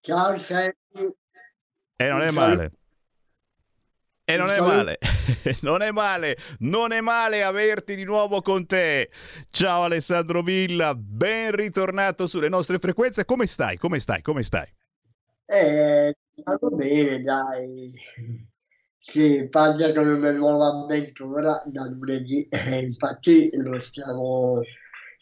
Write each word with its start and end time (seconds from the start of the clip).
Ciao 0.00 0.38
Sammy. 0.38 0.72
E 1.96 2.08
non 2.08 2.20
è 2.22 2.30
male. 2.30 2.72
E 4.26 4.38
non 4.38 4.48
è 4.48 4.58
male, 4.58 4.98
non 5.60 5.82
è 5.82 5.90
male, 5.90 6.38
non 6.60 6.92
è 6.92 7.02
male 7.02 7.42
averti 7.42 7.94
di 7.94 8.04
nuovo 8.04 8.40
con 8.40 8.64
te. 8.64 9.10
Ciao 9.50 9.82
Alessandro 9.82 10.40
Villa, 10.40 10.94
ben 10.94 11.50
ritornato 11.54 12.26
sulle 12.26 12.48
nostre 12.48 12.78
frequenze. 12.78 13.26
Come 13.26 13.46
stai? 13.46 13.76
Come 13.76 14.00
stai? 14.00 14.22
Come 14.22 14.42
stai? 14.42 14.66
Eh, 15.44 16.14
stanno 16.40 16.70
bene, 16.74 17.20
dai. 17.20 17.92
Si 18.96 19.46
parla 19.50 19.90
di 19.90 19.98
una 19.98 20.32
nuova 20.32 20.68
avventura 20.68 21.62
da 21.66 21.84
lunedì, 21.84 22.48
eh, 22.48 22.78
infatti 22.78 23.50
lo 23.52 23.78
stiamo, 23.78 24.62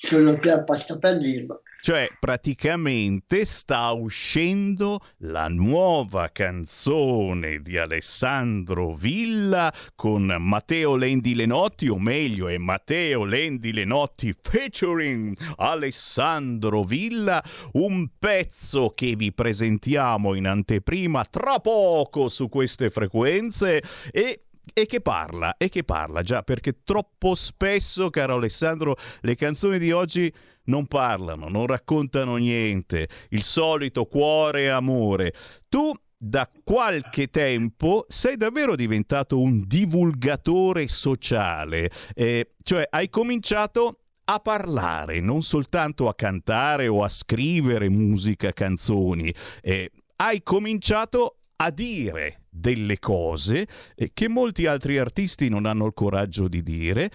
sono 0.03 0.37
qui 0.37 0.51
apposta 0.51 0.99
per 0.99 1.19
dirlo. 1.19 1.63
Cioè, 1.81 2.11
praticamente 2.19 3.45
sta 3.45 3.91
uscendo 3.91 5.01
la 5.19 5.49
nuova 5.49 6.31
canzone 6.31 7.61
di 7.61 7.77
Alessandro 7.77 8.95
Villa 8.95 9.73
con 9.97 10.25
Matteo 10.39 10.97
Lendi 10.97 11.35
Lenotti, 11.35 11.89
o 11.89 11.99
meglio, 11.99 12.49
è 12.49 12.57
Matteo 12.59 13.25
Lendi 13.25 13.73
Lenotti 13.73 14.35
featuring 14.41 15.37
Alessandro 15.57 16.83
Villa, 16.83 17.43
un 17.73 18.09
pezzo 18.19 18.91
che 18.91 19.15
vi 19.17 19.33
presentiamo 19.33 20.35
in 20.35 20.47
anteprima 20.47 21.25
tra 21.25 21.59
poco 21.59 22.29
su 22.29 22.49
queste 22.49 22.91
frequenze 22.91 23.83
e 24.11 24.43
e 24.73 24.87
che 24.87 25.01
parla, 25.01 25.57
e 25.57 25.69
che 25.69 25.85
parla 25.85 26.23
già, 26.23 26.43
perché 26.43 26.83
troppo 26.85 27.35
spesso, 27.35 28.11
caro 28.11 28.35
Alessandro, 28.35 28.97
le 29.21 29.35
canzoni 29.35 29.79
di 29.79 29.93
oggi 29.93 30.33
non 30.65 30.87
parlano, 30.87 31.49
non 31.49 31.67
raccontano 31.67 32.37
niente, 32.37 33.09
il 33.31 33.43
solito 33.43 34.05
cuore 34.07 34.63
e 34.63 34.69
amore. 34.69 35.35
Tu 35.69 35.93
da 36.17 36.49
qualche 36.63 37.29
tempo 37.31 38.05
sei 38.09 38.37
davvero 38.37 38.77
diventato 38.77 39.41
un 39.41 39.65
divulgatore 39.67 40.87
sociale, 40.87 41.91
eh, 42.15 42.53
cioè 42.63 42.87
hai 42.89 43.09
cominciato 43.09 43.99
a 44.25 44.39
parlare, 44.39 45.21
non 45.21 45.43
soltanto 45.43 46.09
a 46.09 46.15
cantare 46.15 46.87
o 46.87 47.03
a 47.03 47.09
scrivere 47.09 47.89
musica, 47.89 48.53
canzoni, 48.53 49.35
eh, 49.63 49.91
hai 50.17 50.45
cominciato 50.45 51.39
a 51.57 51.71
dire 51.71 52.42
delle 52.55 52.99
cose 52.99 53.67
eh, 53.95 54.11
che 54.13 54.29
molti 54.29 54.67
altri 54.67 54.99
artisti 54.99 55.49
non 55.49 55.65
hanno 55.65 55.87
il 55.87 55.95
coraggio 55.95 56.49
di 56.49 56.63
dire 56.63 57.11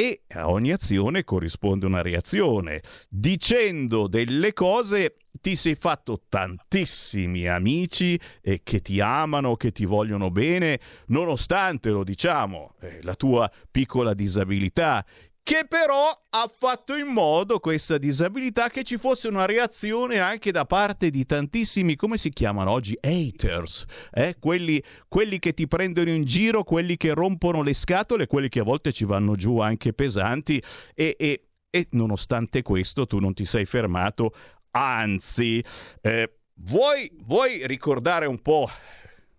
e 0.00 0.22
a 0.28 0.48
ogni 0.48 0.70
azione 0.70 1.24
corrisponde 1.24 1.84
una 1.84 2.02
reazione. 2.02 2.82
Dicendo 3.08 4.06
delle 4.06 4.52
cose 4.52 5.16
ti 5.40 5.56
sei 5.56 5.74
fatto 5.74 6.22
tantissimi 6.28 7.48
amici 7.48 8.18
eh, 8.40 8.60
che 8.62 8.80
ti 8.80 9.00
amano, 9.00 9.56
che 9.56 9.72
ti 9.72 9.84
vogliono 9.84 10.30
bene, 10.30 10.78
nonostante, 11.06 11.90
lo 11.90 12.04
diciamo, 12.04 12.76
eh, 12.80 13.00
la 13.02 13.16
tua 13.16 13.50
piccola 13.70 14.14
disabilità, 14.14 15.04
che 15.48 15.64
però 15.66 16.10
ha 16.28 16.50
fatto 16.54 16.94
in 16.94 17.06
modo 17.06 17.58
questa 17.58 17.96
disabilità 17.96 18.68
che 18.68 18.84
ci 18.84 18.98
fosse 18.98 19.28
una 19.28 19.46
reazione 19.46 20.18
anche 20.18 20.52
da 20.52 20.66
parte 20.66 21.08
di 21.08 21.24
tantissimi, 21.24 21.96
come 21.96 22.18
si 22.18 22.28
chiamano 22.28 22.70
oggi, 22.70 22.94
haters, 23.00 23.86
eh? 24.12 24.36
quelli, 24.38 24.84
quelli 25.08 25.38
che 25.38 25.54
ti 25.54 25.66
prendono 25.66 26.10
in 26.10 26.24
giro, 26.24 26.64
quelli 26.64 26.98
che 26.98 27.14
rompono 27.14 27.62
le 27.62 27.72
scatole, 27.72 28.26
quelli 28.26 28.50
che 28.50 28.60
a 28.60 28.62
volte 28.62 28.92
ci 28.92 29.06
vanno 29.06 29.36
giù 29.36 29.58
anche 29.60 29.94
pesanti 29.94 30.62
e, 30.94 31.16
e- 31.18 31.46
e 31.70 31.86
nonostante 31.92 32.60
questo 32.60 33.06
tu 33.06 33.18
non 33.18 33.32
ti 33.32 33.46
sei 33.46 33.64
fermato, 33.64 34.34
anzi, 34.72 35.64
eh, 36.02 36.30
vuoi, 36.56 37.10
vuoi 37.22 37.66
ricordare 37.66 38.26
un 38.26 38.42
po' 38.42 38.68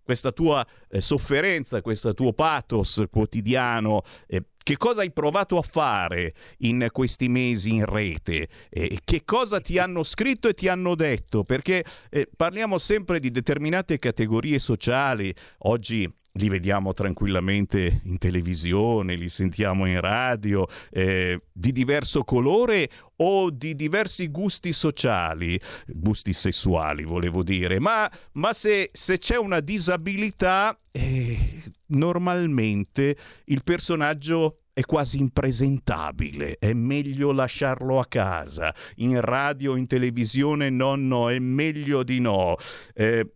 questa 0.10 0.32
tua 0.32 0.66
eh, 0.90 1.02
sofferenza, 1.02 1.84
questo 1.84 2.16
tuo 2.16 2.34
pathos 2.34 3.04
quotidiano, 3.12 4.02
eh, 4.26 4.44
che 4.58 4.76
cosa 4.76 5.02
hai 5.02 5.12
provato 5.12 5.56
a 5.60 5.62
fare 5.62 6.34
in 6.60 6.88
questi 6.92 7.28
mesi 7.28 7.74
in 7.74 7.86
rete? 7.86 8.50
Eh, 8.72 9.02
che 9.04 9.24
cosa 9.24 9.62
ti 9.62 9.78
hanno 9.78 10.02
scritto 10.02 10.48
e 10.48 10.56
ti 10.56 10.68
hanno 10.68 10.96
detto? 10.96 11.44
Perché 11.44 11.86
eh, 12.10 12.28
parliamo 12.36 12.80
sempre 12.80 13.20
di 13.20 13.30
determinate 13.30 14.00
categorie 14.00 14.58
sociali. 14.58 15.32
Oggi 15.60 16.12
li 16.40 16.48
vediamo 16.48 16.94
tranquillamente 16.94 18.02
in 18.06 18.18
televisione, 18.18 19.16
li 19.16 19.28
sentiamo 19.28 19.86
in 19.86 20.00
radio, 20.00 20.66
eh, 20.90 21.42
di 21.52 21.74
diverso 21.74 22.24
colore 22.24 22.90
o 23.18 23.50
di 23.50 23.76
diversi 23.76 24.30
gusti 24.30 24.72
sociali, 24.72 25.60
gusti 25.86 26.32
sessuali 26.32 27.04
volevo 27.04 27.44
dire, 27.44 27.80
ma, 27.80 28.10
ma 28.34 28.54
se, 28.54 28.90
se, 28.94 29.18
c'è 29.18 29.38
una 29.38 29.60
disabilità, 29.60 30.80
eh, 30.92 31.64
normalmente 31.88 33.18
il 33.46 33.62
personaggio 33.64 34.62
è 34.72 34.82
quasi 34.84 35.20
impresentabile, 35.20 36.58
è 36.58 36.72
meglio 36.72 37.34
lasciarlo 37.34 38.00
a 38.00 38.06
casa, 38.06 38.74
in 38.96 39.20
radio, 39.20 39.76
in 39.76 39.88
televisione, 39.88 40.70
no, 40.70 40.96
no, 40.96 41.30
è 41.30 41.38
meglio 41.40 42.04
di 42.04 42.22
no. 42.22 42.56
Eh, 42.94 43.30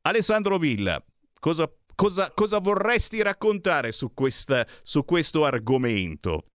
Alessandro 0.00 0.58
Villa, 0.58 1.00
cosa 1.38 1.72
cosa, 1.94 2.30
cosa 2.34 2.58
vorresti 2.58 3.22
raccontare 3.22 3.92
su, 3.92 4.12
questa, 4.14 4.66
su 4.82 5.04
questo 5.04 5.44
argomento? 5.44 6.46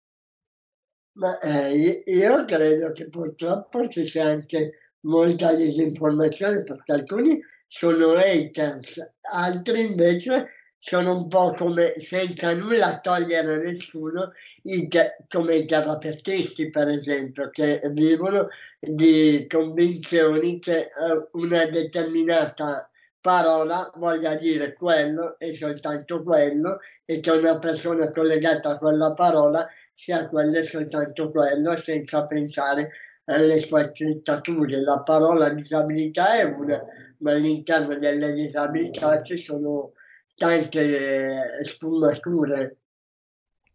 Ma, 1.17 1.39
eh, 1.39 2.03
io 2.05 2.45
credo 2.45 2.91
che 2.91 3.09
purtroppo 3.09 3.87
ci 3.87 4.05
sia 4.05 4.27
anche 4.27 4.93
molta 5.01 5.55
disinformazione 5.55 6.63
perché 6.63 6.91
alcuni 6.91 7.39
sono 7.65 8.13
haters, 8.13 9.01
altri 9.33 9.85
invece 9.85 10.51
sono 10.77 11.13
un 11.13 11.27
po' 11.27 11.53
come 11.53 11.95
senza 11.99 12.53
nulla 12.53 12.99
togliere 12.99 13.53
a 13.55 13.57
nessuno, 13.57 14.31
i, 14.63 14.87
come 15.27 15.55
i 15.55 15.65
terapeutisti 15.65 16.69
per 16.69 16.87
esempio, 16.87 17.49
che 17.49 17.81
vivono 17.91 18.47
di 18.79 19.45
convinzioni 19.49 20.59
che 20.59 20.89
uh, 20.95 21.39
una 21.39 21.65
determinata 21.65 22.89
parola 23.27 23.91
voglia 23.97 24.35
dire 24.35 24.71
quello 24.71 25.37
e 25.37 25.53
soltanto 25.53 26.23
quello 26.23 26.79
e 27.03 27.19
che 27.19 27.31
una 27.31 27.59
persona 27.59 28.09
collegata 28.09 28.69
a 28.69 28.77
quella 28.77 29.13
parola 29.13 29.67
sia 29.91 30.29
quello 30.29 30.59
e 30.59 30.63
soltanto 30.63 31.29
quello 31.29 31.75
senza 31.75 32.25
pensare 32.25 32.89
alle 33.25 33.59
sfaccettature. 33.59 34.79
La 34.79 35.01
parola 35.01 35.49
disabilità 35.49 36.37
è 36.37 36.43
una, 36.43 36.81
ma 37.17 37.31
all'interno 37.31 37.97
delle 37.99 38.31
disabilità 38.31 39.21
ci 39.23 39.37
sono 39.37 39.91
tante 40.33 41.65
sfumature. 41.65 42.77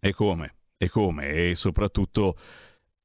E 0.01 0.15
come? 0.15 0.55
E 0.79 0.89
come? 0.89 1.29
E 1.29 1.55
soprattutto 1.55 2.39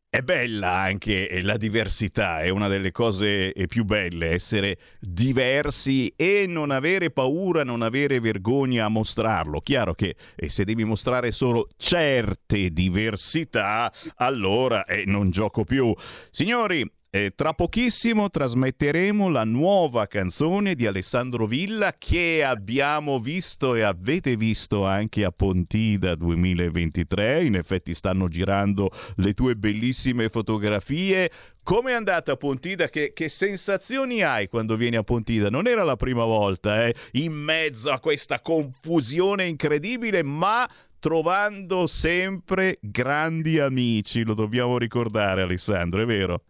è 0.09 0.21
bella 0.21 0.71
anche 0.71 1.41
la 1.41 1.57
diversità, 1.57 2.41
è 2.41 2.47
una 2.49 2.69
delle 2.69 2.91
cose 2.91 3.53
più 3.67 3.83
belle, 3.83 4.29
essere 4.29 4.77
diversi 4.99 6.13
e 6.15 6.45
non 6.47 6.71
avere 6.71 7.11
paura, 7.11 7.63
non 7.65 7.81
avere 7.81 8.21
vergogna 8.21 8.85
a 8.85 8.89
mostrarlo. 8.89 9.59
Chiaro 9.59 9.93
che 9.93 10.15
eh, 10.35 10.47
se 10.49 10.63
devi 10.63 10.85
mostrare 10.85 11.31
solo 11.31 11.67
certe 11.75 12.71
diversità, 12.71 13.91
allora 14.15 14.85
eh, 14.85 15.03
non 15.05 15.29
gioco 15.29 15.65
più. 15.65 15.93
Signori, 16.31 16.89
e 17.17 17.33
tra 17.35 17.53
pochissimo 17.53 18.29
trasmetteremo 18.29 19.29
la 19.29 19.43
nuova 19.43 20.05
canzone 20.05 20.75
di 20.75 20.85
Alessandro 20.85 21.47
Villa 21.47 21.95
che 21.97 22.43
abbiamo 22.43 23.19
visto 23.19 23.73
e 23.73 23.81
avete 23.81 24.35
visto 24.35 24.85
anche 24.85 25.23
a 25.23 25.31
Pontida 25.31 26.13
2023. 26.13 27.43
In 27.43 27.55
effetti 27.55 27.95
stanno 27.95 28.27
girando 28.27 28.91
le 29.15 29.33
tue 29.33 29.55
bellissime 29.55 30.29
fotografie. 30.29 31.31
Come 31.63 31.91
è 31.91 31.95
andata 31.95 32.33
a 32.33 32.37
Pontida? 32.37 32.87
Che, 32.87 33.13
che, 33.13 33.29
sensazioni 33.29 34.21
hai 34.21 34.47
quando 34.47 34.75
vieni 34.75 34.95
a 34.95 35.03
Pontida? 35.03 35.49
Non 35.49 35.65
era 35.65 35.83
la 35.83 35.95
prima 35.95 36.23
volta, 36.23 36.85
eh? 36.85 36.95
in 37.13 37.33
mezzo 37.33 37.89
a 37.89 37.99
questa 37.99 38.41
confusione 38.41 39.47
incredibile, 39.47 40.21
ma 40.21 40.69
trovando 40.99 41.87
sempre 41.87 42.77
grandi 42.79 43.59
amici. 43.59 44.23
Lo 44.23 44.35
dobbiamo 44.35 44.77
ricordare, 44.77 45.41
Alessandro, 45.41 46.03
è 46.03 46.05
vero? 46.05 46.43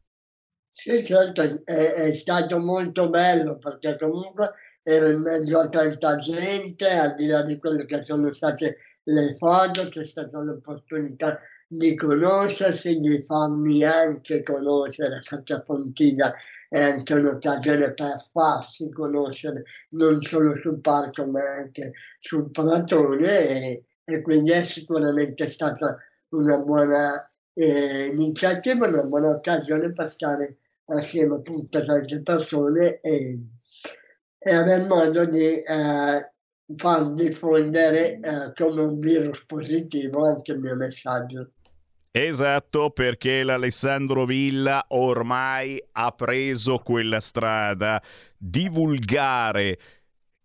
Sì, 0.79 1.03
certo, 1.03 1.41
è, 1.41 1.73
è, 1.73 2.11
stato 2.13 2.59
molto 2.59 3.09
bello 3.09 3.57
perché 3.57 3.97
comunque 3.97 4.53
ero 4.83 5.09
in 5.09 5.21
mezzo 5.21 5.57
a 5.57 5.67
tanta 5.69 6.17
gente, 6.17 6.87
al 6.87 7.15
di 7.15 7.25
là 7.25 7.41
di 7.41 7.57
quelle 7.57 7.83
che 7.85 8.03
sono 8.03 8.29
state 8.29 8.77
le 9.05 9.35
foto, 9.39 9.89
c'è 9.89 10.05
stata 10.05 10.39
l'opportunità 10.39 11.39
di 11.67 11.95
conoscersi, 11.95 12.99
di 12.99 13.23
farmi 13.23 13.83
anche 13.83 14.43
conoscere, 14.43 15.19
perché 15.27 15.53
a 15.53 15.61
Pontida 15.61 16.35
è 16.69 16.79
anche 16.79 17.13
un'occasione 17.15 17.93
per 17.95 18.27
farsi 18.31 18.87
conoscere 18.91 19.63
non 19.89 20.19
solo 20.19 20.55
sul 20.57 20.79
parco 20.79 21.25
ma 21.25 21.41
anche 21.41 21.93
sul 22.19 22.51
Platone 22.51 23.47
e, 23.47 23.83
e 24.03 24.21
quindi 24.21 24.51
è 24.51 24.63
sicuramente 24.63 25.47
stata 25.47 25.97
una 26.29 26.59
buona 26.59 27.31
eh, 27.53 28.05
iniziativa, 28.13 28.87
una 28.87 29.03
buona 29.03 29.29
occasione 29.29 29.91
per 29.91 30.11
stare 30.11 30.57
assieme 30.87 31.35
a 31.35 31.39
tutte 31.39 31.85
tante 31.85 32.21
persone 32.21 32.99
e, 32.99 33.37
e 34.37 34.53
aver 34.53 34.87
modo 34.87 35.25
di 35.25 35.61
eh, 35.61 36.31
far 36.75 37.13
diffondere 37.13 38.19
eh, 38.19 38.53
come 38.55 38.81
un 38.81 38.99
virus 38.99 39.43
positivo 39.45 40.25
anche 40.25 40.51
il 40.51 40.59
mio 40.59 40.75
messaggio. 40.75 41.51
Esatto, 42.11 42.89
perché 42.89 43.43
l'Alessandro 43.43 44.25
Villa 44.25 44.83
ormai 44.89 45.81
ha 45.91 46.11
preso 46.11 46.79
quella 46.79 47.19
strada, 47.19 48.01
divulgare 48.35 49.77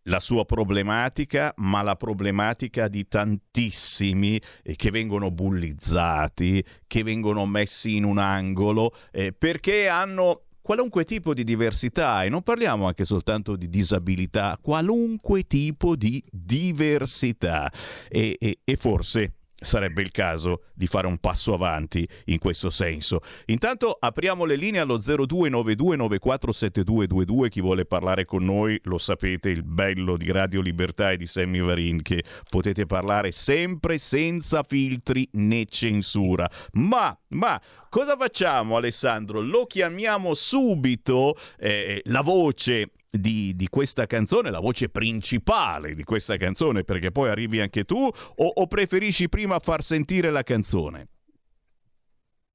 la 0.05 0.21
sua 0.21 0.45
problematica, 0.45 1.53
ma 1.59 1.83
la 1.83 1.97
problematica 1.97 2.89
di 2.89 3.07
tantissimi 3.07 4.41
eh, 4.63 4.77
che 4.77 4.91
vengono 4.91 5.31
bullizzati, 5.31 6.65
che 6.87 7.03
vengono 7.03 7.47
messi 7.47 7.97
in 7.97 8.05
un 8.05 8.19
angolo, 8.19 8.95
eh, 9.11 9.33
perché 9.33 9.89
hanno 9.89 10.43
qualunque 10.63 11.05
tipo 11.05 11.35
di 11.35 11.45
diversità, 11.45 12.23
e 12.23 12.29
non 12.29 12.43
parliamo 12.43 12.87
anche 12.87 13.05
soltanto 13.05 13.57
di 13.57 13.69
disabilità, 13.69 14.59
qualunque 14.61 15.47
tipo 15.47 15.97
di 15.97 16.23
diversità. 16.31 17.71
e, 18.09 18.37
e, 18.39 18.59
e 18.65 18.77
forse 18.77 19.33
sarebbe 19.63 20.03
il 20.03 20.11
caso 20.11 20.65
di 20.75 20.87
fare 20.87 21.07
un 21.07 21.19
passo 21.19 21.55
avanti 21.55 22.07
in 22.27 22.39
questo 22.39 22.71
senso. 22.71 23.21
Intanto 23.47 23.97
apriamo 23.99 24.45
le 24.45 24.57
linee 24.57 24.81
allo 24.81 24.99
0292947222, 24.99 27.49
chi 27.49 27.61
vuole 27.61 27.85
parlare 27.85 28.25
con 28.25 28.45
noi 28.45 28.81
lo 28.85 28.99
sapete, 28.99 29.49
il 29.49 29.63
bello 29.63 30.17
di 30.17 30.31
Radio 30.31 30.61
Libertà 30.61 31.13
e 31.13 31.17
di 31.17 31.27
Sammy 31.27 31.61
Varin 31.61 32.03
che 32.03 32.25
potete 32.49 32.87
parlare 32.87 33.33
sempre 33.33 33.99
senza 33.99 34.63
filtri 34.63 35.29
né 35.33 35.65
censura. 35.67 36.49
Ma, 36.73 37.17
ma 37.29 37.61
cosa 37.89 38.17
facciamo 38.17 38.77
Alessandro? 38.77 39.41
Lo 39.41 39.67
chiamiamo 39.67 40.35
subito 40.35 41.37
eh, 41.59 42.03
la 42.07 42.23
voce 42.23 42.91
di, 43.15 43.55
di, 43.55 43.69
questa 43.69 44.07
canzone, 44.07 44.51
la 44.51 44.61
voce 44.61 44.89
principale 44.89 45.95
di 45.95 46.03
questa 46.03 46.39
canzone, 46.39 46.83
perché 46.83 47.13
poi 47.13 47.29
arrivi 47.29 47.61
anche 47.61 47.85
tu, 47.85 47.99
o, 47.99 48.47
o 48.47 48.67
preferisci 48.67 49.29
prima 49.29 49.59
far 49.59 49.83
sentire 49.83 50.31
la 50.31 50.43
canzone? 50.43 51.09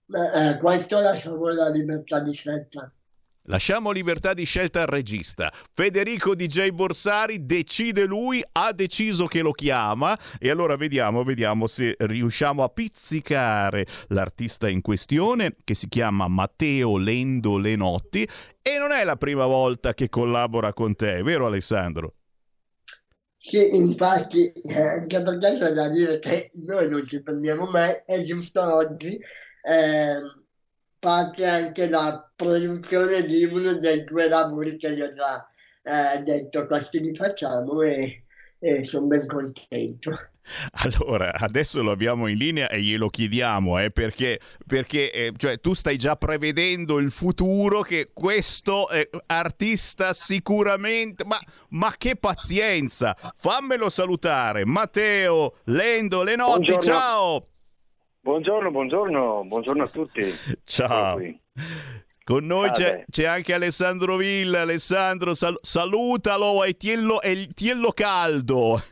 Beh, 0.05 0.49
eh, 0.49 0.57
questo 0.57 0.99
lasciamo 0.99 1.47
la 1.49 1.69
libertà 1.69 2.19
di 2.19 2.33
scelta. 2.33 2.91
Lasciamo 3.49 3.91
libertà 3.91 4.33
di 4.33 4.43
scelta 4.43 4.81
al 4.81 4.87
regista. 4.87 5.53
Federico 5.73 6.35
DJ 6.35 6.71
Borsari 6.71 7.45
decide 7.45 8.03
lui, 8.03 8.43
ha 8.51 8.73
deciso 8.73 9.25
che 9.25 9.39
lo 9.39 9.53
chiama 9.53 10.19
e 10.37 10.49
allora 10.49 10.75
vediamo, 10.75 11.23
vediamo 11.23 11.65
se 11.65 11.95
riusciamo 11.97 12.61
a 12.61 12.67
pizzicare 12.67 13.85
l'artista 14.09 14.67
in 14.67 14.81
questione 14.81 15.55
che 15.63 15.75
si 15.75 15.87
chiama 15.87 16.27
Matteo 16.27 16.97
Lendo 16.97 17.57
Lenotti 17.57 18.27
e 18.61 18.77
non 18.77 18.91
è 18.91 19.05
la 19.05 19.15
prima 19.15 19.45
volta 19.45 19.93
che 19.93 20.09
collabora 20.09 20.73
con 20.73 20.93
te, 20.95 21.21
vero 21.23 21.45
Alessandro? 21.45 22.15
Sì, 23.37 23.77
infatti, 23.77 24.51
eh, 24.51 24.81
anche 24.81 25.21
perché 25.21 25.57
c'è 25.57 25.71
da 25.71 25.87
dire 25.87 26.19
che 26.19 26.51
noi 26.65 26.89
non 26.89 27.05
ci 27.05 27.21
prendiamo 27.21 27.65
mai, 27.67 27.93
è 28.05 28.23
giusto 28.23 28.61
oggi. 28.61 29.17
Eh, 29.61 30.46
parte 31.07 31.45
anche 31.45 31.87
la 31.87 32.29
produzione 32.35 33.25
di 33.25 33.45
uno 33.45 33.75
dei 33.75 34.03
due 34.03 34.27
lavori 34.27 34.75
che 34.75 34.93
gli 34.93 35.01
ho 35.01 35.13
già 35.13 35.47
eh, 35.81 36.21
detto, 36.21 36.67
questi 36.67 36.99
li 36.99 37.15
facciamo 37.15 37.81
e, 37.81 38.25
e 38.59 38.83
sono 38.83 39.05
ben 39.07 39.25
contento. 39.25 40.11
Allora, 40.83 41.33
adesso 41.33 41.83
lo 41.83 41.91
abbiamo 41.91 42.27
in 42.27 42.37
linea 42.37 42.69
e 42.69 42.79
glielo 42.79 43.09
chiediamo, 43.09 43.79
eh, 43.79 43.91
perché, 43.91 44.39
perché 44.65 45.11
eh, 45.11 45.33
cioè, 45.35 45.59
tu 45.59 45.73
stai 45.73 45.97
già 45.97 46.15
prevedendo 46.15 46.99
il 46.99 47.11
futuro 47.11 47.81
che 47.81 48.11
questo 48.13 48.89
eh, 48.89 49.09
artista 49.25 50.13
sicuramente... 50.13 51.25
Ma, 51.25 51.37
ma, 51.71 51.93
che 51.97 52.15
pazienza! 52.15 53.13
Fammelo 53.35 53.89
salutare, 53.89 54.65
Matteo 54.65 55.57
Lendo 55.65 56.23
Lenotti, 56.23 56.71
Buongiorno. 56.71 56.81
ciao! 56.81 57.43
Buongiorno, 58.27 58.71
buongiorno, 58.71 59.45
buongiorno 59.45 59.83
a 59.83 59.87
tutti. 59.87 60.21
Ciao. 60.65 61.17
Con 62.25 62.45
noi 62.45 62.69
c'è, 62.71 63.05
c'è, 63.09 63.23
anche 63.23 63.53
Alessandro 63.53 64.17
Villa. 64.17 64.59
Alessandro, 64.59 65.33
sal- 65.33 65.57
salutalo, 65.61 66.65
è 66.65 66.75
tiello, 66.75 67.21
è 67.21 67.47
tiello 67.55 67.93
caldo. 67.93 68.83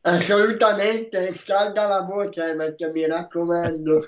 Assolutamente, 0.00 1.32
scalda 1.32 1.86
la 1.86 2.00
voce, 2.00 2.56
perché 2.56 2.90
mi 2.90 3.06
raccomando. 3.06 4.00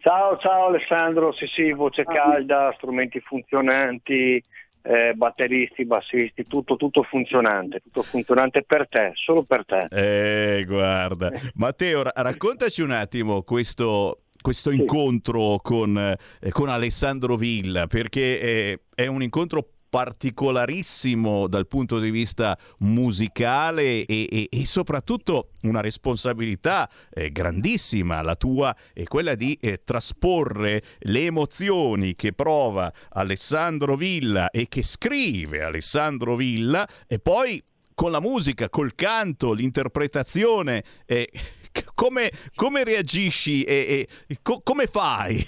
Ciao, 0.00 0.38
ciao 0.38 0.68
Alessandro, 0.68 1.34
sì 1.34 1.46
sì, 1.46 1.70
voce 1.72 2.04
calda, 2.04 2.72
strumenti 2.78 3.20
funzionanti, 3.20 4.42
eh, 4.86 5.14
batteristi, 5.14 5.86
bassisti, 5.86 6.46
tutto, 6.46 6.76
tutto 6.76 7.02
funzionante, 7.02 7.80
tutto 7.80 8.02
funzionante 8.02 8.62
per 8.62 8.86
te, 8.88 9.12
solo 9.14 9.42
per 9.42 9.64
te. 9.64 9.86
Eh, 9.90 10.64
guarda. 10.64 11.32
Matteo, 11.54 12.02
raccontaci 12.04 12.82
un 12.82 12.90
attimo 12.90 13.42
questo, 13.42 14.24
questo 14.40 14.70
sì. 14.70 14.80
incontro 14.80 15.58
con, 15.62 15.96
eh, 15.98 16.50
con, 16.50 16.68
Alessandro 16.68 17.36
Villa, 17.36 17.86
perché 17.86 18.38
è, 18.38 18.80
è 18.94 19.06
un 19.06 19.22
incontro 19.22 19.66
particolarissimo 19.94 21.46
dal 21.46 21.68
punto 21.68 22.00
di 22.00 22.10
vista 22.10 22.58
musicale 22.78 24.04
e, 24.04 24.26
e, 24.28 24.48
e 24.50 24.66
soprattutto 24.66 25.50
una 25.62 25.80
responsabilità 25.80 26.90
eh, 27.12 27.30
grandissima, 27.30 28.20
la 28.20 28.34
tua 28.34 28.74
è 28.92 29.04
quella 29.04 29.36
di 29.36 29.56
eh, 29.60 29.82
trasporre 29.84 30.82
le 30.98 31.20
emozioni 31.20 32.16
che 32.16 32.32
prova 32.32 32.92
Alessandro 33.10 33.94
Villa 33.94 34.50
e 34.50 34.66
che 34.66 34.82
scrive 34.82 35.62
Alessandro 35.62 36.34
Villa 36.34 36.88
e 37.06 37.20
poi 37.20 37.62
con 37.94 38.10
la 38.10 38.20
musica, 38.20 38.68
col 38.68 38.96
canto, 38.96 39.52
l'interpretazione. 39.52 40.82
Eh, 41.06 41.30
come, 41.94 42.32
come, 42.56 42.82
reagisci 42.82 43.62
e, 43.62 44.08
e 44.26 44.38
co- 44.42 44.60
come 44.60 44.88
fai? 44.88 45.46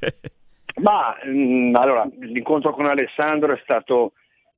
Ma 0.82 1.16
mh, 1.22 1.30
mm, 1.30 1.74
allora, 1.74 2.08
l'incontro 2.20 2.72
con 2.72 2.86
Alessandro 2.86 3.54
è 3.54 3.60
stato, 3.62 4.12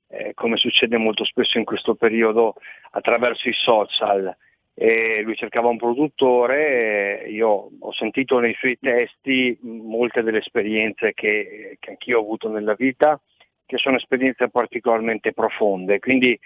eh, 0.09 0.33
come 0.35 0.57
succede 0.57 0.97
molto 0.97 1.25
spesso 1.25 1.59
in 1.59 1.65
questo 1.65 1.95
periodo, 1.95 2.55
attraverso 2.91 3.49
i 3.49 3.55
social. 3.55 4.37
E 4.75 5.23
lui 5.23 5.35
cercava 5.35 5.69
un 5.69 5.77
produttore, 5.77 7.27
io 7.29 7.71
ho 7.81 7.93
sentito 7.93 8.39
nei 8.39 8.55
suoi 8.55 8.79
testi 8.81 9.59
molte 9.63 10.23
delle 10.23 10.39
esperienze 10.39 11.15
che, 11.15 11.79
che 11.81 11.91
anch'io 11.91 12.19
ho 12.19 12.23
avuto 12.23 12.49
nella 12.49 12.75
vita, 12.75 13.21
che 13.67 13.77
sono 13.77 13.97
esperienze 13.97 14.49
particolarmente 14.49 15.33
profonde, 15.33 15.99
quindi 15.99 16.39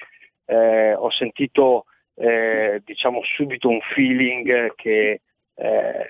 eh, 0.47 0.95
ho 0.95 1.11
sentito 1.11 1.85
eh, 2.14 2.81
diciamo 2.85 3.21
subito 3.23 3.69
un 3.69 3.81
feeling 3.81 4.75
che 4.76 5.21
eh, 5.55 6.07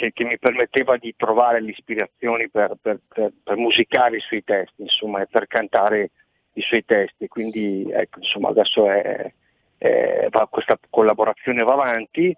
che, 0.00 0.12
che, 0.14 0.24
mi 0.24 0.38
permetteva 0.38 0.96
di 0.96 1.14
trovare 1.14 1.60
le 1.60 1.72
ispirazioni 1.72 2.48
per, 2.48 2.74
per, 2.80 3.00
per, 3.06 3.32
per, 3.44 3.56
musicare 3.58 4.16
i 4.16 4.20
suoi 4.20 4.42
testi, 4.42 4.80
insomma, 4.80 5.20
e 5.20 5.26
per 5.26 5.46
cantare 5.46 6.12
i 6.54 6.62
suoi 6.62 6.86
testi. 6.86 7.28
Quindi 7.28 7.86
ecco, 7.92 8.20
insomma, 8.20 8.48
adesso 8.48 8.90
è, 8.90 9.30
è, 9.76 10.26
va, 10.30 10.46
questa 10.46 10.78
collaborazione 10.88 11.62
va 11.62 11.74
avanti. 11.74 12.34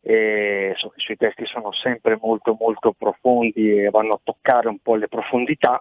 E, 0.00 0.70
insomma, 0.70 0.94
I 0.96 1.00
suoi 1.00 1.16
testi 1.16 1.46
sono 1.46 1.70
sempre 1.72 2.18
molto 2.20 2.56
molto 2.58 2.92
profondi 2.92 3.84
e 3.84 3.90
vanno 3.90 4.14
a 4.14 4.20
toccare 4.22 4.66
un 4.66 4.78
po' 4.80 4.96
le 4.96 5.06
profondità 5.06 5.80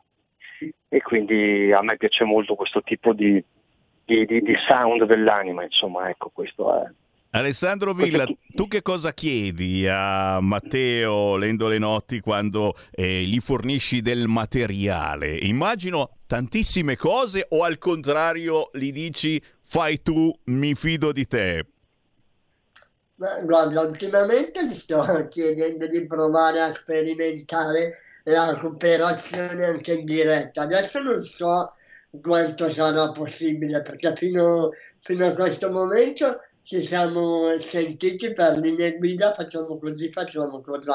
e 0.87 1.01
quindi 1.01 1.71
a 1.71 1.81
me 1.81 1.97
piace 1.97 2.23
molto 2.23 2.53
questo 2.55 2.81
tipo 2.83 3.13
di, 3.13 3.43
di, 4.05 4.25
di, 4.25 4.41
di 4.41 4.55
sound 4.67 5.03
dell'anima, 5.05 5.63
insomma, 5.63 6.07
ecco, 6.07 6.29
questo 6.29 6.81
è, 6.81 6.87
Alessandro 7.35 7.93
Villa, 7.93 8.25
tu 8.55 8.69
che 8.69 8.81
cosa 8.81 9.13
chiedi 9.13 9.85
a 9.89 10.39
Matteo 10.39 11.35
Lendo 11.35 11.67
le 11.67 11.77
Notti 11.77 12.21
quando 12.21 12.77
eh, 12.91 13.23
gli 13.23 13.41
fornisci 13.41 14.01
del 14.01 14.27
materiale? 14.27 15.35
Immagino 15.39 16.19
tantissime 16.27 16.95
cose 16.95 17.45
o 17.49 17.65
al 17.65 17.77
contrario 17.77 18.69
gli 18.71 18.89
dici 18.93 19.43
fai 19.63 20.01
tu, 20.01 20.33
mi 20.45 20.75
fido 20.75 21.11
di 21.11 21.27
te? 21.27 21.65
Guarda, 23.43 23.81
ultimamente 23.81 24.65
gli 24.65 24.73
sto 24.73 25.27
chiedendo 25.29 25.87
di 25.87 26.07
provare 26.07 26.61
a 26.61 26.73
sperimentare 26.73 27.97
la 28.23 28.57
cooperazione 28.57 29.65
anche 29.65 29.91
in 29.91 30.05
diretta. 30.05 30.61
Adesso 30.61 31.01
non 31.01 31.19
so 31.19 31.73
quanto 32.21 32.69
sarà 32.69 33.11
possibile 33.11 33.81
perché 33.81 34.15
fino, 34.15 34.69
fino 34.99 35.27
a 35.27 35.33
questo 35.33 35.69
momento 35.69 36.39
ci 36.65 36.81
siamo 36.81 37.59
sentiti 37.59 38.33
per 38.33 38.57
linee 38.57 38.97
guida, 38.97 39.35
facciamo 39.35 39.77
così, 39.77 40.11
facciamo 40.11 40.61
così. 40.61 40.89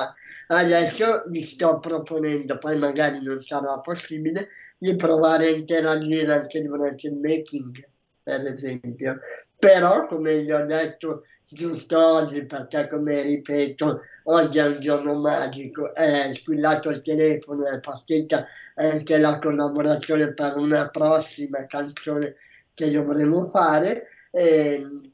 Adesso 0.49 1.23
vi 1.29 1.41
sto 1.43 1.79
proponendo, 1.79 2.59
poi 2.59 2.77
magari 2.77 3.23
non 3.23 3.39
sarà 3.39 3.79
possibile, 3.79 4.49
di 4.77 4.97
provare 4.97 5.47
a 5.47 5.51
interagire 5.51 6.33
anche 6.33 6.61
durante 6.61 7.07
il 7.07 7.15
making, 7.15 7.89
per 8.21 8.47
esempio. 8.49 9.21
Però, 9.57 10.09
come 10.09 10.41
vi 10.41 10.51
ho 10.51 10.67
detto 10.67 11.23
giusto 11.49 12.05
oggi, 12.05 12.45
perché 12.47 12.89
come 12.89 13.23
ripeto, 13.23 14.01
oggi 14.25 14.59
è 14.59 14.67
un 14.67 14.81
giorno 14.81 15.15
magico, 15.21 15.95
è 15.95 16.33
squillato 16.35 16.89
il 16.89 17.01
telefono, 17.01 17.69
è 17.69 17.79
partita 17.79 18.45
anche 18.75 19.19
la 19.19 19.39
collaborazione 19.39 20.35
per 20.35 20.57
una 20.57 20.89
prossima 20.89 21.65
canzone 21.67 22.35
che 22.75 22.91
dovremo 22.91 23.49
fare. 23.51 24.09
E, 24.33 25.10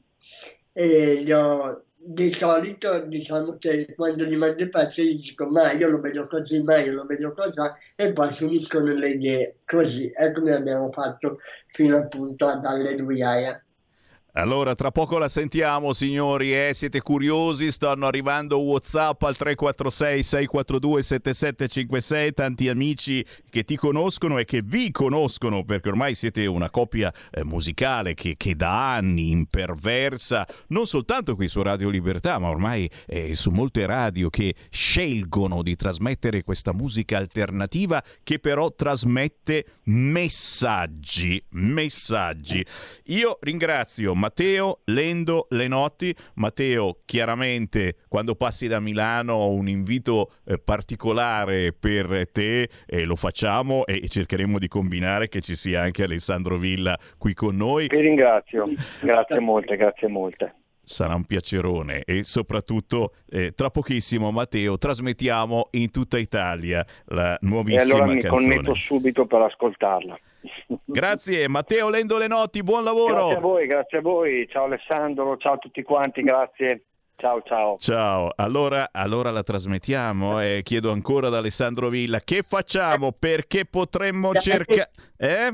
e 0.73 1.33
ho, 1.33 1.83
di 1.95 2.33
solito 2.33 2.99
diciamo 2.99 3.57
che 3.57 3.93
quando 3.95 4.23
gli 4.23 4.35
mando 4.35 4.63
i 4.63 4.69
pezzi 4.69 5.03
gli 5.03 5.21
dico 5.21 5.45
ma 5.47 5.71
io 5.73 5.89
lo 5.89 5.99
vedo 5.99 6.27
così, 6.27 6.59
ma 6.59 6.77
io 6.77 6.93
lo 6.93 7.05
vedo 7.05 7.33
così 7.33 7.59
e 7.95 8.13
poi 8.13 8.31
si 8.33 8.43
uniscono 8.43 8.93
le 8.93 9.09
idee 9.09 9.57
così 9.65 10.09
è 10.13 10.31
come 10.31 10.53
abbiamo 10.53 10.89
fatto 10.89 11.39
fino 11.67 11.97
appunto 11.97 12.45
ad 12.45 12.63
Alleluia. 12.63 13.61
Allora, 14.37 14.75
tra 14.75 14.91
poco 14.91 15.17
la 15.17 15.29
sentiamo, 15.29 15.93
signori. 15.93 16.53
Eh? 16.53 16.69
Siete 16.75 17.01
curiosi? 17.01 17.71
Stanno 17.71 18.05
arrivando 18.05 18.59
WhatsApp 18.59 19.23
al 19.23 19.35
346-642-7756. 19.39 22.33
Tanti 22.33 22.69
amici 22.69 23.25
che 23.49 23.63
ti 23.63 23.75
conoscono 23.75 24.37
e 24.37 24.45
che 24.45 24.61
vi 24.63 24.91
conoscono, 24.91 25.65
perché 25.65 25.89
ormai 25.89 26.13
siete 26.13 26.45
una 26.45 26.69
coppia 26.69 27.11
eh, 27.31 27.43
musicale 27.43 28.13
che, 28.13 28.35
che, 28.37 28.55
da 28.55 28.93
anni 28.93 29.31
imperversa, 29.31 30.47
non 30.67 30.85
soltanto 30.85 31.35
qui 31.35 31.47
su 31.47 31.63
Radio 31.63 31.89
Libertà, 31.89 32.37
ma 32.37 32.49
ormai 32.49 32.87
eh, 33.07 33.33
su 33.33 33.49
molte 33.49 33.87
radio 33.87 34.29
che 34.29 34.53
scelgono 34.69 35.63
di 35.63 35.75
trasmettere 35.75 36.43
questa 36.43 36.73
musica 36.73 37.17
alternativa 37.17 38.03
che 38.21 38.37
però 38.37 38.71
trasmette 38.71 39.65
messaggi. 39.85 41.43
Messaggi. 41.53 42.63
Io 43.05 43.39
ringrazio 43.41 44.13
Matteo 44.27 44.79
Lendo 44.85 45.47
Lenotti. 45.51 46.13
Matteo, 46.35 46.97
chiaramente 47.05 47.95
quando 48.09 48.35
passi 48.35 48.67
da 48.67 48.81
Milano 48.81 49.35
ho 49.35 49.53
un 49.53 49.69
invito 49.69 50.33
eh, 50.45 50.59
particolare 50.59 51.71
per 51.71 52.29
te 52.29 52.69
e 52.85 53.05
lo 53.05 53.15
facciamo 53.15 53.85
e 53.85 54.05
cercheremo 54.09 54.59
di 54.59 54.67
combinare 54.67 55.29
che 55.29 55.39
ci 55.39 55.55
sia 55.55 55.81
anche 55.81 56.03
Alessandro 56.03 56.57
Villa 56.57 56.97
qui 57.17 57.33
con 57.33 57.55
noi. 57.55 57.87
Vi 57.87 58.01
ringrazio, 58.01 58.67
grazie 58.99 59.39
molte, 59.39 59.77
grazie 59.77 60.09
molte 60.09 60.53
sarà 60.87 61.15
un 61.15 61.25
piacerone 61.25 62.03
e 62.05 62.23
soprattutto 62.23 63.11
eh, 63.29 63.51
tra 63.51 63.69
pochissimo 63.69 64.31
Matteo 64.31 64.77
trasmettiamo 64.77 65.67
in 65.71 65.91
tutta 65.91 66.17
Italia 66.17 66.85
la 67.07 67.37
nuovissima 67.41 67.81
canzone. 67.81 67.99
E 67.99 68.03
allora 68.03 68.13
mi 68.13 68.21
canzone. 68.21 68.55
connetto 68.55 68.75
subito 68.75 69.25
per 69.25 69.41
ascoltarla. 69.41 70.17
Grazie 70.83 71.47
Matteo 71.47 71.89
Lendo 71.89 72.17
le 72.17 72.27
notti, 72.27 72.63
buon 72.63 72.83
lavoro. 72.83 73.13
Grazie 73.13 73.35
a 73.35 73.39
voi, 73.39 73.67
grazie 73.67 73.97
a 73.97 74.01
voi. 74.01 74.47
Ciao 74.49 74.65
Alessandro, 74.65 75.37
ciao 75.37 75.53
a 75.53 75.57
tutti 75.57 75.83
quanti, 75.83 76.21
grazie. 76.21 76.83
Ciao, 77.15 77.41
ciao. 77.41 77.77
Ciao, 77.79 78.31
allora, 78.35 78.89
allora 78.91 79.31
la 79.31 79.41
trasmettiamo 79.41 80.39
e 80.39 80.61
chiedo 80.63 80.91
ancora 80.91 81.27
ad 81.27 81.33
Alessandro 81.33 81.89
Villa 81.89 82.19
che 82.19 82.43
facciamo 82.47 83.11
perché 83.11 83.65
potremmo 83.65 84.33
cercare... 84.33 84.91
Eh? 85.17 85.51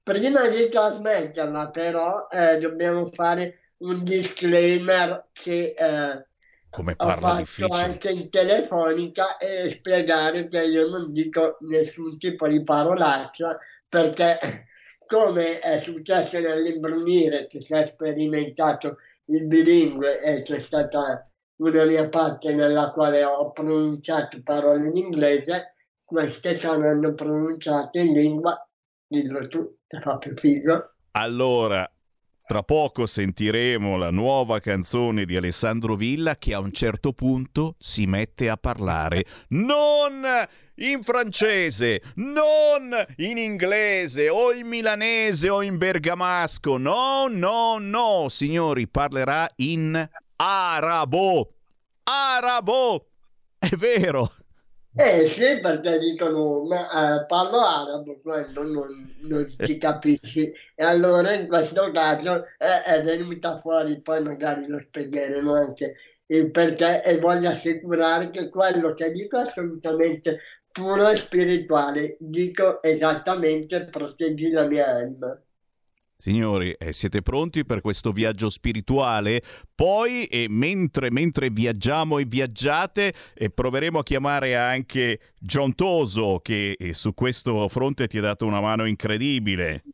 Prima 0.00 0.48
di 0.48 0.68
trasmetterla 0.68 1.70
però 1.70 2.28
eh, 2.30 2.58
dobbiamo 2.58 3.06
fare 3.06 3.72
un 3.78 4.04
disclaimer 4.04 5.26
che 5.32 5.74
eh, 5.76 6.26
come 6.74 6.96
parla 6.96 7.36
difficile. 7.36 7.82
anche 7.82 8.10
in 8.10 8.28
telefonica 8.30 9.36
e 9.36 9.70
spiegare 9.70 10.48
che 10.48 10.62
io 10.62 10.88
non 10.88 11.12
dico 11.12 11.56
nessun 11.60 12.18
tipo 12.18 12.48
di 12.48 12.62
parolaccia 12.64 13.58
perché 13.88 14.66
come 15.06 15.60
è 15.60 15.78
successo 15.78 16.38
nell'imbrunire 16.40 17.46
che 17.46 17.62
si 17.62 17.74
è 17.74 17.86
sperimentato 17.86 18.96
il 19.26 19.46
bilingue 19.46 20.20
e 20.20 20.42
c'è 20.42 20.58
stata 20.58 21.30
una 21.56 21.84
mia 21.84 22.08
parte 22.08 22.52
nella 22.52 22.90
quale 22.90 23.22
ho 23.24 23.52
pronunciato 23.52 24.42
parole 24.42 24.88
in 24.88 24.96
inglese, 24.96 25.74
queste 26.04 26.56
saranno 26.56 27.14
pronunciate 27.14 28.00
in 28.00 28.12
lingua, 28.12 28.68
dillo 29.06 29.46
tu, 29.46 29.76
è 29.86 29.98
proprio 30.00 30.34
figo. 30.36 30.94
Allora, 31.12 31.88
tra 32.46 32.62
poco 32.62 33.06
sentiremo 33.06 33.96
la 33.96 34.10
nuova 34.10 34.60
canzone 34.60 35.24
di 35.24 35.34
Alessandro 35.34 35.96
Villa 35.96 36.36
che 36.36 36.52
a 36.52 36.58
un 36.58 36.72
certo 36.72 37.14
punto 37.14 37.74
si 37.78 38.04
mette 38.04 38.50
a 38.50 38.58
parlare 38.58 39.24
non 39.48 40.22
in 40.76 41.02
francese, 41.02 42.02
non 42.16 42.92
in 43.16 43.38
inglese 43.38 44.28
o 44.28 44.52
in 44.52 44.66
milanese 44.66 45.48
o 45.48 45.62
in 45.62 45.78
bergamasco. 45.78 46.76
No, 46.76 47.28
no, 47.28 47.78
no, 47.78 48.26
signori, 48.28 48.88
parlerà 48.88 49.48
in 49.56 50.06
arabo. 50.36 51.54
Arabo! 52.02 53.08
È 53.58 53.74
vero. 53.76 54.30
Eh 54.96 55.26
sì, 55.26 55.58
perché 55.60 55.98
dicono, 55.98 56.62
ma 56.64 57.22
eh, 57.22 57.26
parlo 57.26 57.58
arabo, 57.58 58.20
quello 58.20 58.62
non, 58.62 59.16
non 59.22 59.44
si 59.44 59.76
capisce. 59.76 60.52
E 60.74 60.84
allora 60.84 61.32
in 61.32 61.48
questo 61.48 61.90
caso 61.90 62.44
eh, 62.58 62.82
è 62.84 63.02
venuta 63.02 63.58
fuori, 63.60 64.00
poi 64.00 64.22
magari 64.22 64.66
lo 64.68 64.78
spiegheremo 64.80 65.52
anche 65.54 65.96
il 66.26 66.50
perché 66.52 67.02
e 67.02 67.18
voglio 67.18 67.50
assicurare 67.50 68.30
che 68.30 68.48
quello 68.48 68.94
che 68.94 69.10
dico 69.10 69.36
è 69.38 69.42
assolutamente 69.42 70.38
puro 70.70 71.08
e 71.08 71.16
spirituale, 71.16 72.16
dico 72.20 72.80
esattamente 72.82 73.86
proteggi 73.86 74.50
la 74.50 74.64
mia 74.66 74.86
anima. 74.88 75.43
Signori, 76.24 76.72
eh, 76.78 76.94
siete 76.94 77.20
pronti 77.20 77.66
per 77.66 77.82
questo 77.82 78.10
viaggio 78.10 78.48
spirituale? 78.48 79.42
Poi, 79.74 80.24
eh, 80.24 80.46
mentre, 80.48 81.10
mentre, 81.10 81.50
viaggiamo 81.50 82.18
e 82.18 82.24
viaggiate, 82.24 83.12
eh, 83.34 83.50
proveremo 83.50 83.98
a 83.98 84.02
chiamare 84.02 84.56
anche 84.56 85.20
John 85.38 85.74
Toso, 85.74 86.40
che 86.42 86.76
eh, 86.78 86.94
su 86.94 87.12
questo 87.12 87.68
fronte 87.68 88.06
ti 88.06 88.16
ha 88.16 88.22
dato 88.22 88.46
una 88.46 88.62
mano 88.62 88.86
incredibile. 88.86 89.84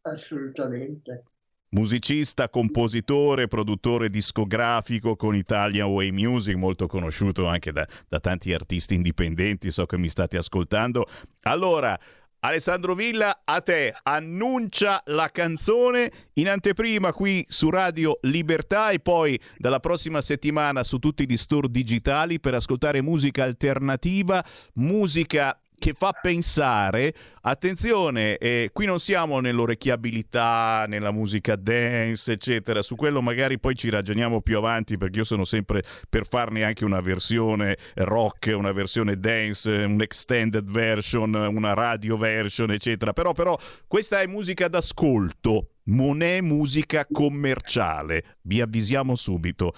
Assolutamente. 0.00 1.26
Musicista, 1.68 2.48
compositore, 2.48 3.46
produttore 3.46 4.10
discografico 4.10 5.14
con 5.14 5.36
Italian 5.36 5.90
Way 5.90 6.10
Music, 6.10 6.56
molto 6.56 6.88
conosciuto 6.88 7.46
anche 7.46 7.70
da, 7.70 7.86
da 8.08 8.18
tanti 8.18 8.52
artisti 8.52 8.96
indipendenti, 8.96 9.70
so 9.70 9.86
che 9.86 9.96
mi 9.96 10.08
state 10.08 10.36
ascoltando. 10.36 11.06
Allora, 11.42 11.96
Alessandro 12.44 12.96
Villa, 12.96 13.42
a 13.44 13.60
te. 13.60 13.94
Annuncia 14.02 15.00
la 15.06 15.30
canzone 15.30 16.10
in 16.34 16.48
anteprima 16.48 17.12
qui 17.12 17.44
su 17.48 17.70
Radio 17.70 18.18
Libertà 18.22 18.90
e 18.90 18.98
poi 18.98 19.38
dalla 19.56 19.78
prossima 19.78 20.20
settimana 20.20 20.82
su 20.82 20.98
tutti 20.98 21.24
gli 21.24 21.36
store 21.36 21.68
digitali 21.70 22.40
per 22.40 22.54
ascoltare 22.54 23.00
musica 23.00 23.44
alternativa, 23.44 24.44
musica 24.74 25.61
che 25.82 25.94
fa 25.94 26.12
pensare, 26.12 27.12
attenzione, 27.40 28.36
eh, 28.38 28.70
qui 28.72 28.86
non 28.86 29.00
siamo 29.00 29.40
nell'orecchiabilità, 29.40 30.84
nella 30.86 31.10
musica 31.10 31.56
dance, 31.56 32.30
eccetera, 32.30 32.82
su 32.82 32.94
quello 32.94 33.20
magari 33.20 33.58
poi 33.58 33.74
ci 33.74 33.90
ragioniamo 33.90 34.42
più 34.42 34.58
avanti 34.58 34.96
perché 34.96 35.18
io 35.18 35.24
sono 35.24 35.44
sempre 35.44 35.82
per 36.08 36.28
farne 36.28 36.62
anche 36.62 36.84
una 36.84 37.00
versione 37.00 37.76
rock, 37.94 38.54
una 38.56 38.70
versione 38.70 39.18
dance, 39.18 39.68
un 39.72 40.00
extended 40.00 40.70
version, 40.70 41.34
una 41.34 41.74
radio 41.74 42.16
version, 42.16 42.70
eccetera, 42.70 43.12
però, 43.12 43.32
però 43.32 43.58
questa 43.88 44.20
è 44.20 44.26
musica 44.28 44.68
d'ascolto, 44.68 45.70
non 45.86 46.22
è 46.22 46.40
musica 46.40 47.08
commerciale, 47.10 48.36
vi 48.42 48.60
avvisiamo 48.60 49.16
subito. 49.16 49.74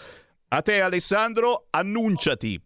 A 0.49 0.61
te 0.61 0.83
Alessandro, 0.83 1.69
annunciati. 1.71 2.61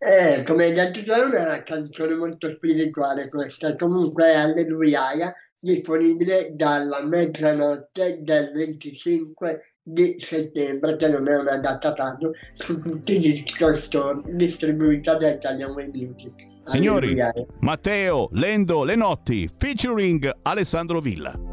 Eh, 0.00 0.44
come 0.44 0.64
hai 0.64 0.72
detto 0.72 1.02
tu, 1.02 1.10
è 1.10 1.24
una 1.24 1.62
canzone 1.64 2.14
molto 2.14 2.48
spirituale 2.54 3.28
questa, 3.28 3.74
comunque 3.74 4.26
è 4.26 4.34
Alleluia, 4.36 5.34
disponibile 5.60 6.52
dalla 6.54 7.02
mezzanotte 7.04 8.18
del 8.22 8.52
25 8.54 9.74
di 9.82 10.16
settembre, 10.20 10.96
che 10.96 11.08
non 11.08 11.26
è 11.26 11.34
una 11.34 11.56
data 11.58 11.92
caso, 11.94 12.30
su 12.52 12.80
tutti 12.80 13.16
i 13.16 13.18
disco 13.18 13.74
store 13.74 14.20
distribuita 14.26 15.16
da 15.16 15.30
Italian 15.30 15.72
Way 15.72 15.90
Music. 15.92 16.32
Signori, 16.66 17.20
Alleluia. 17.20 17.32
Matteo 17.60 18.28
Lendo 18.32 18.84
Lenotti, 18.84 19.48
featuring 19.56 20.30
Alessandro 20.42 21.00
Villa. 21.00 21.47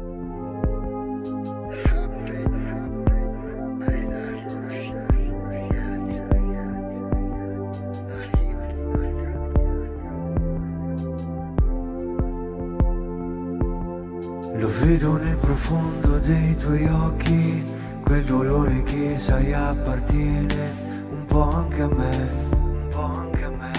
Lo 14.66 14.72
vedo 14.80 15.16
nel 15.16 15.36
profondo 15.36 16.18
dei 16.18 16.56
tuoi 16.56 16.88
occhi, 16.88 17.62
quel 18.02 18.24
dolore 18.24 18.82
che 18.82 19.14
sai 19.16 19.52
appartiene 19.52 20.72
un 21.08 21.24
po' 21.24 21.42
anche 21.52 21.82
a 21.82 21.86
me. 21.86 22.30
Un 22.50 22.88
po' 22.90 23.00
anche 23.02 23.44
a 23.44 23.48
me. 23.48 23.70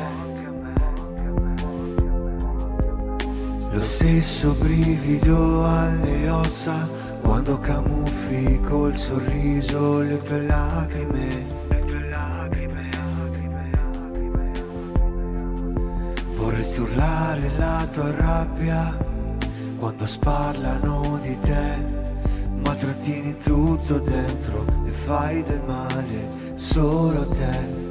Lo 3.69 3.83
stesso 3.83 4.53
brivido 4.53 5.65
alle 5.67 6.29
ossa 6.29 6.87
quando 7.21 7.59
camuffi 7.59 8.57
col 8.61 8.95
sorriso 8.95 9.99
le 9.99 10.21
tue 10.21 10.41
lacrime. 10.43 11.55
Vorresti 16.37 16.79
urlare 16.79 17.51
la 17.57 17.85
tua 17.91 18.15
rabbia 18.15 19.06
quando 19.77 20.05
sparlano 20.05 21.19
di 21.21 21.37
te, 21.39 21.83
ma 22.63 22.73
trattieni 22.75 23.37
tutto 23.37 23.99
dentro 23.99 24.65
e 24.85 24.89
fai 24.89 25.43
del 25.43 25.61
male 25.65 26.55
solo 26.55 27.21
a 27.21 27.27
te. 27.27 27.85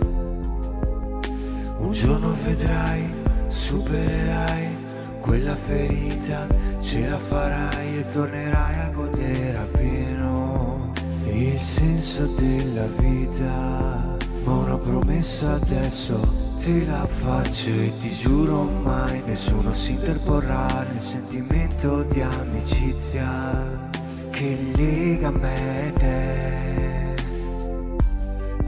Un 1.79 1.93
giorno 1.93 2.37
vedrai, 2.45 3.05
supererai 3.47 4.77
quella 5.21 5.55
ferita, 5.55 6.47
ce 6.81 7.07
la 7.09 7.19
farai 7.19 7.99
e 7.99 8.07
tornerai 8.07 8.79
a 8.79 8.91
godere 8.93 9.59
appieno 9.59 10.93
il 11.27 11.59
senso 11.59 12.27
della 12.27 12.87
vita. 12.99 14.17
Ma 14.45 14.53
una 14.53 14.79
promessa 14.79 15.55
adesso 15.55 16.46
te 16.59 16.87
la 16.87 17.07
faccio 17.07 17.69
e 17.69 17.93
ti 18.01 18.11
giuro 18.11 18.63
mai 18.63 19.23
nessuno 19.25 19.73
si 19.73 19.93
interporrà 19.93 20.85
nel 20.91 21.01
sentimento 21.01 22.03
di 22.05 22.21
amicizia 22.21 23.91
che 24.31 24.73
lega 24.75 25.31
me 25.31 25.87
e 25.87 25.93
te. 25.95 27.15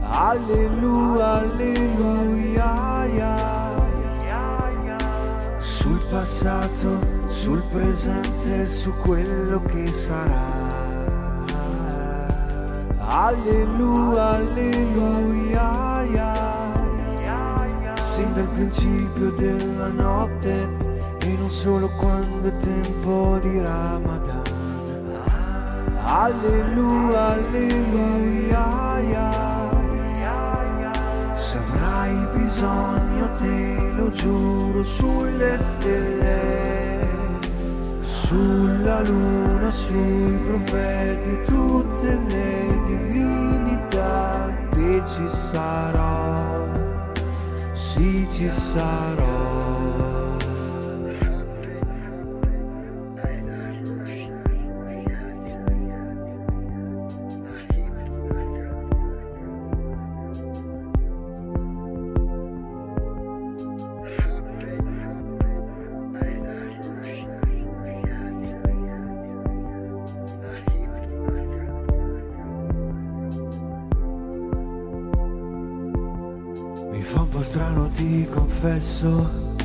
Alleluia, 0.01 1.25
alleluia, 1.41 2.77
sul 5.57 5.99
passato, 6.09 6.99
sul 7.27 7.61
presente, 7.71 8.65
su 8.65 8.91
quello 9.03 9.61
che 9.61 9.93
sarà. 9.93 10.67
Alleluia, 12.97 14.29
alleluia 14.29 15.89
sin 16.09 16.38
dal 18.39 18.47
principio 18.53 19.31
della 19.31 19.89
notte 19.89 20.69
e 21.19 21.35
non 21.37 21.49
solo 21.49 21.89
quando 21.97 22.47
è 22.47 22.57
tempo 22.59 23.37
di 23.41 23.59
Ramadan. 23.59 24.43
Alleluia, 26.05 27.27
alleluia. 27.33 28.67
Se 31.35 31.57
avrai 31.57 32.27
bisogno 32.33 33.29
te 33.31 33.91
lo 33.95 34.09
giuro 34.11 34.83
sulle 34.83 35.57
stelle, 35.57 37.07
sulla 38.01 39.01
luna, 39.01 39.69
sui 39.69 40.39
profeti, 40.47 41.41
tutte 41.43 42.19
le 42.27 42.83
divinità 42.85 44.49
che 44.71 45.01
ci 45.05 45.27
sarò 45.27 46.48
sì 48.09 48.49
confesso, 78.59 79.55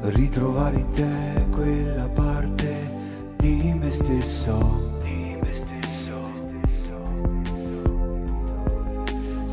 ritrovare 0.00 0.78
in 0.78 0.88
te 0.88 1.46
quella 1.52 2.08
parte 2.08 2.90
di 3.36 3.72
me 3.78 3.90
stesso. 3.92 4.92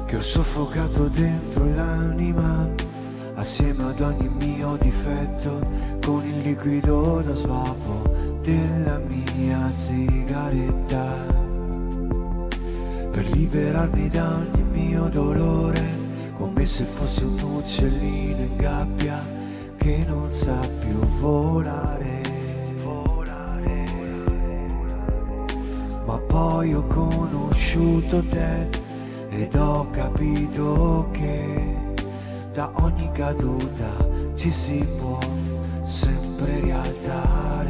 Che 0.05 0.15
ho 0.15 0.21
soffocato 0.21 1.07
dentro 1.09 1.63
l'anima 1.75 2.67
assieme 3.35 3.83
ad 3.83 4.01
ogni 4.01 4.29
mio 4.29 4.75
difetto, 4.77 5.61
con 6.03 6.25
il 6.25 6.39
liquido 6.39 7.21
da 7.21 7.33
svapo 7.33 8.39
della 8.41 8.99
mia 9.07 9.69
sigaretta. 9.69 11.27
Per 13.11 13.29
liberarmi 13.29 14.09
da 14.09 14.37
ogni 14.37 14.63
mio 14.63 15.07
dolore, 15.07 16.00
come 16.41 16.65
se 16.65 16.86
fossi 16.86 17.23
un 17.23 17.39
uccellino 17.39 18.41
in 18.41 18.56
gabbia 18.58 19.23
che 19.77 20.04
non 20.08 20.32
sa 20.32 20.58
più 20.80 20.97
volare. 21.19 22.21
volare. 22.84 23.86
Ma 26.04 26.17
poi 26.17 26.73
ho 26.73 26.84
conosciuto 26.88 28.25
te 28.25 28.67
ed 29.30 29.54
ho 29.54 29.88
capito 29.91 31.10
che 31.12 31.77
da 32.54 32.71
ogni 32.73 33.12
caduta 33.12 33.91
ci 34.34 34.49
si 34.49 34.84
può 34.97 35.19
sempre 35.84 36.60
rialzare. 36.60 37.69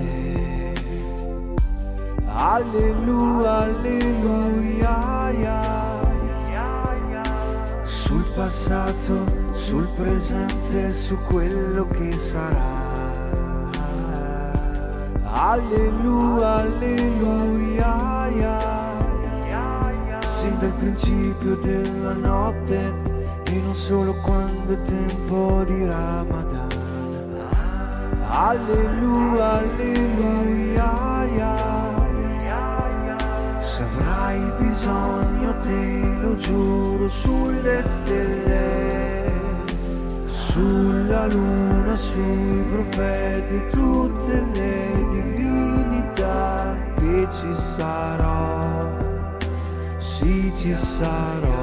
Alleluia, 2.26 3.58
alleluia. 3.64 5.12
Passato, 8.42 9.24
sul 9.52 9.88
presente, 9.96 10.92
su 10.92 11.16
quello 11.30 11.86
che 11.86 12.12
sarà. 12.18 12.90
Alleluia, 15.26 16.48
alleluia. 16.56 18.20
Sin 20.26 20.58
dal 20.58 20.74
principio 20.80 21.56
della 21.58 22.14
notte 22.14 22.96
e 23.44 23.62
non 23.64 23.76
solo 23.76 24.16
quando 24.24 24.74
è 24.74 24.82
tempo 24.86 25.64
di 25.66 25.86
Ramadan. 25.86 26.68
Alleluia, 28.28 29.52
alleluia. 29.60 30.02
Se 31.42 31.71
avrai 34.02 34.52
bisogno 34.58 35.56
te 35.58 36.18
lo 36.22 36.36
giuro 36.38 37.08
sulle 37.08 37.84
stelle, 37.84 39.32
sulla 40.26 41.28
luna, 41.28 41.96
sui 41.96 42.64
profeti, 42.72 43.64
tutte 43.70 44.44
le 44.54 45.08
divinità 45.12 46.76
che 46.98 47.28
ci 47.32 47.54
sarò, 47.54 48.88
sì 50.00 50.52
ci 50.56 50.76
sarò. 50.76 51.61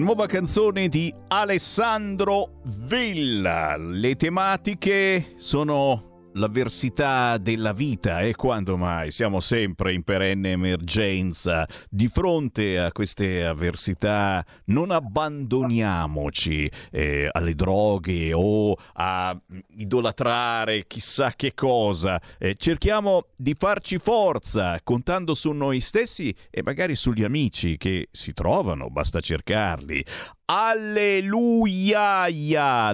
Nuova 0.00 0.26
canzone 0.26 0.88
di 0.88 1.14
Alessandro 1.28 2.60
Villa. 2.64 3.76
Le 3.76 4.16
tematiche 4.16 5.34
sono 5.36 6.09
l'avversità 6.34 7.38
della 7.38 7.72
vita 7.72 8.20
e 8.20 8.34
quando 8.34 8.76
mai 8.76 9.10
siamo 9.10 9.40
sempre 9.40 9.92
in 9.92 10.02
perenne 10.02 10.52
emergenza. 10.52 11.66
Di 11.88 12.08
fronte 12.08 12.78
a 12.78 12.92
queste 12.92 13.44
avversità 13.44 14.44
non 14.66 14.90
abbandoniamoci 14.90 16.70
eh, 16.90 17.28
alle 17.30 17.54
droghe 17.54 18.32
o 18.32 18.76
a 18.94 19.38
idolatrare 19.76 20.86
chissà 20.86 21.32
che 21.34 21.54
cosa. 21.54 22.20
Eh, 22.38 22.54
cerchiamo 22.56 23.26
di 23.36 23.54
farci 23.58 23.98
forza 23.98 24.78
contando 24.82 25.34
su 25.34 25.50
noi 25.52 25.80
stessi 25.80 26.34
e 26.50 26.62
magari 26.62 26.96
sugli 26.96 27.24
amici 27.24 27.76
che 27.76 28.08
si 28.10 28.32
trovano 28.32 28.90
basta 28.90 29.20
cercarli 29.20 30.04
Alleluia! 30.52 32.28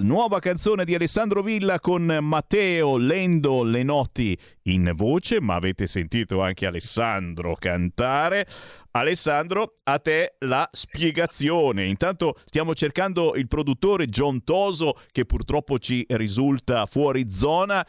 Nuova 0.01 0.37
canzone 0.37 0.85
di 0.85 0.93
Alessandro 0.93 1.41
Villa 1.41 1.79
con 1.79 2.05
Matteo 2.21 2.97
Lendo 2.97 3.63
Lenotti 3.63 4.37
in 4.65 4.91
voce, 4.93 5.41
ma 5.41 5.55
avete 5.55 5.87
sentito 5.87 6.39
anche 6.39 6.67
Alessandro 6.67 7.55
cantare. 7.55 8.45
Alessandro, 8.91 9.77
a 9.85 9.97
te 9.97 10.35
la 10.41 10.69
spiegazione. 10.71 11.87
Intanto 11.87 12.35
stiamo 12.45 12.75
cercando 12.75 13.33
il 13.33 13.47
produttore 13.47 14.05
John 14.05 14.43
Toso 14.43 14.93
che 15.11 15.25
purtroppo 15.25 15.79
ci 15.79 16.05
risulta 16.09 16.85
fuori 16.85 17.31
zona. 17.31 17.83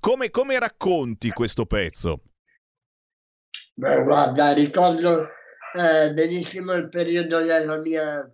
Come, 0.00 0.28
come 0.28 0.58
racconti 0.58 1.30
questo 1.30 1.64
pezzo? 1.64 2.24
Beh, 3.72 4.02
guarda, 4.02 4.52
ricordo 4.52 5.28
eh, 5.72 6.12
benissimo 6.12 6.74
il 6.74 6.90
periodo 6.90 7.40
della 7.40 7.78
mia 7.78 8.30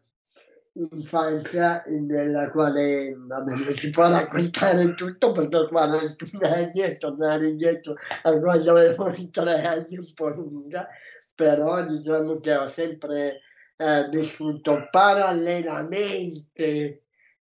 infanzia 0.75 1.83
nella 1.87 2.51
quale 2.51 3.15
vabbè, 3.17 3.55
non 3.55 3.73
si 3.73 3.91
può 3.91 4.09
raccontare 4.09 4.95
tutto 4.95 5.33
perché 5.33 5.69
41 5.69 6.47
anni 6.47 6.83
e 6.83 6.97
tornare 6.97 7.49
indietro 7.49 7.95
a 8.23 8.39
quando 8.39 8.71
avevo 8.73 9.13
tre 9.31 9.63
anni 9.63 9.99
un 9.99 10.13
po' 10.15 10.29
lunga, 10.31 10.89
però 11.35 11.85
diciamo 11.87 12.39
che 12.41 12.57
ho 12.57 12.69
sempre 12.69 13.41
eh, 13.77 14.09
vissuto 14.11 14.89
parallelamente 14.91 17.05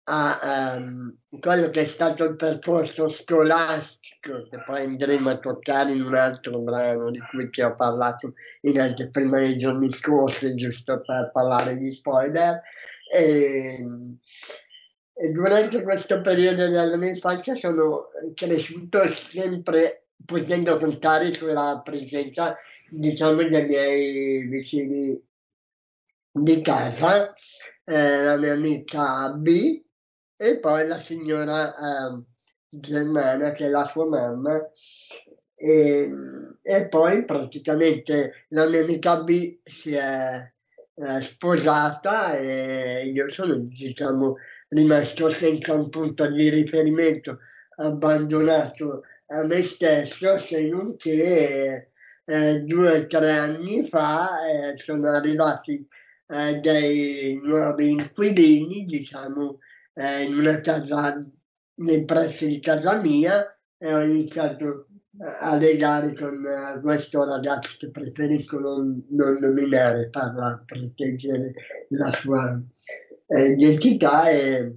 a 0.08 0.76
um, 0.76 1.16
quello 1.40 1.68
che 1.68 1.80
è 1.80 1.84
stato 1.84 2.24
il 2.24 2.36
percorso 2.36 3.08
scolastico 3.08 4.46
che 4.48 4.62
poi 4.64 4.84
andremo 4.84 5.30
a 5.30 5.38
toccare 5.38 5.92
in 5.92 6.02
un 6.02 6.14
altro 6.14 6.60
brano 6.60 7.10
di 7.10 7.18
cui 7.30 7.50
ti 7.50 7.60
ho 7.60 7.74
parlato 7.74 8.34
in 8.62 8.80
altri, 8.80 9.10
prima 9.10 9.38
nei 9.38 9.58
giorni 9.58 9.90
scorsi, 9.90 10.54
giusto 10.54 11.00
per 11.00 11.30
parlare 11.32 11.76
di 11.76 11.92
spoiler. 11.92 12.62
E, 13.12 13.86
e 15.18 15.30
durante 15.30 15.82
questo 15.82 16.20
periodo 16.20 16.68
della 16.68 16.96
mia 16.96 17.08
infanzia 17.08 17.54
sono 17.54 18.08
cresciuto 18.34 19.06
sempre 19.08 20.08
potendo 20.24 20.76
contare 20.76 21.32
sulla 21.32 21.80
presenza 21.84 22.56
diciamo 22.90 23.48
dei 23.48 23.66
miei 23.66 24.46
vicini 24.46 25.20
di 26.30 26.60
casa, 26.60 27.34
eh, 27.84 28.24
la 28.24 28.36
mia 28.36 28.52
amica 28.52 29.32
B, 29.32 29.82
e 30.36 30.58
poi 30.58 30.86
la 30.86 31.00
signora 31.00 31.70
eh, 31.70 32.22
Germana 32.68 33.52
che 33.52 33.66
è 33.66 33.68
la 33.68 33.86
sua 33.86 34.06
mamma. 34.06 34.70
E, 35.58 36.10
e, 36.60 36.88
poi 36.88 37.24
praticamente 37.24 38.44
la 38.48 38.68
mia 38.68 38.82
amica 38.82 39.22
B 39.22 39.58
si 39.64 39.94
è 39.94 40.52
eh, 40.96 41.22
sposata 41.22 42.38
e 42.38 43.10
io 43.12 43.30
sono 43.30 43.54
diciamo 43.56 44.36
rimasto 44.68 45.30
senza 45.30 45.74
un 45.74 45.88
punto 45.90 46.26
di 46.30 46.48
riferimento 46.48 47.38
abbandonato 47.76 49.02
a 49.26 49.44
me 49.44 49.62
stesso 49.62 50.38
se 50.38 50.68
non 50.68 50.96
che 50.96 51.90
eh, 52.24 52.60
due 52.60 52.98
o 52.98 53.06
tre 53.06 53.32
anni 53.32 53.86
fa 53.86 54.26
eh, 54.46 54.76
sono 54.78 55.10
arrivati 55.10 55.86
eh, 56.28 56.60
dei 56.60 57.38
nuovi 57.42 57.90
inquilini 57.90 58.86
diciamo 58.86 59.58
eh, 59.94 60.22
in 60.22 60.38
una 60.38 60.60
casa 60.60 61.18
nei 61.78 62.04
pressi 62.04 62.46
di 62.46 62.60
casa 62.60 63.00
mia 63.00 63.46
e 63.76 63.92
ho 63.92 64.02
iniziato 64.02 64.85
a 65.18 65.56
legare 65.56 66.14
con 66.14 66.42
uh, 66.44 66.80
questo 66.80 67.24
ragazzo 67.24 67.76
che 67.78 67.90
preferisco 67.90 68.58
non, 68.58 69.04
non 69.10 69.38
nominare 69.40 70.10
per 70.10 70.62
proteggere 70.66 71.52
la 71.88 72.12
sua 72.12 72.60
eh, 73.28 73.50
identità 73.52 74.28
e, 74.28 74.74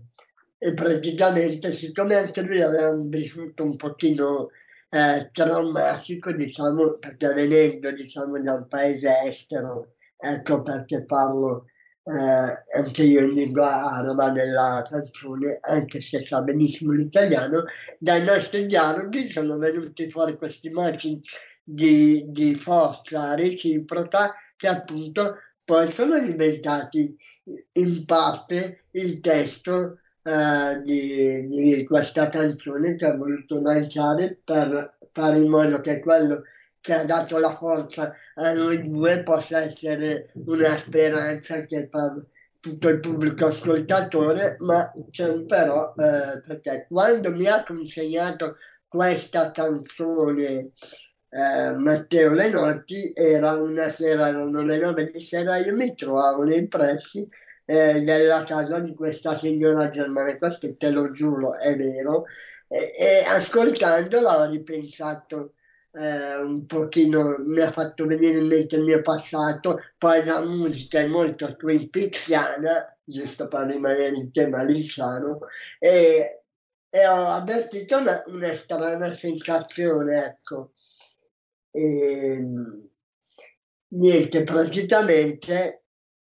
e, 0.57 0.73
praticamente 0.73 1.73
siccome 1.73 2.15
anche 2.15 2.41
lui 2.41 2.61
aveva 2.61 2.93
vissuto 2.95 3.63
un 3.63 3.75
pochino 3.75 4.49
eh, 4.89 5.29
traumatico 5.31 6.31
diciamo 6.31 6.93
perché 6.93 7.33
venendo 7.33 7.91
diciamo 7.91 8.41
da 8.41 8.53
un 8.53 8.67
paese 8.67 9.09
estero 9.25 9.95
ecco 10.17 10.61
perché 10.61 11.05
parlo 11.05 11.65
eh, 12.09 12.77
anche 12.77 13.03
io 13.03 13.21
in 13.21 13.29
lingua 13.29 13.91
araba 13.91 14.31
nella 14.31 14.83
canzone, 14.89 15.59
anche 15.61 16.01
se 16.01 16.23
sa 16.23 16.41
benissimo 16.41 16.91
l'italiano, 16.91 17.65
dai 17.99 18.23
nostri 18.23 18.65
dialoghi 18.65 19.29
sono 19.29 19.57
venuti 19.57 20.09
fuori 20.09 20.35
queste 20.35 20.69
immagini 20.69 21.21
di, 21.63 22.25
di 22.27 22.55
forza 22.55 23.35
reciproca 23.35 24.33
che 24.55 24.67
appunto 24.67 25.35
poi 25.63 25.87
sono 25.91 26.19
diventati 26.19 27.15
in 27.73 28.05
parte 28.05 28.85
il 28.91 29.19
testo 29.19 29.99
eh, 30.23 30.81
di, 30.83 31.47
di, 31.47 31.85
questa 31.85 32.27
canzone 32.27 32.95
che 32.95 33.05
ho 33.05 33.15
voluto 33.15 33.61
lanciare 33.61 34.39
per 34.43 34.97
fare 35.11 35.37
in 35.37 35.49
modo 35.49 35.79
che 35.79 35.99
quello 35.99 36.41
che 36.81 36.93
ha 36.93 37.03
dato 37.05 37.37
la 37.37 37.55
forza 37.55 38.13
a 38.35 38.53
noi 38.53 38.81
due 38.81 39.23
possa 39.23 39.61
essere 39.61 40.31
una 40.45 40.75
speranza 40.75 41.55
anche 41.55 41.87
per 41.89 42.25
tutto 42.59 42.89
il 42.89 42.99
pubblico 42.99 43.47
ascoltatore, 43.47 44.57
ma 44.59 44.91
c'è 45.09 45.27
un 45.29 45.45
però, 45.45 45.93
eh, 45.97 46.41
perché 46.45 46.85
quando 46.89 47.31
mi 47.31 47.47
ha 47.47 47.63
consegnato 47.63 48.57
questa 48.87 49.51
canzone 49.51 50.71
eh, 51.29 51.73
Matteo 51.75 52.31
Lenotti, 52.31 53.11
era 53.15 53.53
una 53.53 53.89
sera, 53.91 54.27
erano 54.29 54.61
le 54.63 54.77
nove 54.77 55.11
di 55.11 55.21
sera, 55.21 55.57
io 55.57 55.75
mi 55.75 55.95
trovavo 55.95 56.43
nei 56.43 56.67
pressi 56.67 57.27
eh, 57.65 58.01
della 58.01 58.43
casa 58.43 58.79
di 58.79 58.93
questa 58.95 59.37
signora 59.37 59.89
germana, 59.89 60.37
questo 60.37 60.75
te 60.75 60.89
lo 60.89 61.11
giuro, 61.11 61.57
è 61.57 61.75
vero, 61.77 62.25
e, 62.67 62.93
e 62.97 63.23
ascoltandola 63.25 64.39
ho 64.39 64.49
ripensato 64.49 65.53
eh, 65.99 66.41
un 66.41 66.65
pochino 66.65 67.35
mi 67.39 67.59
ha 67.59 67.71
fatto 67.71 68.05
venire 68.05 68.39
in 68.39 68.47
mente 68.47 68.77
il 68.77 68.83
mio 68.83 69.01
passato, 69.01 69.79
poi 69.97 70.23
la 70.23 70.41
musica 70.45 70.99
è 70.99 71.07
molto 71.07 71.55
twin 71.57 71.89
peaksiana, 71.89 72.97
giusto 73.03 73.47
per 73.49 73.67
rimanere 73.67 74.15
in 74.15 74.31
tema 74.31 74.63
lisciano, 74.63 75.39
e, 75.77 76.43
e 76.89 77.07
ho 77.07 77.27
avvertito 77.27 77.97
una, 77.97 78.23
una 78.27 78.53
strana 78.53 79.13
sensazione, 79.13 80.25
ecco. 80.25 80.71
E, 81.71 82.45
niente, 83.89 84.43
praticamente 84.43 85.83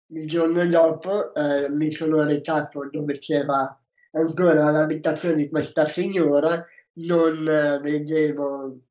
il 0.08 0.27
giorno 0.27 0.65
dopo 0.67 1.34
eh, 1.36 1.69
mi 1.69 1.91
sono 1.91 2.23
recato 2.23 2.89
dove 2.91 3.19
c'era 3.19 3.79
ancora 4.12 4.71
l'abitazione 4.71 5.36
di 5.36 5.49
questa 5.49 5.86
signora, 5.86 6.65
non 6.93 7.47
eh, 7.47 7.79
vedevo 7.82 8.88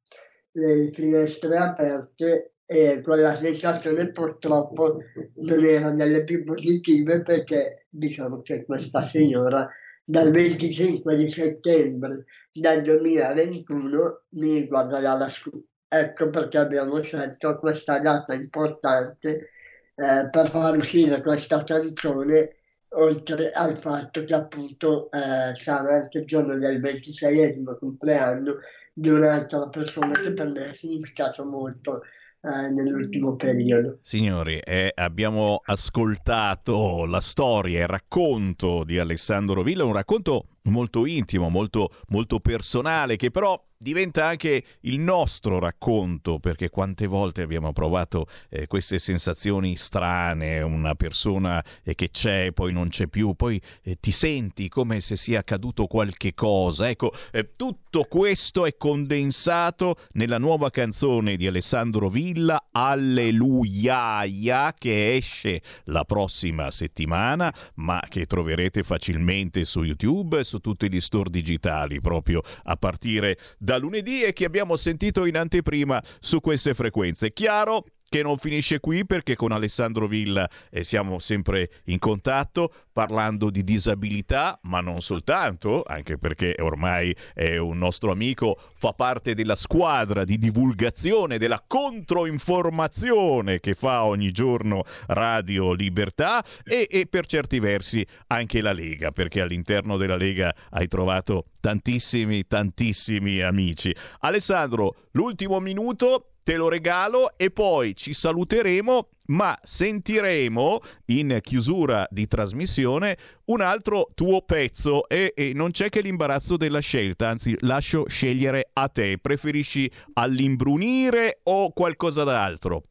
le 0.52 0.90
finestre 0.92 1.56
aperte 1.56 2.52
e 2.64 3.00
quella 3.02 3.34
sensazione 3.37 4.12
purtroppo 4.12 4.98
non 5.34 5.64
era 5.64 5.90
delle 5.90 6.24
più 6.24 6.44
positive 6.44 7.22
perché 7.22 7.87
diciamo 7.88 8.42
che 8.42 8.64
questa 8.64 9.02
signora 9.02 9.66
dal 10.04 10.30
25 10.30 11.16
di 11.16 11.28
settembre 11.28 12.24
del 12.52 12.82
2021 12.82 14.22
mi 14.30 14.66
guarda 14.66 15.00
lassù. 15.00 15.50
Ecco 15.87 16.28
perché 16.28 16.58
abbiamo 16.58 17.00
scelto 17.00 17.58
questa 17.58 17.98
data 17.98 18.34
importante 18.34 19.50
eh, 19.94 20.28
per 20.30 20.48
far 20.48 20.76
uscire 20.76 21.22
questa 21.22 21.64
canzone 21.64 22.56
oltre 22.92 23.50
al 23.50 23.78
fatto 23.78 24.24
che 24.24 24.34
appunto 24.34 25.11
eh, 25.11 25.54
sarà 25.54 25.94
anche 25.94 26.18
il 26.18 26.24
giorno 26.26 26.56
del 26.58 26.80
26 26.80 27.64
compleanno 27.78 28.56
di 28.98 29.08
un'altra 29.08 29.68
persona 29.68 30.12
che 30.12 30.32
per 30.32 30.48
me 30.48 30.70
ha 30.70 30.74
significato 30.74 31.44
molto 31.44 32.02
eh, 32.40 32.70
nell'ultimo 32.70 33.37
periodo. 33.37 33.98
Signori, 34.02 34.58
eh, 34.58 34.92
abbiamo 34.94 35.61
ascoltato 35.64 37.04
la 37.04 37.20
storia, 37.20 37.82
il 37.82 37.88
racconto 37.88 38.84
di 38.84 38.98
Alessandro 38.98 39.62
Villa, 39.62 39.84
un 39.84 39.92
racconto 39.92 40.46
molto 40.64 41.06
intimo, 41.06 41.48
molto, 41.48 41.90
molto 42.08 42.40
personale, 42.40 43.16
che 43.16 43.30
però 43.30 43.62
diventa 43.78 44.26
anche 44.26 44.64
il 44.80 44.98
nostro 44.98 45.60
racconto, 45.60 46.40
perché 46.40 46.68
quante 46.68 47.06
volte 47.06 47.42
abbiamo 47.42 47.72
provato 47.72 48.26
eh, 48.50 48.66
queste 48.66 48.98
sensazioni 48.98 49.76
strane, 49.76 50.60
una 50.60 50.94
persona 50.94 51.64
eh, 51.84 51.94
che 51.94 52.10
c'è, 52.10 52.52
poi 52.52 52.72
non 52.72 52.88
c'è 52.88 53.06
più, 53.06 53.34
poi 53.34 53.60
eh, 53.82 53.96
ti 54.00 54.10
senti 54.10 54.68
come 54.68 55.00
se 55.00 55.16
sia 55.16 55.40
accaduto 55.40 55.86
qualche 55.86 56.34
cosa. 56.34 56.88
Ecco, 56.88 57.12
eh, 57.30 57.52
tutto 57.52 58.04
questo 58.04 58.66
è 58.66 58.76
condensato 58.76 59.96
nella 60.12 60.38
nuova 60.38 60.70
canzone 60.70 61.36
di 61.36 61.46
Alessandro 61.46 62.08
Villa, 62.08 62.68
Alleluia, 62.72 64.74
che 64.76 65.14
esce 65.14 65.62
la 65.84 66.04
prossima 66.04 66.72
settimana, 66.72 67.54
ma 67.76 68.02
che 68.08 68.26
troverete 68.26 68.82
facilmente 68.82 69.64
su 69.64 69.84
YouTube 69.84 70.42
su 70.48 70.58
tutti 70.58 70.90
gli 70.90 71.00
store 71.00 71.30
digitali, 71.30 72.00
proprio 72.00 72.42
a 72.64 72.76
partire 72.76 73.38
da 73.58 73.76
lunedì 73.76 74.22
e 74.22 74.32
che 74.32 74.44
abbiamo 74.44 74.76
sentito 74.76 75.26
in 75.26 75.37
anteprima 75.37 76.02
su 76.18 76.40
queste 76.40 76.74
frequenze. 76.74 77.32
Chiaro 77.32 77.84
che 78.08 78.22
non 78.22 78.38
finisce 78.38 78.80
qui 78.80 79.04
perché 79.04 79.36
con 79.36 79.52
Alessandro 79.52 80.06
Villa 80.06 80.48
eh, 80.70 80.82
siamo 80.82 81.18
sempre 81.18 81.70
in 81.84 81.98
contatto 81.98 82.72
parlando 82.92 83.50
di 83.50 83.62
disabilità, 83.62 84.58
ma 84.62 84.80
non 84.80 85.00
soltanto, 85.02 85.84
anche 85.86 86.18
perché 86.18 86.56
ormai 86.58 87.14
è 87.34 87.56
un 87.56 87.78
nostro 87.78 88.10
amico, 88.10 88.58
fa 88.76 88.92
parte 88.92 89.34
della 89.34 89.54
squadra 89.54 90.24
di 90.24 90.38
divulgazione 90.38 91.38
della 91.38 91.62
controinformazione 91.64 93.60
che 93.60 93.74
fa 93.74 94.04
ogni 94.04 94.32
giorno 94.32 94.84
Radio 95.06 95.72
Libertà 95.72 96.44
e, 96.64 96.88
e 96.90 97.06
per 97.06 97.26
certi 97.26 97.60
versi 97.60 98.04
anche 98.28 98.60
la 98.60 98.72
Lega, 98.72 99.12
perché 99.12 99.42
all'interno 99.42 99.96
della 99.96 100.16
Lega 100.16 100.52
hai 100.70 100.88
trovato 100.88 101.44
tantissimi, 101.60 102.46
tantissimi 102.46 103.40
amici. 103.42 103.94
Alessandro, 104.20 105.08
l'ultimo 105.12 105.60
minuto 105.60 106.32
te 106.48 106.56
lo 106.56 106.70
regalo 106.70 107.37
e 107.37 107.50
poi 107.50 107.94
ci 107.94 108.14
saluteremo, 108.14 109.08
ma 109.26 109.54
sentiremo 109.62 110.80
in 111.08 111.40
chiusura 111.42 112.08
di 112.11 112.26
trasmissione 112.26 113.18
un 113.48 113.61
altro 113.61 114.08
tuo 114.14 114.40
pezzo 114.40 115.06
e, 115.11 115.34
e, 115.37 115.52
non 115.54 115.72
c'è 115.72 115.90
che 115.90 116.00
l'imbarazzo 116.00 116.56
della 116.56 116.78
scelta, 116.78 117.28
anzi 117.28 117.54
lascio 117.61 118.08
scegliere 118.08 118.70
a 118.72 118.88
te. 118.88 119.18
Preferisci 119.20 119.92
all'imbrunire 120.14 121.40
o 121.42 121.70
qualcosa 121.72 122.24
d'altro? 122.24 122.84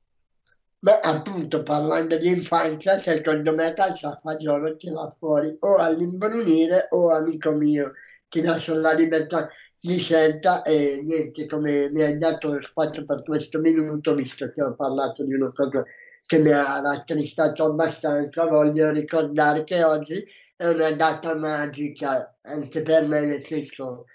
Beh, 0.78 1.00
appunto, 1.02 1.63
parlando 1.63 2.15
di 2.20 2.28
infanzia, 2.28 3.00
secondo 3.00 3.56
me 3.56 3.74
calza 3.74 4.20
fagiolo 4.22 4.70
tira 4.78 5.10
fuori 5.17 5.58
o 5.62 5.78
all'imbrunire 5.78 6.89
o 6.91 7.10
amico 7.10 7.50
mio, 7.54 7.93
ti 8.30 8.42
lascio 8.42 8.76
la 8.76 8.94
libertà 8.94 9.50
di 9.80 9.98
scelta 9.98 10.63
e 10.63 11.02
niente, 11.04 11.46
come 11.46 11.90
mi 11.92 12.02
hai 12.02 12.18
dato 12.18 12.60
spazio 12.62 13.06
per 13.06 13.24
questo 13.24 13.60
minuto, 13.60 14.16
visto 14.16 14.50
che 14.52 14.62
ho 14.62 14.76
parlato 14.76 15.24
di 15.24 15.34
una 15.34 15.48
cosa 15.54 15.84
che 16.22 16.40
mi 16.40 16.52
ha 16.52 16.82
rattristato 16.82 17.66
abbastanza, 17.66 18.46
voglio 18.46 18.90
ricordare 18.92 19.63
che 19.63 19.84
oggi 19.84 20.26
è 20.56 20.66
una 20.68 20.92
data 20.92 21.36
magica 21.36 22.38
anche 22.42 22.82
per 22.82 23.08
me, 23.08 23.22
nel 23.26 23.42
senso 23.44 24.06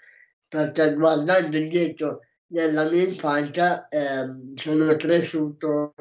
perché 0.49 0.93
guardando 0.93 1.57
indietro 1.57 2.19
nella 2.47 2.87
mia 2.87 3.03
infanzia 3.03 3.87
eh, 3.87 4.27
sono 4.55 4.95
cresciuto 4.95 5.93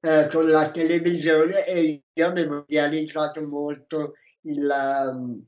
eh, 0.00 0.28
con 0.30 0.48
la 0.48 0.70
televisione 0.70 1.66
e 1.66 2.04
io 2.12 2.26
avevo 2.26 2.64
realizzato 2.66 3.46
molto 3.46 4.14
il, 4.42 5.42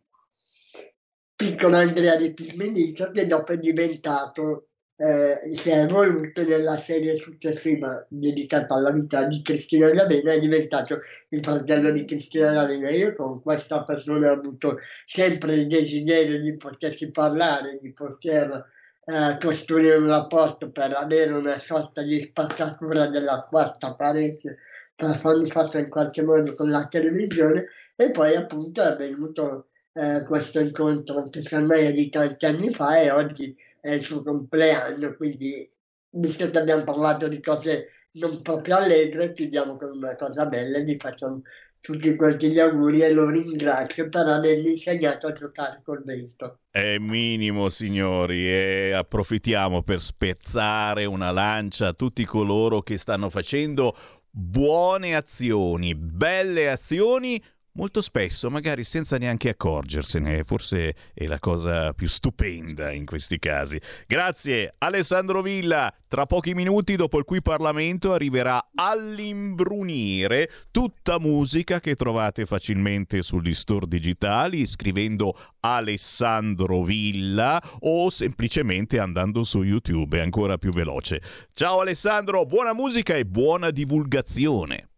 piccolo 1.40 1.78
Andrea 1.78 2.16
di 2.16 2.34
Pismenizio 2.34 3.10
che 3.10 3.24
dopo 3.24 3.52
è 3.52 3.56
diventato, 3.56 4.66
eh, 4.96 5.40
si 5.54 5.70
è 5.70 5.84
evoluto 5.84 6.44
nella 6.44 6.76
serie 6.76 7.16
successiva 7.16 8.04
dedicata 8.10 8.74
alla 8.74 8.92
vita 8.92 9.24
di 9.24 9.40
Cristina 9.40 9.88
D'Avena, 9.88 10.32
è 10.32 10.38
diventato 10.38 11.00
il 11.30 11.42
fratello 11.42 11.92
di 11.92 12.04
Cristina 12.04 12.52
D'Avena. 12.52 12.90
Io 12.90 13.14
con 13.16 13.40
questa 13.40 13.84
persona 13.84 14.30
ho 14.30 14.34
avuto 14.34 14.80
sempre 15.06 15.54
il 15.54 15.66
desiderio 15.66 16.42
di 16.42 16.58
potersi 16.58 17.10
parlare, 17.10 17.78
di 17.80 17.90
poter 17.94 18.66
eh, 19.06 19.38
costruire 19.40 19.96
un 19.96 20.08
rapporto 20.08 20.70
per 20.70 20.92
avere 20.92 21.32
una 21.32 21.56
sorta 21.56 22.02
di 22.02 22.20
spazzatura 22.20 23.06
della 23.06 23.38
quarta 23.48 23.94
parete 23.94 24.58
per 24.94 25.16
farmi 25.16 25.46
fatto 25.46 25.78
in 25.78 25.88
qualche 25.88 26.22
modo 26.22 26.52
con 26.52 26.68
la 26.68 26.86
televisione 26.86 27.68
e 27.96 28.10
poi 28.10 28.34
appunto 28.36 28.82
è 28.82 28.94
venuto 28.94 29.69
eh, 29.92 30.22
questo 30.24 30.60
incontro 30.60 31.22
che 31.28 31.58
me 31.58 31.76
è 31.76 31.92
di 31.92 32.08
tanti 32.08 32.46
anni 32.46 32.70
fa 32.70 33.00
e 33.00 33.10
oggi 33.10 33.56
è 33.80 33.92
il 33.92 34.02
suo 34.02 34.22
compleanno, 34.22 35.14
quindi 35.16 35.68
visto 36.10 36.50
che 36.50 36.58
abbiamo 36.58 36.84
parlato 36.84 37.28
di 37.28 37.40
cose 37.40 37.88
non 38.12 38.42
proprio 38.42 38.76
allegre, 38.76 39.32
chiudiamo 39.32 39.76
con 39.76 39.90
una 39.96 40.16
cosa 40.16 40.46
bella 40.46 40.78
gli 40.78 40.96
facciamo 40.98 41.42
tutti 41.80 42.14
quanti 42.14 42.50
gli 42.50 42.58
auguri 42.58 43.00
e 43.00 43.12
lo 43.12 43.28
ringrazio 43.30 44.08
per 44.08 44.26
avermi 44.26 44.70
insegnato 44.70 45.28
a 45.28 45.32
giocare 45.32 45.80
col 45.82 46.02
vento. 46.04 46.58
È 46.70 46.98
minimo, 46.98 47.68
signori, 47.68 48.46
e 48.46 48.92
approfittiamo 48.92 49.82
per 49.82 50.00
spezzare 50.00 51.06
una 51.06 51.30
lancia 51.30 51.88
a 51.88 51.92
tutti 51.94 52.24
coloro 52.24 52.82
che 52.82 52.98
stanno 52.98 53.30
facendo 53.30 53.96
buone 54.30 55.16
azioni, 55.16 55.94
belle 55.94 56.70
azioni 56.70 57.42
molto 57.72 58.02
spesso, 58.02 58.50
magari 58.50 58.84
senza 58.84 59.18
neanche 59.18 59.50
accorgersene, 59.50 60.42
forse 60.44 60.94
è 61.14 61.26
la 61.26 61.38
cosa 61.38 61.92
più 61.92 62.08
stupenda 62.08 62.90
in 62.92 63.04
questi 63.04 63.38
casi. 63.38 63.80
Grazie 64.06 64.74
Alessandro 64.78 65.42
Villa, 65.42 65.92
tra 66.08 66.26
pochi 66.26 66.54
minuti 66.54 66.96
dopo 66.96 67.18
il 67.18 67.24
cui 67.24 67.42
Parlamento 67.42 68.12
arriverà 68.12 68.70
all'imbrunire 68.74 70.50
tutta 70.70 71.18
musica 71.18 71.80
che 71.80 71.94
trovate 71.94 72.46
facilmente 72.46 73.22
sugli 73.22 73.54
store 73.54 73.86
digitali 73.86 74.66
scrivendo 74.66 75.36
Alessandro 75.60 76.82
Villa 76.82 77.62
o 77.80 78.10
semplicemente 78.10 78.98
andando 78.98 79.44
su 79.44 79.62
YouTube, 79.62 80.18
è 80.18 80.22
ancora 80.22 80.58
più 80.58 80.70
veloce. 80.72 81.22
Ciao 81.54 81.80
Alessandro, 81.80 82.44
buona 82.46 82.72
musica 82.72 83.14
e 83.14 83.24
buona 83.24 83.70
divulgazione. 83.70 84.89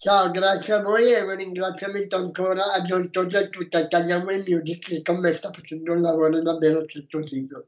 Ciao, 0.00 0.30
grazie 0.30 0.74
a 0.74 0.80
voi 0.80 1.12
e 1.12 1.22
un 1.22 1.34
ringraziamento 1.34 2.14
ancora 2.14 2.72
a 2.72 2.82
John 2.82 3.10
Todd 3.10 3.34
e 3.34 3.38
a 3.38 3.48
tutta 3.48 3.80
Italia 3.80 4.18
Way 4.18 4.44
Music 4.46 4.78
che 4.78 5.02
con 5.02 5.18
me 5.18 5.32
sta 5.32 5.50
facendo 5.52 5.92
un 5.92 6.00
lavoro 6.00 6.40
davvero 6.40 6.86
certosino. 6.86 7.64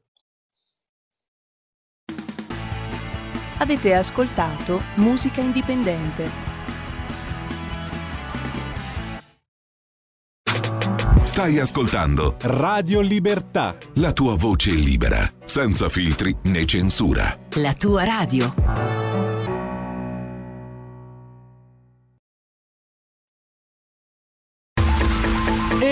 Avete 3.57 3.93
ascoltato 3.93 4.79
Musica 4.95 5.41
Indipendente. 5.41 6.29
Stai 11.23 11.59
ascoltando 11.59 12.37
Radio 12.43 13.01
Libertà. 13.01 13.75
La 13.95 14.13
tua 14.13 14.37
voce 14.37 14.71
libera, 14.71 15.29
senza 15.43 15.89
filtri 15.89 16.33
né 16.43 16.65
censura. 16.65 17.37
La 17.55 17.73
tua 17.73 18.05
radio. 18.05 19.30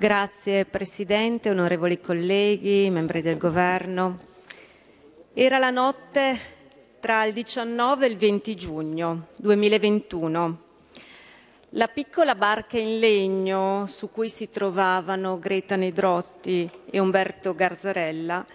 Grazie 0.00 0.64
Presidente, 0.64 1.50
onorevoli 1.50 2.00
colleghi, 2.00 2.88
membri 2.88 3.20
del 3.20 3.36
Governo. 3.36 4.18
Era 5.34 5.58
la 5.58 5.68
notte 5.68 6.38
tra 7.00 7.24
il 7.24 7.34
19 7.34 8.06
e 8.06 8.08
il 8.08 8.16
20 8.16 8.56
giugno 8.56 9.26
2021. 9.36 10.58
La 11.72 11.88
piccola 11.88 12.34
barca 12.34 12.78
in 12.78 12.98
legno 12.98 13.84
su 13.88 14.10
cui 14.10 14.30
si 14.30 14.48
trovavano 14.48 15.38
Greta 15.38 15.76
Nedrotti 15.76 16.70
e 16.90 16.98
Umberto 16.98 17.54
Garzarella 17.54 18.46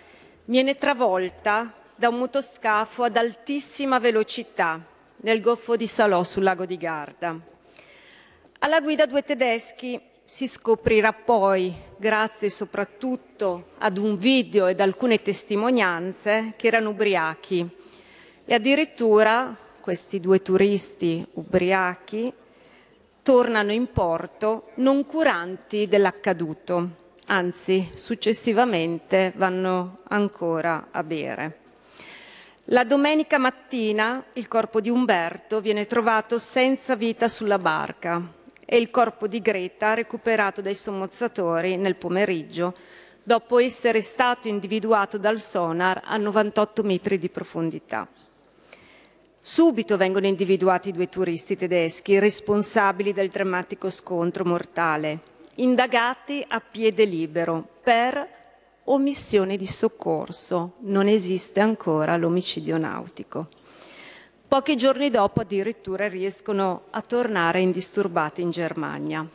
viene 0.46 0.80
travolta 0.80 1.72
da 1.96 2.10
un 2.10 2.18
motoscafo 2.18 3.04
ad 3.04 3.18
altissima 3.18 4.00
velocità 4.00 4.84
nel 5.18 5.42
goffo 5.42 5.76
di 5.76 5.86
Salò 5.86 6.24
sul 6.24 6.42
lago 6.42 6.66
di 6.66 6.78
Garda. 6.78 7.40
Alla 8.58 8.82
guida 8.82 9.06
due 9.06 9.22
tedeschi 9.22 10.14
si 10.26 10.48
scoprirà 10.48 11.14
poi, 11.14 11.74
grazie 11.98 12.50
soprattutto 12.50 13.74
ad 13.78 13.98
un 14.00 14.18
video 14.18 14.66
ed 14.66 14.82
alcune 14.82 15.22
testimonianze, 15.22 16.54
che 16.58 16.68
erano 16.68 16.90
ubriachi. 16.90 17.68
E 18.44 18.54
addirittura 18.54 19.56
questi 19.80 20.20
due 20.20 20.42
turisti 20.42 21.26
ubriachi 21.34 22.34
tornano 23.22 23.72
in 23.72 23.92
porto 23.92 24.72
non 24.76 25.06
curanti 25.06 25.88
dell'accaduto, 25.88 26.90
anzi 27.28 27.92
successivamente 27.94 29.32
vanno 29.36 30.00
ancora 30.10 30.88
a 30.90 31.04
bere. 31.04 31.60
La 32.70 32.84
domenica 32.84 33.38
mattina 33.38 34.26
il 34.34 34.48
corpo 34.48 34.82
di 34.82 34.90
Umberto 34.90 35.62
viene 35.62 35.86
trovato 35.86 36.40
senza 36.40 36.96
vita 36.96 37.28
sulla 37.28 37.60
barca 37.60 38.35
e 38.66 38.78
il 38.78 38.90
corpo 38.90 39.28
di 39.28 39.42
Greta 39.42 39.94
recuperato 39.94 40.62
dai 40.62 40.76
sommozzatori 40.76 41.78
nel 41.78 41.96
pomeriggio, 41.96 42.74
dopo 43.24 43.60
essere 43.60 44.02
stato 44.02 44.48
individuato 44.48 45.18
dal 45.18 45.40
sonar 45.40 46.02
a 46.04 46.18
98 46.18 46.84
metri 46.84 47.18
di 47.18 47.30
profondità. 47.30 48.08
Subito 49.40 49.96
vengono 49.96 50.26
individuati 50.26 50.90
i 50.90 50.92
due 50.92 51.08
turisti 51.08 51.56
tedeschi 51.56 52.18
responsabili 52.18 53.14
del 53.14 53.30
drammatico 53.30 53.92
scontro 53.92 54.44
mortale, 54.44 55.20
indagati 55.56 56.44
a 56.48 56.60
piede 56.60 57.06
libero 57.06 57.68
per 57.84 58.28
omissione 58.86 59.56
di 59.56 59.68
soccorso. 59.68 60.78
Non 60.80 61.08
esiste 61.08 61.60
ancora 61.60 62.18
l'omicidio 62.18 62.78
nautico. 62.78 63.50
Pochi 64.56 64.78
giorni 64.78 65.10
dopo 65.10 65.42
addirittura 65.42 66.08
riescono 66.08 66.84
a 66.92 67.02
tornare 67.02 67.60
indisturbati 67.60 68.42
in 68.42 68.52
Germania. 68.52 69.28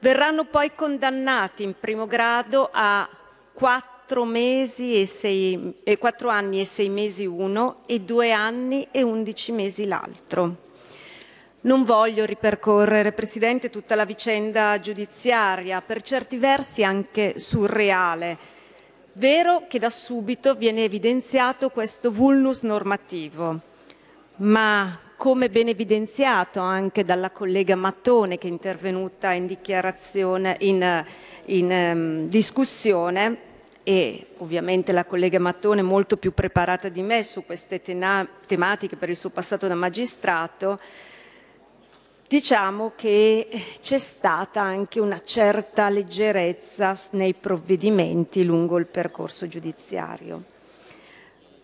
Verranno 0.00 0.46
poi 0.46 0.74
condannati 0.74 1.62
in 1.62 1.74
primo 1.78 2.08
grado 2.08 2.68
a 2.72 3.08
quattro, 3.52 4.24
mesi 4.24 5.00
e 5.00 5.06
sei, 5.06 5.74
eh, 5.84 5.96
quattro 5.98 6.28
anni 6.28 6.58
e 6.58 6.64
sei 6.64 6.88
mesi 6.88 7.24
uno 7.24 7.82
e 7.86 8.00
due 8.00 8.32
anni 8.32 8.88
e 8.90 9.04
undici 9.04 9.52
mesi 9.52 9.86
l'altro. 9.86 10.56
Non 11.60 11.84
voglio 11.84 12.24
ripercorrere, 12.24 13.12
Presidente, 13.12 13.70
tutta 13.70 13.94
la 13.94 14.04
vicenda 14.04 14.80
giudiziaria, 14.80 15.80
per 15.82 16.02
certi 16.02 16.36
versi 16.36 16.82
anche 16.82 17.38
surreale. 17.38 18.36
Vero 19.12 19.66
che 19.68 19.78
da 19.78 19.88
subito 19.88 20.56
viene 20.56 20.82
evidenziato 20.82 21.70
questo 21.70 22.10
vulnus 22.10 22.62
normativo 22.62 23.74
ma 24.36 24.98
come 25.16 25.48
ben 25.48 25.68
evidenziato 25.68 26.60
anche 26.60 27.04
dalla 27.04 27.30
collega 27.30 27.74
Mattone 27.74 28.36
che 28.36 28.48
è 28.48 28.50
intervenuta 28.50 29.32
in 29.32 29.56
in, 30.58 31.04
in 31.46 31.70
um, 31.70 32.28
discussione 32.28 33.54
e 33.82 34.26
ovviamente 34.38 34.92
la 34.92 35.04
collega 35.04 35.38
Mattone 35.38 35.80
molto 35.80 36.16
più 36.16 36.34
preparata 36.34 36.88
di 36.88 37.02
me 37.02 37.22
su 37.22 37.46
queste 37.46 37.80
tena- 37.80 38.26
tematiche 38.46 38.96
per 38.96 39.08
il 39.08 39.16
suo 39.16 39.30
passato 39.30 39.68
da 39.68 39.76
magistrato, 39.76 40.80
diciamo 42.26 42.92
che 42.96 43.48
c'è 43.80 43.98
stata 43.98 44.60
anche 44.60 44.98
una 44.98 45.20
certa 45.20 45.88
leggerezza 45.88 46.98
nei 47.12 47.34
provvedimenti 47.34 48.44
lungo 48.44 48.76
il 48.76 48.86
percorso 48.86 49.46
giudiziario. 49.46 50.42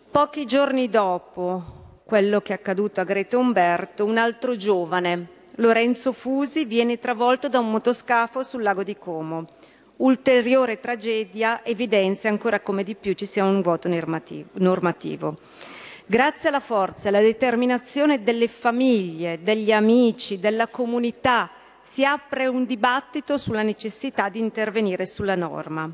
Pochi 0.08 0.46
giorni 0.46 0.88
dopo, 0.88 1.81
quello 2.04 2.40
che 2.40 2.52
è 2.52 2.56
accaduto 2.56 3.00
a 3.00 3.04
Greta 3.04 3.38
Umberto, 3.38 4.04
un 4.04 4.18
altro 4.18 4.56
giovane, 4.56 5.40
Lorenzo 5.56 6.12
Fusi, 6.12 6.64
viene 6.64 6.98
travolto 6.98 7.48
da 7.48 7.58
un 7.58 7.70
motoscafo 7.70 8.42
sul 8.42 8.62
lago 8.62 8.82
di 8.82 8.96
Como. 8.96 9.46
Ulteriore 9.96 10.80
tragedia 10.80 11.64
evidenzia 11.64 12.30
ancora 12.30 12.60
come 12.60 12.82
di 12.82 12.94
più 12.94 13.12
ci 13.12 13.26
sia 13.26 13.44
un 13.44 13.60
vuoto 13.60 13.88
normativo. 13.88 15.36
Grazie 16.06 16.48
alla 16.48 16.60
forza 16.60 17.04
e 17.04 17.08
alla 17.08 17.20
determinazione 17.20 18.22
delle 18.22 18.48
famiglie, 18.48 19.42
degli 19.42 19.70
amici, 19.70 20.40
della 20.40 20.66
comunità, 20.68 21.50
si 21.82 22.04
apre 22.04 22.46
un 22.46 22.64
dibattito 22.64 23.38
sulla 23.38 23.62
necessità 23.62 24.28
di 24.28 24.38
intervenire 24.38 25.06
sulla 25.06 25.34
norma. 25.34 25.90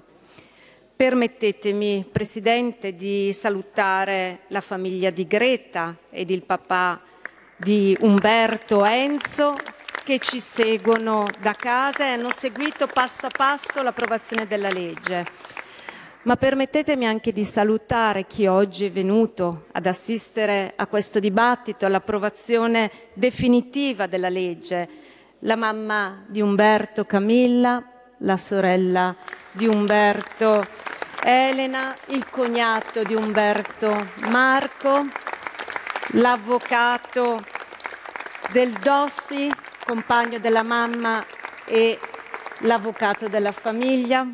Permettetemi, 0.98 2.04
Presidente, 2.10 2.96
di 2.96 3.32
salutare 3.32 4.40
la 4.48 4.60
famiglia 4.60 5.10
di 5.10 5.28
Greta 5.28 5.94
ed 6.10 6.28
il 6.28 6.42
papà 6.42 7.00
di 7.56 7.96
Umberto 8.00 8.84
Enzo 8.84 9.54
che 10.02 10.18
ci 10.18 10.40
seguono 10.40 11.28
da 11.40 11.52
casa 11.52 12.04
e 12.04 12.08
hanno 12.08 12.30
seguito 12.34 12.88
passo 12.88 13.26
a 13.26 13.30
passo 13.30 13.80
l'approvazione 13.80 14.48
della 14.48 14.70
legge. 14.70 15.24
Ma 16.22 16.34
permettetemi 16.34 17.06
anche 17.06 17.30
di 17.30 17.44
salutare 17.44 18.26
chi 18.26 18.48
oggi 18.48 18.86
è 18.86 18.90
venuto 18.90 19.66
ad 19.70 19.86
assistere 19.86 20.72
a 20.74 20.88
questo 20.88 21.20
dibattito, 21.20 21.86
all'approvazione 21.86 22.90
definitiva 23.12 24.08
della 24.08 24.28
legge, 24.28 24.88
la 25.42 25.54
mamma 25.54 26.24
di 26.26 26.40
Umberto 26.40 27.04
Camilla, 27.04 27.84
la 28.22 28.36
sorella 28.36 29.14
di 29.58 29.66
Umberto. 29.66 30.64
Elena, 31.20 31.92
il 32.10 32.30
cognato 32.30 33.02
di 33.02 33.14
Umberto. 33.14 33.92
Marco, 34.28 35.04
l'avvocato 36.12 37.42
del 38.52 38.70
Dossi, 38.74 39.50
compagno 39.84 40.38
della 40.38 40.62
mamma 40.62 41.26
e 41.64 41.98
l'avvocato 42.60 43.26
della 43.26 43.50
famiglia, 43.50 44.24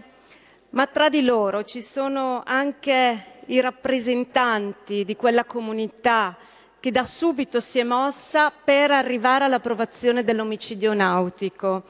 ma 0.71 0.87
tra 0.89 1.09
di 1.09 1.25
loro 1.25 1.65
ci 1.65 1.81
sono 1.81 2.43
anche 2.45 3.41
i 3.47 3.61
rappresentanti 3.63 5.07
di 5.07 5.17
quella 5.17 5.45
comunità 5.45 6.37
che 6.79 6.91
da 6.91 7.05
subito 7.05 7.61
si 7.61 7.79
è 7.79 7.83
mossa 7.83 8.53
per 8.53 8.91
arrivare 8.91 9.45
all'approvazione 9.45 10.23
dell'omicidio 10.23 10.93
nautico. 10.93 11.85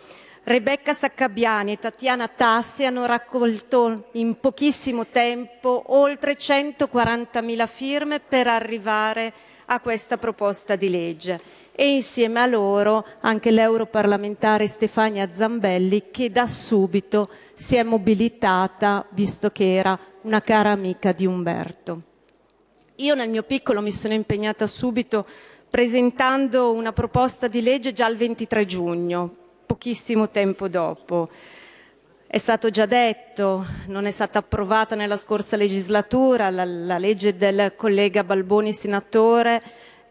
Rebecca 0.47 0.93
Saccabiani 0.93 1.73
e 1.73 1.79
Tatiana 1.79 2.29
Tassi 2.29 2.85
hanno 2.85 3.07
raccolto 3.07 4.09
in 4.13 4.39
pochissimo 4.39 5.07
tempo 5.07 5.85
oltre 5.87 6.37
140.000 6.37 7.67
firme 7.67 8.21
per 8.21 8.49
arrivare 8.49 9.33
a 9.65 9.81
questa 9.81 10.19
proposta 10.19 10.77
di 10.77 10.91
legge 10.91 11.41
e 11.73 11.95
insieme 11.95 12.41
a 12.41 12.47
loro 12.47 13.07
anche 13.21 13.51
l'europarlamentare 13.51 14.67
Stefania 14.67 15.31
Zambelli 15.35 16.11
che 16.11 16.31
da 16.31 16.47
subito 16.47 17.31
si 17.55 17.77
è 17.77 17.83
mobilitata 17.83 19.07
visto 19.13 19.49
che 19.49 19.75
era 19.75 19.99
una 20.25 20.43
cara 20.43 20.73
amica 20.73 21.13
di 21.13 21.25
Umberto. 21.25 22.03
Io 22.97 23.15
nel 23.15 23.31
mio 23.31 23.45
piccolo 23.45 23.81
mi 23.81 23.93
sono 23.93 24.13
impegnata 24.13 24.67
subito 24.67 25.27
presentando 25.71 26.71
una 26.75 26.93
proposta 26.93 27.49
di 27.49 27.63
legge 27.63 27.95
già 27.95 28.07
il 28.07 28.19
23 28.19 28.67
giugno, 28.67 29.37
pochissimo 29.67 30.31
tempo 30.31 30.69
dopo. 30.69 31.29
È 32.27 32.39
stato 32.39 32.71
già 32.71 32.87
detto, 32.87 33.65
non 33.87 34.07
è 34.07 34.11
stata 34.11 34.41
approvata 34.41 34.95
nella 34.95 35.17
scorsa 35.17 35.57
legislatura 35.57 36.51
la, 36.51 36.65
la 36.65 36.99
legge 36.99 37.37
del 37.37 37.75
collega 37.77 38.25
Balboni 38.25 38.73
senatore 38.73 39.63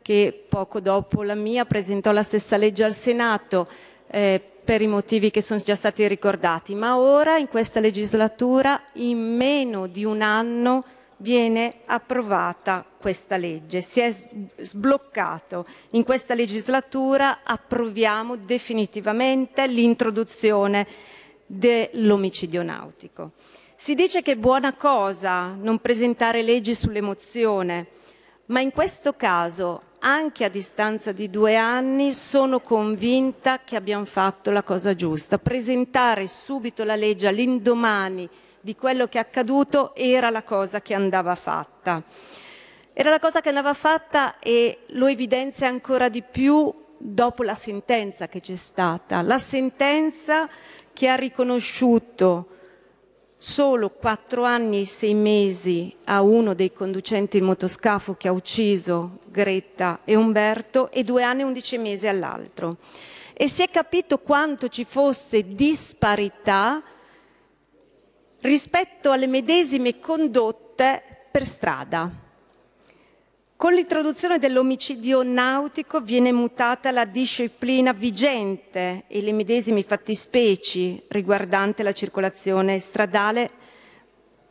che 0.01 0.45
poco 0.47 0.79
dopo 0.79 1.23
la 1.23 1.35
mia 1.35 1.65
presentò 1.65 2.11
la 2.11 2.23
stessa 2.23 2.57
legge 2.57 2.83
al 2.83 2.93
Senato 2.93 3.67
eh, 4.07 4.41
per 4.63 4.81
i 4.81 4.87
motivi 4.87 5.31
che 5.31 5.41
sono 5.41 5.59
già 5.59 5.75
stati 5.75 6.07
ricordati, 6.07 6.75
ma 6.75 6.97
ora 6.97 7.37
in 7.37 7.47
questa 7.47 7.79
legislatura 7.79 8.81
in 8.93 9.17
meno 9.35 9.87
di 9.87 10.05
un 10.05 10.21
anno 10.21 10.85
viene 11.23 11.75
approvata 11.85 12.85
questa 12.99 13.37
legge, 13.37 13.81
si 13.81 14.01
è 14.01 14.13
sbloccato. 14.57 15.65
In 15.91 16.03
questa 16.03 16.33
legislatura 16.33 17.39
approviamo 17.43 18.35
definitivamente 18.35 19.65
l'introduzione 19.65 20.85
dell'omicidio 21.45 22.61
nautico. 22.61 23.31
Si 23.75 23.95
dice 23.95 24.21
che 24.21 24.33
è 24.33 24.37
buona 24.37 24.73
cosa 24.73 25.53
non 25.53 25.79
presentare 25.79 26.41
leggi 26.41 26.75
sull'emozione, 26.75 27.87
ma 28.47 28.59
in 28.59 28.71
questo 28.71 29.13
caso 29.13 29.91
anche 29.99 30.43
a 30.43 30.49
distanza 30.49 31.13
di 31.13 31.29
due 31.29 31.55
anni, 31.55 32.13
sono 32.13 32.59
convinta 32.59 33.61
che 33.63 33.77
abbiamo 33.77 34.03
fatto 34.03 34.51
la 34.51 34.61
cosa 34.61 34.93
giusta. 34.93 35.37
Presentare 35.37 36.27
subito 36.27 36.83
la 36.83 36.97
legge 36.97 37.27
all'indomani 37.27 38.29
di 38.63 38.77
quello 38.77 39.07
che 39.09 39.17
è 39.17 39.21
accaduto 39.21 39.93
era 39.93 40.29
la 40.29 40.41
cosa 40.41 40.81
che 40.81 40.93
andava 40.93 41.35
fatta. 41.35 42.01
Era 42.93 43.09
la 43.09 43.19
cosa 43.19 43.41
che 43.41 43.49
andava 43.49 43.73
fatta 43.73 44.39
e 44.39 44.83
lo 44.91 45.07
evidenzia 45.07 45.67
ancora 45.67 46.07
di 46.07 46.21
più 46.21 46.73
dopo 46.97 47.43
la 47.43 47.55
sentenza 47.55 48.29
che 48.29 48.39
c'è 48.39 48.55
stata. 48.55 49.21
La 49.21 49.37
sentenza 49.37 50.47
che 50.93 51.09
ha 51.09 51.15
riconosciuto 51.15 52.47
solo 53.35 53.89
quattro 53.89 54.45
anni 54.45 54.81
e 54.81 54.85
sei 54.85 55.13
mesi 55.13 55.93
a 56.05 56.21
uno 56.21 56.53
dei 56.53 56.71
conducenti 56.71 57.35
il 57.35 57.43
motoscafo 57.43 58.13
che 58.13 58.29
ha 58.29 58.31
ucciso 58.31 59.19
Greta 59.25 59.99
e 60.05 60.15
Umberto 60.15 60.89
e 60.89 61.03
due 61.03 61.23
anni 61.23 61.41
e 61.41 61.45
undici 61.45 61.77
mesi 61.77 62.07
all'altro. 62.07 62.77
E 63.33 63.49
si 63.49 63.61
è 63.61 63.69
capito 63.69 64.19
quanto 64.19 64.69
ci 64.69 64.85
fosse 64.85 65.53
disparità 65.53 66.81
rispetto 68.43 69.11
alle 69.11 69.27
medesime 69.27 69.99
condotte 69.99 71.01
per 71.31 71.45
strada. 71.45 72.11
Con 73.55 73.73
l'introduzione 73.73 74.39
dell'omicidio 74.39 75.23
nautico 75.23 76.01
viene 76.01 76.33
mutata 76.33 76.91
la 76.91 77.05
disciplina 77.05 77.93
vigente 77.93 79.05
e 79.07 79.21
le 79.21 79.31
medesime 79.31 79.83
fattispecie 79.83 81.03
riguardanti 81.07 81.83
la 81.83 81.93
circolazione 81.93 82.79
stradale 82.79 83.51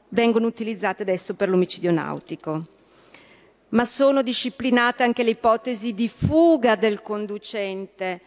vengono 0.08 0.46
utilizzate 0.46 1.02
adesso 1.02 1.34
per 1.34 1.50
l'omicidio 1.50 1.90
nautico. 1.90 2.66
Ma 3.70 3.84
sono 3.84 4.22
disciplinate 4.22 5.02
anche 5.02 5.22
le 5.22 5.30
ipotesi 5.30 5.92
di 5.92 6.08
fuga 6.08 6.76
del 6.76 7.02
conducente 7.02 8.20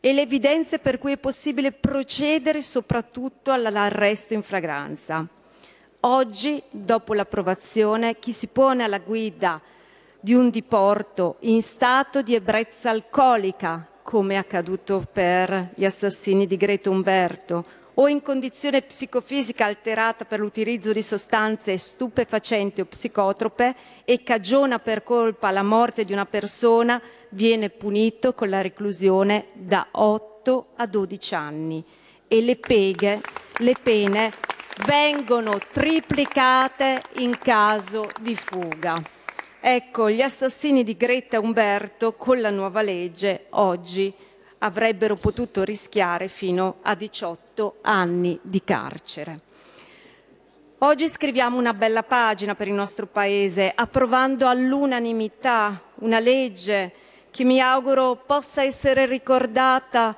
e 0.00 0.12
le 0.12 0.22
evidenze 0.22 0.78
per 0.78 0.98
cui 0.98 1.12
è 1.12 1.18
possibile 1.18 1.72
procedere 1.72 2.62
soprattutto 2.62 3.52
all'arresto 3.52 4.34
in 4.34 4.42
fragranza. 4.42 5.26
Oggi, 6.00 6.62
dopo 6.70 7.12
l'approvazione, 7.12 8.18
chi 8.18 8.32
si 8.32 8.46
pone 8.46 8.84
alla 8.84 8.98
guida 8.98 9.60
di 10.18 10.32
un 10.32 10.48
diporto 10.48 11.36
in 11.40 11.60
stato 11.60 12.22
di 12.22 12.34
ebbrezza 12.34 12.88
alcolica, 12.88 13.86
come 14.02 14.34
è 14.34 14.38
accaduto 14.38 15.06
per 15.10 15.72
gli 15.74 15.84
assassini 15.84 16.46
di 16.46 16.56
Greta 16.56 16.88
Umberto, 16.88 17.64
o 17.94 18.08
in 18.08 18.22
condizione 18.22 18.80
psicofisica 18.80 19.66
alterata 19.66 20.24
per 20.24 20.40
l'utilizzo 20.40 20.92
di 20.92 21.02
sostanze 21.02 21.76
stupefacenti 21.76 22.80
o 22.80 22.86
psicotrope 22.86 23.74
e 24.06 24.22
cagiona 24.22 24.78
per 24.78 25.02
colpa 25.02 25.50
la 25.50 25.62
morte 25.62 26.06
di 26.06 26.14
una 26.14 26.24
persona, 26.24 27.00
viene 27.30 27.70
punito 27.70 28.34
con 28.34 28.48
la 28.48 28.60
reclusione 28.60 29.48
da 29.54 29.88
8 29.90 30.72
a 30.76 30.86
12 30.86 31.34
anni 31.34 31.84
e 32.26 32.40
le, 32.42 32.56
peghe, 32.56 33.20
le 33.58 33.74
pene 33.80 34.32
vengono 34.86 35.58
triplicate 35.58 37.02
in 37.16 37.36
caso 37.38 38.08
di 38.20 38.34
fuga. 38.34 39.00
Ecco, 39.60 40.10
gli 40.10 40.22
assassini 40.22 40.82
di 40.82 40.96
Greta 40.96 41.38
Umberto 41.38 42.14
con 42.14 42.40
la 42.40 42.50
nuova 42.50 42.80
legge 42.80 43.46
oggi 43.50 44.12
avrebbero 44.58 45.16
potuto 45.16 45.64
rischiare 45.64 46.28
fino 46.28 46.76
a 46.82 46.94
18 46.94 47.78
anni 47.82 48.38
di 48.42 48.62
carcere. 48.64 49.40
Oggi 50.78 51.08
scriviamo 51.08 51.58
una 51.58 51.74
bella 51.74 52.02
pagina 52.02 52.54
per 52.54 52.68
il 52.68 52.72
nostro 52.72 53.06
Paese, 53.06 53.70
approvando 53.74 54.48
all'unanimità 54.48 55.82
una 55.96 56.18
legge 56.18 56.92
che 57.30 57.44
mi 57.44 57.60
auguro 57.60 58.16
possa 58.26 58.62
essere 58.62 59.06
ricordata 59.06 60.14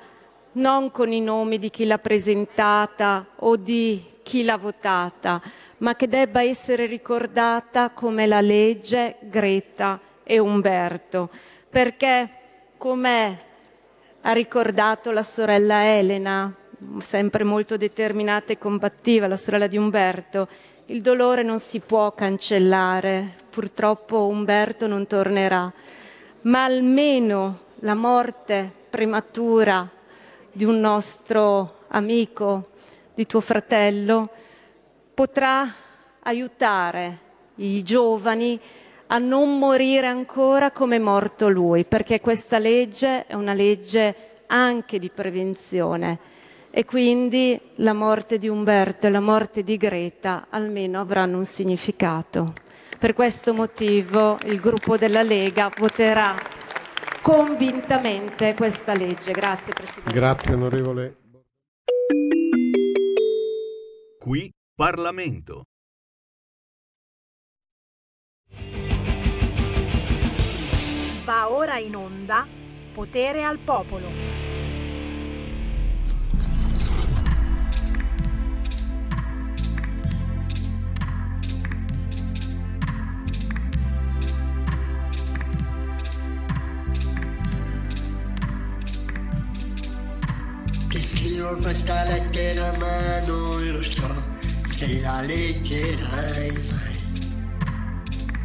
non 0.53 0.91
con 0.91 1.11
i 1.11 1.21
nomi 1.21 1.57
di 1.57 1.69
chi 1.69 1.85
l'ha 1.85 1.97
presentata 1.97 3.25
o 3.37 3.55
di 3.55 4.03
chi 4.23 4.43
l'ha 4.43 4.57
votata, 4.57 5.41
ma 5.77 5.95
che 5.95 6.07
debba 6.07 6.41
essere 6.41 6.85
ricordata 6.85 7.89
come 7.91 8.25
la 8.25 8.41
legge 8.41 9.17
Greta 9.21 9.99
e 10.23 10.39
Umberto, 10.39 11.29
perché 11.69 12.29
come 12.77 13.39
ha 14.21 14.31
ricordato 14.31 15.11
la 15.11 15.23
sorella 15.23 15.85
Elena, 15.85 16.53
sempre 16.99 17.43
molto 17.43 17.77
determinata 17.77 18.53
e 18.53 18.57
combattiva, 18.57 19.27
la 19.27 19.37
sorella 19.37 19.67
di 19.67 19.77
Umberto, 19.77 20.47
il 20.87 21.01
dolore 21.01 21.43
non 21.43 21.59
si 21.59 21.79
può 21.79 22.13
cancellare, 22.13 23.35
purtroppo 23.49 24.27
Umberto 24.27 24.87
non 24.87 25.07
tornerà, 25.07 25.71
ma 26.43 26.63
almeno 26.63 27.59
la 27.79 27.93
morte 27.93 28.71
prematura 28.89 29.89
di 30.51 30.63
un 30.63 30.79
nostro 30.79 31.79
amico, 31.89 32.69
di 33.13 33.25
tuo 33.25 33.41
fratello, 33.41 34.29
potrà 35.13 35.67
aiutare 36.21 37.19
i 37.55 37.83
giovani 37.83 38.59
a 39.07 39.17
non 39.19 39.59
morire 39.59 40.07
ancora 40.07 40.71
come 40.71 40.95
è 40.95 40.99
morto 40.99 41.49
lui, 41.49 41.85
perché 41.85 42.19
questa 42.19 42.57
legge 42.57 43.25
è 43.25 43.35
una 43.35 43.53
legge 43.53 44.15
anche 44.47 44.99
di 44.99 45.09
prevenzione 45.09 46.31
e 46.71 46.85
quindi 46.85 47.59
la 47.75 47.93
morte 47.93 48.39
di 48.39 48.47
Umberto 48.47 49.05
e 49.05 49.11
la 49.11 49.19
morte 49.19 49.63
di 49.63 49.77
Greta 49.77 50.47
almeno 50.49 50.99
avranno 50.99 51.37
un 51.37 51.45
significato. 51.45 52.53
Per 53.03 53.13
questo 53.13 53.53
motivo 53.53 54.37
il 54.45 54.61
gruppo 54.61 54.95
della 54.95 55.23
Lega 55.23 55.69
voterà 55.77 56.33
convintamente 57.21 58.53
questa 58.53 58.93
legge. 58.93 59.33
Grazie 59.33 59.73
Presidente. 59.73 60.13
Grazie 60.13 60.53
onorevole. 60.53 61.17
Qui 64.17 64.49
Parlamento. 64.73 65.63
Va 71.25 71.51
ora 71.51 71.77
in 71.79 71.97
onda 71.97 72.47
Potere 72.93 73.43
al 73.43 73.57
Popolo. 73.57 74.43
Qu'est-ce 91.23 91.35
qu'il 91.35 91.41
scrivo 91.41 91.55
questa 91.55 92.03
lettera 92.03 92.77
ma 92.79 93.19
non 93.25 93.71
lo 93.71 93.81
so 93.81 94.23
se 94.75 94.99
la 94.99 95.21
leggerai 95.21 96.51
mai. 96.51 96.97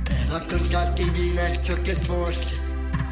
Per 0.05 0.27
raccontarti 0.29 1.11
di 1.11 1.35
ciò 1.63 1.75
che 1.83 1.97
forse 1.97 2.57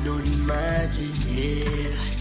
non 0.05 0.25
immaginerai. 0.25 2.14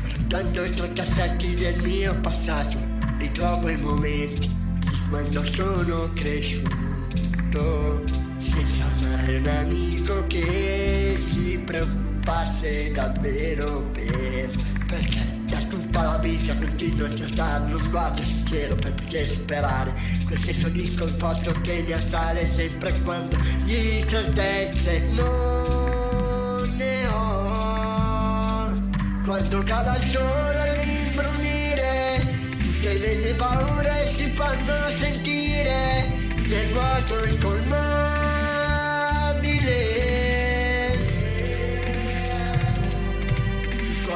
Guardando 0.00 0.64
i 0.64 0.70
tuoi 0.70 0.92
cassetti 0.92 1.54
del 1.54 1.80
mio 1.80 2.14
passato, 2.20 2.76
ritrovo 3.18 3.68
i 3.68 3.76
momenti 3.76 4.48
di 4.48 5.08
quando 5.08 5.44
sono 5.44 6.10
cresciuto. 6.14 8.02
Senza 8.38 8.86
mai 9.02 9.36
un 9.36 9.46
amico 9.46 10.26
che 10.26 11.16
si 11.28 11.58
preoccupasse 12.26 12.90
davvero 12.90 13.82
per 13.92 14.50
perché 14.86 15.20
da 15.46 15.58
tutta 15.68 16.02
la 16.02 16.18
vita 16.18 16.56
continuo 16.56 17.06
a 17.06 17.14
cercare 17.14 17.70
lo 17.70 17.78
sguardo 17.78 18.22
sincero 18.24 18.74
per 18.74 18.94
poter 18.94 19.26
superare 19.26 19.94
quel 20.26 20.38
senso 20.38 20.68
di 20.68 20.86
sconforto 20.86 21.52
che 21.60 21.84
mi 21.86 21.92
assale 21.92 22.48
sempre 22.48 22.92
quando 23.02 23.36
di 23.64 24.04
certezze 24.08 25.00
non 25.14 26.62
ne 26.76 27.06
ho. 27.08 28.74
Quando 29.24 29.62
cala 29.64 29.96
il 29.96 30.02
sole 30.02 30.68
all'imbrunire 30.68 32.26
tutte 32.58 32.94
le 32.98 33.16
mie 33.16 33.34
paure 33.34 34.12
si 34.14 34.30
fanno 34.30 34.90
sentire 34.98 36.06
nel 36.48 36.72
vuoto 36.72 37.24
incolmabile 37.24 37.95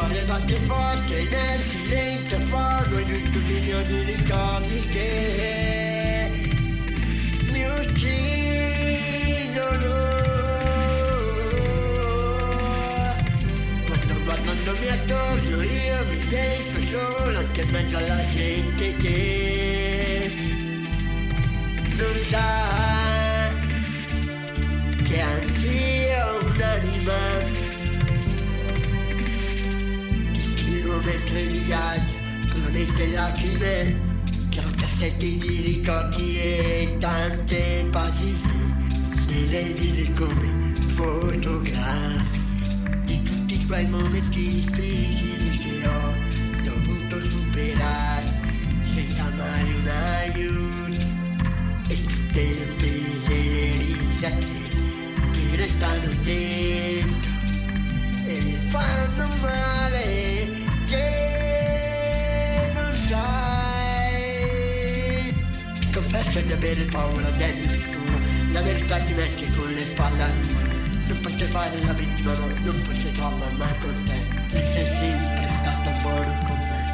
cuore 0.01 0.25
batte 0.25 0.55
forte 0.67 1.29
nel 1.29 1.61
silenzio 1.61 2.39
pago 2.49 2.99
in 2.99 3.27
studio 3.27 3.83
di 3.83 4.03
ricordi 4.05 4.81
che 4.89 6.31
mi 7.53 7.65
uccidono 7.65 8.09
quando 13.87 14.15
guardandomi 14.25 14.89
attorno 14.89 15.63
io 15.63 16.05
mi 16.09 16.21
sento 16.31 16.81
solo 16.91 17.39
anche 17.39 17.61
in 17.61 17.69
mezzo 17.71 17.97
alla 17.99 18.25
gente 18.33 18.97
che 18.97 20.33
non 21.97 22.19
sa 22.29 23.49
che 25.05 25.21
anch'io 25.21 26.41
mentre 30.99 31.45
viaggi 31.47 32.15
con 32.53 32.65
oneste 32.67 33.07
lacrime 33.09 34.01
tra 34.51 34.65
cassetti 34.77 35.39
di 35.39 35.61
ricordi 35.61 36.39
e 36.39 36.97
tante 36.99 37.87
pagine 37.91 38.77
se 39.27 39.47
le 39.47 39.73
dire 39.75 40.13
come 40.15 40.73
fotografi 40.95 42.41
di 43.05 43.23
tutti 43.23 43.67
quei 43.67 43.87
momenti 43.87 44.43
difficili 44.43 45.59
che 45.59 45.87
ho 45.87 46.15
dovuto 46.65 47.31
superare 47.31 48.27
senza 48.93 49.31
mai 49.37 49.75
un 49.75 49.89
aiuto. 49.89 51.09
E 51.89 51.95
tutte 52.05 52.43
le 52.43 52.63
attese 52.63 53.33
e 53.33 53.49
le 53.51 53.97
risate 53.99 54.47
che 55.33 55.57
restano 55.57 56.13
dentro 56.23 57.31
e 58.27 58.59
fanno 58.69 59.29
male 59.41 60.50
che 60.91 62.71
non 62.75 62.93
sai. 62.95 63.33
Confesso 65.93 66.41
di 66.41 66.53
avere 66.53 66.83
paura 66.85 67.31
dell'oscuro, 67.31 68.19
la 68.53 68.63
verità 68.63 68.99
ti 68.99 69.13
mette 69.13 69.49
con 69.57 69.73
le 69.73 69.87
spalle 69.87 70.23
al 70.23 70.35
muro. 70.35 70.69
Non 71.07 71.21
posso 71.21 71.45
fare 71.47 71.81
la 71.85 71.93
vittima, 71.93 72.33
no, 72.33 72.47
non 72.47 72.83
posso 72.83 73.09
farla 73.15 73.47
mai 73.57 73.79
con 73.81 74.05
te, 74.05 74.19
che 74.51 74.65
sei 74.73 74.89
sempre 74.89 75.49
stato 75.61 75.91
buono 76.03 76.39
con 76.47 76.59
me. 76.59 76.85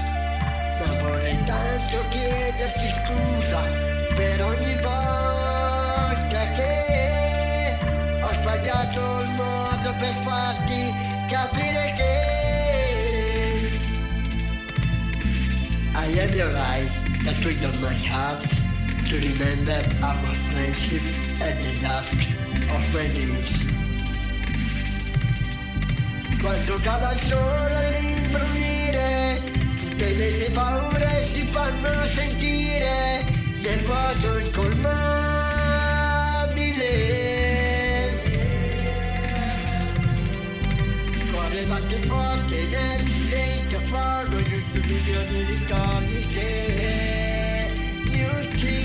Ma 0.79 0.87
vorrei 1.03 1.39
tanto 1.45 2.05
chiederti 2.11 2.89
scusa 3.01 3.61
per 4.15 4.45
ogni 4.45 4.75
volta 4.83 6.41
che 6.55 7.77
ho 8.21 8.33
sbagliato 8.33 9.21
il 9.23 9.31
modo 9.33 9.95
per 9.99 10.15
farti 10.15 10.95
capire 11.29 11.93
che 11.97 12.36
I 15.97 16.09
have 16.21 16.35
realized 16.35 17.25
that 17.25 17.43
we 17.43 17.57
don't 17.57 17.81
much 17.81 18.03
have 18.05 18.43
to 19.09 19.15
remember 19.17 19.81
our 20.05 20.35
friendship 20.53 21.01
at 21.41 21.57
the 21.63 21.73
dusk 21.81 22.19
of 22.75 22.83
my 22.93 23.07
days. 23.17 23.53
Quando 26.39 26.79
cala 26.85 27.13
il 27.13 27.21
sole 27.21 27.75
all'imbrunire, 27.83 29.41
tutte 29.81 30.09
le 30.19 30.31
mie 30.33 30.51
paure 30.51 31.25
si 31.33 31.47
fanno 31.47 32.07
sentire 32.15 33.25
nel 33.63 33.81
vuoto 33.85 34.39
incolmabile. 34.39 35.26
Cuore 41.57 41.69
batte 41.69 41.97
forte 42.07 42.67
nel 42.67 43.01
silenzio 43.01 43.81
fuoco 43.87 44.37
di 44.37 44.53
un 44.53 44.63
stupido 44.69 45.21
di 45.23 45.43
ricordi 45.45 46.27
che 46.27 47.71
mi 48.05 48.23
uccidono. 48.43 48.85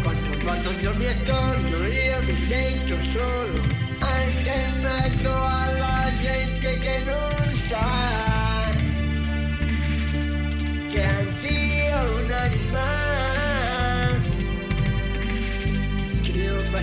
Quando 0.00 0.38
guardo 0.42 0.70
il 0.70 0.96
mio 0.96 1.10
attorno 1.10 1.84
io 1.84 2.22
mi 2.22 2.36
sento 2.48 2.96
solo, 3.12 3.60
anche 3.98 4.52
in 4.68 4.80
mezzo 4.80 5.30
alla 5.30 6.10
gente 6.22 6.78
che 6.78 7.02
non 7.04 7.52
sa 7.68 7.99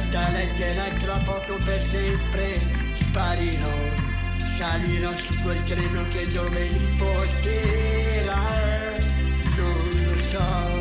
questa 0.08 0.30
lettera 0.32 0.84
tra 1.00 1.18
poco 1.18 1.58
per 1.64 1.84
sempre. 1.84 2.60
Sparirò 3.00 4.06
Salirò 4.58 5.12
su 5.12 5.44
quel 5.44 5.64
treno 5.64 6.02
che 6.12 6.28
dove 6.28 6.70
mi 6.72 6.96
porterà. 6.98 8.42
Non 9.56 9.88
lo 10.04 10.20
so. 10.30 10.76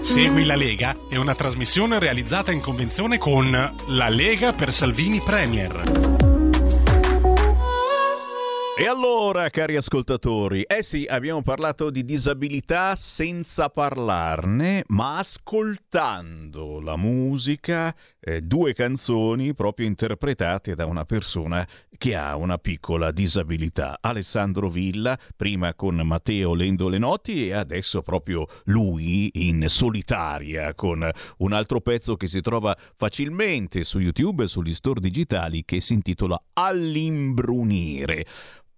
Segui 0.00 0.44
la 0.44 0.56
Lega 0.56 0.94
è 1.10 1.16
una 1.16 1.34
trasmissione 1.34 1.98
realizzata 1.98 2.52
in 2.52 2.60
convenzione 2.60 3.18
con 3.18 3.50
La 3.86 4.08
Lega 4.08 4.52
per 4.52 4.72
Salvini 4.72 5.20
Premier. 5.20 6.11
E 8.74 8.86
allora, 8.86 9.50
cari 9.50 9.76
ascoltatori, 9.76 10.62
eh 10.62 10.82
sì, 10.82 11.04
abbiamo 11.06 11.42
parlato 11.42 11.90
di 11.90 12.06
disabilità 12.06 12.96
senza 12.96 13.68
parlarne, 13.68 14.84
ma 14.88 15.18
ascoltando 15.18 16.80
la 16.80 16.96
musica, 16.96 17.94
eh, 18.18 18.40
due 18.40 18.72
canzoni 18.72 19.52
proprio 19.52 19.86
interpretate 19.86 20.74
da 20.74 20.86
una 20.86 21.04
persona 21.04 21.68
che 21.98 22.16
ha 22.16 22.34
una 22.36 22.56
piccola 22.56 23.12
disabilità. 23.12 23.98
Alessandro 24.00 24.70
Villa, 24.70 25.18
prima 25.36 25.74
con 25.74 25.96
Matteo 25.96 26.54
Lendo 26.54 26.88
Lenotti 26.88 27.48
e 27.48 27.52
adesso 27.52 28.00
proprio 28.00 28.46
lui 28.64 29.30
in 29.34 29.68
solitaria 29.68 30.74
con 30.74 31.08
un 31.38 31.52
altro 31.52 31.82
pezzo 31.82 32.16
che 32.16 32.26
si 32.26 32.40
trova 32.40 32.76
facilmente 32.96 33.84
su 33.84 33.98
YouTube 33.98 34.44
e 34.44 34.48
sugli 34.48 34.74
store 34.74 35.00
digitali 35.00 35.62
che 35.66 35.78
si 35.78 35.92
intitola 35.92 36.42
All'imbrunire 36.54 38.24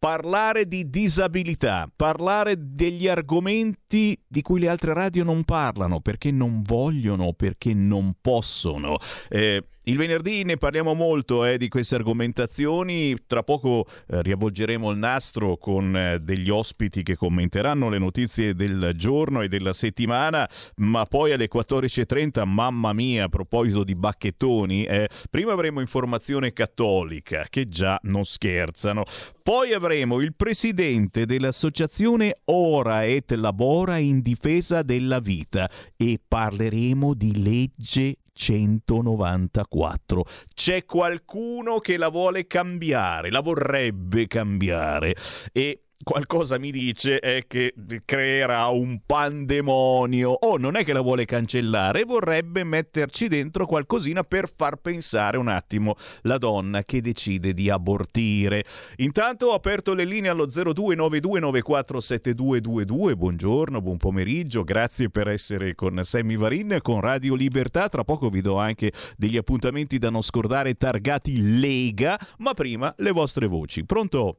parlare 0.05 0.69
di 0.69 0.91
disabilità, 0.91 1.91
parlare 1.97 2.57
degli 2.59 3.09
argomenti 3.09 4.23
di 4.29 4.43
cui 4.43 4.61
le 4.61 4.69
altre 4.69 4.93
radio 4.93 5.25
non 5.25 5.45
parlano 5.45 6.01
perché 6.01 6.31
non 6.31 6.61
vogliono, 6.61 7.33
perché 7.33 7.73
non 7.73 8.13
possono. 8.21 8.99
Eh, 9.31 9.65
Il 9.87 9.99
venerdì 9.99 10.45
ne 10.45 10.57
parliamo 10.57 10.95
molto 10.95 11.45
eh, 11.45 11.59
di 11.59 11.69
queste 11.69 11.97
argomentazioni, 11.97 13.15
tra 13.27 13.43
poco 13.43 13.85
eh, 14.09 14.23
riavvolgeremo 14.23 14.91
il 14.91 14.97
nastro 14.97 15.59
con 15.59 15.95
eh, 15.95 16.21
degli 16.21 16.49
ospiti 16.49 17.03
che 17.03 17.17
commenteranno 17.17 17.91
le 17.91 17.99
notizie 17.99 18.55
del 18.55 18.93
giorno 18.97 19.43
e 19.43 19.49
della 19.49 19.75
settimana, 19.75 20.49
ma 20.77 21.05
poi 21.05 21.33
alle 21.33 21.51
14.30, 21.53 22.47
mamma 22.47 22.95
mia, 22.95 23.25
a 23.25 23.29
proposito 23.29 23.85
di 23.85 23.95
bacchettoni, 23.95 24.85
eh, 24.85 25.07
prima 25.29 25.53
avremo 25.53 25.81
informazione 25.81 26.55
cattolica, 26.55 27.45
che 27.51 27.69
già 27.69 27.99
non 28.05 28.25
scherzano, 28.25 29.05
poi 29.43 29.75
avremo 29.75 30.19
il 30.21 30.35
presidente 30.35 31.27
dell'associazione 31.27 32.39
Ora 32.47 33.05
et 33.05 33.31
Labora 33.33 33.99
in 33.99 34.23
difesa 34.23 34.81
della 34.81 35.21
vita 35.21 35.69
e 35.95 36.19
parleremo 36.27 37.13
di 37.13 37.43
legge 37.43 38.17
194. 38.35 40.25
C'è 40.53 40.85
qualcuno 40.85 41.79
che 41.79 41.97
la 41.97 42.09
vuole 42.09 42.47
cambiare, 42.47 43.31
la 43.31 43.41
vorrebbe 43.41 44.27
cambiare 44.27 45.15
e 45.53 45.84
qualcosa 46.05 46.57
mi 46.59 46.71
dice 46.71 47.19
è 47.19 47.45
che 47.49 47.75
creerà 48.05 48.69
un 48.69 49.01
pandemonio 49.05 50.31
o 50.31 50.51
oh, 50.51 50.57
non 50.57 50.77
è 50.77 50.85
che 50.85 50.93
la 50.93 51.01
vuole 51.01 51.25
cancellare, 51.25 52.05
vorrebbe 52.05 52.63
metterci 52.63 53.27
dentro 53.27 53.67
qualcosina 53.67 54.23
per 54.23 54.49
far 54.55 54.77
pensare 54.77 55.39
un 55.39 55.49
attimo 55.49 55.97
la 56.23 56.39
donna 56.39 56.85
che 56.85 57.01
decide 57.01 57.53
di 57.53 57.69
abortire. 57.71 58.65
Intanto 58.99 59.47
ho 59.47 59.55
aperto 59.55 59.93
le 59.95 60.05
linee 60.05 60.31
allo 60.31 60.47
0292947222. 60.47 63.15
Buongiorno, 63.15 63.81
buon 63.81 63.97
pomeriggio, 63.97 64.63
grazie 64.63 65.11
per 65.11 65.27
essere 65.29 65.75
con 65.75 65.99
Sammy 66.05 66.37
Varin 66.37 66.79
con 66.83 67.01
Radio 67.01 67.35
Libertà. 67.35 67.89
Tra 67.89 68.05
poco 68.05 68.29
vi 68.29 68.43
do 68.43 68.59
anche 68.59 68.93
degli 69.17 69.37
appuntamenti 69.37 69.99
da 69.99 70.11
non 70.11 70.23
scordare 70.23 70.75
targati 70.75 71.59
Lega, 71.59 72.17
ma 72.39 72.53
prima 72.53 72.95
le 72.99 73.11
vostre 73.11 73.47
voci. 73.47 73.85
Pronto? 73.85 74.39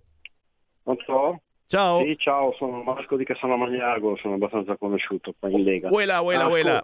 Pronto? 0.84 1.41
Ciao. 1.68 1.99
Sì, 2.03 2.16
ciao, 2.18 2.53
sono 2.53 2.84
Marco 2.84 3.18
di 3.18 3.26
Cassano 3.26 3.57
Magnago, 3.57 4.16
sono 4.18 4.36
abbastanza 4.36 4.78
conosciuto 4.78 5.34
qua 5.38 5.49
in 5.49 5.63
Lega. 5.63 5.89
Uela, 5.91 6.22
uela, 6.22 6.47
uela. 6.47 6.84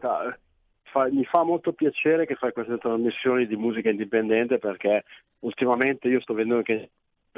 Fa, 0.84 1.07
mi 1.09 1.23
fa 1.23 1.43
molto 1.43 1.71
piacere 1.71 2.25
che 2.25 2.36
fai 2.36 2.51
queste 2.51 2.77
trasmissioni 2.77 3.47
di 3.47 3.55
musica 3.55 3.89
indipendente 3.89 4.57
perché 4.57 5.05
ultimamente 5.39 6.07
io 6.07 6.19
sto 6.19 6.34
vedendo 6.34 6.61
che 6.63 6.89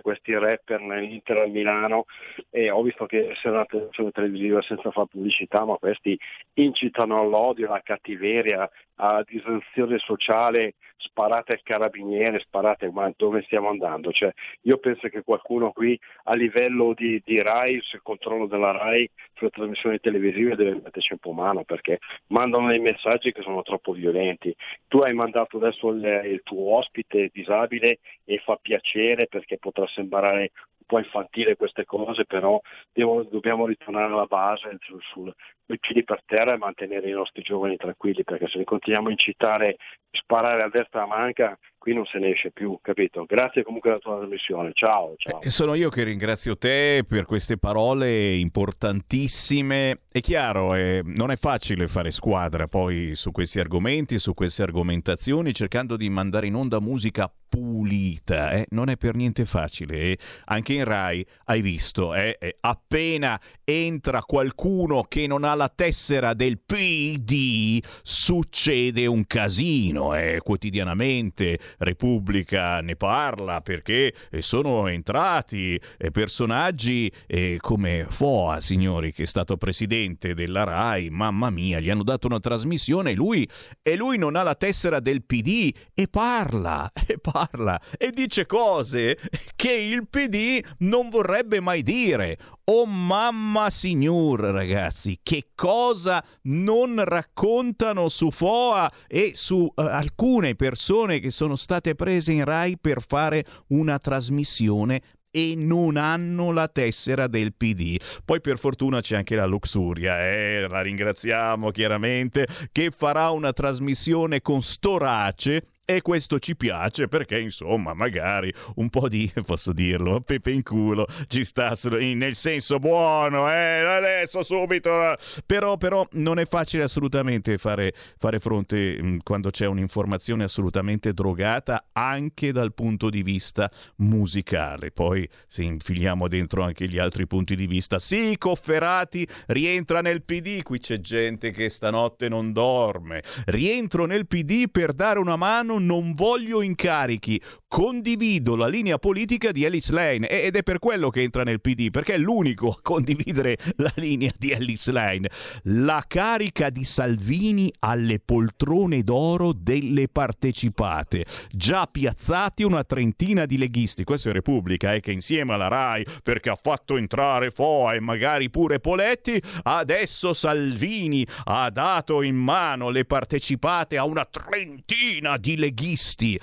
questi 0.01 0.33
rapper 0.33 0.81
nell'Inter 0.81 1.37
a 1.37 1.45
Milano 1.45 2.05
e 2.49 2.71
ho 2.71 2.81
visto 2.81 3.05
che 3.05 3.33
se 3.35 3.49
una 3.49 3.65
televisione 3.65 4.11
televisiva 4.11 4.61
senza 4.61 4.89
fare 4.91 5.07
pubblicità, 5.11 5.65
ma 5.65 5.75
questi 5.75 6.17
incitano 6.53 7.19
all'odio, 7.19 7.67
alla 7.67 7.81
cattiveria, 7.83 8.69
alla 8.95 9.23
disensione 9.25 9.97
sociale, 9.97 10.75
sparate 10.97 11.53
al 11.53 11.61
carabiniere, 11.63 12.39
sparate, 12.39 12.91
ma 12.91 13.11
dove 13.15 13.41
stiamo 13.43 13.69
andando? 13.69 14.11
Cioè, 14.11 14.31
io 14.61 14.77
penso 14.77 15.07
che 15.09 15.23
qualcuno 15.23 15.71
qui 15.71 15.99
a 16.25 16.33
livello 16.35 16.93
di, 16.93 17.21
di 17.25 17.41
RAI, 17.41 17.79
sul 17.81 18.01
controllo 18.01 18.45
della 18.45 18.71
RAI, 18.71 19.09
sulle 19.33 19.49
trasmissioni 19.49 19.99
televisive 19.99 20.55
deve 20.55 20.81
metterci 20.83 21.13
un 21.13 21.19
po' 21.19 21.31
mano 21.31 21.63
perché 21.63 21.99
mandano 22.27 22.67
dei 22.67 22.79
messaggi 22.79 23.31
che 23.31 23.41
sono 23.41 23.61
troppo 23.61 23.93
violenti. 23.93 24.55
Tu 24.87 24.99
hai 24.99 25.13
mandato 25.13 25.57
adesso 25.57 25.89
il, 25.89 26.03
il 26.25 26.41
tuo 26.43 26.75
ospite 26.77 27.29
disabile 27.33 27.99
e 28.25 28.37
fa 28.43 28.57
piacere 28.61 29.27
perché 29.27 29.57
potrà 29.57 29.87
sembrare 29.87 30.51
un 30.83 30.85
po' 30.85 30.99
infantile 30.99 31.55
queste 31.55 31.85
cose, 31.85 32.25
però 32.25 32.59
devo, 32.91 33.23
dobbiamo 33.23 33.65
ritornare 33.65 34.11
alla 34.11 34.25
base 34.25 34.77
sul, 34.81 35.01
sul, 35.01 35.33
i 35.67 35.79
piedi 35.79 36.03
per 36.03 36.21
terra 36.25 36.53
e 36.53 36.57
mantenere 36.57 37.09
i 37.09 37.13
nostri 37.13 37.41
giovani 37.41 37.77
tranquilli, 37.77 38.23
perché 38.23 38.47
se 38.47 38.57
li 38.57 38.63
continuiamo 38.65 39.07
a 39.07 39.11
incitare, 39.11 39.77
sparare 40.11 40.63
a 40.63 40.69
destra 40.69 41.03
a 41.03 41.07
manca, 41.07 41.57
qui 41.77 41.93
non 41.93 42.05
se 42.05 42.17
ne 42.19 42.31
esce 42.31 42.51
più, 42.51 42.77
capito? 42.81 43.25
Grazie 43.25 43.63
comunque 43.63 43.89
della 43.89 44.01
tua 44.01 44.17
trasmissione, 44.17 44.71
ciao, 44.73 45.15
ciao. 45.17 45.41
Eh, 45.41 45.49
sono 45.49 45.73
io 45.73 45.89
che 45.89 46.03
ringrazio 46.03 46.57
te 46.57 47.03
per 47.07 47.25
queste 47.25 47.57
parole 47.57 48.33
importantissime. 48.35 50.01
È 50.11 50.21
chiaro, 50.21 50.75
eh, 50.75 51.01
non 51.03 51.31
è 51.31 51.35
facile 51.35 51.87
fare 51.87 52.11
squadra 52.11 52.67
poi 52.67 53.15
su 53.15 53.31
questi 53.31 53.59
argomenti, 53.59 54.19
su 54.19 54.33
queste 54.33 54.63
argomentazioni, 54.63 55.53
cercando 55.53 55.97
di 55.97 56.09
mandare 56.09 56.47
in 56.47 56.55
onda 56.55 56.79
musica 56.79 57.29
pulita, 57.53 58.51
eh? 58.51 58.65
non 58.69 58.89
è 58.89 58.97
per 58.97 59.15
niente 59.15 59.45
facile. 59.45 59.97
Eh? 59.97 60.17
Anche 60.45 60.73
in 60.73 60.85
Rai 60.85 61.23
hai 61.45 61.61
visto, 61.61 62.15
eh? 62.15 62.37
eh 62.39 62.57
appena 62.61 63.39
entra 63.63 64.21
qualcuno 64.21 65.03
che 65.03 65.27
non 65.27 65.43
ha 65.43 65.55
la 65.55 65.71
tessera 65.73 66.33
del 66.33 66.59
PD, 66.59 67.81
succede 68.01 69.05
un 69.05 69.25
casino. 69.25 70.15
Eh? 70.15 70.39
Quotidianamente 70.43 71.59
Repubblica 71.79 72.81
ne 72.81 72.95
parla 72.95 73.61
perché 73.61 74.13
eh, 74.29 74.41
sono 74.41 74.87
entrati 74.87 75.79
eh, 75.97 76.11
personaggi 76.11 77.11
eh, 77.27 77.57
come 77.59 78.05
Foa, 78.09 78.59
signori, 78.59 79.11
che 79.11 79.23
è 79.23 79.27
stato 79.27 79.57
presidente 79.57 80.33
della 80.33 80.63
Rai, 80.63 81.09
mamma 81.09 81.49
mia, 81.49 81.79
gli 81.79 81.89
hanno 81.89 82.03
dato 82.03 82.27
una 82.27 82.39
trasmissione 82.39 83.11
e 83.11 83.15
lui, 83.15 83.47
e 83.81 83.95
lui 83.95 84.17
non 84.17 84.35
ha 84.35 84.43
la 84.43 84.55
tessera 84.55 84.99
del 84.99 85.23
PD 85.23 85.73
e 85.93 86.07
parla, 86.07 86.91
e 87.05 87.17
parla, 87.19 87.79
e 87.97 88.11
dice 88.11 88.45
cose 88.45 89.17
che 89.55 89.71
il 89.71 90.07
PD 90.07 90.63
non 90.79 91.09
vorrebbe 91.09 91.59
mai 91.59 91.83
dire. 91.83 92.37
Oh 92.65 92.85
mamma 92.85 93.69
signor 93.69 94.39
ragazzi, 94.39 95.19
che 95.21 95.49
cosa 95.53 96.23
non 96.43 97.03
raccontano 97.03 98.07
su 98.07 98.31
FOA 98.31 98.89
e 99.05 99.33
su 99.35 99.63
uh, 99.65 99.71
alcune 99.81 100.55
persone 100.55 101.19
che 101.19 101.29
sono 101.29 101.57
state 101.57 101.93
prese 101.93 102.31
in 102.31 102.45
Rai 102.45 102.77
per 102.79 103.03
fare 103.05 103.43
una 103.67 103.99
trasmissione 103.99 105.01
e 105.29 105.55
non 105.57 105.97
hanno 105.97 106.53
la 106.53 106.69
tessera 106.69 107.27
del 107.27 107.53
PD. 107.53 107.97
Poi 108.23 108.39
per 108.39 108.57
fortuna 108.57 109.01
c'è 109.01 109.17
anche 109.17 109.35
la 109.35 109.45
Luxuria, 109.45 110.21
eh? 110.21 110.65
la 110.65 110.79
ringraziamo 110.79 111.69
chiaramente, 111.71 112.47
che 112.71 112.91
farà 112.95 113.31
una 113.31 113.51
trasmissione 113.51 114.41
con 114.41 114.61
Storace 114.61 115.72
e 115.85 116.01
questo 116.01 116.39
ci 116.39 116.55
piace 116.55 117.09
perché, 117.09 117.39
insomma, 117.39 117.93
magari 117.93 118.53
un 118.75 118.89
po' 118.89 119.09
di, 119.09 119.31
posso 119.45 119.73
dirlo, 119.73 120.21
pepe 120.21 120.51
in 120.51 120.63
culo 120.63 121.05
ci 121.27 121.43
sta 121.43 121.73
nel 121.83 122.35
senso 122.35 122.79
buono, 122.79 123.51
eh? 123.51 123.79
Adesso 123.79 124.43
subito. 124.43 125.17
Però, 125.45 125.77
però 125.77 126.07
non 126.13 126.39
è 126.39 126.45
facile 126.45 126.83
assolutamente 126.83 127.57
fare, 127.57 127.93
fare 128.17 128.39
fronte 128.39 128.97
mm, 129.01 129.17
quando 129.23 129.49
c'è 129.49 129.65
un'informazione 129.65 130.45
assolutamente 130.45 131.13
drogata 131.13 131.87
anche 131.91 132.51
dal 132.53 132.73
punto 132.73 133.09
di 133.09 133.21
vista 133.21 133.69
musicale. 133.97 134.91
Poi 134.91 135.27
se 135.47 135.63
infiliamo 135.63 136.27
dentro 136.29 136.63
anche 136.63 136.87
gli 136.87 136.97
altri 136.97 137.27
punti 137.27 137.55
di 137.55 137.67
vista, 137.67 137.99
sì, 137.99 138.35
Cofferati 138.37 139.27
rientra 139.47 140.01
nel 140.01 140.23
PD, 140.23 140.61
qui 140.61 140.79
c'è 140.79 140.99
gente 140.99 141.51
che 141.51 141.69
stanotte 141.69 142.29
non 142.29 142.53
dorme. 142.53 143.21
Rientro 143.45 144.05
nel 144.05 144.27
PD 144.27 144.69
per 144.69 144.93
dare 144.93 145.19
una 145.19 145.35
mano 145.35 145.72
piano 145.73 145.79
non 145.79 146.13
voglio 146.13 146.61
incarichi, 146.61 147.41
condivido 147.67 148.55
la 148.55 148.67
linea 148.67 148.99
politica 148.99 149.51
di 149.51 149.65
Alice 149.65 149.91
Lane. 149.91 150.27
Ed 150.27 150.55
è 150.55 150.63
per 150.63 150.79
quello 150.79 151.09
che 151.09 151.21
entra 151.21 151.43
nel 151.43 151.61
PD, 151.61 151.89
perché 151.89 152.13
è 152.13 152.17
l'unico 152.17 152.69
a 152.69 152.79
condividere 152.81 153.57
la 153.77 153.91
linea 153.95 154.31
di 154.37 154.53
Alice 154.53 154.91
Lane. 154.91 155.29
La 155.63 156.03
carica 156.07 156.69
di 156.69 156.83
Salvini 156.83 157.73
alle 157.79 158.19
poltrone 158.19 159.01
d'oro 159.03 159.53
delle 159.53 160.07
partecipate, 160.07 161.25
già 161.51 161.87
piazzati 161.87 162.63
una 162.63 162.83
trentina 162.83 163.45
di 163.45 163.57
leghisti, 163.57 164.03
questo 164.03 164.29
è 164.29 164.33
Repubblica, 164.33 164.93
eh, 164.93 164.99
che 164.99 165.11
insieme 165.11 165.53
alla 165.53 165.67
RAI, 165.67 166.05
perché 166.21 166.49
ha 166.49 166.57
fatto 166.61 166.97
entrare 166.97 167.49
Foa 167.49 167.93
e 167.93 167.99
magari 167.99 168.49
pure 168.49 168.79
Poletti, 168.79 169.41
adesso 169.63 170.33
Salvini 170.33 171.25
ha 171.45 171.69
dato 171.69 172.21
in 172.21 172.35
mano 172.35 172.89
le 172.89 173.05
partecipate 173.05 173.97
a 173.97 174.05
una 174.05 174.25
trentina 174.25 175.37
di 175.37 175.55
leghisti 175.63 176.37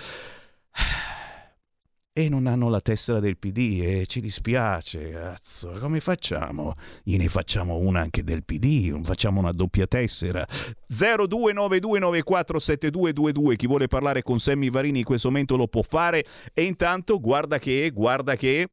e 2.13 2.29
non 2.29 2.47
hanno 2.47 2.69
la 2.69 2.81
tessera 2.81 3.21
del 3.21 3.39
PD 3.39 3.81
e 3.83 4.05
ci 4.07 4.21
dispiace, 4.21 5.11
cazzo, 5.11 5.79
come 5.79 6.01
facciamo? 6.01 6.75
Gliene 7.03 7.29
facciamo 7.29 7.77
una 7.77 8.01
anche 8.01 8.25
del 8.25 8.45
PD, 8.45 9.01
facciamo 9.05 9.41
una 9.41 9.53
doppia 9.53 9.87
tessera. 9.87 10.47
0292947222, 10.91 13.57
chi 13.57 13.67
vuole 13.67 13.87
parlare 13.87 14.23
con 14.23 14.41
Sammy 14.41 14.71
Varini 14.71 15.01
in 15.01 15.05
questo 15.05 15.29
momento 15.29 15.57
lo 15.57 15.69
può 15.69 15.83
fare 15.83 16.25
e 16.53 16.65
intanto 16.65 17.21
guarda 17.21 17.59
che, 17.59 17.91
guarda 17.91 18.37
che 18.37 18.69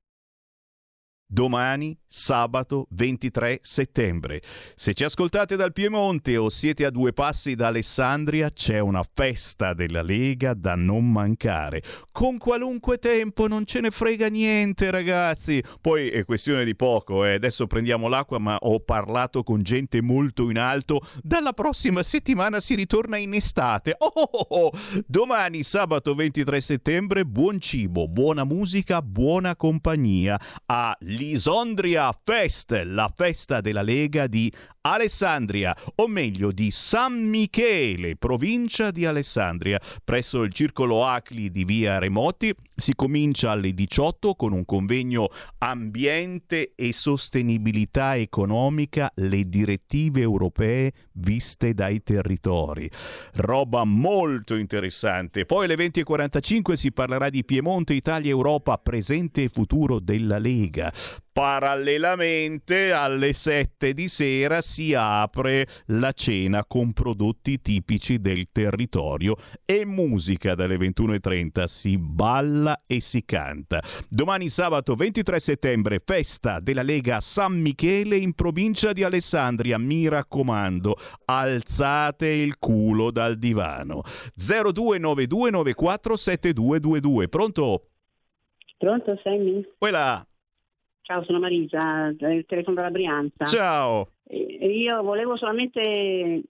domani 1.30 1.98
sabato 2.08 2.88
23 2.92 3.60
settembre. 3.62 4.42
Se 4.76 4.94
ci 4.94 5.04
ascoltate 5.04 5.56
dal 5.56 5.74
Piemonte 5.74 6.38
o 6.38 6.50
siete 6.50 6.86
a 6.86 6.90
due 6.90 7.12
passi 7.12 7.56
da 7.56 7.68
Alessandria, 7.68 8.50
c'è 8.50 8.80
una 8.80 9.04
festa 9.04 9.74
della 9.74 10.02
Lega 10.02 10.54
da 10.54 10.76
non 10.76 11.12
mancare. 11.12 11.84
Con 12.12 12.38
qualunque 12.38 12.98
tempo 12.98 13.48
non 13.48 13.66
ce 13.66 13.82
ne 13.82 13.92
frega 13.92 14.28
niente, 14.28 14.90
ragazzi. 14.90 15.62
Poi 15.82 16.10
è 16.10 16.24
questione 16.24 16.64
di 16.64 16.76
poco, 16.76 17.26
eh. 17.26 17.34
adesso 17.34 17.68
prendiamo 17.68 18.08
l'acqua, 18.08 18.40
ma 18.40 18.58
ho 18.60 18.80
parlato 18.80 19.44
con 19.44 19.62
gente 19.62 20.02
molto 20.02 20.50
in 20.50 20.58
alto. 20.58 21.02
Dalla 21.22 21.54
prossima 21.54 22.04
settimana 22.04 22.60
si 22.62 22.76
ritorna 22.76 23.18
in 23.18 23.34
estate. 23.34 23.96
Oh, 24.00 24.12
oh, 24.14 24.30
oh. 24.32 24.48
oh. 24.50 24.72
Domani, 25.06 25.64
sabato 25.64 26.16
23 26.16 26.62
settembre, 26.62 27.26
buon 27.26 27.60
cibo, 27.60 28.08
buona 28.08 28.44
musica, 28.44 29.02
buona 29.02 29.56
compagnia 29.56 30.40
a 30.66 30.96
Lisondria 31.02 31.97
Alessandria 31.98 32.12
Fest, 32.24 32.72
la 32.86 33.12
festa 33.14 33.60
della 33.62 33.82
Lega 33.82 34.28
di 34.28 34.52
Alessandria, 34.94 35.76
o 35.96 36.08
meglio 36.08 36.52
di 36.52 36.72
San 36.72 37.28
Michele, 37.30 38.16
provincia 38.16 38.92
di 38.92 39.06
Alessandria, 39.06 39.80
presso 40.04 40.44
il 40.44 40.54
Circolo 40.54 41.06
Acli 41.06 41.52
di 41.52 41.66
Via 41.66 42.00
Remoti. 42.00 42.54
Si 42.76 42.94
comincia 42.94 43.52
alle 43.52 43.74
18 43.74 44.36
con 44.36 44.54
un 44.54 44.66
convegno 44.66 45.30
Ambiente 45.60 46.74
e 46.76 46.94
sostenibilità 46.94 48.16
economica, 48.16 49.12
le 49.16 49.50
direttive 49.50 50.22
europee 50.22 50.94
viste 51.14 51.74
dai 51.74 52.02
territori. 52.04 52.90
Roba 53.34 53.84
molto 53.84 54.56
interessante. 54.56 55.46
Poi 55.46 55.66
alle 55.66 55.76
20.45 55.76 56.74
si 56.74 56.92
parlerà 56.92 57.30
di 57.30 57.44
Piemonte, 57.44 57.94
Italia, 57.94 58.30
Europa, 58.30 58.78
presente 58.78 59.44
e 59.44 59.50
futuro 59.50 60.00
della 60.00 60.38
Lega. 60.38 60.94
Parallelamente 61.32 62.92
alle 62.92 63.34
7 63.34 63.94
di 63.94 64.08
sera 64.08 64.62
apre 64.94 65.68
la 65.88 66.12
cena 66.12 66.64
con 66.66 66.94
prodotti 66.94 67.60
tipici 67.62 68.20
del 68.20 68.50
territorio 68.52 69.36
e 69.66 69.86
musica 69.86 70.56
dalle 70.56 70.78
21.30 70.78 71.64
si 71.66 71.98
balla 71.98 72.84
e 72.86 73.02
si 73.02 73.26
canta. 73.26 73.82
Domani 74.10 74.50
sabato 74.50 74.96
23 74.96 75.40
settembre 75.40 76.02
festa 76.04 76.60
della 76.60 76.84
Lega 76.84 77.20
San 77.20 77.60
Michele 77.60 78.18
in 78.18 78.34
provincia 78.34 78.94
di 78.94 79.04
Alessandria. 79.04 79.78
Mi 79.78 80.08
raccomando, 80.08 80.96
alzate 81.26 82.28
il 82.28 82.58
culo 82.58 83.12
dal 83.12 83.38
divano. 83.38 84.04
0292947222. 84.38 87.28
Pronto? 87.28 87.90
Pronto, 88.78 89.20
Sammy? 89.24 89.66
Quella. 89.78 90.26
Ciao, 91.02 91.24
sono 91.24 91.40
Marisa, 91.40 92.14
del 92.18 92.46
telefono 92.46 92.76
della 92.76 92.92
Brianza. 92.92 93.46
Ciao. 93.46 94.12
Io 94.30 95.02
volevo 95.04 95.38
solamente, 95.38 96.44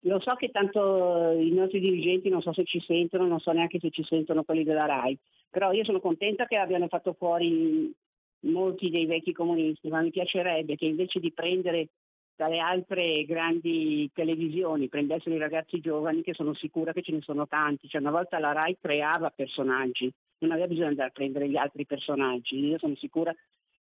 lo 0.00 0.20
so 0.20 0.34
che 0.34 0.50
tanto 0.50 1.30
i 1.38 1.52
nostri 1.52 1.78
dirigenti 1.78 2.28
non 2.28 2.42
so 2.42 2.52
se 2.52 2.64
ci 2.64 2.80
sentono, 2.80 3.26
non 3.26 3.38
so 3.38 3.52
neanche 3.52 3.78
se 3.78 3.90
ci 3.90 4.02
sentono 4.02 4.42
quelli 4.42 4.64
della 4.64 4.86
RAI, 4.86 5.16
però 5.50 5.72
io 5.72 5.84
sono 5.84 6.00
contenta 6.00 6.46
che 6.46 6.56
abbiano 6.56 6.88
fatto 6.88 7.12
fuori 7.12 7.92
molti 8.40 8.90
dei 8.90 9.06
vecchi 9.06 9.32
comunisti, 9.32 9.88
ma 9.88 10.00
mi 10.00 10.10
piacerebbe 10.10 10.76
che 10.76 10.86
invece 10.86 11.20
di 11.20 11.32
prendere 11.32 11.88
dalle 12.36 12.58
altre 12.58 13.24
grandi 13.24 14.10
televisioni 14.12 14.88
prendessero 14.88 15.34
i 15.34 15.38
ragazzi 15.38 15.80
giovani 15.80 16.22
che 16.22 16.34
sono 16.34 16.52
sicura 16.52 16.92
che 16.92 17.02
ce 17.02 17.12
ne 17.12 17.22
sono 17.22 17.46
tanti, 17.46 17.88
cioè 17.88 18.00
una 18.00 18.10
volta 18.10 18.38
la 18.38 18.52
RAI 18.52 18.76
creava 18.80 19.30
personaggi, 19.30 20.12
non 20.38 20.50
aveva 20.50 20.66
bisogno 20.66 20.86
di 20.86 20.90
andare 20.90 21.08
a 21.08 21.12
prendere 21.12 21.48
gli 21.48 21.56
altri 21.56 21.86
personaggi, 21.86 22.58
io 22.58 22.78
sono 22.78 22.94
sicura 22.96 23.34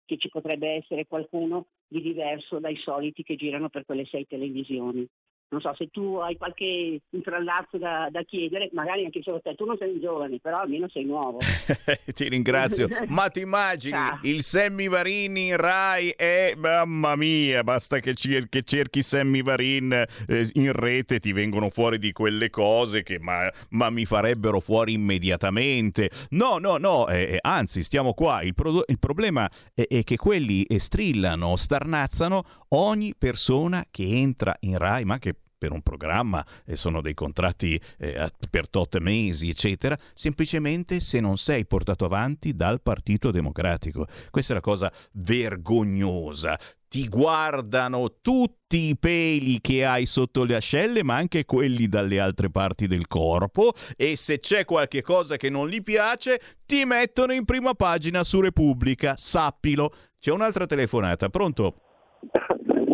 che 0.05 0.17
ci 0.19 0.29
potrebbe 0.29 0.69
essere 0.69 1.07
qualcuno 1.07 1.67
di 1.87 2.01
diverso 2.01 2.59
dai 2.59 2.77
soliti 2.77 3.23
che 3.23 3.37
girano 3.37 3.69
per 3.69 3.85
quelle 3.85 4.05
sei 4.05 4.27
televisioni. 4.27 5.07
Non 5.55 5.63
so 5.63 5.73
se 5.77 5.89
tu 5.93 6.17
hai 6.17 6.37
qualche 6.37 7.01
intrallazzo 7.11 7.79
da, 7.79 8.09
da, 8.11 8.25
chiedere, 8.25 8.71
magari 8.73 9.05
anche 9.05 9.23
solo 9.23 9.41
te, 9.41 9.55
tu 9.55 9.65
non 9.65 9.77
sei 9.77 10.01
giovane, 10.01 10.41
però 10.41 10.59
almeno 10.59 10.89
sei 10.89 11.05
nuovo. 11.05 11.39
ti 12.13 12.29
ringrazio. 12.29 12.89
Ma 13.07 13.29
ti 13.29 13.43
immagini 13.43 13.97
il 14.23 14.43
Sammy 14.43 14.89
Varin 14.89 15.37
in 15.37 15.57
Rai 15.57 16.09
è, 16.09 16.55
mamma 16.57 17.15
mia, 17.15 17.63
basta 17.63 18.01
che, 18.01 18.15
cer- 18.15 18.49
che 18.49 18.63
cerchi 18.63 19.01
Sammy 19.01 19.43
Varin 19.43 19.93
eh, 19.93 20.51
in 20.55 20.73
rete 20.73 21.21
ti 21.21 21.31
vengono 21.31 21.71
fuori 21.71 21.99
di 22.01 22.11
quelle 22.11 22.51
cose 22.51 23.05
che 23.05 23.21
ma, 23.21 23.49
ma 23.71 23.91
mi 23.91 24.07
farebbero 24.07 24.59
fuori 24.59 24.95
immediatamente. 24.95 26.11
No, 26.31 26.59
no, 26.59 26.79
no, 26.79 27.07
eh, 27.07 27.35
eh 27.35 27.39
anzi 27.43 27.85
stiamo 27.85 28.13
qua. 28.13 28.43
Il, 28.43 28.55
pro- 28.55 28.83
il 28.87 28.99
problema 28.99 29.49
è, 29.73 29.87
è, 29.87 30.03
che 30.03 30.17
quelli 30.17 30.67
strillano, 30.79 31.55
starnazzano 31.55 32.43
ogni 32.71 33.15
persona 33.17 33.85
che 33.89 34.03
entra 34.03 34.57
in 34.61 34.79
Rai, 34.79 35.05
ma 35.05 35.21
che 35.21 35.37
per 35.65 35.73
un 35.73 35.81
programma 35.81 36.45
e 36.67 36.77
sono 36.77 37.01
dei 37.01 37.15
contratti 37.15 37.81
eh, 37.97 38.31
per 38.51 38.69
tot 38.69 38.99
mesi, 38.99 39.49
eccetera, 39.49 39.97
semplicemente 40.13 41.01
se 41.01 41.21
non 41.21 41.39
sei 41.39 41.65
portato 41.65 42.05
avanti 42.05 42.55
dal 42.55 42.83
Partito 42.83 43.31
Democratico. 43.31 44.07
Questa 44.31 44.53
è 44.53 44.57
la 44.57 44.61
cosa 44.61 44.93
vergognosa. 45.13 46.59
Ti 46.87 47.09
guardano 47.09 48.19
tutti 48.21 48.91
i 48.91 48.97
peli 48.99 49.63
che 49.63 49.87
hai 49.87 50.05
sotto 50.05 50.45
le 50.45 50.57
ascelle, 50.57 51.03
ma 51.03 51.17
anche 51.17 51.47
quelli 51.47 51.89
dalle 51.89 52.21
altre 52.21 52.51
parti 52.51 52.87
del 52.87 53.09
corpo, 53.09 53.73
e 53.97 54.17
se 54.17 54.41
c'è 54.41 54.67
qualche 54.67 55.01
cosa 55.01 55.39
che 55.39 55.49
non 55.49 55.69
gli 55.69 55.83
piace, 55.83 56.39
ti 56.67 56.85
mettono 56.85 57.33
in 57.33 57.47
prima 57.47 57.73
pagina 57.73 58.23
su 58.23 58.39
Repubblica. 58.43 59.17
Sappilo. 59.17 59.95
C'è 60.21 60.31
un'altra 60.31 60.67
telefonata. 60.67 61.31
Pronto? 61.31 61.77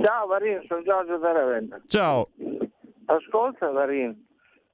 Ciao 0.03 0.27
Varin, 0.27 0.65
sono 0.67 0.83
Giorgio 0.83 1.19
da 1.19 1.33
Ravenna. 1.33 1.81
Ciao. 1.87 2.31
Ascolta 3.11 3.71
Varin, 3.71 4.15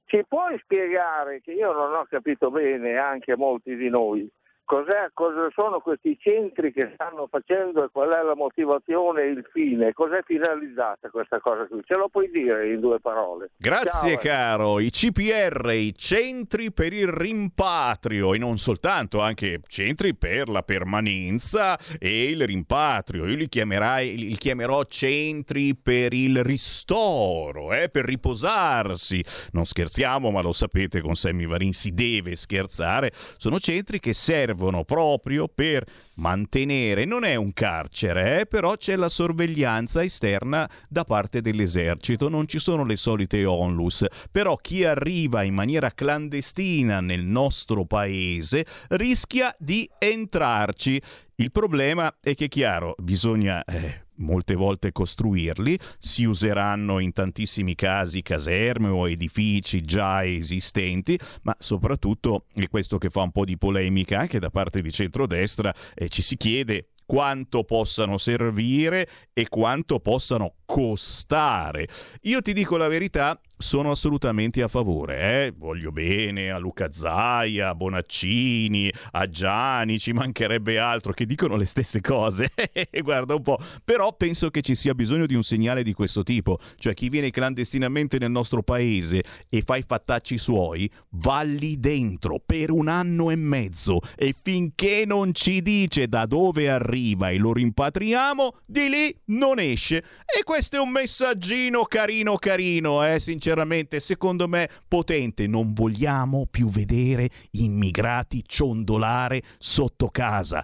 ci 0.05 0.23
puoi 0.27 0.59
spiegare, 0.59 1.41
che 1.41 1.53
io 1.53 1.73
non 1.73 1.93
ho 1.95 2.05
capito 2.05 2.51
bene, 2.51 2.97
anche 2.97 3.35
molti 3.35 3.75
di 3.75 3.89
noi, 3.89 4.29
Cos'è, 4.67 5.11
cosa 5.13 5.47
sono 5.53 5.79
questi 5.79 6.17
centri 6.19 6.73
che 6.73 6.91
stanno 6.95 7.27
facendo 7.31 7.85
e 7.85 7.89
qual 7.89 8.09
è 8.09 8.21
la 8.21 8.35
motivazione 8.35 9.21
e 9.21 9.27
il 9.27 9.47
fine? 9.53 9.93
Cos'è 9.93 10.23
finalizzata 10.25 11.09
questa 11.09 11.39
cosa 11.39 11.65
qui? 11.67 11.79
Ce 11.85 11.95
lo 11.95 12.09
puoi 12.09 12.29
dire 12.29 12.73
in 12.73 12.81
due 12.81 12.99
parole? 12.99 13.51
Grazie 13.55 14.15
Ciao, 14.15 14.21
caro. 14.21 14.79
I 14.81 14.89
CPR, 14.89 15.71
i 15.71 15.95
centri 15.95 16.73
per 16.73 16.91
il 16.91 17.07
rimpatrio 17.07 18.33
e 18.33 18.39
non 18.39 18.57
soltanto, 18.57 19.21
anche 19.21 19.61
centri 19.67 20.13
per 20.13 20.49
la 20.49 20.63
permanenza 20.63 21.79
e 21.97 22.25
il 22.25 22.45
rimpatrio. 22.45 23.25
Io 23.25 23.37
li, 23.37 23.47
li 23.47 24.35
chiamerò 24.35 24.83
centri 24.83 25.77
per 25.77 26.11
il 26.11 26.43
ristoro, 26.43 27.71
eh, 27.71 27.87
per 27.87 28.03
riposarsi. 28.03 29.23
Non 29.53 29.63
scherziamo, 29.63 30.29
ma 30.29 30.41
lo 30.41 30.51
sapete, 30.51 30.99
con 30.99 31.15
Sammy 31.15 31.45
Varin 31.45 31.71
si 31.71 31.93
deve 31.93 32.35
scherzare. 32.35 33.11
Sono 33.37 33.59
centri 33.59 34.01
che 34.01 34.11
servono 34.11 34.55
servono 34.57 34.83
proprio 34.83 35.47
per 35.47 35.85
mantenere, 36.15 37.05
non 37.05 37.23
è 37.23 37.35
un 37.35 37.53
carcere, 37.53 38.41
eh, 38.41 38.45
però 38.47 38.75
c'è 38.75 38.95
la 38.95 39.07
sorveglianza 39.07 40.03
esterna 40.03 40.67
da 40.89 41.03
parte 41.03 41.41
dell'esercito, 41.41 42.27
non 42.27 42.47
ci 42.47 42.57
sono 42.57 42.83
le 42.83 42.95
solite 42.95 43.45
onlus, 43.45 44.03
però 44.31 44.55
chi 44.55 44.83
arriva 44.83 45.43
in 45.43 45.53
maniera 45.53 45.91
clandestina 45.91 46.99
nel 47.01 47.23
nostro 47.23 47.85
paese 47.85 48.65
rischia 48.89 49.55
di 49.59 49.87
entrarci. 49.99 50.99
Il 51.35 51.51
problema 51.51 52.17
è 52.19 52.33
che, 52.33 52.47
chiaro, 52.47 52.95
bisogna 52.97 53.63
eh, 53.63 54.06
molte 54.17 54.55
volte 54.55 54.91
costruirli, 54.91 55.77
si 55.99 56.25
useranno 56.25 56.99
in 56.99 57.13
tantissimi 57.13 57.75
casi 57.75 58.21
caserme 58.21 58.89
o 58.89 59.09
edifici 59.09 59.83
già 59.83 60.25
esistenti, 60.25 61.19
ma 61.43 61.55
soprattutto, 61.59 62.45
e 62.53 62.67
questo 62.67 62.97
che 62.97 63.09
fa 63.09 63.21
un 63.21 63.31
po' 63.31 63.45
di 63.45 63.57
polemica 63.57 64.19
anche 64.19 64.39
da 64.39 64.49
parte 64.49 64.81
di 64.81 64.91
centrodestra, 64.91 65.73
eh, 65.93 66.09
ci 66.09 66.21
si 66.21 66.37
chiede 66.37 66.89
quanto 67.07 67.63
possano 67.63 68.17
servire 68.17 69.07
e 69.33 69.47
quanto 69.47 69.99
possano 70.01 70.55
costare. 70.67 71.87
Io 72.23 72.41
ti 72.41 72.51
dico 72.51 72.75
la 72.75 72.89
verità, 72.89 73.39
sono 73.57 73.89
assolutamente 73.89 74.61
a 74.61 74.67
favore. 74.67 75.45
Eh? 75.45 75.53
Voglio 75.57 75.91
bene 75.91 76.51
a 76.51 76.57
Luca 76.57 76.91
Zaia, 76.91 77.69
a 77.69 77.75
Bonaccini, 77.75 78.91
a 79.13 79.29
Gianni, 79.29 79.97
ci 79.97 80.11
mancherebbe 80.11 80.77
altro 80.77 81.13
che 81.13 81.25
dicono 81.25 81.55
le 81.55 81.65
stesse 81.65 82.01
cose. 82.01 82.51
Guarda 83.01 83.33
un 83.33 83.41
po'. 83.41 83.57
Però 83.83 84.13
penso 84.15 84.49
che 84.49 84.61
ci 84.61 84.75
sia 84.75 84.93
bisogno 84.93 85.25
di 85.25 85.35
un 85.35 85.43
segnale 85.43 85.83
di 85.83 85.93
questo 85.93 86.21
tipo. 86.21 86.59
Cioè 86.75 86.93
chi 86.93 87.07
viene 87.07 87.31
clandestinamente 87.31 88.19
nel 88.19 88.29
nostro 88.31 88.61
paese 88.61 89.23
e 89.47 89.61
fa 89.65 89.77
i 89.77 89.83
fattacci 89.87 90.37
suoi, 90.37 90.91
va 91.11 91.41
lì 91.43 91.79
dentro 91.79 92.41
per 92.45 92.71
un 92.71 92.89
anno 92.89 93.31
e 93.31 93.37
mezzo 93.37 94.01
e 94.17 94.35
finché 94.39 95.05
non 95.07 95.33
ci 95.33 95.61
dice 95.61 96.07
da 96.09 96.25
dove 96.25 96.69
arriva 96.69 97.29
e 97.29 97.37
lo 97.37 97.53
rimpatriamo, 97.53 98.57
di 98.65 98.89
lì 98.89 99.17
non 99.27 99.59
esce. 99.59 100.03
E 100.25 100.43
questo 100.43 100.56
è 100.57 100.79
un 100.79 100.89
messaggino 100.89 101.83
carino 101.83 102.35
carino, 102.37 103.05
eh, 103.05 103.19
sinceramente, 103.19 103.99
secondo 103.99 104.47
me, 104.47 104.67
potente. 104.87 105.45
Non 105.45 105.71
vogliamo 105.71 106.47
più 106.49 106.69
vedere 106.69 107.29
immigrati 107.51 108.43
ciondolare 108.43 109.43
sotto 109.59 110.09
casa 110.09 110.63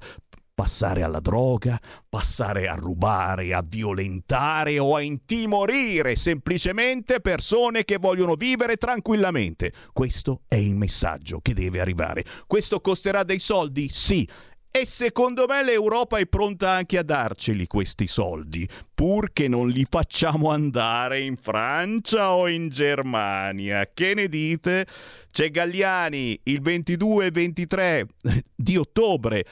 passare 0.55 1.01
alla 1.01 1.19
droga, 1.19 1.79
passare 2.07 2.67
a 2.67 2.75
rubare, 2.75 3.53
a 3.53 3.63
violentare 3.67 4.77
o 4.77 4.95
a 4.95 5.01
intimorire 5.01 6.15
semplicemente 6.15 7.21
persone 7.21 7.83
che 7.83 7.97
vogliono 7.97 8.35
vivere 8.35 8.77
tranquillamente. 8.77 9.73
Questo 9.91 10.41
è 10.47 10.55
il 10.55 10.75
messaggio 10.75 11.39
che 11.41 11.53
deve 11.53 11.79
arrivare. 11.79 12.23
Questo 12.45 12.81
costerà 12.81 13.23
dei 13.23 13.39
soldi? 13.39 13.89
Sì. 13.91 14.27
E 14.76 14.88
secondo 14.88 15.45
me 15.47 15.63
l'Europa 15.63 16.17
è 16.17 16.26
pronta 16.26 16.71
anche 16.71 16.97
a 16.97 17.03
darceli 17.03 17.67
questi 17.67 18.07
soldi, 18.07 18.67
pur 18.91 19.32
che 19.32 19.47
non 19.47 19.69
li 19.69 19.86
facciamo 19.88 20.49
andare 20.49 21.19
in 21.19 21.38
Francia 21.38 22.34
o 22.34 22.47
in 22.47 22.69
Germania. 22.69 23.88
Che 23.93 24.15
ne 24.15 24.28
dite? 24.28 24.88
C'è 25.30 25.51
Galliani 25.51 26.39
il 26.45 26.59
22 26.59 27.28
e 27.28 27.32
23 27.32 28.07
di 28.55 28.76
ottobre 28.76 29.45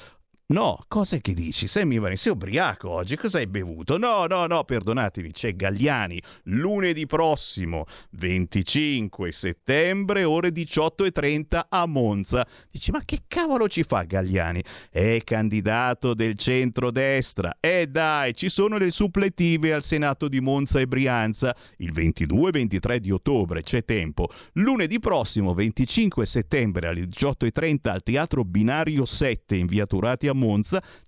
No, 0.51 0.83
cos'è 0.89 1.21
che 1.21 1.33
dici? 1.33 1.67
Sei, 1.67 2.17
sei 2.17 2.31
ubriaco 2.33 2.89
oggi? 2.89 3.15
Cosa 3.15 3.37
hai 3.37 3.47
bevuto? 3.47 3.97
No, 3.97 4.25
no, 4.25 4.47
no, 4.47 4.65
perdonatemi, 4.65 5.31
c'è 5.31 5.55
Galliani 5.55 6.21
lunedì 6.43 7.05
prossimo, 7.05 7.85
25 8.11 9.31
settembre, 9.31 10.25
ore 10.25 10.49
18.30 10.49 11.67
a 11.69 11.85
Monza. 11.85 12.45
Dici, 12.69 12.91
ma 12.91 13.01
che 13.05 13.21
cavolo 13.27 13.69
ci 13.69 13.83
fa 13.83 14.03
Galliani? 14.03 14.61
È 14.89 15.21
candidato 15.23 16.13
del 16.13 16.35
centro-destra. 16.35 17.55
E 17.61 17.81
eh 17.81 17.87
dai, 17.87 18.35
ci 18.35 18.49
sono 18.49 18.77
le 18.77 18.91
suppletive 18.91 19.71
al 19.71 19.83
Senato 19.83 20.27
di 20.27 20.41
Monza 20.41 20.81
e 20.81 20.87
Brianza. 20.87 21.55
Il 21.77 21.93
22-23 21.93 22.97
di 22.97 23.11
ottobre 23.11 23.61
c'è 23.63 23.85
tempo. 23.85 24.27
Lunedì 24.53 24.99
prossimo, 24.99 25.53
25 25.53 26.25
settembre 26.25 26.87
alle 26.89 27.03
18.30 27.03 27.77
al 27.83 28.03
Teatro 28.03 28.43
Binario 28.43 29.05
7 29.05 29.55
in 29.55 29.65
via 29.65 29.85
Turati 29.85 30.27
a 30.27 30.33
Monza, 30.33 30.40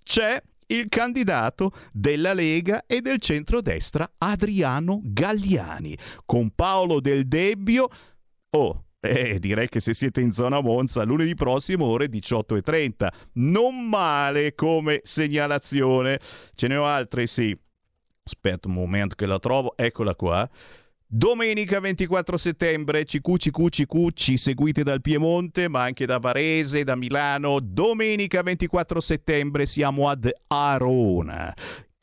c'è 0.02 0.42
il 0.66 0.88
candidato 0.88 1.72
della 1.92 2.32
Lega 2.32 2.84
e 2.86 3.00
del 3.00 3.18
centrodestra 3.18 4.10
Adriano 4.18 5.00
Galliani, 5.02 5.96
con 6.24 6.50
Paolo 6.54 7.00
Del 7.00 7.26
Debbio. 7.26 7.88
Oh, 8.50 8.84
eh, 9.00 9.38
direi 9.38 9.68
che 9.68 9.80
se 9.80 9.92
siete 9.92 10.22
in 10.22 10.32
zona 10.32 10.60
Monza 10.60 11.02
lunedì 11.04 11.34
prossimo 11.34 11.84
ore 11.84 12.06
18.30. 12.06 13.08
Non 13.34 13.86
male 13.88 14.54
come 14.54 15.00
segnalazione. 15.02 16.18
Ce 16.54 16.68
ne 16.68 16.76
ho 16.76 16.86
altre, 16.86 17.26
sì. 17.26 17.56
Aspetta 18.26 18.68
un 18.68 18.74
momento 18.74 19.14
che 19.14 19.26
la 19.26 19.38
trovo. 19.38 19.74
Eccola 19.76 20.14
qua. 20.14 20.48
Domenica 21.06 21.80
24 21.80 22.36
settembre, 22.36 23.04
CQ, 23.04 23.36
CQ, 23.36 23.68
CQ, 23.68 24.08
ci 24.14 24.36
seguite 24.36 24.82
dal 24.82 25.00
Piemonte, 25.00 25.68
ma 25.68 25.82
anche 25.82 26.06
da 26.06 26.18
Varese, 26.18 26.82
da 26.84 26.96
Milano. 26.96 27.58
Domenica 27.60 28.42
24 28.42 29.00
settembre 29.00 29.66
siamo 29.66 30.08
ad 30.08 30.30
Arona 30.48 31.54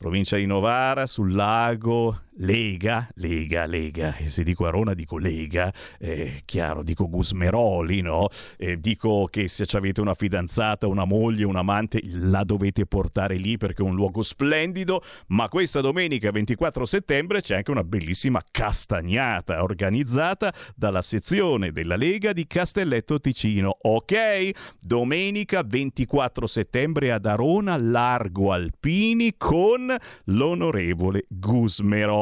provincia 0.02 0.36
di 0.36 0.46
Novara, 0.46 1.06
sul 1.06 1.32
lago, 1.32 2.22
Lega, 2.36 3.08
Lega, 3.16 3.66
Lega, 3.66 4.16
e 4.16 4.30
se 4.30 4.42
dico 4.42 4.64
Arona 4.64 4.94
dico 4.94 5.18
Lega, 5.18 5.72
eh, 5.98 6.40
chiaro, 6.46 6.82
dico 6.82 7.08
Gusmeroli, 7.08 8.00
no? 8.00 8.28
Eh, 8.56 8.80
dico 8.80 9.28
che 9.30 9.48
se 9.48 9.66
avete 9.76 10.00
una 10.00 10.14
fidanzata, 10.14 10.86
una 10.86 11.04
moglie, 11.04 11.44
un 11.44 11.56
amante, 11.56 12.00
la 12.04 12.42
dovete 12.42 12.86
portare 12.86 13.36
lì 13.36 13.58
perché 13.58 13.82
è 13.82 13.84
un 13.84 13.94
luogo 13.94 14.22
splendido, 14.22 15.02
ma 15.28 15.48
questa 15.48 15.82
domenica 15.82 16.30
24 16.30 16.86
settembre 16.86 17.42
c'è 17.42 17.56
anche 17.56 17.70
una 17.70 17.84
bellissima 17.84 18.42
castagnata 18.50 19.62
organizzata 19.62 20.52
dalla 20.74 21.02
sezione 21.02 21.70
della 21.70 21.96
Lega 21.96 22.32
di 22.32 22.46
Castelletto 22.46 23.20
Ticino, 23.20 23.76
ok? 23.82 24.50
Domenica 24.80 25.62
24 25.62 26.46
settembre 26.46 27.12
ad 27.12 27.26
Arona, 27.26 27.76
Largo 27.76 28.52
Alpini 28.52 29.34
con 29.36 29.94
l'onorevole 30.24 31.26
Gusmeroli. 31.28 32.20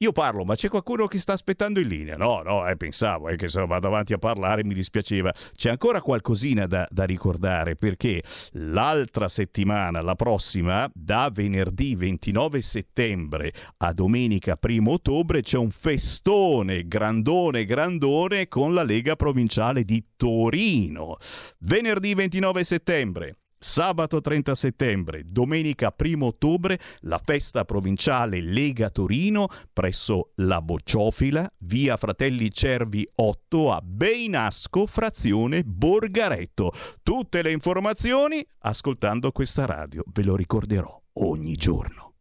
Io 0.00 0.12
parlo, 0.12 0.44
ma 0.44 0.54
c'è 0.54 0.68
qualcuno 0.68 1.08
che 1.08 1.18
sta 1.18 1.32
aspettando 1.32 1.80
in 1.80 1.88
linea? 1.88 2.16
No, 2.16 2.42
no, 2.42 2.68
eh, 2.68 2.76
pensavo 2.76 3.30
eh, 3.30 3.36
che 3.36 3.48
se 3.48 3.66
vado 3.66 3.88
avanti 3.88 4.12
a 4.12 4.18
parlare 4.18 4.62
mi 4.62 4.72
dispiaceva. 4.72 5.34
C'è 5.56 5.70
ancora 5.70 6.00
qualcosina 6.00 6.68
da, 6.68 6.86
da, 6.88 7.02
ricordare 7.02 7.74
perché 7.74 8.22
l'altra 8.52 9.28
settimana, 9.28 10.00
la 10.00 10.14
prossima, 10.14 10.88
da 10.94 11.30
venerdì 11.32 11.96
29 11.96 12.62
settembre 12.62 13.52
a 13.78 13.92
domenica 13.92 14.56
1 14.62 14.88
ottobre, 14.88 15.42
c'è 15.42 15.58
un 15.58 15.70
festone 15.70 16.86
grandone, 16.86 17.64
grandone 17.64 18.46
con 18.46 18.74
la 18.74 18.84
Lega 18.84 19.16
Provinciale 19.16 19.82
di 19.82 20.04
Torino. 20.16 21.16
Venerdì 21.58 22.14
29 22.14 22.62
settembre 22.62 23.36
Sabato 23.60 24.20
30 24.20 24.54
settembre, 24.54 25.24
domenica 25.24 25.92
1 25.96 26.24
ottobre, 26.24 26.78
la 27.00 27.20
festa 27.22 27.64
provinciale 27.64 28.40
Lega 28.40 28.88
Torino 28.88 29.48
presso 29.72 30.30
la 30.36 30.62
Bocciofila, 30.62 31.50
via 31.58 31.96
Fratelli 31.96 32.52
Cervi 32.52 33.08
8 33.16 33.72
a 33.72 33.80
Beinasco, 33.82 34.86
frazione 34.86 35.64
Borgaretto. 35.64 36.72
Tutte 37.02 37.42
le 37.42 37.50
informazioni 37.50 38.46
ascoltando 38.60 39.32
questa 39.32 39.66
radio, 39.66 40.04
ve 40.12 40.22
lo 40.22 40.36
ricorderò 40.36 40.96
ogni 41.14 41.56
giorno. 41.56 42.12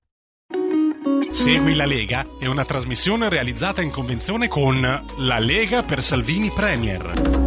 Segui 1.29 1.75
la 1.75 1.85
Lega 1.85 2.25
è 2.39 2.47
una 2.47 2.65
trasmissione 2.65 3.29
realizzata 3.29 3.83
in 3.83 3.91
convenzione 3.91 4.47
con 4.47 4.81
La 4.81 5.37
Lega 5.39 5.83
per 5.83 6.01
Salvini 6.01 6.49
Premier. 6.49 7.46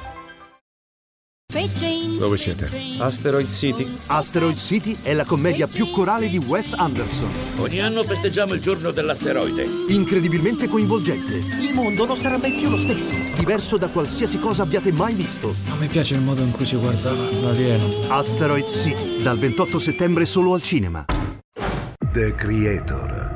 dove 2.17 2.37
siete? 2.37 2.69
Asteroid 2.97 3.49
City. 3.49 3.85
Asteroid 4.07 4.55
City 4.55 4.95
è 5.01 5.13
la 5.13 5.25
commedia 5.25 5.67
più 5.67 5.89
corale 5.91 6.29
di 6.29 6.37
Wes 6.37 6.71
Anderson. 6.71 7.29
Ogni 7.57 7.81
anno 7.81 8.03
festeggiamo 8.03 8.53
il 8.53 8.61
giorno 8.61 8.91
dell'asteroide. 8.91 9.67
Incredibilmente 9.89 10.69
coinvolgente. 10.69 11.35
Il 11.35 11.73
mondo 11.73 12.05
non 12.05 12.15
sarà 12.15 12.37
mai 12.37 12.53
più 12.53 12.69
lo 12.69 12.77
stesso. 12.77 13.13
Diverso 13.35 13.75
da 13.75 13.89
qualsiasi 13.89 14.39
cosa 14.39 14.63
abbiate 14.63 14.93
mai 14.93 15.13
visto. 15.13 15.53
A 15.69 15.75
me 15.75 15.87
piace 15.87 16.13
il 16.13 16.21
modo 16.21 16.41
in 16.41 16.51
cui 16.51 16.65
si 16.65 16.77
guarda 16.77 17.11
l'alieno. 17.11 17.85
Asteroid 18.07 18.65
City, 18.65 19.21
dal 19.21 19.37
28 19.37 19.77
settembre 19.77 20.25
solo 20.25 20.53
al 20.53 20.61
cinema. 20.61 21.05
The 22.13 22.33
Creator. 22.35 23.30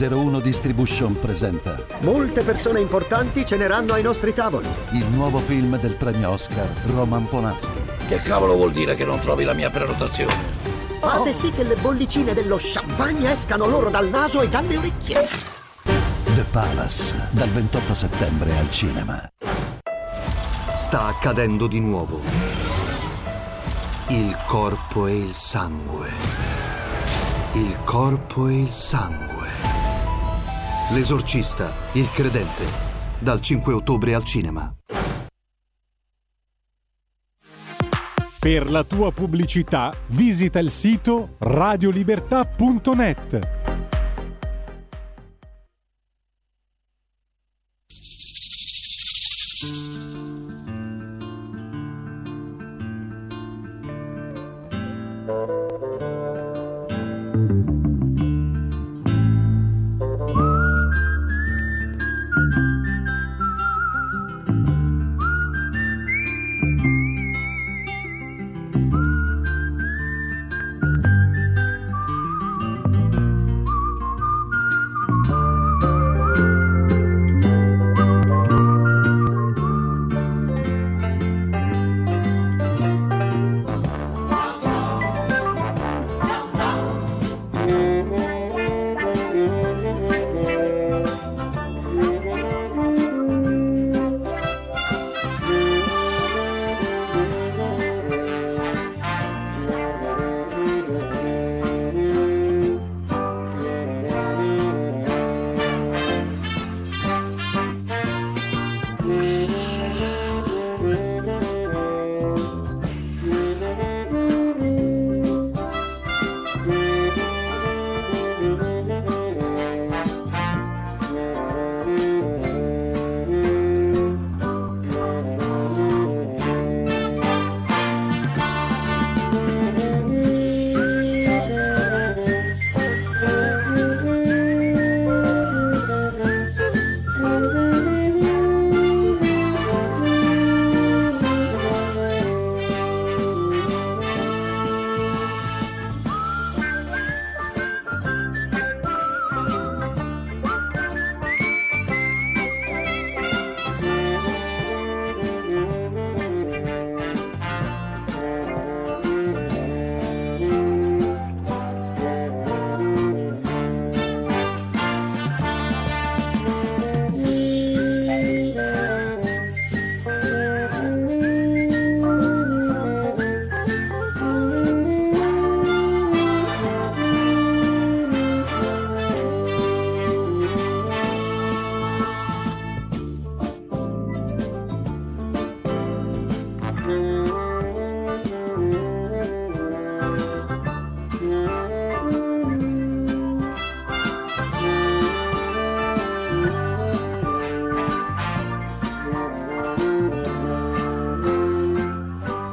01 0.00 0.40
Distribution 0.40 1.18
presenta 1.20 1.84
Molte 2.00 2.42
persone 2.42 2.80
importanti 2.80 3.44
ceneranno 3.44 3.92
ai 3.92 4.02
nostri 4.02 4.32
tavoli. 4.32 4.66
Il 4.92 5.04
nuovo 5.06 5.40
film 5.40 5.78
del 5.78 5.92
premio 5.92 6.30
Oscar, 6.30 6.66
Roman 6.86 7.28
Polanski. 7.28 7.78
Che 8.08 8.22
cavolo 8.22 8.54
vuol 8.54 8.72
dire 8.72 8.94
che 8.94 9.04
non 9.04 9.20
trovi 9.20 9.44
la 9.44 9.52
mia 9.52 9.68
prenotazione? 9.68 10.34
Fate 11.00 11.34
sì 11.34 11.50
che 11.50 11.64
le 11.64 11.76
bollicine 11.76 12.32
dello 12.32 12.58
champagne 12.58 13.32
escano 13.32 13.66
loro 13.66 13.90
dal 13.90 14.08
naso 14.08 14.40
e 14.40 14.48
dalle 14.48 14.78
orecchie. 14.78 15.28
The 16.34 16.44
Palace, 16.50 17.28
dal 17.30 17.50
28 17.50 17.94
settembre 17.94 18.56
al 18.56 18.70
cinema. 18.70 19.30
Sta 20.76 21.08
accadendo 21.08 21.66
di 21.66 21.80
nuovo. 21.80 22.22
Il 24.06 24.34
corpo 24.46 25.06
e 25.06 25.18
il 25.18 25.34
sangue. 25.34 26.08
Il 27.52 27.76
corpo 27.84 28.48
e 28.48 28.60
il 28.60 28.70
sangue. 28.70 29.39
L'esorcista, 30.92 31.72
il 31.92 32.10
credente, 32.10 32.64
dal 33.20 33.40
5 33.40 33.72
ottobre 33.72 34.12
al 34.12 34.24
cinema. 34.24 34.74
Per 38.40 38.68
la 38.68 38.82
tua 38.82 39.12
pubblicità 39.12 39.94
visita 40.08 40.58
il 40.58 40.70
sito 40.70 41.36
radiolibertà.net. 41.38 43.58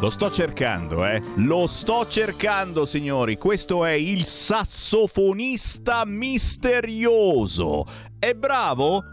Lo 0.07 0.13
sto 0.13 0.31
cercando, 0.31 1.05
eh. 1.05 1.21
Lo 1.35 1.67
sto 1.67 2.07
cercando, 2.07 2.85
signori. 2.85 3.37
Questo 3.37 3.83
è 3.83 3.91
il 3.91 4.23
sassofonista 4.23 6.05
misterioso. 6.05 7.85
È 8.17 8.33
bravo? 8.33 9.03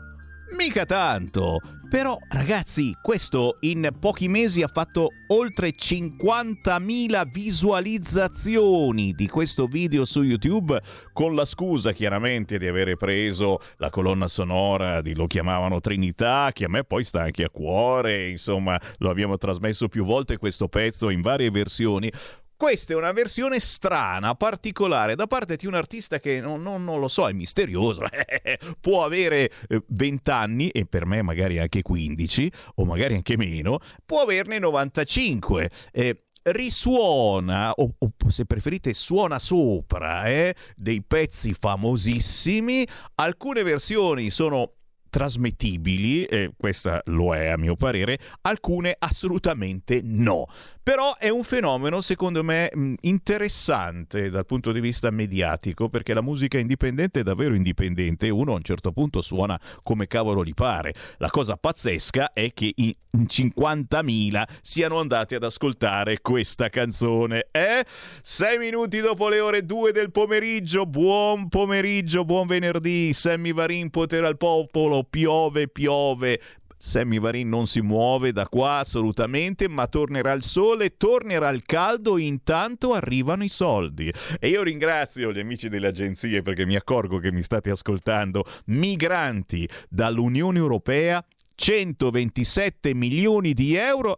Mica 0.57 0.87
tanto. 0.87 1.59
Però, 1.95 2.19
ragazzi, 2.29 2.93
questo 3.01 3.59
in 3.61 3.89
pochi 4.01 4.27
mesi 4.27 4.63
ha 4.63 4.67
fatto 4.67 5.11
oltre 5.29 5.77
50.000 5.77 7.31
visualizzazioni 7.31 9.13
di 9.13 9.29
questo 9.29 9.67
video 9.67 10.05
su 10.05 10.23
YouTube, 10.23 10.83
con 11.13 11.37
la 11.37 11.45
scusa 11.45 11.93
chiaramente 11.93 12.59
di 12.59 12.67
avere 12.67 12.97
preso 12.97 13.61
la 13.77 13.91
colonna 13.91 14.27
sonora 14.27 15.03
di 15.03 15.15
Lo 15.15 15.29
chiamavano 15.29 15.79
Trinità, 15.79 16.51
che 16.53 16.65
a 16.65 16.69
me 16.69 16.83
poi 16.83 17.05
sta 17.05 17.23
anche 17.23 17.45
a 17.45 17.49
cuore, 17.49 18.29
insomma, 18.29 18.77
lo 18.99 19.09
abbiamo 19.09 19.39
trasmesso 19.39 19.87
più 19.87 20.05
volte 20.05 20.37
questo 20.37 20.67
pezzo 20.67 21.11
in 21.11 21.21
varie 21.21 21.53
versioni. 21.53 22.11
Questa 22.57 22.93
è 22.93 22.97
una 22.97 23.13
versione 23.13 23.59
strana, 23.59 24.35
particolare, 24.37 25.17
da 25.17 25.27
parte 25.27 25.57
di 25.57 25.67
un 25.67 25.75
artista 25.75 26.21
che 26.21 26.41
non, 26.41 26.63
non, 26.63 26.85
non 26.85 27.01
lo 27.01 27.09
so, 27.09 27.29
è 27.29 27.33
misterioso. 27.33 28.03
Può 28.81 29.05
avere 29.05 29.51
20 29.87 30.31
eh, 30.31 30.33
anni, 30.33 30.69
e 30.69 30.87
per 30.87 31.05
me 31.05 31.23
magari 31.23 31.59
anche 31.59 31.83
15, 31.83 32.53
o 32.77 32.85
magari 32.85 33.15
anche 33.15 33.37
meno, 33.37 33.81
può 34.07 34.21
averne 34.21 34.59
95. 34.59 35.71
Eh, 35.93 36.25
risuona, 36.45 37.73
o, 37.73 37.95
o, 37.99 38.13
se 38.29 38.45
preferite 38.45 38.93
suona 38.93 39.39
sopra, 39.39 40.27
eh, 40.27 40.55
dei 40.77 41.03
pezzi 41.03 41.55
famosissimi. 41.55 42.87
Alcune 43.17 43.63
versioni 43.63 44.31
sono 44.31 44.75
trasmettibili, 45.15 46.25
e 46.25 46.51
questa 46.57 47.01
lo 47.05 47.37
è 47.37 47.47
a 47.47 47.57
mio 47.57 47.77
parere, 47.77 48.19
alcune 48.41 48.97
assolutamente 48.99 50.01
no. 50.03 50.49
Però 50.83 51.17
è 51.17 51.29
un 51.29 51.45
fenomeno, 51.45 52.01
secondo 52.01 52.43
me, 52.43 52.69
interessante 53.03 54.29
dal 54.29 54.45
punto 54.45 54.73
di 54.73 54.81
vista 54.81 55.11
mediatico, 55.11 55.89
perché 55.89 56.15
la 56.15 56.21
musica 56.21 56.59
indipendente 56.59 57.21
è 57.21 57.23
davvero 57.23 57.55
indipendente 57.55 58.29
uno 58.29 58.53
a 58.53 58.57
un 58.57 58.65
certo 58.65 58.91
punto 58.91 59.23
suona 59.23 59.59
come 59.85 60.09
cavolo 60.09 60.45
gli 60.45 60.53
pare. 60.53 60.93
La 61.19 61.31
cosa 61.31 61.57
pazzesca 61.57 62.33
è 62.33 62.53
che 62.53 62.73
in 62.75 62.93
50.000 63.15 64.43
siano 64.61 64.99
andati 64.99 65.37
ad 65.37 65.45
ascoltare 65.45 66.21
questa 66.21 66.69
canzone. 66.69 67.47
Eh? 67.53 67.85
Sei 68.21 68.59
minuti 68.59 68.99
dopo 69.01 69.29
le 69.29 69.41
ore 69.41 69.65
2 69.65 69.93
del 69.93 70.11
pomeriggio, 70.11 70.85
buon 70.85 71.49
pomeriggio, 71.49 72.25
buon 72.25 72.47
venerdì, 72.47 73.13
Sammy 73.13 73.53
Varin, 73.53 73.89
potere 73.89 74.27
al 74.27 74.37
popolo, 74.37 75.04
piove, 75.05 75.69
piove, 75.69 76.41
Sammy 76.85 77.19
Varin 77.19 77.49
non 77.49 77.67
si 77.67 77.81
muove 77.81 78.33
da 78.33 78.47
qua 78.47 78.79
assolutamente, 78.79 79.69
ma 79.69 79.87
tornerà 79.87 80.33
il 80.33 80.43
sole, 80.43 80.97
tornerà 80.97 81.49
il 81.49 81.63
caldo, 81.65 82.19
intanto 82.19 82.93
arrivano 82.93 83.43
i 83.43 83.49
soldi. 83.49 84.13
E 84.39 84.49
io 84.49 84.63
ringrazio 84.63 85.33
gli 85.33 85.39
amici 85.39 85.69
delle 85.69 85.89
agenzie 85.89 86.43
perché 86.43 86.67
mi 86.67 86.77
accorgo 86.77 87.19
che 87.19 87.33
mi 87.33 87.43
state 87.43 87.71
ascoltando. 87.71 88.45
Migranti 88.67 89.69
dall'Unione 89.89 90.59
Europea, 90.59 91.25
127 91.55 92.95
milioni 92.95 93.55
di 93.55 93.75
euro, 93.75 94.17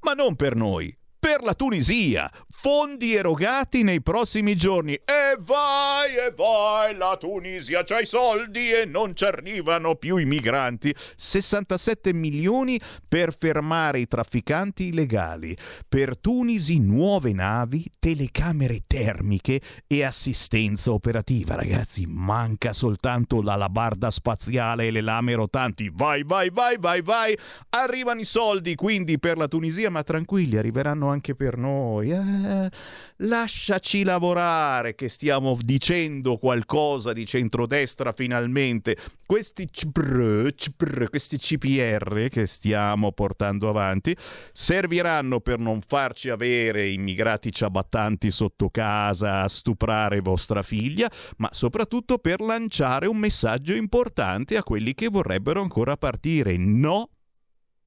ma 0.00 0.12
non 0.12 0.36
per 0.36 0.54
noi, 0.54 0.96
per 1.18 1.42
la 1.42 1.54
Tunisia. 1.54 2.30
Fondi 2.60 3.14
erogati 3.14 3.82
nei 3.82 4.02
prossimi 4.02 4.56
giorni. 4.56 4.94
E 4.94 5.36
vai, 5.38 6.16
e 6.16 6.32
vai, 6.34 6.96
la 6.96 7.16
Tunisia 7.18 7.84
c'ha 7.84 8.00
i 8.00 8.06
soldi 8.06 8.72
e 8.72 8.84
non 8.84 9.14
ci 9.14 9.24
arrivano 9.24 9.94
più 9.94 10.16
i 10.16 10.24
migranti. 10.24 10.94
67 11.16 12.12
milioni 12.12 12.80
per 13.06 13.36
fermare 13.36 14.00
i 14.00 14.06
trafficanti 14.06 14.86
illegali. 14.88 15.56
Per 15.88 16.18
Tunisi 16.18 16.80
nuove 16.80 17.32
navi, 17.32 17.84
telecamere 17.98 18.82
termiche 18.86 19.60
e 19.86 20.02
assistenza 20.02 20.92
operativa. 20.92 21.54
Ragazzi, 21.54 22.06
manca 22.06 22.72
soltanto 22.72 23.42
la 23.42 23.56
labarda 23.56 24.10
spaziale 24.10 24.86
e 24.86 24.90
le 24.90 25.00
lame 25.00 25.34
rotanti. 25.34 25.90
Vai, 25.92 26.22
vai, 26.24 26.50
vai, 26.50 26.76
vai, 26.78 27.02
vai. 27.02 27.38
Arrivano 27.70 28.20
i 28.20 28.24
soldi 28.24 28.74
quindi 28.74 29.18
per 29.18 29.36
la 29.36 29.48
Tunisia, 29.48 29.90
ma 29.90 30.02
tranquilli, 30.02 30.56
arriveranno 30.56 31.07
anche 31.08 31.34
per 31.34 31.56
noi. 31.56 32.10
Eh, 32.10 32.70
lasciaci 33.16 34.02
lavorare 34.02 34.94
che 34.94 35.08
stiamo 35.08 35.56
dicendo 35.60 36.36
qualcosa 36.36 37.12
di 37.12 37.26
centrodestra 37.26 38.12
finalmente. 38.12 38.96
Questi 39.26 39.68
CPR, 39.68 40.52
CPR, 40.54 41.08
questi 41.10 41.38
CPR 41.38 42.28
che 42.28 42.46
stiamo 42.46 43.12
portando 43.12 43.68
avanti 43.68 44.16
serviranno 44.52 45.40
per 45.40 45.58
non 45.58 45.80
farci 45.80 46.30
avere 46.30 46.88
immigrati 46.88 47.52
ciabattanti 47.52 48.30
sotto 48.30 48.70
casa 48.70 49.42
a 49.42 49.48
stuprare 49.48 50.20
vostra 50.20 50.62
figlia, 50.62 51.10
ma 51.38 51.48
soprattutto 51.52 52.18
per 52.18 52.40
lanciare 52.40 53.06
un 53.06 53.16
messaggio 53.16 53.74
importante 53.74 54.56
a 54.56 54.62
quelli 54.62 54.94
che 54.94 55.08
vorrebbero 55.08 55.60
ancora 55.60 55.96
partire. 55.96 56.56
No, 56.56 57.10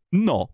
no. 0.09 0.49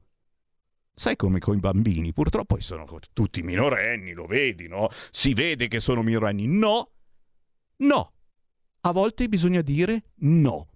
Sai 0.99 1.15
come 1.15 1.37
con 1.37 1.55
i 1.55 1.59
bambini, 1.59 2.11
purtroppo 2.11 2.59
sono 2.59 2.87
tutti 3.13 3.43
minorenni, 3.43 4.13
lo 4.13 4.25
vedi, 4.25 4.67
no? 4.67 4.89
Si 5.11 5.35
vede 5.35 5.67
che 5.67 5.79
sono 5.79 6.01
minorenni. 6.01 6.47
No, 6.47 6.89
no. 7.83 8.13
A 8.81 8.91
volte 8.91 9.27
bisogna 9.27 9.61
dire 9.61 10.05
no. 10.21 10.69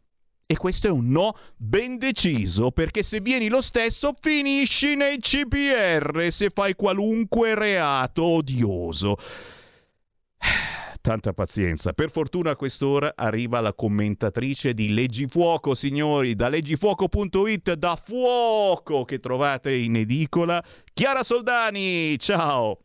E 0.45 0.55
questo 0.57 0.85
è 0.85 0.91
un 0.91 1.09
no 1.09 1.35
ben 1.57 1.97
deciso, 1.97 2.69
perché 2.69 3.01
se 3.01 3.19
vieni 3.19 3.49
lo 3.49 3.61
stesso 3.61 4.13
finisci 4.21 4.95
nei 4.95 5.17
CPR 5.17 6.27
se 6.29 6.51
fai 6.51 6.75
qualunque 6.75 7.55
reato 7.55 8.23
odioso. 8.23 9.17
Tanta 11.01 11.33
pazienza. 11.33 11.93
Per 11.93 12.11
fortuna 12.11 12.51
a 12.51 12.55
quest'ora 12.55 13.13
arriva 13.15 13.59
la 13.59 13.73
commentatrice 13.73 14.75
di 14.75 14.93
Leggifuoco, 14.93 15.73
signori, 15.73 16.35
da 16.35 16.47
leggifuoco.it, 16.47 17.73
da 17.73 17.95
fuoco 17.95 19.03
che 19.03 19.19
trovate 19.19 19.73
in 19.73 19.95
edicola, 19.95 20.63
Chiara 20.93 21.23
Soldani. 21.23 22.19
Ciao! 22.19 22.77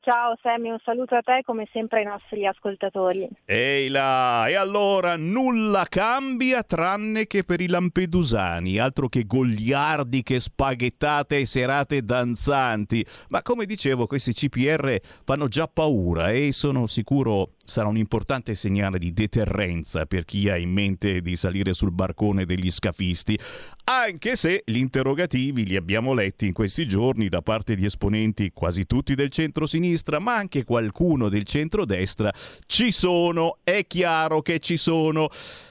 Ciao 0.00 0.38
Sammy, 0.40 0.70
un 0.70 0.78
saluto 0.84 1.16
a 1.16 1.22
te 1.22 1.42
come 1.44 1.68
sempre 1.72 1.98
ai 1.98 2.04
nostri 2.04 2.46
ascoltatori. 2.46 3.28
Ehi 3.44 3.88
là, 3.88 4.46
e 4.46 4.54
allora 4.54 5.16
nulla 5.16 5.86
cambia 5.88 6.62
tranne 6.62 7.26
che 7.26 7.42
per 7.42 7.60
i 7.60 7.66
lampedusani, 7.66 8.78
altro 8.78 9.08
che 9.08 9.24
gogliardiche 9.26 10.38
spaghettate 10.38 11.40
e 11.40 11.46
serate 11.46 12.04
danzanti. 12.04 13.04
Ma 13.28 13.42
come 13.42 13.66
dicevo, 13.66 14.06
questi 14.06 14.32
CPR 14.32 14.98
fanno 15.24 15.48
già 15.48 15.66
paura 15.66 16.30
e 16.30 16.52
sono 16.52 16.86
sicuro 16.86 17.50
sarà 17.68 17.86
un 17.86 17.98
importante 17.98 18.54
segnale 18.54 18.98
di 18.98 19.12
deterrenza 19.12 20.06
per 20.06 20.24
chi 20.24 20.48
ha 20.48 20.56
in 20.56 20.70
mente 20.70 21.20
di 21.20 21.36
salire 21.36 21.74
sul 21.74 21.92
barcone 21.92 22.46
degli 22.46 22.70
scafisti, 22.70 23.38
anche 23.84 24.36
se 24.36 24.62
gli 24.64 24.78
interrogativi 24.78 25.66
li 25.66 25.76
abbiamo 25.76 26.14
letti 26.14 26.46
in 26.46 26.54
questi 26.54 26.86
giorni 26.86 27.28
da 27.28 27.42
parte 27.42 27.74
di 27.74 27.84
esponenti 27.84 28.52
quasi 28.54 28.86
tutti 28.86 29.14
del 29.14 29.28
centro-sinistra, 29.28 30.18
ma 30.18 30.34
anche 30.34 30.64
qualcuno 30.64 31.28
del 31.28 31.44
centro-destra, 31.44 32.32
ci 32.64 32.90
sono, 32.90 33.58
è 33.62 33.86
chiaro 33.86 34.40
che 34.40 34.60
ci 34.60 34.78
sono. 34.78 35.28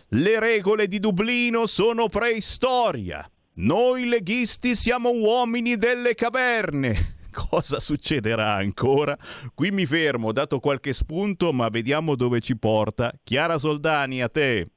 Le 0.09 0.39
regole 0.39 0.87
di 0.87 0.99
Dublino 0.99 1.65
sono 1.65 2.09
preistoria. 2.09 3.27
Noi 3.55 4.05
leghisti 4.05 4.75
siamo 4.75 5.09
uomini 5.09 5.77
delle 5.77 6.13
caverne 6.13 7.16
cosa 7.37 7.79
succederà 7.79 8.53
ancora? 8.53 9.15
Qui 9.53 9.71
mi 9.71 9.85
fermo, 9.85 10.31
dato 10.31 10.59
qualche 10.59 10.93
spunto, 10.93 11.53
ma 11.53 11.69
vediamo 11.69 12.15
dove 12.15 12.41
ci 12.41 12.57
porta. 12.57 13.13
Chiara 13.23 13.59
Soldani, 13.59 14.21
a 14.21 14.29
te. 14.29 14.67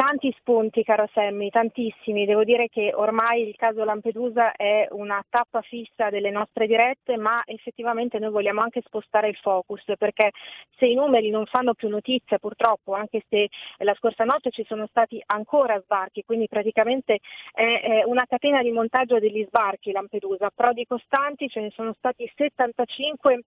Tanti 0.00 0.32
spunti, 0.38 0.84
caro 0.84 1.08
Sammy, 1.12 1.50
tantissimi. 1.50 2.24
Devo 2.24 2.44
dire 2.44 2.68
che 2.68 2.92
ormai 2.94 3.48
il 3.48 3.56
caso 3.56 3.82
Lampedusa 3.82 4.52
è 4.52 4.86
una 4.92 5.20
tappa 5.28 5.60
fissa 5.60 6.08
delle 6.08 6.30
nostre 6.30 6.68
dirette, 6.68 7.16
ma 7.16 7.42
effettivamente 7.44 8.20
noi 8.20 8.30
vogliamo 8.30 8.60
anche 8.60 8.80
spostare 8.86 9.28
il 9.28 9.34
focus, 9.34 9.82
perché 9.98 10.30
se 10.76 10.86
i 10.86 10.94
numeri 10.94 11.30
non 11.30 11.46
fanno 11.46 11.74
più 11.74 11.88
notizia, 11.88 12.38
purtroppo, 12.38 12.94
anche 12.94 13.24
se 13.28 13.48
la 13.78 13.94
scorsa 13.94 14.22
notte 14.22 14.50
ci 14.50 14.64
sono 14.68 14.86
stati 14.86 15.20
ancora 15.26 15.80
sbarchi, 15.80 16.22
quindi 16.22 16.46
praticamente 16.46 17.18
è 17.52 18.04
una 18.04 18.24
catena 18.24 18.62
di 18.62 18.70
montaggio 18.70 19.18
degli 19.18 19.44
sbarchi 19.48 19.90
Lampedusa. 19.90 20.52
Prodi 20.54 20.86
costanti 20.86 21.48
ce 21.48 21.60
ne 21.60 21.70
sono 21.70 21.92
stati 21.94 22.30
75 22.36 23.40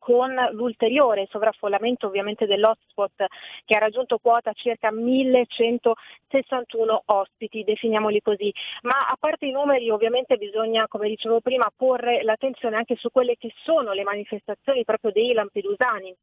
con 0.00 0.34
l'ulteriore 0.52 1.28
sovraffollamento 1.30 2.08
ovviamente 2.08 2.46
dell'hotspot 2.46 3.26
che 3.64 3.76
ha 3.76 3.78
raggiunto 3.78 4.18
quota 4.18 4.52
circa 4.54 4.90
1161 4.90 7.02
ospiti, 7.04 7.62
definiamoli 7.62 8.20
così. 8.20 8.52
Ma 8.82 9.06
a 9.06 9.16
parte 9.20 9.46
i 9.46 9.52
numeri 9.52 9.88
ovviamente 9.90 10.38
bisogna, 10.38 10.88
come 10.88 11.08
dicevo 11.08 11.40
prima, 11.40 11.70
porre 11.76 12.24
l'attenzione 12.24 12.76
anche 12.76 12.96
su 12.96 13.10
quelle 13.12 13.36
che 13.36 13.52
sono 13.62 13.92
le 13.92 14.02
manifestazioni 14.02 14.84
proprio 14.84 15.12
dei 15.12 15.32
lampedusani 15.32 16.16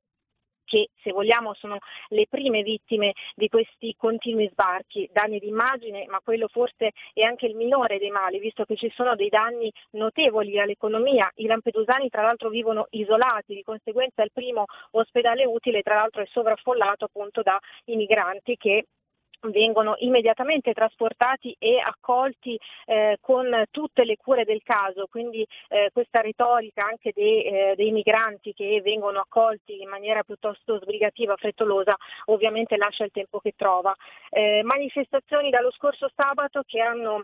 che 0.67 0.89
se 1.01 1.11
vogliamo 1.11 1.53
sono 1.53 1.77
le 2.09 2.27
prime 2.29 2.61
vittime 2.61 3.13
di 3.33 3.47
questi 3.47 3.95
continui 3.97 4.49
sbarchi, 4.51 5.09
danni 5.11 5.39
d'immagine, 5.39 6.05
ma 6.07 6.19
quello 6.21 6.47
forse 6.49 6.91
è 7.13 7.21
anche 7.21 7.45
il 7.45 7.55
minore 7.55 7.97
dei 7.97 8.11
mali, 8.11 8.39
visto 8.39 8.65
che 8.65 8.75
ci 8.75 8.91
sono 8.93 9.15
dei 9.15 9.29
danni 9.29 9.71
notevoli 9.91 10.59
all'economia. 10.59 11.31
I 11.35 11.45
lampedusani 11.47 12.09
tra 12.09 12.21
l'altro 12.21 12.49
vivono 12.49 12.87
isolati, 12.91 13.55
di 13.55 13.63
conseguenza 13.63 14.23
il 14.23 14.31
primo 14.33 14.65
ospedale 14.91 15.45
utile 15.45 15.81
tra 15.81 15.95
l'altro 15.95 16.21
è 16.21 16.27
sovraffollato 16.27 17.05
appunto 17.05 17.41
da 17.41 17.57
migranti 17.85 18.57
che 18.57 18.85
vengono 19.41 19.95
immediatamente 19.99 20.73
trasportati 20.73 21.55
e 21.59 21.79
accolti 21.79 22.59
eh, 22.85 23.17
con 23.21 23.65
tutte 23.71 24.03
le 24.03 24.17
cure 24.17 24.45
del 24.45 24.61
caso, 24.63 25.07
quindi 25.09 25.45
eh, 25.69 25.89
questa 25.93 26.21
retorica 26.21 26.85
anche 26.85 27.11
dei, 27.13 27.43
eh, 27.43 27.73
dei, 27.75 27.91
migranti 27.91 28.53
che 28.53 28.81
vengono 28.83 29.19
accolti 29.19 29.81
in 29.81 29.89
maniera 29.89 30.23
piuttosto 30.23 30.79
sbrigativa, 30.79 31.35
frettolosa, 31.35 31.95
ovviamente 32.25 32.77
lascia 32.77 33.03
il 33.03 33.11
tempo 33.11 33.39
che 33.39 33.53
trova. 33.55 33.95
Eh, 34.29 34.61
manifestazioni 34.63 35.49
dallo 35.49 35.71
scorso 35.71 36.09
sabato 36.15 36.63
che 36.65 36.79
hanno 36.79 37.23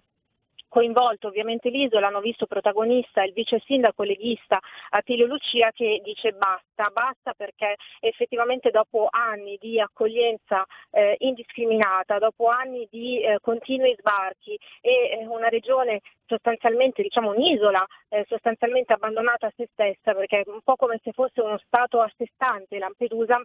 coinvolto 0.74 1.28
ovviamente 1.28 1.70
l'isola, 1.70 2.08
hanno 2.08 2.20
visto 2.20 2.48
protagonista 2.48 3.24
il 3.24 3.32
vice 3.32 3.62
sindaco 3.64 4.02
leghista 4.02 4.60
Attilio 4.90 5.28
Lucia 5.28 5.70
che 5.72 6.02
dice 6.04 6.32
basta, 6.32 6.90
basta 6.92 7.34
perché 7.34 7.76
effettivamente 8.00 8.72
dopo 8.72 9.08
anni 9.12 9.58
di 9.62 9.80
accoglienza 9.80 10.66
eh, 10.90 11.16
indiscriminata, 11.20 12.18
dopo 12.18 12.48
anni 12.48 12.88
di 12.90 13.22
eh, 13.22 13.38
continui 13.40 13.96
sbarchi 14.00 14.58
e 14.82 15.20
eh, 15.22 15.28
una 15.28 15.48
regione 15.48 16.02
sostanzialmente, 16.26 17.04
diciamo 17.04 17.30
un'isola 17.30 17.86
eh, 18.10 18.26
sostanzialmente 18.28 18.94
abbandonata 18.94 19.46
a 19.46 19.54
se 19.56 19.70
stessa 19.72 20.16
perché 20.16 20.40
è 20.40 20.50
un 20.50 20.62
po' 20.64 20.76
come 20.76 21.00
se 21.04 21.12
fosse 21.12 21.42
uno 21.42 21.60
stato 21.68 22.02
a 22.02 22.12
sé 22.18 22.28
stante 22.34 22.80
Lampedusa, 22.80 23.40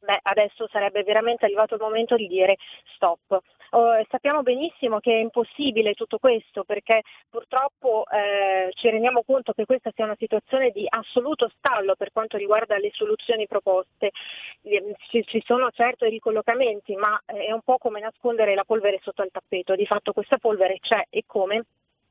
beh, 0.00 0.20
adesso 0.22 0.66
sarebbe 0.68 1.02
veramente 1.02 1.44
arrivato 1.44 1.74
il 1.74 1.80
momento 1.80 2.16
di 2.16 2.26
dire 2.26 2.56
stop. 2.94 3.40
Oh, 3.72 4.04
sappiamo 4.08 4.42
benissimo 4.42 4.98
che 4.98 5.12
è 5.12 5.20
impossibile 5.20 5.94
tutto 5.94 6.18
questo 6.18 6.64
perché 6.64 7.02
purtroppo 7.28 8.04
eh, 8.10 8.70
ci 8.72 8.90
rendiamo 8.90 9.22
conto 9.22 9.52
che 9.52 9.64
questa 9.64 9.92
sia 9.94 10.04
una 10.04 10.16
situazione 10.18 10.70
di 10.70 10.84
assoluto 10.88 11.48
stallo 11.56 11.94
per 11.94 12.10
quanto 12.12 12.36
riguarda 12.36 12.78
le 12.78 12.90
soluzioni 12.92 13.46
proposte. 13.46 14.10
Ehm, 14.62 14.92
ci, 15.08 15.24
ci 15.24 15.40
sono 15.46 15.70
certo 15.70 16.04
i 16.04 16.10
ricollocamenti, 16.10 16.96
ma 16.96 17.20
è 17.24 17.52
un 17.52 17.62
po' 17.62 17.78
come 17.78 18.00
nascondere 18.00 18.54
la 18.54 18.64
polvere 18.64 18.98
sotto 19.02 19.22
il 19.22 19.30
tappeto. 19.30 19.76
Di 19.76 19.86
fatto 19.86 20.12
questa 20.12 20.38
polvere 20.38 20.78
c'è 20.80 21.04
e 21.08 21.22
come? 21.26 21.64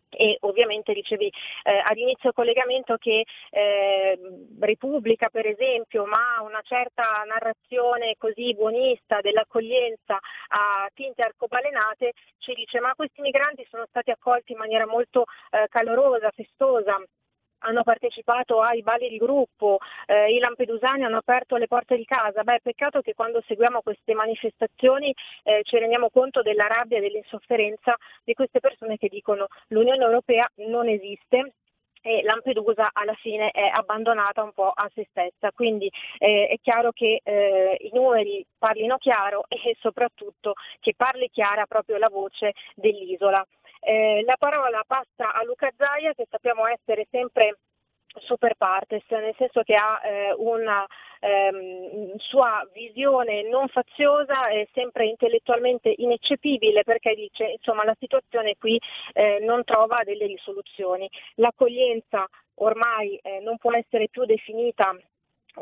E 0.09 0.37
ovviamente 0.41 0.93
dicevi 0.93 1.31
eh, 1.63 1.81
all'inizio 1.85 2.31
collegamento 2.33 2.97
che 2.97 3.25
eh, 3.51 4.19
Repubblica 4.59 5.29
per 5.29 5.45
esempio 5.45 6.05
ma 6.05 6.41
una 6.41 6.61
certa 6.63 7.23
narrazione 7.27 8.15
così 8.17 8.53
buonista 8.53 9.21
dell'accoglienza 9.21 10.17
a 10.49 10.89
tinte 10.93 11.21
arcobalenate 11.21 12.13
ci 12.37 12.53
dice 12.53 12.79
ma 12.79 12.93
questi 12.95 13.21
migranti 13.21 13.65
sono 13.69 13.85
stati 13.87 14.11
accolti 14.11 14.53
in 14.53 14.57
maniera 14.57 14.85
molto 14.85 15.25
eh, 15.51 15.67
calorosa, 15.69 16.31
festosa 16.31 17.01
hanno 17.59 17.83
partecipato 17.83 18.61
ai 18.61 18.81
balli 18.81 19.09
di 19.09 19.17
gruppo, 19.17 19.79
eh, 20.05 20.33
i 20.33 20.39
lampedusani 20.39 21.03
hanno 21.03 21.17
aperto 21.17 21.55
le 21.57 21.67
porte 21.67 21.95
di 21.95 22.05
casa. 22.05 22.43
Beh, 22.43 22.59
peccato 22.61 23.01
che 23.01 23.13
quando 23.13 23.41
seguiamo 23.45 23.81
queste 23.81 24.13
manifestazioni 24.13 25.13
eh, 25.43 25.61
ci 25.63 25.77
rendiamo 25.77 26.09
conto 26.09 26.41
della 26.41 26.67
rabbia 26.67 26.97
e 26.97 27.01
dell'insofferenza 27.01 27.95
di 28.23 28.33
queste 28.33 28.59
persone 28.59 28.97
che 28.97 29.07
dicono 29.07 29.47
l'Unione 29.67 30.03
Europea 30.03 30.47
non 30.55 30.87
esiste, 30.87 31.53
e 32.01 32.21
Lampedusa 32.23 32.89
alla 32.93 33.13
fine 33.15 33.51
è 33.51 33.69
abbandonata 33.71 34.43
un 34.43 34.53
po' 34.53 34.69
a 34.69 34.89
se 34.93 35.07
stessa. 35.09 35.51
Quindi 35.51 35.91
eh, 36.17 36.47
è 36.47 36.57
chiaro 36.61 36.91
che 36.91 37.21
eh, 37.23 37.77
i 37.79 37.89
numeri 37.93 38.45
parlino 38.57 38.97
chiaro 38.97 39.45
e 39.49 39.75
soprattutto 39.79 40.53
che 40.79 40.93
parli 40.95 41.29
chiara 41.29 41.65
proprio 41.65 41.97
la 41.97 42.09
voce 42.09 42.53
dell'isola. 42.75 43.45
Eh, 43.79 44.23
la 44.25 44.35
parola 44.37 44.83
passa 44.85 45.33
a 45.33 45.43
Luca 45.43 45.71
Zaia 45.77 46.13
che 46.13 46.27
sappiamo 46.29 46.65
essere 46.67 47.07
sempre 47.09 47.57
super 48.17 48.55
partes, 48.55 49.03
nel 49.09 49.35
senso 49.37 49.61
che 49.61 49.75
ha 49.75 50.01
eh, 50.03 50.33
una, 50.37 50.85
ehm, 51.19 52.15
sua 52.17 52.67
visione 52.73 53.43
non 53.43 53.67
faziosa 53.67 54.47
è 54.47 54.67
sempre 54.73 55.05
intellettualmente 55.05 55.93
ineccepibile 55.95 56.83
perché 56.83 57.13
dice 57.13 57.45
insomma 57.45 57.83
la 57.83 57.95
situazione 57.99 58.55
qui 58.57 58.79
eh, 59.13 59.39
non 59.41 59.63
trova 59.63 60.03
delle 60.03 60.25
risoluzioni. 60.25 61.09
L'accoglienza 61.35 62.25
ormai 62.55 63.15
eh, 63.17 63.39
non 63.41 63.57
può 63.57 63.73
essere 63.73 64.07
più 64.09 64.25
definita 64.25 64.95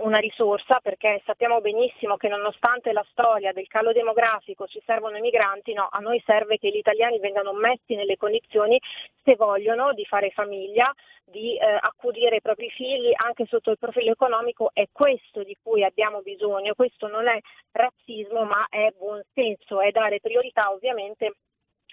una 0.03 0.17
risorsa 0.19 0.79
perché 0.81 1.21
sappiamo 1.25 1.61
benissimo 1.61 2.17
che 2.17 2.27
nonostante 2.27 2.91
la 2.91 3.05
storia 3.11 3.51
del 3.51 3.67
calo 3.67 3.91
demografico 3.91 4.67
ci 4.67 4.81
servono 4.85 5.17
i 5.17 5.21
migranti, 5.21 5.73
no, 5.73 5.87
a 5.89 5.99
noi 5.99 6.21
serve 6.25 6.57
che 6.57 6.69
gli 6.69 6.77
italiani 6.77 7.19
vengano 7.19 7.53
messi 7.53 7.95
nelle 7.95 8.17
condizioni, 8.17 8.79
se 9.23 9.35
vogliono, 9.35 9.93
di 9.93 10.05
fare 10.05 10.29
famiglia, 10.31 10.93
di 11.25 11.57
eh, 11.57 11.77
accudire 11.79 12.37
i 12.37 12.41
propri 12.41 12.69
figli 12.69 13.11
anche 13.15 13.45
sotto 13.45 13.71
il 13.71 13.77
profilo 13.77 14.11
economico, 14.11 14.71
è 14.73 14.87
questo 14.91 15.43
di 15.43 15.57
cui 15.61 15.83
abbiamo 15.83 16.21
bisogno, 16.21 16.73
questo 16.75 17.07
non 17.07 17.27
è 17.27 17.39
razzismo 17.71 18.43
ma 18.43 18.65
è 18.69 18.93
buon 18.97 19.21
senso, 19.33 19.81
è 19.81 19.91
dare 19.91 20.19
priorità 20.19 20.71
ovviamente 20.71 21.33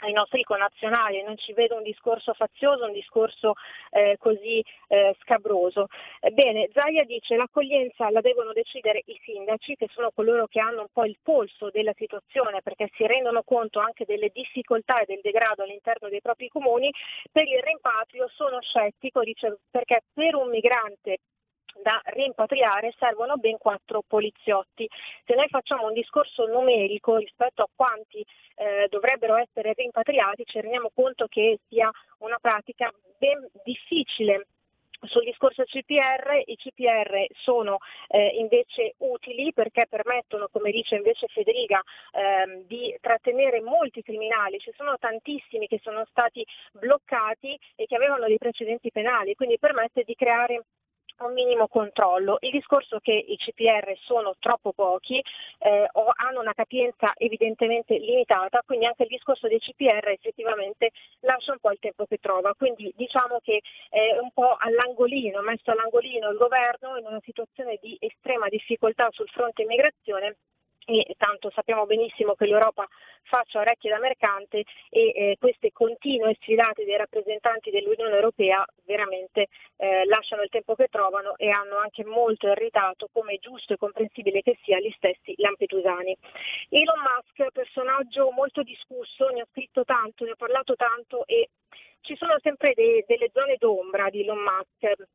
ai 0.02 0.12
nostri 0.12 0.42
connazionali, 0.42 1.22
non 1.22 1.36
ci 1.36 1.52
vedo 1.52 1.76
un 1.76 1.82
discorso 1.82 2.34
fazioso, 2.34 2.84
un 2.84 2.92
discorso 2.92 3.54
eh, 3.90 4.16
così 4.18 4.62
eh, 4.88 5.16
scabroso. 5.20 5.86
Bene, 6.32 6.68
Zaia 6.72 7.04
dice 7.04 7.36
l'accoglienza 7.36 8.10
la 8.10 8.20
devono 8.20 8.52
decidere 8.52 9.02
i 9.06 9.20
sindaci, 9.22 9.76
che 9.76 9.88
sono 9.92 10.10
coloro 10.12 10.46
che 10.46 10.60
hanno 10.60 10.80
un 10.80 10.88
po' 10.92 11.04
il 11.04 11.18
polso 11.22 11.70
della 11.70 11.94
situazione, 11.96 12.60
perché 12.62 12.90
si 12.94 13.06
rendono 13.06 13.42
conto 13.44 13.78
anche 13.78 14.04
delle 14.04 14.30
difficoltà 14.32 15.00
e 15.00 15.06
del 15.06 15.20
degrado 15.22 15.62
all'interno 15.62 16.08
dei 16.08 16.20
propri 16.20 16.48
comuni. 16.48 16.92
Per 17.30 17.46
il 17.46 17.62
rimpatrio 17.62 18.28
sono 18.34 18.60
scettico, 18.60 19.22
dice, 19.22 19.58
perché 19.70 20.02
per 20.12 20.34
un 20.34 20.48
migrante 20.48 21.18
da 21.82 22.00
rimpatriare 22.06 22.94
servono 22.98 23.36
ben 23.36 23.58
quattro 23.58 24.02
poliziotti. 24.06 24.88
Se 25.24 25.34
noi 25.34 25.48
facciamo 25.48 25.86
un 25.86 25.92
discorso 25.92 26.46
numerico 26.46 27.16
rispetto 27.16 27.62
a 27.62 27.68
quanti 27.74 28.24
eh, 28.56 28.86
dovrebbero 28.88 29.36
essere 29.36 29.72
rimpatriati, 29.74 30.44
ci 30.46 30.60
rendiamo 30.60 30.90
conto 30.94 31.26
che 31.26 31.58
sia 31.68 31.90
una 32.18 32.38
pratica 32.40 32.92
ben 33.18 33.46
difficile 33.64 34.46
sul 35.06 35.24
discorso 35.24 35.64
CPR, 35.64 36.42
i 36.46 36.56
CPR 36.56 37.26
sono 37.34 37.78
eh, 38.08 38.28
invece 38.38 38.94
utili 38.98 39.52
perché 39.52 39.86
permettono, 39.88 40.48
come 40.50 40.70
dice 40.70 40.96
invece 40.96 41.26
Federica, 41.28 41.82
ehm, 42.12 42.64
di 42.66 42.96
trattenere 43.00 43.60
molti 43.60 44.02
criminali. 44.02 44.58
Ci 44.58 44.72
sono 44.76 44.96
tantissimi 44.98 45.66
che 45.66 45.80
sono 45.82 46.04
stati 46.08 46.44
bloccati 46.72 47.58
e 47.76 47.86
che 47.86 47.96
avevano 47.96 48.26
dei 48.26 48.38
precedenti 48.38 48.90
penali, 48.90 49.34
quindi 49.34 49.58
permette 49.58 50.04
di 50.04 50.14
creare 50.14 50.64
un 51.18 51.32
minimo 51.32 51.68
controllo. 51.68 52.38
Il 52.40 52.50
discorso 52.50 52.98
che 52.98 53.12
i 53.12 53.36
CPR 53.36 53.96
sono 54.00 54.34
troppo 54.38 54.72
pochi 54.72 55.22
eh, 55.58 55.88
o 55.92 56.12
hanno 56.14 56.40
una 56.40 56.52
capienza 56.54 57.12
evidentemente 57.16 57.96
limitata, 57.98 58.62
quindi 58.66 58.86
anche 58.86 59.04
il 59.04 59.08
discorso 59.08 59.46
dei 59.46 59.60
CPR 59.60 60.08
effettivamente 60.08 60.90
lascia 61.20 61.52
un 61.52 61.58
po' 61.60 61.70
il 61.70 61.78
tempo 61.78 62.06
che 62.06 62.18
trova. 62.18 62.54
Quindi 62.54 62.92
diciamo 62.96 63.38
che 63.42 63.60
è 63.88 64.18
un 64.20 64.30
po' 64.32 64.56
all'angolino, 64.58 65.40
messo 65.42 65.70
all'angolino 65.70 66.30
il 66.30 66.36
governo 66.36 66.96
in 66.96 67.06
una 67.06 67.20
situazione 67.22 67.78
di 67.80 67.96
estrema 68.00 68.48
difficoltà 68.48 69.08
sul 69.10 69.28
fronte 69.28 69.62
immigrazione 69.62 70.36
e 70.86 71.14
tanto 71.16 71.50
sappiamo 71.50 71.86
benissimo 71.86 72.34
che 72.34 72.46
l'Europa 72.46 72.86
faccia 73.22 73.60
orecchie 73.60 73.90
da 73.90 73.98
mercante 73.98 74.64
e 74.90 75.12
eh, 75.14 75.36
queste 75.38 75.72
continue 75.72 76.36
sfilate 76.40 76.84
dei 76.84 76.96
rappresentanti 76.96 77.70
dell'Unione 77.70 78.14
Europea 78.14 78.64
veramente 78.84 79.48
eh, 79.76 80.04
lasciano 80.06 80.42
il 80.42 80.50
tempo 80.50 80.74
che 80.74 80.88
trovano 80.88 81.36
e 81.36 81.50
hanno 81.50 81.76
anche 81.76 82.04
molto 82.04 82.48
irritato, 82.48 83.08
come 83.12 83.34
è 83.34 83.38
giusto 83.38 83.72
e 83.72 83.76
comprensibile 83.76 84.42
che 84.42 84.58
sia, 84.62 84.78
gli 84.78 84.92
stessi 84.96 85.34
lampedusani. 85.36 86.16
Elon 86.68 87.00
Musk, 87.00 87.50
personaggio 87.52 88.30
molto 88.30 88.62
discusso, 88.62 89.28
ne 89.28 89.40
ha 89.40 89.46
scritto 89.50 89.84
tanto, 89.84 90.24
ne 90.24 90.32
ha 90.32 90.36
parlato 90.36 90.74
tanto 90.76 91.26
e 91.26 91.50
ci 92.00 92.16
sono 92.16 92.36
sempre 92.42 92.74
de- 92.74 93.04
delle 93.06 93.30
zone 93.32 93.56
d'ombra 93.58 94.10
di 94.10 94.20
Elon 94.20 94.38
Musk 94.38 95.06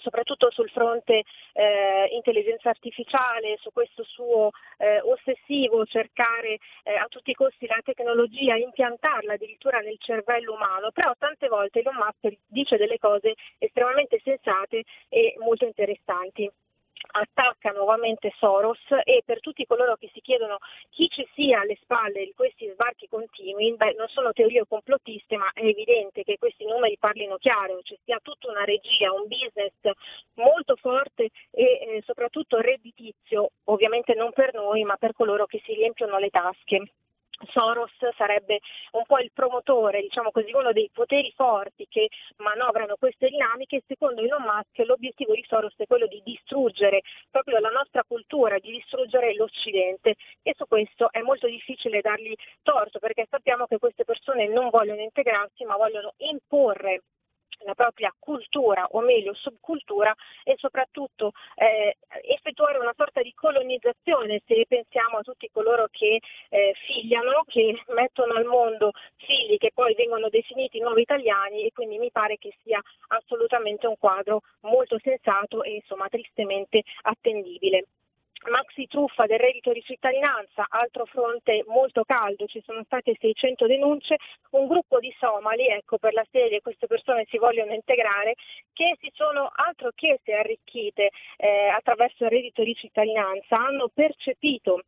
soprattutto 0.00 0.50
sul 0.50 0.70
fronte 0.70 1.24
eh, 1.52 2.08
intelligenza 2.12 2.70
artificiale, 2.70 3.58
su 3.60 3.70
questo 3.72 4.04
suo 4.04 4.50
eh, 4.78 5.00
ossessivo 5.00 5.84
cercare 5.86 6.58
eh, 6.84 6.94
a 6.94 7.06
tutti 7.08 7.30
i 7.30 7.34
costi 7.34 7.66
la 7.66 7.80
tecnologia, 7.84 8.56
impiantarla 8.56 9.34
addirittura 9.34 9.78
nel 9.80 9.98
cervello 9.98 10.54
umano, 10.54 10.90
però 10.92 11.12
tante 11.18 11.48
volte 11.48 11.80
Elon 11.80 11.96
Musk 11.96 12.36
dice 12.46 12.76
delle 12.76 12.98
cose 12.98 13.34
estremamente 13.58 14.20
sensate 14.22 14.84
e 15.08 15.34
molto 15.38 15.64
interessanti 15.64 16.50
attacca 17.12 17.70
nuovamente 17.70 18.32
Soros 18.38 18.80
e 19.04 19.22
per 19.24 19.40
tutti 19.40 19.66
coloro 19.66 19.96
che 19.96 20.10
si 20.12 20.20
chiedono 20.20 20.58
chi 20.90 21.08
ci 21.08 21.26
sia 21.34 21.60
alle 21.60 21.76
spalle 21.80 22.24
di 22.24 22.32
questi 22.34 22.68
sbarchi 22.72 23.08
continui, 23.08 23.74
beh, 23.74 23.94
non 23.96 24.08
sono 24.08 24.32
teorie 24.32 24.64
complottiste, 24.66 25.36
ma 25.36 25.50
è 25.52 25.64
evidente 25.64 26.22
che 26.24 26.38
questi 26.38 26.64
numeri 26.64 26.96
parlino 26.98 27.36
chiaro, 27.36 27.80
ci 27.82 27.98
sia 28.04 28.18
tutta 28.22 28.50
una 28.50 28.64
regia, 28.64 29.12
un 29.12 29.26
business 29.26 29.72
molto 30.34 30.76
forte 30.76 31.30
e 31.50 31.62
eh, 31.62 32.02
soprattutto 32.04 32.58
redditizio, 32.60 33.50
ovviamente 33.64 34.14
non 34.14 34.32
per 34.32 34.54
noi, 34.54 34.84
ma 34.84 34.96
per 34.96 35.12
coloro 35.12 35.46
che 35.46 35.60
si 35.64 35.74
riempiono 35.74 36.18
le 36.18 36.30
tasche. 36.30 36.92
Soros 37.46 37.92
sarebbe 38.16 38.60
un 38.92 39.04
po' 39.06 39.18
il 39.18 39.30
promotore, 39.32 40.00
diciamo 40.00 40.30
così, 40.30 40.52
uno 40.52 40.72
dei 40.72 40.90
poteri 40.92 41.32
forti 41.36 41.86
che 41.88 42.08
manovrano 42.38 42.96
queste 42.98 43.28
dinamiche. 43.28 43.82
Secondo 43.86 44.20
Elon 44.22 44.42
Musk 44.42 44.78
l'obiettivo 44.86 45.34
di 45.34 45.44
Soros 45.46 45.74
è 45.76 45.86
quello 45.86 46.06
di 46.06 46.20
distruggere 46.24 47.02
proprio 47.30 47.58
la 47.58 47.70
nostra 47.70 48.02
cultura, 48.06 48.58
di 48.58 48.72
distruggere 48.72 49.34
l'Occidente 49.34 50.16
e 50.42 50.54
su 50.56 50.66
questo 50.66 51.10
è 51.12 51.20
molto 51.20 51.46
difficile 51.46 52.00
dargli 52.00 52.34
torto 52.62 52.98
perché 52.98 53.26
sappiamo 53.30 53.66
che 53.66 53.78
queste 53.78 54.04
persone 54.04 54.48
non 54.48 54.70
vogliono 54.70 55.00
integrarsi 55.00 55.64
ma 55.64 55.76
vogliono 55.76 56.14
imporre 56.18 57.02
la 57.64 57.74
propria 57.74 58.14
cultura 58.18 58.86
o 58.92 59.00
meglio 59.00 59.34
subcultura 59.34 60.14
e 60.44 60.54
soprattutto 60.58 61.32
eh, 61.54 61.96
effettuare 62.22 62.78
una 62.78 62.94
sorta 62.96 63.22
di 63.22 63.32
colonizzazione 63.34 64.42
se 64.46 64.64
pensiamo 64.68 65.18
a 65.18 65.22
tutti 65.22 65.50
coloro 65.52 65.88
che 65.90 66.20
eh, 66.48 66.74
figliano, 66.86 67.42
che 67.46 67.82
mettono 67.94 68.34
al 68.34 68.44
mondo 68.44 68.92
figli 69.16 69.56
che 69.56 69.72
poi 69.74 69.94
vengono 69.94 70.28
definiti 70.28 70.80
nuovi 70.80 71.02
italiani 71.02 71.64
e 71.64 71.72
quindi 71.72 71.98
mi 71.98 72.10
pare 72.10 72.38
che 72.38 72.54
sia 72.62 72.80
assolutamente 73.08 73.86
un 73.86 73.96
quadro 73.98 74.42
molto 74.60 74.98
sensato 75.02 75.62
e 75.62 75.74
insomma 75.74 76.08
tristemente 76.08 76.82
attendibile. 77.02 77.86
Maxi 78.46 78.86
truffa 78.86 79.26
del 79.26 79.40
reddito 79.40 79.72
di 79.72 79.82
cittadinanza, 79.82 80.66
altro 80.68 81.04
fronte 81.06 81.64
molto 81.66 82.04
caldo, 82.04 82.46
ci 82.46 82.62
sono 82.64 82.82
state 82.84 83.16
600 83.18 83.66
denunce, 83.66 84.16
un 84.50 84.68
gruppo 84.68 85.00
di 85.00 85.12
somali, 85.18 85.66
ecco 85.66 85.98
per 85.98 86.14
la 86.14 86.24
serie 86.30 86.60
queste 86.60 86.86
persone 86.86 87.26
si 87.28 87.36
vogliono 87.36 87.74
integrare, 87.74 88.34
che 88.72 88.96
si 89.00 89.10
sono 89.12 89.50
altro 89.52 89.90
che 89.92 90.20
arricchite 90.32 91.10
eh, 91.36 91.66
attraverso 91.66 92.24
il 92.24 92.30
reddito 92.30 92.62
di 92.62 92.74
cittadinanza, 92.74 93.56
hanno 93.56 93.88
percepito 93.92 94.82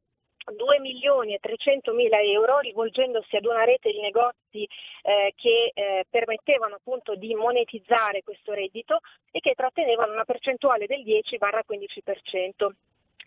2 0.45 0.81
milioni 0.81 1.35
e 1.35 1.39
300 1.39 1.93
mila 1.93 2.21
euro 2.21 2.61
rivolgendosi 2.61 3.37
ad 3.37 3.45
una 3.45 3.65
rete 3.65 3.91
di 3.91 4.01
negozi 4.01 4.67
eh, 5.03 5.33
che 5.37 5.73
eh, 5.75 6.07
permettevano 6.09 6.77
appunto 6.77 7.15
di 7.15 7.35
monetizzare 7.35 8.23
questo 8.23 8.53
reddito 8.53 9.01
e 9.31 9.41
che 9.41 9.55
trattenevano 9.55 10.13
una 10.13 10.25
percentuale 10.25 10.87
del 10.87 11.05
10-15% 11.05 12.71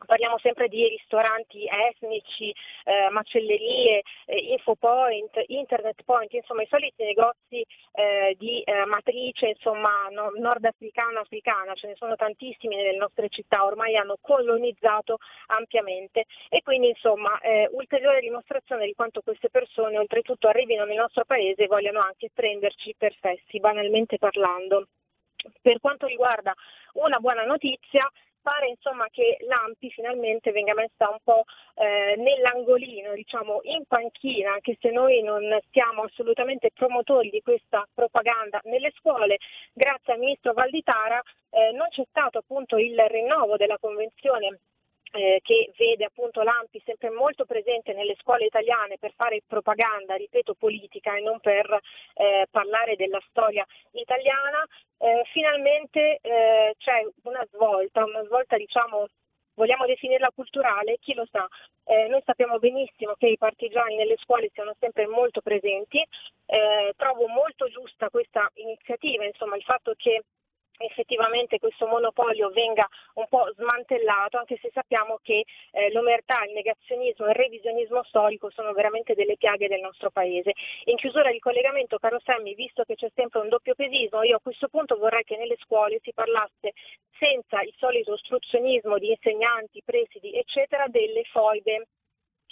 parliamo 0.05 0.37
sempre 0.39 0.67
di 0.67 0.87
ristoranti 0.87 1.65
etnici, 1.65 2.53
eh, 2.85 3.09
macellerie, 3.09 4.01
eh, 4.25 4.37
infopoint, 4.53 5.43
internet 5.47 6.03
point, 6.03 6.31
insomma 6.33 6.63
i 6.63 6.67
soliti 6.69 7.03
negozi 7.03 7.65
eh, 7.93 8.35
di 8.37 8.61
eh, 8.61 8.85
matrice 8.85 9.47
insomma, 9.47 10.07
no, 10.11 10.31
nordafricana, 10.35 11.21
africana, 11.21 11.73
ce 11.73 11.87
ne 11.87 11.95
sono 11.95 12.15
tantissimi 12.15 12.75
nelle 12.75 12.97
nostre 12.97 13.29
città, 13.29 13.65
ormai 13.65 13.95
hanno 13.95 14.17
colonizzato 14.21 15.17
ampiamente 15.47 16.25
e 16.49 16.61
quindi 16.61 16.89
insomma 16.89 17.39
eh, 17.39 17.69
ulteriore 17.71 18.19
dimostrazione 18.19 18.85
di 18.85 18.93
quanto 18.93 19.21
queste 19.21 19.49
persone 19.49 19.97
oltretutto 19.97 20.47
arrivino 20.47 20.85
nel 20.85 20.97
nostro 20.97 21.25
paese 21.25 21.63
e 21.63 21.67
vogliano 21.67 21.99
anche 21.99 22.29
prenderci 22.33 22.95
per 22.97 23.13
fessi, 23.19 23.59
banalmente 23.59 24.17
parlando. 24.17 24.87
Per 25.61 25.79
quanto 25.79 26.07
riguarda 26.07 26.53
una 26.93 27.19
buona 27.19 27.43
notizia, 27.43 28.09
pare 28.43 28.67
insomma 28.67 29.07
che 29.09 29.37
l'AMPI 29.39 29.89
finalmente 29.89 30.51
venga 30.51 30.75
messa 30.75 31.09
un 31.09 31.17
po' 31.23 31.45
eh, 31.75 32.15
nell'angolino, 32.17 33.13
diciamo 33.13 33.61
in 33.63 33.85
panchina, 33.87 34.51
anche 34.51 34.77
se 34.79 34.91
noi 34.91 35.23
non 35.23 35.41
siamo 35.71 36.03
assolutamente 36.03 36.69
promotori 36.73 37.29
di 37.29 37.41
questa 37.41 37.87
propaganda 37.93 38.59
nelle 38.65 38.91
scuole, 38.95 39.37
grazie 39.73 40.13
al 40.13 40.19
ministro 40.19 40.53
Valditara 40.53 41.19
eh, 41.49 41.71
non 41.71 41.87
c'è 41.89 42.03
stato 42.09 42.39
appunto 42.39 42.77
il 42.77 42.99
rinnovo 43.07 43.57
della 43.57 43.77
convenzione 43.79 44.59
eh, 45.13 45.39
che 45.43 45.71
vede 45.77 46.05
appunto 46.05 46.41
l'AMPI 46.41 46.81
sempre 46.85 47.11
molto 47.11 47.45
presente 47.45 47.93
nelle 47.93 48.15
scuole 48.19 48.45
italiane 48.45 48.97
per 48.97 49.13
fare 49.15 49.41
propaganda, 49.47 50.15
ripeto, 50.15 50.55
politica 50.55 51.15
e 51.15 51.21
non 51.21 51.39
per 51.39 51.79
eh, 52.15 52.47
parlare 52.49 52.95
della 52.95 53.21
storia 53.29 53.65
italiana, 53.91 54.65
eh, 54.97 55.23
finalmente 55.31 56.19
eh, 56.21 56.73
c'è 56.77 57.05
una 57.23 57.45
svolta, 57.51 58.03
una 58.03 58.23
svolta 58.23 58.57
diciamo 58.57 59.07
Vogliamo 59.55 59.85
definirla 59.85 60.31
culturale? 60.33 60.97
Chi 60.99 61.13
lo 61.13 61.27
sa? 61.29 61.47
Eh, 61.85 62.07
noi 62.07 62.23
sappiamo 62.25 62.57
benissimo 62.57 63.13
che 63.13 63.27
i 63.27 63.37
partigiani 63.37 63.95
nelle 63.95 64.17
scuole 64.17 64.49
siano 64.51 64.73
sempre 64.79 65.05
molto 65.05 65.41
presenti. 65.41 66.03
Eh, 66.45 66.93
trovo 66.97 67.27
molto 67.27 67.67
giusta 67.69 68.09
questa 68.09 68.49
iniziativa, 68.55 69.25
insomma, 69.25 69.55
il 69.55 69.61
fatto 69.61 69.93
che 69.95 70.23
effettivamente 70.77 71.59
questo 71.59 71.87
monopolio 71.87 72.49
venga 72.49 72.87
un 73.15 73.27
po' 73.27 73.51
smantellato, 73.55 74.37
anche 74.37 74.57
se 74.61 74.69
sappiamo 74.73 75.19
che 75.21 75.45
eh, 75.71 75.91
l'omertà, 75.91 76.43
il 76.45 76.53
negazionismo 76.53 77.25
e 77.25 77.29
il 77.29 77.35
revisionismo 77.35 78.03
storico 78.03 78.49
sono 78.49 78.73
veramente 78.73 79.13
delle 79.13 79.37
piaghe 79.37 79.67
del 79.67 79.81
nostro 79.81 80.09
paese. 80.11 80.53
In 80.85 80.95
chiusura 80.95 81.31
di 81.31 81.39
collegamento, 81.39 81.97
caro 81.97 82.19
Sammy, 82.23 82.55
visto 82.55 82.83
che 82.83 82.95
c'è 82.95 83.11
sempre 83.13 83.39
un 83.39 83.49
doppio 83.49 83.75
pesismo, 83.75 84.23
io 84.23 84.37
a 84.37 84.41
questo 84.41 84.67
punto 84.67 84.97
vorrei 84.97 85.23
che 85.23 85.37
nelle 85.37 85.57
scuole 85.59 85.99
si 86.01 86.11
parlasse 86.13 86.73
senza 87.17 87.61
il 87.61 87.73
solito 87.77 88.13
ostruzionismo 88.13 88.97
di 88.97 89.09
insegnanti, 89.09 89.81
presidi, 89.83 90.33
eccetera, 90.33 90.87
delle 90.87 91.23
foibe 91.23 91.87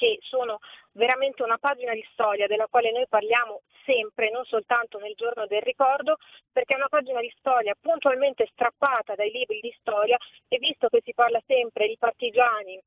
che 0.01 0.17
sono 0.21 0.57
veramente 0.93 1.43
una 1.43 1.59
pagina 1.59 1.93
di 1.93 2.03
storia 2.13 2.47
della 2.47 2.65
quale 2.67 2.91
noi 2.91 3.05
parliamo 3.07 3.61
sempre, 3.85 4.31
non 4.31 4.43
soltanto 4.45 4.97
nel 4.97 5.13
giorno 5.13 5.45
del 5.45 5.61
ricordo, 5.61 6.17
perché 6.51 6.73
è 6.73 6.77
una 6.77 6.89
pagina 6.89 7.21
di 7.21 7.31
storia 7.37 7.75
puntualmente 7.79 8.49
strappata 8.51 9.13
dai 9.13 9.29
libri 9.29 9.59
di 9.59 9.71
storia 9.79 10.17
e 10.47 10.57
visto 10.57 10.87
che 10.89 11.01
si 11.03 11.13
parla 11.13 11.39
sempre 11.45 11.85
di 11.85 11.97
partigiani, 11.99 12.81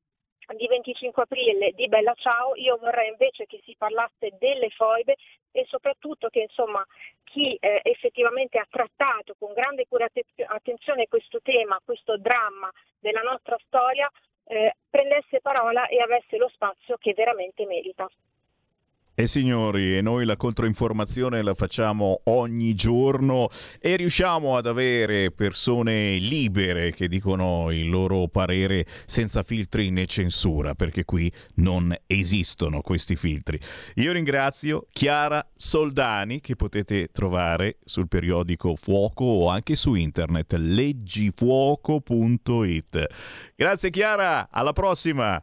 di 0.57 0.67
25 0.67 1.23
aprile 1.23 1.71
di 1.71 1.87
Bella 1.87 2.13
Ciao, 2.15 2.53
io 2.55 2.75
vorrei 2.77 3.07
invece 3.07 3.45
che 3.45 3.61
si 3.63 3.73
parlasse 3.77 4.35
delle 4.37 4.69
foibe 4.71 5.15
e 5.51 5.65
soprattutto 5.69 6.27
che 6.27 6.41
insomma, 6.41 6.85
chi 7.23 7.55
eh, 7.55 7.79
effettivamente 7.81 8.59
ha 8.59 8.67
trattato 8.69 9.35
con 9.39 9.53
grande 9.53 9.87
cura 9.87 10.07
attenzione 10.47 11.07
questo 11.07 11.39
tema, 11.41 11.79
questo 11.83 12.17
dramma 12.17 12.69
della 12.99 13.21
nostra 13.21 13.57
storia, 13.65 14.11
eh, 14.45 14.75
prendesse 14.89 15.41
parola 15.41 15.87
e 15.87 15.99
avesse 16.01 16.37
lo 16.37 16.49
spazio 16.49 16.97
che 16.97 17.13
veramente 17.13 17.65
merita. 17.65 18.07
E 19.17 19.27
signori, 19.27 19.95
e 19.95 20.01
noi 20.01 20.25
la 20.25 20.35
controinformazione 20.35 21.41
la 21.41 21.53
facciamo 21.53 22.19
ogni 22.25 22.73
giorno 22.73 23.47
e 23.79 23.95
riusciamo 23.95 24.57
ad 24.57 24.67
avere 24.67 25.31
persone 25.31 26.17
libere 26.17 26.91
che 26.91 27.07
dicono 27.07 27.71
il 27.71 27.89
loro 27.89 28.27
parere 28.27 28.85
senza 29.05 29.41
filtri 29.41 29.89
né 29.89 30.05
censura, 30.05 30.75
perché 30.75 31.05
qui 31.05 31.31
non 31.55 31.95
esistono 32.07 32.81
questi 32.81 33.15
filtri. 33.15 33.57
Io 33.95 34.11
ringrazio 34.11 34.85
Chiara 34.91 35.47
Soldani 35.55 36.41
che 36.41 36.57
potete 36.57 37.07
trovare 37.13 37.77
sul 37.85 38.09
periodico 38.09 38.75
Fuoco 38.75 39.23
o 39.23 39.47
anche 39.47 39.77
su 39.77 39.95
internet 39.95 40.55
leggifuoco.it. 40.55 43.07
Grazie 43.55 43.89
Chiara, 43.91 44.49
alla 44.51 44.73
prossima! 44.73 45.41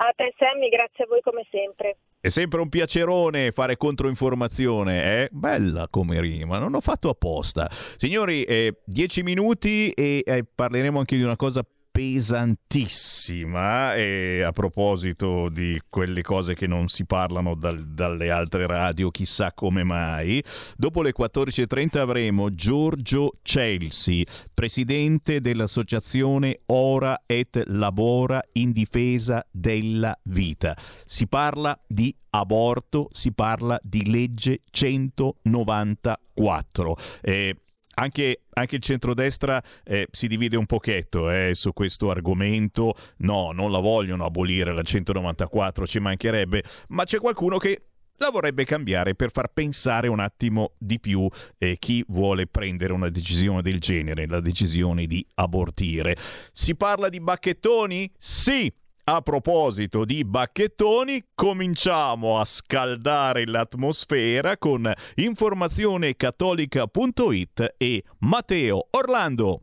A 0.00 0.12
te 0.16 0.32
Sammy, 0.38 0.70
grazie 0.70 1.04
a 1.04 1.06
voi 1.06 1.20
come 1.20 1.46
sempre. 1.50 1.98
È 2.20 2.30
sempre 2.30 2.60
un 2.60 2.68
piacerone 2.68 3.52
fare 3.52 3.76
controinformazione, 3.76 5.22
eh? 5.22 5.28
Bella 5.30 5.86
come 5.88 6.20
rima, 6.20 6.58
non 6.58 6.74
ho 6.74 6.80
fatto 6.80 7.10
apposta. 7.10 7.70
Signori, 7.96 8.42
eh, 8.42 8.80
dieci 8.84 9.22
minuti 9.22 9.90
e 9.90 10.24
eh, 10.26 10.44
parleremo 10.52 10.98
anche 10.98 11.16
di 11.16 11.22
una 11.22 11.36
cosa 11.36 11.64
pesantissima 11.98 13.96
e 13.96 14.42
a 14.42 14.52
proposito 14.52 15.48
di 15.48 15.82
quelle 15.88 16.22
cose 16.22 16.54
che 16.54 16.68
non 16.68 16.86
si 16.86 17.04
parlano 17.04 17.56
dal, 17.56 17.88
dalle 17.88 18.30
altre 18.30 18.68
radio, 18.68 19.10
chissà 19.10 19.52
come 19.52 19.82
mai, 19.82 20.40
dopo 20.76 21.02
le 21.02 21.12
14.30 21.12 21.98
avremo 21.98 22.54
Giorgio 22.54 23.38
Chelsea, 23.42 24.22
presidente 24.54 25.40
dell'associazione 25.40 26.60
Ora 26.66 27.22
et 27.26 27.64
Labora 27.66 28.40
in 28.52 28.70
difesa 28.70 29.44
della 29.50 30.16
vita. 30.22 30.76
Si 31.04 31.26
parla 31.26 31.76
di 31.84 32.14
aborto, 32.30 33.08
si 33.10 33.32
parla 33.32 33.76
di 33.82 34.08
legge 34.08 34.60
194. 34.70 36.96
Eh, 37.22 37.56
anche, 37.98 38.42
anche, 38.54 38.76
il 38.76 38.82
centrodestra 38.82 39.62
eh, 39.84 40.08
si 40.10 40.28
divide 40.28 40.56
un 40.56 40.66
pochetto 40.66 41.30
eh, 41.30 41.50
su 41.54 41.72
questo 41.72 42.10
argomento. 42.10 42.94
No, 43.18 43.52
non 43.52 43.70
la 43.70 43.80
vogliono 43.80 44.24
abolire 44.24 44.72
la 44.72 44.82
194, 44.82 45.86
ci 45.86 45.98
mancherebbe, 45.98 46.62
ma 46.88 47.04
c'è 47.04 47.18
qualcuno 47.18 47.58
che 47.58 47.82
la 48.18 48.30
vorrebbe 48.30 48.64
cambiare 48.64 49.14
per 49.14 49.30
far 49.30 49.48
pensare 49.52 50.08
un 50.08 50.20
attimo 50.20 50.72
di 50.78 50.98
più 50.98 51.28
eh, 51.56 51.76
chi 51.78 52.04
vuole 52.08 52.46
prendere 52.46 52.92
una 52.92 53.08
decisione 53.08 53.62
del 53.62 53.78
genere, 53.78 54.26
la 54.26 54.40
decisione 54.40 55.06
di 55.06 55.24
abortire. 55.34 56.16
Si 56.52 56.74
parla 56.74 57.08
di 57.08 57.20
bacchettoni? 57.20 58.10
Sì, 58.18 58.72
a 59.10 59.22
proposito 59.22 60.04
di 60.04 60.22
bacchettoni, 60.22 61.28
cominciamo 61.34 62.38
a 62.38 62.44
scaldare 62.44 63.46
l'atmosfera 63.46 64.58
con 64.58 64.92
informazionecattolica.it 65.14 67.74
e 67.78 68.04
Matteo 68.18 68.88
Orlando. 68.90 69.62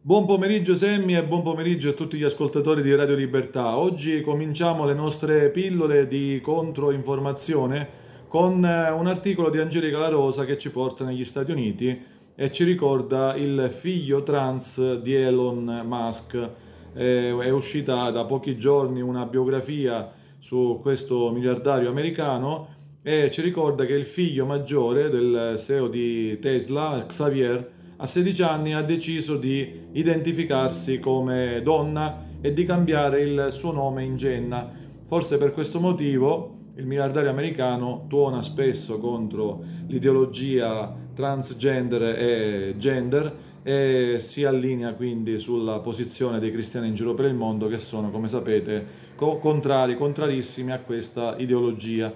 Buon 0.00 0.24
pomeriggio 0.24 0.74
Semmi 0.74 1.16
e 1.16 1.24
buon 1.24 1.42
pomeriggio 1.42 1.90
a 1.90 1.92
tutti 1.92 2.16
gli 2.16 2.24
ascoltatori 2.24 2.80
di 2.80 2.94
Radio 2.94 3.14
Libertà. 3.14 3.76
Oggi 3.76 4.22
cominciamo 4.22 4.86
le 4.86 4.94
nostre 4.94 5.50
pillole 5.50 6.06
di 6.06 6.40
controinformazione 6.42 8.04
con 8.28 8.64
eh, 8.64 8.90
un 8.90 9.06
articolo 9.06 9.50
di 9.50 9.58
Angelica 9.58 9.98
La 9.98 10.08
Rosa 10.08 10.46
che 10.46 10.56
ci 10.56 10.70
porta 10.70 11.04
negli 11.04 11.24
Stati 11.24 11.50
Uniti 11.50 12.02
e 12.34 12.50
ci 12.50 12.64
ricorda 12.64 13.34
il 13.34 13.68
figlio 13.70 14.22
trans 14.22 15.02
di 15.02 15.14
Elon 15.14 15.82
Musk 15.84 16.64
eh, 16.96 17.36
è 17.38 17.50
uscita 17.50 18.10
da 18.10 18.24
pochi 18.24 18.56
giorni 18.56 19.00
una 19.00 19.26
biografia 19.26 20.10
su 20.38 20.78
questo 20.80 21.30
miliardario 21.30 21.90
americano 21.90 22.74
e 23.02 23.30
ci 23.30 23.42
ricorda 23.42 23.84
che 23.84 23.92
il 23.92 24.04
figlio 24.04 24.46
maggiore 24.46 25.10
del 25.10 25.54
CEO 25.58 25.88
di 25.88 26.38
Tesla, 26.40 27.04
Xavier, 27.06 27.70
a 27.98 28.06
16 28.06 28.42
anni 28.42 28.74
ha 28.74 28.82
deciso 28.82 29.36
di 29.36 29.88
identificarsi 29.92 30.98
come 30.98 31.60
donna 31.62 32.24
e 32.40 32.52
di 32.52 32.64
cambiare 32.64 33.22
il 33.22 33.48
suo 33.50 33.72
nome 33.72 34.04
in 34.04 34.16
Jenna. 34.16 34.68
Forse 35.04 35.36
per 35.38 35.52
questo 35.52 35.78
motivo 35.80 36.54
il 36.74 36.86
miliardario 36.86 37.30
americano 37.30 38.06
tuona 38.08 38.42
spesso 38.42 38.98
contro 38.98 39.62
l'ideologia 39.86 40.94
transgender 41.14 42.02
e 42.02 42.74
gender 42.76 43.45
e 43.66 44.20
si 44.20 44.44
allinea 44.44 44.94
quindi 44.94 45.40
sulla 45.40 45.80
posizione 45.80 46.38
dei 46.38 46.52
cristiani 46.52 46.86
in 46.86 46.94
giro 46.94 47.14
per 47.14 47.24
il 47.24 47.34
mondo 47.34 47.66
che 47.66 47.78
sono, 47.78 48.10
come 48.10 48.28
sapete, 48.28 48.86
co- 49.16 49.38
contrari, 49.38 49.96
contrarissimi 49.96 50.70
a 50.70 50.78
questa 50.78 51.34
ideologia. 51.36 52.14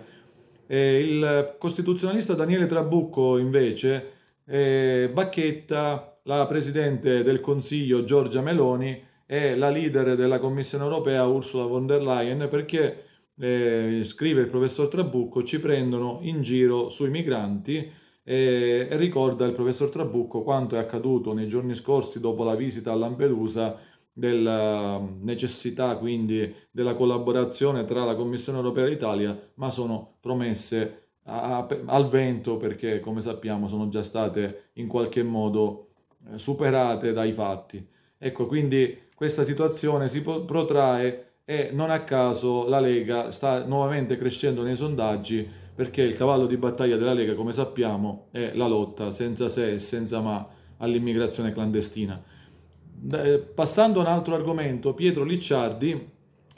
E 0.69 1.01
il 1.01 1.57
costituzionalista 1.59 2.35
Daniele 2.35 2.67
Trabucco 2.67 3.37
invece 3.37 4.13
eh, 4.47 5.11
bacchetta 5.13 6.21
la 6.23 6.47
Presidente 6.47 7.25
del 7.25 7.41
Consiglio 7.41 8.05
Giorgia 8.05 8.43
Meloni 8.43 9.03
e 9.27 9.57
la 9.57 9.71
leader 9.71 10.15
della 10.15 10.39
Commissione 10.39 10.85
europea 10.85 11.27
Ursula 11.27 11.65
von 11.65 11.85
der 11.85 12.01
Leyen 12.01 12.47
perché, 12.49 13.07
eh, 13.41 14.03
scrive 14.05 14.43
il 14.43 14.47
professor 14.47 14.87
Trabucco, 14.87 15.43
ci 15.43 15.59
prendono 15.59 16.21
in 16.23 16.43
giro 16.43 16.91
sui 16.91 17.11
migranti 17.11 17.99
e, 18.31 18.87
ricorda 18.93 19.45
il 19.45 19.53
professor 19.53 19.91
Trabucco 19.91 20.43
quanto 20.43 20.77
è 20.77 20.79
accaduto 20.79 21.33
nei 21.33 21.49
giorni 21.49 21.75
scorsi 21.75 22.21
dopo 22.21 22.45
la 22.45 22.55
visita 22.55 22.93
a 22.93 22.95
Lampedusa 22.95 23.77
della 24.13 24.99
um, 24.99 25.19
necessità 25.23 25.97
quindi 25.97 26.55
della 26.71 26.95
collaborazione 26.95 27.85
tra 27.85 28.05
la 28.05 28.15
Commissione 28.15 28.59
europea 28.59 28.87
e 28.87 28.91
l'Italia, 28.91 29.37
ma 29.55 29.71
sono 29.71 30.19
promesse 30.21 31.09
a, 31.25 31.67
al 31.87 32.09
vento 32.09 32.57
perché 32.57 33.01
come 33.01 33.21
sappiamo 33.21 33.67
sono 33.67 33.89
già 33.89 34.05
state 34.05 34.71
in 34.75 34.87
qualche 34.87 35.25
modo 35.25 35.89
eh, 36.33 36.39
superate 36.39 37.13
dai 37.13 37.33
fatti. 37.33 37.85
Ecco, 38.17 38.47
quindi 38.47 38.97
questa 39.13 39.43
situazione 39.43 40.07
si 40.07 40.23
protrae 40.23 41.31
e 41.45 41.71
non 41.73 41.91
a 41.91 42.05
caso 42.05 42.69
la 42.69 42.79
Lega 42.79 43.33
sta 43.33 43.65
nuovamente 43.65 44.17
crescendo 44.17 44.63
nei 44.63 44.77
sondaggi 44.77 45.49
perché 45.75 46.03
il 46.03 46.17
cavallo 46.17 46.47
di 46.47 46.57
battaglia 46.57 46.97
della 46.97 47.13
Lega, 47.13 47.35
come 47.35 47.53
sappiamo, 47.53 48.27
è 48.31 48.53
la 48.55 48.67
lotta 48.67 49.13
senza 49.13 49.49
se 49.49 49.73
e 49.73 49.79
senza 49.79 50.21
ma 50.21 50.47
all'immigrazione 50.79 51.53
clandestina. 51.53 52.23
Eh, 53.13 53.39
passando 53.39 54.01
a 54.01 54.03
un 54.03 54.09
altro 54.09 54.35
argomento, 54.35 54.93
Pietro 54.93 55.25
Licciardi 55.25 56.09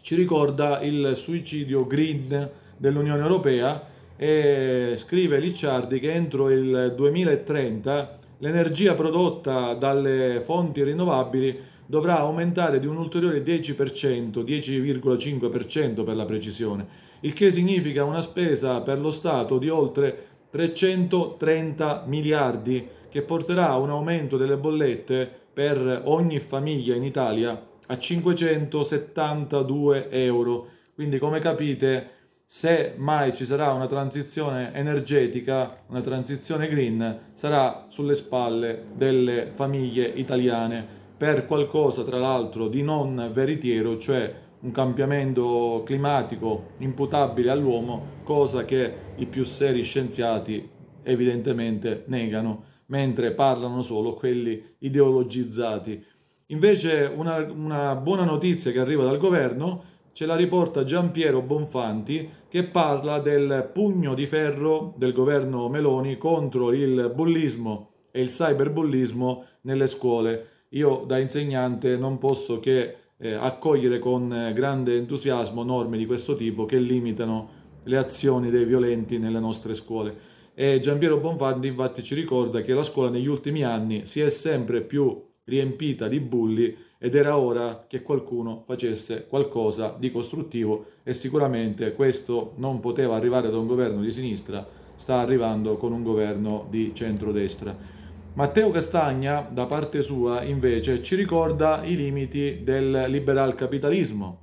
ci 0.00 0.14
ricorda 0.16 0.80
il 0.80 1.12
suicidio 1.14 1.86
green 1.86 2.50
dell'Unione 2.76 3.22
Europea 3.22 3.86
e 4.16 4.94
scrive 4.96 5.38
Licciardi 5.38 6.00
che 6.00 6.12
entro 6.12 6.50
il 6.50 6.92
2030 6.96 8.18
l'energia 8.38 8.94
prodotta 8.94 9.74
dalle 9.74 10.40
fonti 10.40 10.82
rinnovabili 10.82 11.70
dovrà 11.86 12.18
aumentare 12.18 12.80
di 12.80 12.86
un 12.86 12.96
ulteriore 12.96 13.42
10%, 13.42 14.42
10,5% 14.42 16.04
per 16.04 16.16
la 16.16 16.24
precisione 16.24 17.10
il 17.22 17.32
che 17.32 17.50
significa 17.50 18.04
una 18.04 18.22
spesa 18.22 18.80
per 18.80 19.00
lo 19.00 19.10
Stato 19.10 19.58
di 19.58 19.68
oltre 19.68 20.26
330 20.50 22.04
miliardi 22.06 22.86
che 23.08 23.22
porterà 23.22 23.74
un 23.76 23.90
aumento 23.90 24.36
delle 24.36 24.56
bollette 24.56 25.28
per 25.52 26.02
ogni 26.04 26.38
famiglia 26.40 26.94
in 26.94 27.04
Italia 27.04 27.60
a 27.86 27.98
572 27.98 30.08
euro. 30.10 30.66
Quindi 30.94 31.18
come 31.18 31.38
capite, 31.38 32.10
se 32.44 32.94
mai 32.96 33.34
ci 33.34 33.44
sarà 33.44 33.72
una 33.72 33.86
transizione 33.86 34.74
energetica, 34.74 35.82
una 35.88 36.00
transizione 36.00 36.68
green, 36.68 37.30
sarà 37.32 37.86
sulle 37.88 38.14
spalle 38.14 38.84
delle 38.94 39.48
famiglie 39.52 40.06
italiane 40.06 41.00
per 41.16 41.46
qualcosa 41.46 42.02
tra 42.02 42.18
l'altro 42.18 42.68
di 42.68 42.82
non 42.82 43.30
veritiero, 43.32 43.96
cioè 43.96 44.34
un 44.62 44.70
cambiamento 44.70 45.82
climatico 45.84 46.70
imputabile 46.78 47.50
all'uomo, 47.50 48.20
cosa 48.24 48.64
che 48.64 48.92
i 49.16 49.26
più 49.26 49.44
seri 49.44 49.82
scienziati 49.82 50.68
evidentemente 51.02 52.04
negano, 52.06 52.64
mentre 52.86 53.32
parlano 53.32 53.82
solo 53.82 54.14
quelli 54.14 54.62
ideologizzati. 54.78 56.04
Invece 56.46 57.10
una, 57.14 57.36
una 57.50 57.94
buona 57.96 58.24
notizia 58.24 58.70
che 58.70 58.78
arriva 58.78 59.04
dal 59.04 59.18
governo 59.18 59.90
ce 60.12 60.26
la 60.26 60.36
riporta 60.36 60.84
Giampiero 60.84 61.40
Bonfanti 61.40 62.28
che 62.48 62.64
parla 62.64 63.18
del 63.18 63.70
pugno 63.72 64.14
di 64.14 64.26
ferro 64.26 64.92
del 64.96 65.12
governo 65.12 65.68
Meloni 65.68 66.18
contro 66.18 66.72
il 66.72 67.10
bullismo 67.14 67.92
e 68.10 68.20
il 68.20 68.28
cyberbullismo 68.28 69.44
nelle 69.62 69.86
scuole. 69.86 70.48
Io 70.70 71.04
da 71.06 71.18
insegnante 71.18 71.96
non 71.96 72.18
posso 72.18 72.60
che 72.60 72.96
eh, 73.22 73.34
accogliere 73.34 74.00
con 74.00 74.32
eh, 74.34 74.52
grande 74.52 74.96
entusiasmo 74.96 75.62
norme 75.62 75.96
di 75.96 76.06
questo 76.06 76.34
tipo 76.34 76.66
che 76.66 76.78
limitano 76.78 77.60
le 77.84 77.96
azioni 77.96 78.50
dei 78.50 78.64
violenti 78.64 79.18
nelle 79.18 79.38
nostre 79.38 79.74
scuole. 79.74 80.30
E 80.54 80.80
Giampiero 80.80 81.18
Bonfanti 81.18 81.68
infatti 81.68 82.02
ci 82.02 82.16
ricorda 82.16 82.62
che 82.62 82.74
la 82.74 82.82
scuola 82.82 83.10
negli 83.10 83.28
ultimi 83.28 83.62
anni 83.62 84.06
si 84.06 84.20
è 84.20 84.28
sempre 84.28 84.82
più 84.82 85.24
riempita 85.44 86.08
di 86.08 86.20
bulli 86.20 86.76
ed 86.98 87.14
era 87.14 87.36
ora 87.36 87.84
che 87.88 88.02
qualcuno 88.02 88.64
facesse 88.66 89.26
qualcosa 89.28 89.96
di 89.98 90.10
costruttivo 90.10 90.86
e 91.04 91.14
sicuramente 91.14 91.92
questo 91.92 92.54
non 92.56 92.80
poteva 92.80 93.16
arrivare 93.16 93.50
da 93.50 93.58
un 93.58 93.66
governo 93.66 94.00
di 94.00 94.10
sinistra, 94.10 94.66
sta 94.96 95.20
arrivando 95.20 95.76
con 95.76 95.92
un 95.92 96.02
governo 96.02 96.66
di 96.70 96.92
centrodestra. 96.92 97.91
Matteo 98.34 98.70
Castagna, 98.70 99.42
da 99.42 99.66
parte 99.66 100.00
sua, 100.00 100.42
invece, 100.42 101.02
ci 101.02 101.16
ricorda 101.16 101.84
i 101.84 101.94
limiti 101.94 102.62
del 102.62 103.04
liberal 103.08 103.54
capitalismo, 103.54 104.40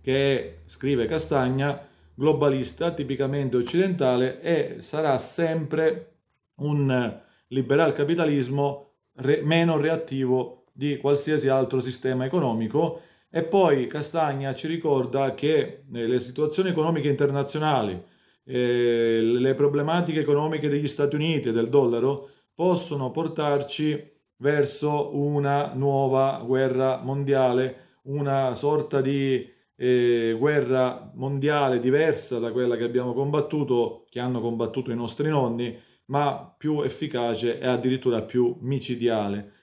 che 0.00 0.60
scrive 0.66 1.06
Castagna, 1.06 1.84
globalista, 2.14 2.92
tipicamente 2.92 3.56
occidentale 3.56 4.40
e 4.40 4.76
sarà 4.78 5.18
sempre 5.18 6.18
un 6.56 7.20
liberal 7.48 7.92
capitalismo 7.94 8.92
re- 9.14 9.42
meno 9.42 9.76
reattivo 9.76 10.66
di 10.72 10.98
qualsiasi 10.98 11.48
altro 11.48 11.80
sistema 11.80 12.24
economico. 12.24 13.00
E 13.28 13.42
poi 13.42 13.88
Castagna 13.88 14.54
ci 14.54 14.68
ricorda 14.68 15.34
che 15.34 15.82
eh, 15.92 16.06
le 16.06 16.20
situazioni 16.20 16.68
economiche 16.68 17.08
internazionali, 17.08 18.00
eh, 18.44 19.20
le 19.20 19.54
problematiche 19.54 20.20
economiche 20.20 20.68
degli 20.68 20.86
Stati 20.86 21.16
Uniti 21.16 21.48
e 21.48 21.52
del 21.52 21.68
dollaro 21.68 22.28
possono 22.62 23.10
portarci 23.10 24.00
verso 24.36 25.16
una 25.16 25.72
nuova 25.74 26.40
guerra 26.46 27.00
mondiale, 27.02 27.98
una 28.02 28.54
sorta 28.54 29.00
di 29.00 29.50
eh, 29.74 30.36
guerra 30.38 31.10
mondiale 31.14 31.80
diversa 31.80 32.38
da 32.38 32.52
quella 32.52 32.76
che 32.76 32.84
abbiamo 32.84 33.14
combattuto, 33.14 34.06
che 34.08 34.20
hanno 34.20 34.40
combattuto 34.40 34.92
i 34.92 34.94
nostri 34.94 35.28
nonni, 35.28 35.76
ma 36.04 36.54
più 36.56 36.82
efficace 36.82 37.58
e 37.58 37.66
addirittura 37.66 38.22
più 38.22 38.56
micidiale. 38.60 39.54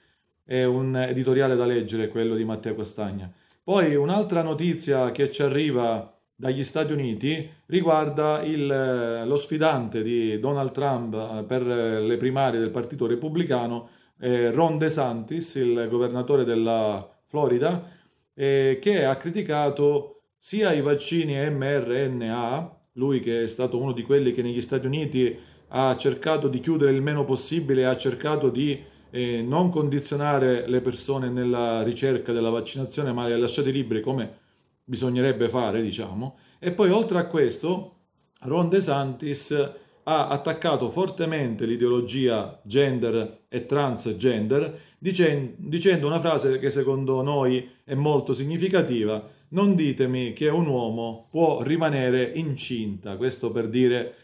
È 0.44 0.64
un 0.64 0.94
editoriale 0.94 1.56
da 1.56 1.64
leggere 1.64 2.08
quello 2.08 2.34
di 2.34 2.44
Matteo 2.44 2.74
Castagna. 2.74 3.32
Poi 3.62 3.94
un'altra 3.94 4.42
notizia 4.42 5.10
che 5.10 5.30
ci 5.30 5.40
arriva 5.40 6.19
dagli 6.40 6.64
Stati 6.64 6.94
Uniti 6.94 7.46
riguarda 7.66 8.40
il, 8.40 9.24
lo 9.26 9.36
sfidante 9.36 10.02
di 10.02 10.38
Donald 10.40 10.72
Trump 10.72 11.14
eh, 11.14 11.44
per 11.44 11.62
le 11.62 12.16
primarie 12.16 12.58
del 12.58 12.70
Partito 12.70 13.06
Repubblicano, 13.06 13.90
eh, 14.18 14.50
Ron 14.50 14.78
DeSantis, 14.78 15.56
il 15.56 15.86
governatore 15.90 16.44
della 16.44 17.06
Florida, 17.26 17.86
eh, 18.32 18.78
che 18.80 19.04
ha 19.04 19.16
criticato 19.16 20.22
sia 20.38 20.72
i 20.72 20.80
vaccini 20.80 21.34
mRNA, 21.50 22.78
lui 22.92 23.20
che 23.20 23.42
è 23.42 23.46
stato 23.46 23.78
uno 23.78 23.92
di 23.92 24.02
quelli 24.02 24.32
che 24.32 24.40
negli 24.40 24.62
Stati 24.62 24.86
Uniti 24.86 25.38
ha 25.68 25.94
cercato 25.98 26.48
di 26.48 26.58
chiudere 26.58 26.92
il 26.92 27.02
meno 27.02 27.26
possibile, 27.26 27.84
ha 27.84 27.96
cercato 27.98 28.48
di 28.48 28.82
eh, 29.10 29.42
non 29.42 29.68
condizionare 29.68 30.66
le 30.66 30.80
persone 30.80 31.28
nella 31.28 31.82
ricerca 31.82 32.32
della 32.32 32.48
vaccinazione, 32.48 33.12
ma 33.12 33.26
le 33.26 33.34
ha 33.34 33.38
lasciate 33.38 33.70
libere 33.70 34.00
come 34.00 34.48
bisognerebbe 34.90 35.48
fare, 35.48 35.80
diciamo. 35.80 36.36
E 36.58 36.72
poi 36.72 36.90
oltre 36.90 37.18
a 37.18 37.26
questo, 37.26 37.98
Ron 38.40 38.68
DeSantis 38.68 39.52
ha 40.02 40.26
attaccato 40.26 40.88
fortemente 40.88 41.64
l'ideologia 41.64 42.60
gender 42.64 43.42
e 43.48 43.66
transgender 43.66 44.80
dicendo, 44.98 46.06
una 46.08 46.18
frase 46.18 46.58
che 46.58 46.70
secondo 46.70 47.22
noi 47.22 47.70
è 47.84 47.94
molto 47.94 48.34
significativa, 48.34 49.24
non 49.50 49.76
ditemi 49.76 50.32
che 50.32 50.48
un 50.48 50.66
uomo 50.66 51.28
può 51.30 51.62
rimanere 51.62 52.32
incinta, 52.34 53.16
questo 53.16 53.52
per 53.52 53.68
dire 53.68 54.14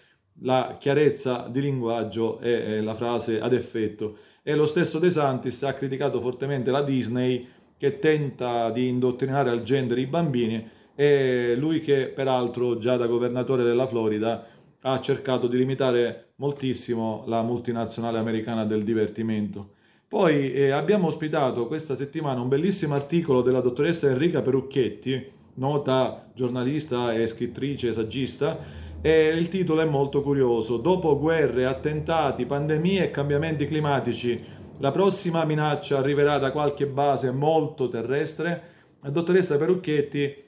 la 0.41 0.77
chiarezza 0.79 1.47
di 1.49 1.61
linguaggio 1.61 2.41
e 2.41 2.81
la 2.81 2.95
frase 2.95 3.41
ad 3.41 3.53
effetto. 3.53 4.19
E 4.43 4.55
lo 4.55 4.67
stesso 4.67 4.99
De 4.99 5.11
Santis 5.11 5.63
ha 5.63 5.75
criticato 5.75 6.21
fortemente 6.21 6.71
la 6.71 6.83
Disney 6.83 7.49
che 7.79 7.99
tenta 7.99 8.71
di 8.71 8.89
indottrinare 8.89 9.51
al 9.51 9.63
gender 9.63 9.99
i 9.99 10.07
bambini 10.07 10.69
e 10.95 11.55
lui 11.57 11.81
che 11.81 12.07
peraltro 12.07 12.79
già 12.79 12.97
da 12.97 13.07
governatore 13.07 13.63
della 13.63 13.87
Florida 13.87 14.47
ha 14.81 15.01
cercato 15.01 15.47
di 15.47 15.59
limitare 15.59 16.33
moltissimo 16.37 17.25
la 17.27 17.43
multinazionale 17.43 18.19
americana 18.19 18.65
del 18.65 18.83
divertimento. 18.83 19.75
Poi 20.09 20.53
eh, 20.53 20.71
abbiamo 20.71 21.09
ospitato 21.09 21.67
questa 21.67 21.95
settimana 21.95 22.41
un 22.41 22.49
bellissimo 22.49 22.95
articolo 22.95 23.43
della 23.43 23.61
dottoressa 23.61 24.09
Enrica 24.09 24.41
Perucchetti, 24.41 25.33
nota 25.55 26.31
giornalista 26.33 27.13
e 27.13 27.27
scrittrice 27.27 27.93
saggista, 27.93 28.85
e 29.03 29.29
il 29.29 29.49
titolo 29.49 29.81
è 29.81 29.85
molto 29.85 30.23
curioso. 30.23 30.77
Dopo 30.77 31.19
guerre, 31.19 31.67
attentati, 31.67 32.47
pandemie 32.47 33.05
e 33.05 33.11
cambiamenti 33.11 33.67
climatici, 33.67 34.43
la 34.79 34.91
prossima 34.91 35.45
minaccia 35.45 35.99
arriverà 35.99 36.39
da 36.39 36.51
qualche 36.51 36.87
base 36.87 37.31
molto 37.31 37.89
terrestre. 37.89 38.75
La 39.01 39.11
dottoressa 39.11 39.57
Perucchetti 39.57 40.45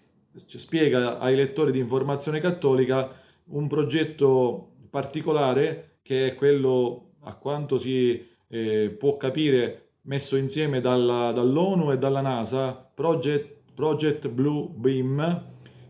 spiega 0.46 1.18
ai 1.18 1.34
lettori 1.34 1.72
di 1.72 1.78
Informazione 1.78 2.40
Cattolica 2.40 3.10
un 3.50 3.66
progetto 3.66 4.72
particolare 4.90 5.98
che 6.02 6.28
è 6.28 6.34
quello, 6.34 7.12
a 7.24 7.34
quanto 7.34 7.78
si 7.78 8.26
eh, 8.48 8.96
può 8.98 9.16
capire, 9.16 9.90
messo 10.02 10.36
insieme 10.36 10.80
dalla, 10.80 11.32
dall'ONU 11.32 11.92
e 11.92 11.98
dalla 11.98 12.20
NASA, 12.20 12.72
Project, 12.72 13.72
Project 13.74 14.28
Blue 14.28 14.68
Beam, 14.74 15.44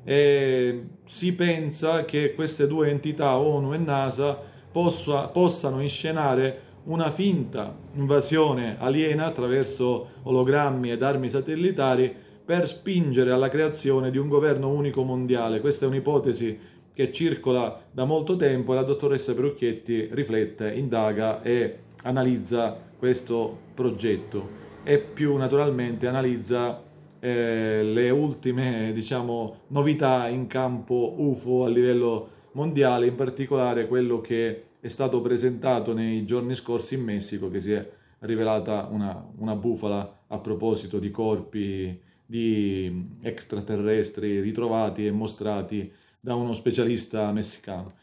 e 0.04 0.86
si 1.04 1.34
pensa 1.34 2.04
che 2.04 2.34
queste 2.34 2.66
due 2.66 2.90
entità, 2.90 3.38
ONU 3.38 3.74
e 3.74 3.78
NASA, 3.78 4.36
possa, 4.72 5.28
possano 5.28 5.80
inscenare 5.80 6.66
una 6.88 7.10
finta 7.10 7.74
invasione 7.94 8.76
aliena 8.78 9.26
attraverso 9.26 10.08
ologrammi 10.22 10.90
ed 10.90 11.02
armi 11.02 11.28
satellitari 11.28 12.14
per 12.44 12.66
spingere 12.66 13.30
alla 13.30 13.48
creazione 13.48 14.10
di 14.10 14.16
un 14.16 14.28
governo 14.28 14.70
unico 14.70 15.02
mondiale. 15.02 15.60
Questa 15.60 15.84
è 15.84 15.88
un'ipotesi 15.88 16.58
che 16.94 17.12
circola 17.12 17.80
da 17.90 18.04
molto 18.04 18.36
tempo 18.36 18.72
e 18.72 18.76
la 18.76 18.82
dottoressa 18.82 19.34
Perucchetti 19.34 20.08
riflette, 20.10 20.72
indaga 20.72 21.42
e 21.42 21.78
analizza 22.04 22.76
questo 22.98 23.56
progetto 23.74 24.66
e 24.82 24.98
più 24.98 25.36
naturalmente 25.36 26.06
analizza 26.06 26.82
eh, 27.20 27.82
le 27.82 28.10
ultime 28.10 28.92
diciamo, 28.94 29.64
novità 29.68 30.26
in 30.28 30.46
campo 30.46 31.14
UFO 31.18 31.64
a 31.64 31.68
livello 31.68 32.28
mondiale, 32.52 33.06
in 33.06 33.14
particolare 33.14 33.86
quello 33.86 34.20
che 34.20 34.67
è 34.88 34.90
stato 34.90 35.20
presentato 35.20 35.92
nei 35.92 36.24
giorni 36.24 36.54
scorsi 36.54 36.94
in 36.94 37.04
Messico, 37.04 37.50
che 37.50 37.60
si 37.60 37.72
è 37.72 37.88
rivelata 38.20 38.88
una, 38.90 39.22
una 39.36 39.54
bufala 39.54 40.24
a 40.26 40.38
proposito 40.38 40.98
di 40.98 41.10
corpi 41.10 42.00
di 42.24 43.16
extraterrestri 43.20 44.40
ritrovati 44.40 45.06
e 45.06 45.10
mostrati 45.10 45.92
da 46.18 46.34
uno 46.34 46.54
specialista 46.54 47.30
messicano. 47.32 47.96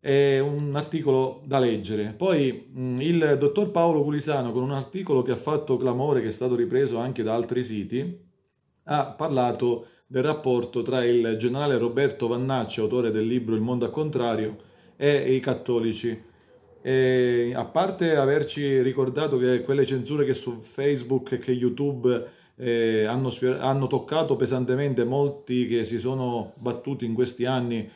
È 0.00 0.40
un 0.40 0.74
articolo 0.74 1.42
da 1.44 1.60
leggere. 1.60 2.14
Poi 2.16 2.68
mh, 2.68 2.96
il 3.00 3.36
dottor 3.38 3.70
Paolo 3.70 4.02
Culisano, 4.02 4.52
con 4.52 4.64
un 4.64 4.72
articolo 4.72 5.22
che 5.22 5.32
ha 5.32 5.36
fatto 5.36 5.76
clamore, 5.76 6.20
che 6.20 6.28
è 6.28 6.32
stato 6.32 6.56
ripreso 6.56 6.98
anche 6.98 7.22
da 7.22 7.34
altri 7.34 7.62
siti, 7.62 8.26
ha 8.84 9.06
parlato 9.06 9.86
del 10.06 10.24
rapporto 10.24 10.82
tra 10.82 11.04
il 11.04 11.36
generale 11.38 11.78
Roberto 11.78 12.26
Vannacci, 12.26 12.80
autore 12.80 13.12
del 13.12 13.26
libro 13.26 13.54
Il 13.54 13.60
mondo 13.60 13.84
al 13.84 13.92
contrario, 13.92 14.66
e 15.00 15.32
i 15.32 15.40
cattolici. 15.40 16.24
E 16.82 17.52
a 17.54 17.64
parte 17.64 18.16
averci 18.16 18.82
ricordato 18.82 19.38
che 19.38 19.62
quelle 19.62 19.86
censure 19.86 20.24
che 20.24 20.34
su 20.34 20.60
Facebook 20.60 21.32
e 21.32 21.38
che 21.38 21.52
YouTube 21.52 22.26
eh, 22.56 23.04
hanno, 23.04 23.30
sfior- 23.30 23.60
hanno 23.60 23.86
toccato 23.86 24.36
pesantemente 24.36 25.04
molti 25.04 25.66
che 25.68 25.84
si 25.84 25.98
sono 25.98 26.52
battuti 26.56 27.04
in 27.04 27.14
questi 27.14 27.44
anni 27.44 27.88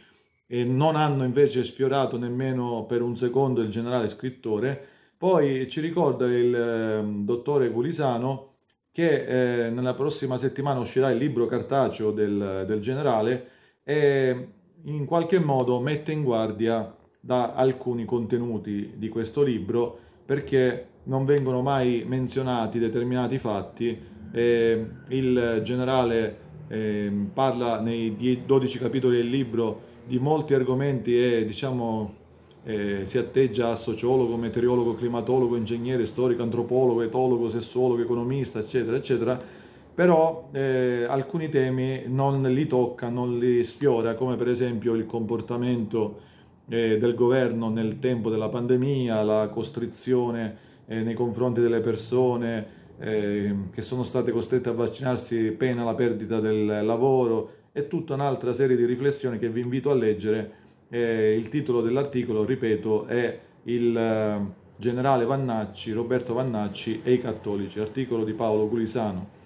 e 0.46 0.64
non 0.64 0.96
hanno 0.96 1.24
invece 1.24 1.64
sfiorato 1.64 2.16
nemmeno 2.18 2.84
per 2.86 3.02
un 3.02 3.16
secondo 3.16 3.60
il 3.60 3.70
generale 3.70 4.08
scrittore. 4.08 4.80
Poi 5.16 5.68
ci 5.68 5.80
ricorda 5.80 6.26
il 6.26 6.54
eh, 6.54 7.02
dottore 7.24 7.70
Gulisano 7.70 8.50
che 8.92 9.66
eh, 9.66 9.70
nella 9.70 9.94
prossima 9.94 10.36
settimana 10.36 10.78
uscirà 10.78 11.10
il 11.10 11.18
libro 11.18 11.46
cartaceo 11.46 12.10
del, 12.12 12.64
del 12.66 12.80
generale 12.80 13.48
e 13.82 14.48
in 14.84 15.04
qualche 15.04 15.38
modo 15.38 15.80
mette 15.80 16.12
in 16.12 16.22
guardia 16.22 16.94
da 17.20 17.52
alcuni 17.54 18.04
contenuti 18.04 18.94
di 18.96 19.08
questo 19.08 19.42
libro 19.42 19.96
perché 20.24 20.88
non 21.04 21.24
vengono 21.24 21.62
mai 21.62 22.04
menzionati 22.06 22.78
determinati 22.78 23.38
fatti. 23.38 23.98
Eh, 24.32 24.86
il 25.08 25.60
generale 25.62 26.38
eh, 26.68 27.12
parla 27.32 27.80
nei 27.80 28.42
12 28.44 28.78
capitoli 28.78 29.16
del 29.16 29.28
libro 29.28 29.90
di 30.06 30.18
molti 30.18 30.54
argomenti 30.54 31.16
e 31.16 31.44
diciamo 31.44 32.20
eh, 32.64 33.02
si 33.04 33.18
atteggia 33.18 33.70
a 33.70 33.74
sociologo, 33.74 34.36
meteorologo, 34.36 34.94
climatologo, 34.94 35.56
ingegnere, 35.56 36.06
storico, 36.06 36.42
antropologo, 36.42 37.02
etologo, 37.02 37.48
sessuologo, 37.48 38.02
economista, 38.02 38.60
eccetera, 38.60 38.96
eccetera, 38.96 39.40
però 39.94 40.48
eh, 40.52 41.04
alcuni 41.08 41.48
temi 41.48 42.04
non 42.06 42.42
li 42.42 42.66
tocca, 42.66 43.08
non 43.08 43.38
li 43.38 43.62
sfiora, 43.64 44.14
come 44.14 44.36
per 44.36 44.48
esempio 44.48 44.94
il 44.94 45.06
comportamento 45.06 46.20
eh, 46.68 46.96
del 46.96 47.14
governo 47.14 47.68
nel 47.68 47.98
tempo 47.98 48.30
della 48.30 48.48
pandemia, 48.48 49.22
la 49.22 49.48
costrizione 49.48 50.56
eh, 50.86 51.02
nei 51.02 51.14
confronti 51.14 51.60
delle 51.60 51.80
persone 51.80 52.80
eh, 52.98 53.54
che 53.72 53.82
sono 53.82 54.02
state 54.02 54.30
costrette 54.30 54.68
a 54.68 54.72
vaccinarsi 54.72 55.50
pena 55.52 55.84
la 55.84 55.94
perdita 55.94 56.40
del 56.40 56.84
lavoro 56.84 57.50
e 57.72 57.88
tutta 57.88 58.14
un'altra 58.14 58.52
serie 58.52 58.76
di 58.76 58.84
riflessioni 58.84 59.38
che 59.38 59.48
vi 59.48 59.60
invito 59.60 59.90
a 59.90 59.94
leggere 59.94 60.60
eh, 60.88 61.34
il 61.36 61.48
titolo 61.48 61.80
dell'articolo, 61.80 62.44
ripeto, 62.44 63.06
è 63.06 63.38
il 63.64 63.96
eh, 63.96 64.40
generale 64.76 65.24
Vannacci, 65.24 65.92
Roberto 65.92 66.34
Vannacci 66.34 67.00
e 67.02 67.12
i 67.12 67.20
cattolici, 67.20 67.80
articolo 67.80 68.24
di 68.24 68.32
Paolo 68.34 68.68
Gulisano. 68.68 69.40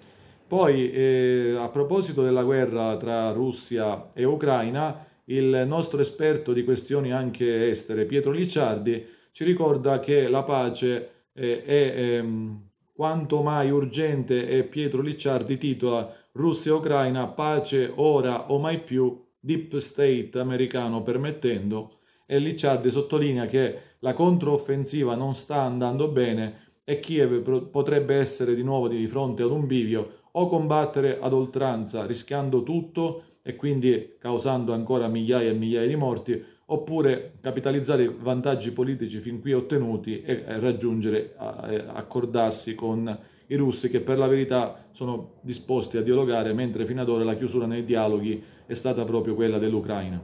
Poi, 0.47 0.91
eh, 0.91 1.55
a 1.57 1.67
proposito 1.67 2.23
della 2.23 2.43
guerra 2.43 2.95
tra 2.95 3.31
Russia 3.31 4.11
e 4.13 4.23
Ucraina, 4.23 5.05
il 5.25 5.65
nostro 5.67 5.99
esperto 5.99 6.53
di 6.53 6.63
questioni 6.63 7.11
anche 7.11 7.69
estere, 7.69 8.05
Pietro 8.05 8.31
Licciardi, 8.31 9.05
ci 9.33 9.43
ricorda 9.43 9.99
che 9.99 10.29
la 10.29 10.43
pace 10.43 11.25
eh, 11.33 11.65
è 11.65 11.93
ehm, 11.97 12.61
quanto 12.93 13.41
mai 13.41 13.69
urgente 13.71 14.47
e 14.47 14.63
Pietro 14.63 15.01
Licciardi 15.01 15.57
titola 15.57 16.15
Russia 16.31 16.71
e 16.71 16.75
Ucraina, 16.75 17.27
pace 17.27 17.91
ora 17.93 18.49
o 18.49 18.57
mai 18.57 18.79
più, 18.79 19.21
deep 19.37 19.75
state 19.79 20.31
americano 20.35 21.03
permettendo, 21.03 21.97
e 22.25 22.39
Licciardi 22.39 22.89
sottolinea 22.89 23.47
che 23.47 23.79
la 23.99 24.13
controffensiva 24.13 25.13
non 25.15 25.35
sta 25.35 25.61
andando 25.61 26.07
bene 26.07 26.65
e 26.85 27.01
Kiev 27.01 27.69
potrebbe 27.69 28.15
essere 28.15 28.55
di 28.55 28.63
nuovo 28.63 28.87
di 28.87 29.05
fronte 29.07 29.43
ad 29.43 29.51
un 29.51 29.67
bivio 29.67 30.26
o 30.31 30.47
combattere 30.47 31.19
ad 31.19 31.33
oltranza 31.33 32.05
rischiando 32.05 32.63
tutto 32.63 33.23
e 33.41 33.55
quindi 33.55 34.15
causando 34.19 34.73
ancora 34.73 35.07
migliaia 35.07 35.49
e 35.49 35.53
migliaia 35.53 35.87
di 35.87 35.95
morti, 35.95 36.43
oppure 36.65 37.35
capitalizzare 37.39 38.03
i 38.03 38.15
vantaggi 38.19 38.71
politici 38.71 39.19
fin 39.19 39.39
qui 39.39 39.53
ottenuti 39.53 40.21
e 40.21 40.43
raggiungere, 40.59 41.33
accordarsi 41.37 42.75
con 42.75 43.17
i 43.47 43.55
russi 43.55 43.89
che 43.89 44.01
per 44.01 44.17
la 44.17 44.27
verità 44.27 44.87
sono 44.91 45.35
disposti 45.41 45.97
a 45.97 46.01
dialogare, 46.01 46.51
mentre 46.53 46.85
fino 46.85 47.01
ad 47.01 47.09
ora 47.09 47.23
la 47.23 47.35
chiusura 47.35 47.65
nei 47.65 47.85
dialoghi 47.85 48.43
è 48.65 48.73
stata 48.73 49.05
proprio 49.05 49.33
quella 49.33 49.57
dell'Ucraina. 49.57 50.21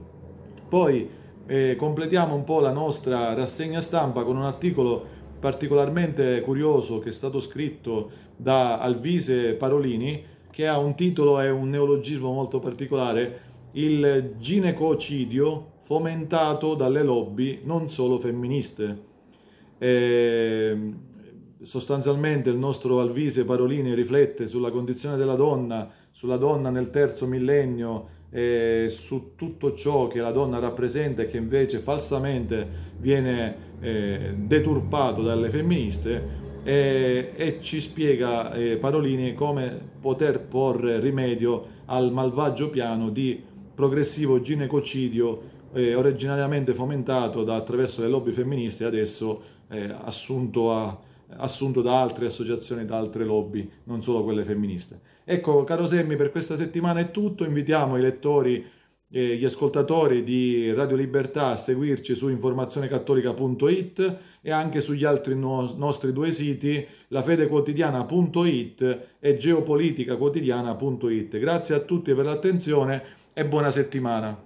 Poi 0.68 1.08
eh, 1.46 1.76
completiamo 1.76 2.34
un 2.34 2.44
po' 2.44 2.60
la 2.60 2.72
nostra 2.72 3.32
rassegna 3.32 3.80
stampa 3.80 4.22
con 4.24 4.36
un 4.36 4.44
articolo 4.44 5.22
particolarmente 5.40 6.40
curioso 6.40 7.00
che 7.00 7.10
è 7.10 7.12
stato 7.12 7.38
scritto 7.38 8.10
da 8.36 8.78
Alvise 8.78 9.54
Parolini, 9.54 10.22
che 10.50 10.66
ha 10.66 10.78
un 10.78 10.94
titolo 10.94 11.40
e 11.40 11.50
un 11.50 11.68
neologismo 11.68 12.32
molto 12.32 12.58
particolare, 12.58 13.40
il 13.72 14.34
ginecocidio 14.38 15.72
fomentato 15.80 16.74
dalle 16.74 17.02
lobby 17.02 17.60
non 17.64 17.90
solo 17.90 18.18
femministe. 18.18 19.12
Eh, 19.78 20.92
sostanzialmente 21.60 22.50
il 22.50 22.56
nostro 22.56 23.00
Alvise 23.00 23.44
Parolini 23.44 23.94
riflette 23.94 24.46
sulla 24.46 24.70
condizione 24.70 25.16
della 25.16 25.34
donna, 25.34 25.90
sulla 26.10 26.36
donna 26.36 26.70
nel 26.70 26.90
terzo 26.90 27.26
millennio, 27.26 28.08
eh, 28.30 28.86
su 28.88 29.32
tutto 29.36 29.74
ciò 29.74 30.06
che 30.06 30.20
la 30.20 30.30
donna 30.30 30.58
rappresenta 30.58 31.22
e 31.22 31.26
che 31.26 31.36
invece 31.36 31.78
falsamente 31.78 32.92
viene 32.98 33.56
eh, 33.80 34.34
deturpato 34.36 35.22
dalle 35.22 35.50
femministe 35.50 36.42
eh, 36.64 37.32
e 37.36 37.60
ci 37.60 37.80
spiega 37.80 38.52
eh, 38.52 38.76
Parolini 38.78 39.34
come 39.34 39.78
poter 40.00 40.40
porre 40.40 40.98
rimedio 40.98 41.66
al 41.84 42.10
malvagio 42.10 42.70
piano 42.70 43.10
di 43.10 43.40
progressivo 43.74 44.40
ginecocidio 44.40 45.52
eh, 45.74 45.94
originariamente 45.94 46.72
fomentato 46.72 47.44
da, 47.44 47.56
attraverso 47.56 48.00
le 48.00 48.08
lobby 48.08 48.32
femministe 48.32 48.84
e 48.84 48.86
adesso 48.86 49.42
eh, 49.68 49.94
assunto 50.04 50.72
a 50.72 50.98
assunto 51.36 51.82
da 51.82 52.00
altre 52.00 52.26
associazioni, 52.26 52.84
da 52.84 52.96
altre 52.96 53.24
lobby, 53.24 53.68
non 53.84 54.02
solo 54.02 54.22
quelle 54.22 54.44
femministe. 54.44 55.00
Ecco, 55.24 55.64
caro 55.64 55.86
Semmi, 55.86 56.16
per 56.16 56.30
questa 56.30 56.56
settimana 56.56 57.00
è 57.00 57.10
tutto. 57.10 57.44
Invitiamo 57.44 57.96
i 57.96 58.00
lettori 58.00 58.64
e 59.16 59.36
gli 59.36 59.44
ascoltatori 59.44 60.24
di 60.24 60.72
Radio 60.72 60.96
Libertà 60.96 61.50
a 61.50 61.56
seguirci 61.56 62.16
su 62.16 62.28
informazionecattolica.it 62.28 64.18
e 64.42 64.50
anche 64.50 64.80
sugli 64.80 65.04
altri 65.04 65.36
no- 65.36 65.72
nostri 65.76 66.12
due 66.12 66.32
siti, 66.32 66.84
lafedequotidiana.it 67.08 68.98
e 69.20 69.36
geopoliticaquotidiana.it. 69.36 71.38
Grazie 71.38 71.76
a 71.76 71.80
tutti 71.80 72.12
per 72.12 72.24
l'attenzione 72.24 73.02
e 73.32 73.44
buona 73.44 73.70
settimana. 73.70 74.36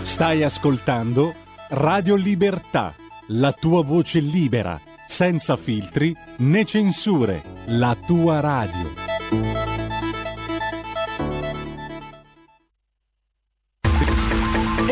Stai 0.00 0.42
ascoltando 0.42 1.34
Radio 1.68 2.14
Libertà, 2.14 2.94
la 3.28 3.52
tua 3.52 3.84
voce 3.84 4.20
libera 4.20 4.80
senza 5.06 5.56
filtri 5.56 6.16
né 6.38 6.64
censure, 6.64 7.42
la 7.66 7.94
tua 8.06 8.40
radio. 8.40 9.09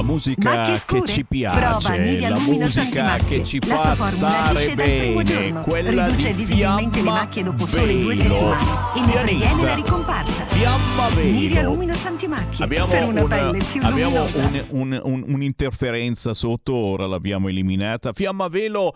La 0.00 0.06
musica 0.06 0.62
che 0.86 1.02
ci 1.06 1.24
Prova 1.24 1.58
piace, 1.78 1.98
Nivea 1.98 2.28
la 2.30 2.36
Luminous 2.36 2.76
musica 2.76 3.16
che 3.16 3.44
ci 3.44 3.58
La 3.66 3.76
fa 3.76 3.94
stare 3.94 4.74
bene, 4.74 5.22
giorno. 5.24 5.62
quella 5.62 5.90
Riduce 6.06 6.28
di 6.28 6.32
visibilmente 6.34 6.96
le 6.96 7.02
Fiamma 7.02 7.18
macchie 7.20 7.42
dopo 7.42 7.64
due 7.66 7.80
Velo. 7.80 8.16
settimane 8.16 8.62
e 8.94 9.00
ne 9.00 9.12
previene 9.20 9.62
la 9.62 9.74
ricomparsa. 9.74 10.44
Fiamma 10.46 11.08
Velo. 11.10 11.30
Nivea 11.30 11.62
Luminous 11.62 12.04
Antimacchie. 12.04 12.64
Abbiamo, 12.64 12.86
per 12.90 13.04
una 13.04 13.22
un- 13.22 13.28
pelle 13.28 13.58
più 13.70 13.80
abbiamo 13.84 14.16
luminosa. 14.18 14.46
un- 14.46 14.64
un- 14.70 15.00
un- 15.04 15.24
un'interferenza 15.26 16.34
sotto, 16.34 16.74
ora 16.74 17.06
l'abbiamo 17.06 17.48
eliminata. 17.48 18.12
Fiamma 18.12 18.48
Velo 18.48 18.94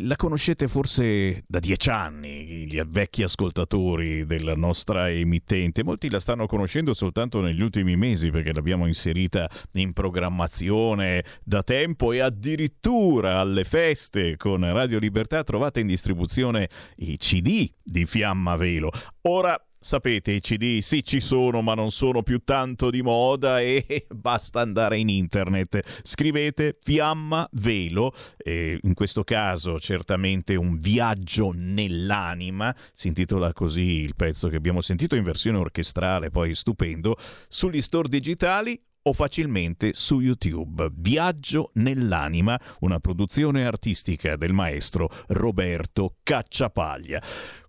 la 0.00 0.16
conoscete 0.16 0.68
forse 0.68 1.44
da 1.46 1.58
dieci 1.58 1.90
anni, 1.90 2.66
gli 2.66 2.80
vecchi 2.86 3.22
ascoltatori 3.22 4.26
della 4.26 4.54
nostra 4.54 5.10
emittente. 5.10 5.84
Molti 5.84 6.10
la 6.10 6.20
stanno 6.20 6.46
conoscendo 6.46 6.94
soltanto 6.94 7.40
negli 7.40 7.60
ultimi 7.60 7.96
mesi 7.96 8.30
perché 8.30 8.52
l'abbiamo 8.52 8.86
inserita 8.86 9.50
in 9.72 9.92
programmazione 9.92 11.24
da 11.44 11.62
tempo 11.62 12.12
e 12.12 12.20
addirittura 12.20 13.38
alle 13.40 13.64
feste 13.64 14.36
con 14.36 14.60
Radio 14.72 14.98
Libertà 14.98 15.42
trovate 15.44 15.80
in 15.80 15.86
distribuzione 15.86 16.68
i 16.96 17.16
CD 17.16 17.70
di 17.82 18.04
Fiamma 18.04 18.56
Velo. 18.56 18.90
Ora 19.22 19.60
Sapete, 19.86 20.32
i 20.32 20.40
CD 20.40 20.80
sì 20.80 21.04
ci 21.04 21.20
sono, 21.20 21.62
ma 21.62 21.74
non 21.74 21.92
sono 21.92 22.24
più 22.24 22.40
tanto 22.42 22.90
di 22.90 23.02
moda 23.02 23.60
e 23.60 24.06
basta 24.12 24.60
andare 24.60 24.98
in 24.98 25.08
internet. 25.08 26.00
Scrivete 26.02 26.76
Fiamma 26.82 27.48
Velo, 27.52 28.12
e 28.36 28.80
in 28.82 28.94
questo 28.94 29.22
caso 29.22 29.78
certamente 29.78 30.56
un 30.56 30.76
viaggio 30.76 31.52
nell'anima, 31.54 32.74
si 32.92 33.06
intitola 33.06 33.52
così 33.52 34.00
il 34.00 34.16
pezzo 34.16 34.48
che 34.48 34.56
abbiamo 34.56 34.80
sentito 34.80 35.14
in 35.14 35.22
versione 35.22 35.58
orchestrale, 35.58 36.30
poi 36.30 36.56
stupendo, 36.56 37.16
sugli 37.46 37.80
store 37.80 38.08
digitali 38.08 38.82
o 39.06 39.12
facilmente 39.12 39.92
su 39.94 40.18
YouTube. 40.18 40.90
Viaggio 40.92 41.70
nell'anima, 41.74 42.60
una 42.80 42.98
produzione 42.98 43.64
artistica 43.64 44.34
del 44.34 44.52
maestro 44.52 45.08
Roberto 45.28 46.16
Cacciapaglia. 46.24 47.22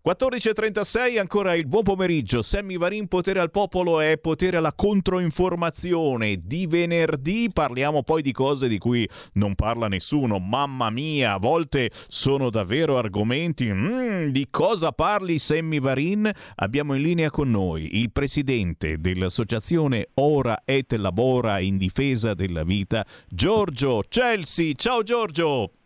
14.36, 0.07 1.19
ancora 1.19 1.53
il 1.53 1.67
buon 1.67 1.83
pomeriggio. 1.83 2.41
Sammy 2.41 2.77
Varin, 2.77 3.09
potere 3.09 3.41
al 3.41 3.51
popolo 3.51 3.99
e 3.99 4.17
potere 4.17 4.55
alla 4.55 4.71
controinformazione. 4.71 6.39
Di 6.45 6.65
venerdì 6.65 7.49
parliamo 7.51 8.03
poi 8.03 8.21
di 8.21 8.31
cose 8.31 8.69
di 8.69 8.77
cui 8.77 9.05
non 9.33 9.53
parla 9.55 9.89
nessuno. 9.89 10.39
Mamma 10.39 10.89
mia, 10.91 11.33
a 11.33 11.39
volte 11.39 11.91
sono 12.07 12.49
davvero 12.49 12.97
argomenti. 12.97 13.69
Mm, 13.69 14.27
di 14.27 14.47
cosa 14.49 14.93
parli 14.93 15.39
Sammy 15.39 15.81
Varin? 15.81 16.31
Abbiamo 16.55 16.93
in 16.93 17.01
linea 17.01 17.29
con 17.29 17.49
noi 17.49 17.99
il 17.99 18.09
presidente 18.13 19.01
dell'associazione 19.01 20.11
Ora 20.13 20.61
et 20.63 20.93
Labora 20.93 21.59
in 21.59 21.75
difesa 21.75 22.33
della 22.33 22.63
vita, 22.63 23.05
Giorgio 23.27 24.03
Chelsea. 24.07 24.71
Ciao 24.73 25.03
Giorgio! 25.03 25.76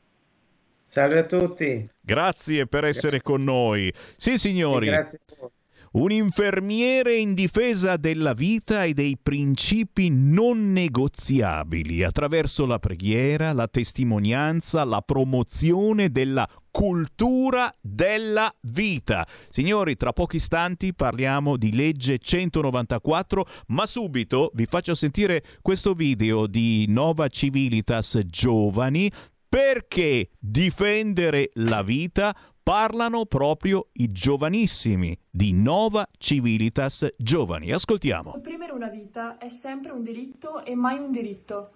Salve 0.92 1.20
a 1.20 1.24
tutti. 1.24 1.90
Grazie 2.02 2.68
per 2.68 2.84
essere 2.84 3.22
con 3.22 3.46
noi. 3.46 3.94
Sì, 4.18 4.38
signori. 4.38 4.88
Grazie 4.88 5.22
a 5.26 5.36
voi. 5.40 5.50
Un 5.94 6.12
infermiere 6.12 7.16
in 7.16 7.34
difesa 7.34 7.96
della 7.96 8.34
vita 8.34 8.84
e 8.84 8.94
dei 8.94 9.18
principi 9.18 10.10
non 10.10 10.74
negoziabili 10.74 12.04
attraverso 12.04 12.66
la 12.66 12.78
preghiera, 12.80 13.54
la 13.54 13.70
testimonianza, 13.70 14.84
la 14.84 15.02
promozione 15.02 16.10
della 16.10 16.46
cultura 16.70 17.74
della 17.80 18.54
vita. 18.64 19.26
Signori, 19.50 19.96
tra 19.96 20.12
pochi 20.12 20.38
istanti 20.38 20.94
parliamo 20.94 21.56
di 21.56 21.74
legge 21.74 22.20
194, 22.20 23.46
ma 23.68 23.86
subito 23.86 24.52
vi 24.56 24.66
faccio 24.66 24.94
sentire 24.94 25.42
questo 25.62 25.94
video 25.94 26.48
di 26.48 26.86
Nova 26.90 27.30
Civilitas 27.30 28.20
Giovani 28.26 29.10
perché 29.52 30.30
difendere 30.40 31.49
la 31.56 31.84
vita 31.84 32.34
parlano 32.64 33.26
proprio 33.26 33.90
i 33.95 34.10
giovanissimi 34.10 35.14
di 35.30 35.52
Nova 35.52 36.07
Civilitas 36.18 37.06
Giovani. 37.18 37.73
Ascoltiamo. 37.73 38.32
Sopprimere 38.32 38.72
una 38.72 38.88
vita 38.88 39.38
è 39.38 39.49
sempre 39.49 39.91
un 39.91 40.03
diritto 40.03 40.64
e 40.64 40.73
mai 40.73 40.99
un 40.99 41.11
diritto. 41.11 41.72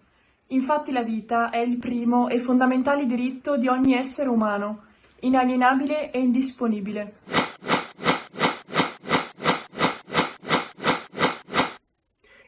Infatti 0.48 0.94
la 0.94 1.04
vita 1.04 1.50
è 1.50 1.58
il 1.58 1.78
primo 1.78 2.30
e 2.30 2.40
fondamentale 2.40 3.06
diritto 3.06 3.58
di 3.58 3.68
ogni 3.68 3.96
essere 3.96 4.30
umano, 4.30 4.84
inalienabile 5.20 6.12
e 6.12 6.20
indisponibile. 6.20 7.16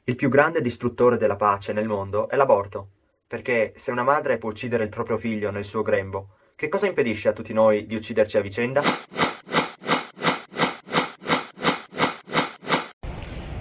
Il 0.05 0.15
più 0.15 0.29
grande 0.29 0.61
distruttore 0.61 1.17
della 1.17 1.35
pace 1.35 1.73
nel 1.73 1.87
mondo 1.89 2.29
è 2.29 2.37
l'aborto, 2.37 2.91
perché 3.27 3.73
se 3.75 3.91
una 3.91 4.03
madre 4.03 4.37
può 4.37 4.49
uccidere 4.49 4.85
il 4.85 4.89
proprio 4.89 5.17
figlio 5.17 5.51
nel 5.51 5.65
suo 5.65 5.81
grembo, 5.81 6.29
che 6.55 6.69
cosa 6.69 6.87
impedisce 6.87 7.27
a 7.27 7.33
tutti 7.33 7.51
noi 7.51 7.85
di 7.85 7.95
ucciderci 7.95 8.37
a 8.37 8.41
vicenda? 8.41 8.81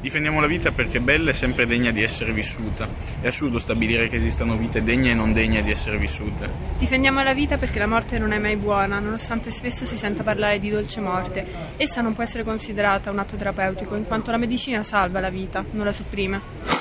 Difendiamo 0.01 0.41
la 0.41 0.47
vita 0.47 0.71
perché 0.71 1.01
bella 1.01 1.31
e 1.31 1.35
sempre 1.35 1.67
degna 1.67 1.91
di 1.91 2.01
essere 2.01 2.31
vissuta. 2.31 2.87
È 3.21 3.27
assurdo 3.27 3.59
stabilire 3.59 4.07
che 4.07 4.15
esistano 4.15 4.57
vite 4.57 4.85
degne 4.85 5.11
e 5.11 5.15
non 5.15 5.33
degne 5.33 5.65
di 5.65 5.73
essere 5.73 5.99
vissute. 5.99 6.49
Difendiamo 6.79 7.25
la 7.25 7.35
vita 7.35 7.59
perché 7.59 7.81
la 7.81 7.89
morte 7.89 8.21
non 8.21 8.31
è 8.31 8.39
mai 8.39 8.55
buona, 8.55 9.01
nonostante 9.01 9.51
spesso 9.51 9.85
si 9.85 9.97
senta 9.97 10.23
parlare 10.23 10.61
di 10.61 10.71
dolce 10.71 11.01
morte. 11.01 11.45
Essa 11.77 12.03
non 12.03 12.15
può 12.15 12.23
essere 12.23 12.45
considerata 12.45 13.11
un 13.11 13.19
atto 13.19 13.35
terapeutico, 13.35 13.97
in 13.97 14.07
quanto 14.07 14.31
la 14.31 14.37
medicina 14.37 14.85
salva 14.85 15.19
la 15.19 15.31
vita, 15.31 15.65
non 15.73 15.85
la 15.85 15.93
sopprime. 15.93 16.76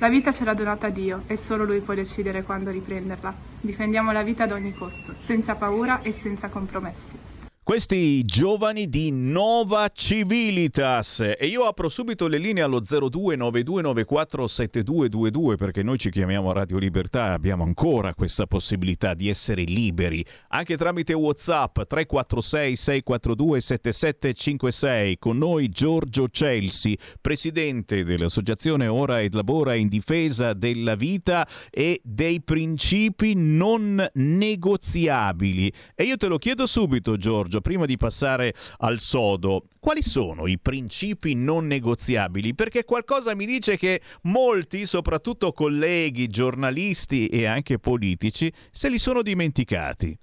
La 0.00 0.08
vita 0.08 0.32
ce 0.32 0.44
l'ha 0.44 0.54
donata 0.54 0.90
Dio 0.90 1.24
e 1.26 1.36
solo 1.36 1.64
Lui 1.64 1.80
può 1.80 1.92
decidere 1.92 2.44
quando 2.44 2.70
riprenderla. 2.70 3.34
Difendiamo 3.60 4.12
la 4.12 4.22
vita 4.22 4.44
ad 4.44 4.52
ogni 4.52 4.72
costo, 4.72 5.12
senza 5.20 5.56
paura 5.56 6.02
e 6.02 6.12
senza 6.12 6.48
compromessi. 6.48 7.47
Questi 7.68 8.24
giovani 8.24 8.88
di 8.88 9.10
Nova 9.10 9.90
Civilitas. 9.92 11.20
E 11.20 11.46
io 11.48 11.64
apro 11.64 11.90
subito 11.90 12.26
le 12.26 12.38
linee 12.38 12.62
allo 12.62 12.80
0292947222 12.80 15.56
perché 15.56 15.82
noi 15.82 15.98
ci 15.98 16.08
chiamiamo 16.08 16.52
Radio 16.52 16.78
Libertà 16.78 17.26
e 17.26 17.32
abbiamo 17.32 17.64
ancora 17.64 18.14
questa 18.14 18.46
possibilità 18.46 19.12
di 19.12 19.28
essere 19.28 19.64
liberi 19.64 20.24
anche 20.48 20.78
tramite 20.78 21.12
Whatsapp 21.12 21.82
346 21.82 22.74
642 22.74 23.60
7756 23.60 25.18
con 25.18 25.36
noi 25.36 25.68
Giorgio 25.68 26.26
Celsi 26.30 26.96
presidente 27.20 28.02
dell'associazione 28.02 28.86
Ora 28.86 29.20
ed 29.20 29.34
Labora 29.34 29.74
in 29.74 29.88
difesa 29.88 30.54
della 30.54 30.94
vita 30.94 31.46
e 31.68 32.00
dei 32.02 32.40
principi 32.40 33.34
non 33.36 34.08
negoziabili. 34.14 35.70
E 35.94 36.04
io 36.04 36.16
te 36.16 36.28
lo 36.28 36.38
chiedo 36.38 36.66
subito 36.66 37.18
Giorgio 37.18 37.56
prima 37.60 37.86
di 37.86 37.96
passare 37.96 38.54
al 38.78 39.00
sodo, 39.00 39.66
quali 39.78 40.02
sono 40.02 40.46
i 40.46 40.58
principi 40.58 41.34
non 41.34 41.66
negoziabili? 41.66 42.54
Perché 42.54 42.84
qualcosa 42.84 43.34
mi 43.34 43.46
dice 43.46 43.76
che 43.76 44.00
molti, 44.22 44.86
soprattutto 44.86 45.52
colleghi, 45.52 46.28
giornalisti 46.28 47.28
e 47.28 47.46
anche 47.46 47.78
politici, 47.78 48.52
se 48.70 48.88
li 48.88 48.98
sono 48.98 49.22
dimenticati. 49.22 50.18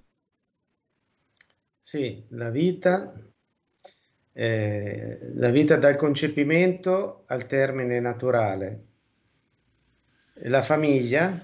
Sì, 1.80 2.24
la 2.30 2.50
vita, 2.50 3.14
eh, 4.32 5.18
la 5.34 5.50
vita 5.50 5.76
dal 5.76 5.96
concepimento 5.96 7.24
al 7.26 7.46
termine 7.46 8.00
naturale. 8.00 8.84
La 10.40 10.62
famiglia, 10.62 11.42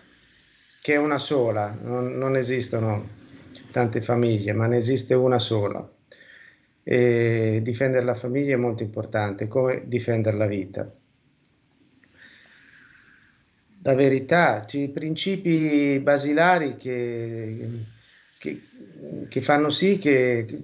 che 0.80 0.94
è 0.94 0.96
una 0.96 1.18
sola, 1.18 1.78
non, 1.80 2.18
non 2.18 2.36
esistono 2.36 3.20
tante 3.72 4.00
famiglie, 4.00 4.52
ma 4.52 4.66
ne 4.68 4.76
esiste 4.76 5.14
una 5.14 5.40
sola. 5.40 5.90
E 6.84 7.60
difendere 7.62 8.04
la 8.04 8.14
famiglia 8.14 8.54
è 8.54 8.58
molto 8.58 8.84
importante, 8.84 9.48
come 9.48 9.82
difendere 9.86 10.36
la 10.36 10.46
vita. 10.46 10.92
La 13.82 13.94
verità, 13.94 14.64
i 14.70 14.88
principi 14.90 15.98
basilari 16.00 16.76
che, 16.76 17.68
che, 18.38 18.62
che 19.28 19.40
fanno 19.40 19.70
sì 19.70 19.98
che 19.98 20.62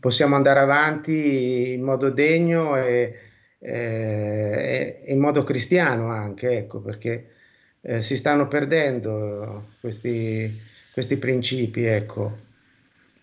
possiamo 0.00 0.34
andare 0.34 0.60
avanti 0.60 1.72
in 1.72 1.84
modo 1.84 2.10
degno 2.10 2.76
e, 2.76 3.16
e 3.58 5.04
in 5.06 5.18
modo 5.18 5.42
cristiano 5.42 6.08
anche, 6.08 6.58
ecco, 6.58 6.80
perché 6.80 7.30
eh, 7.80 8.02
si 8.02 8.16
stanno 8.16 8.48
perdendo 8.48 9.70
questi, 9.80 10.60
questi 10.98 11.16
principi, 11.16 11.84
ecco. 11.84 12.46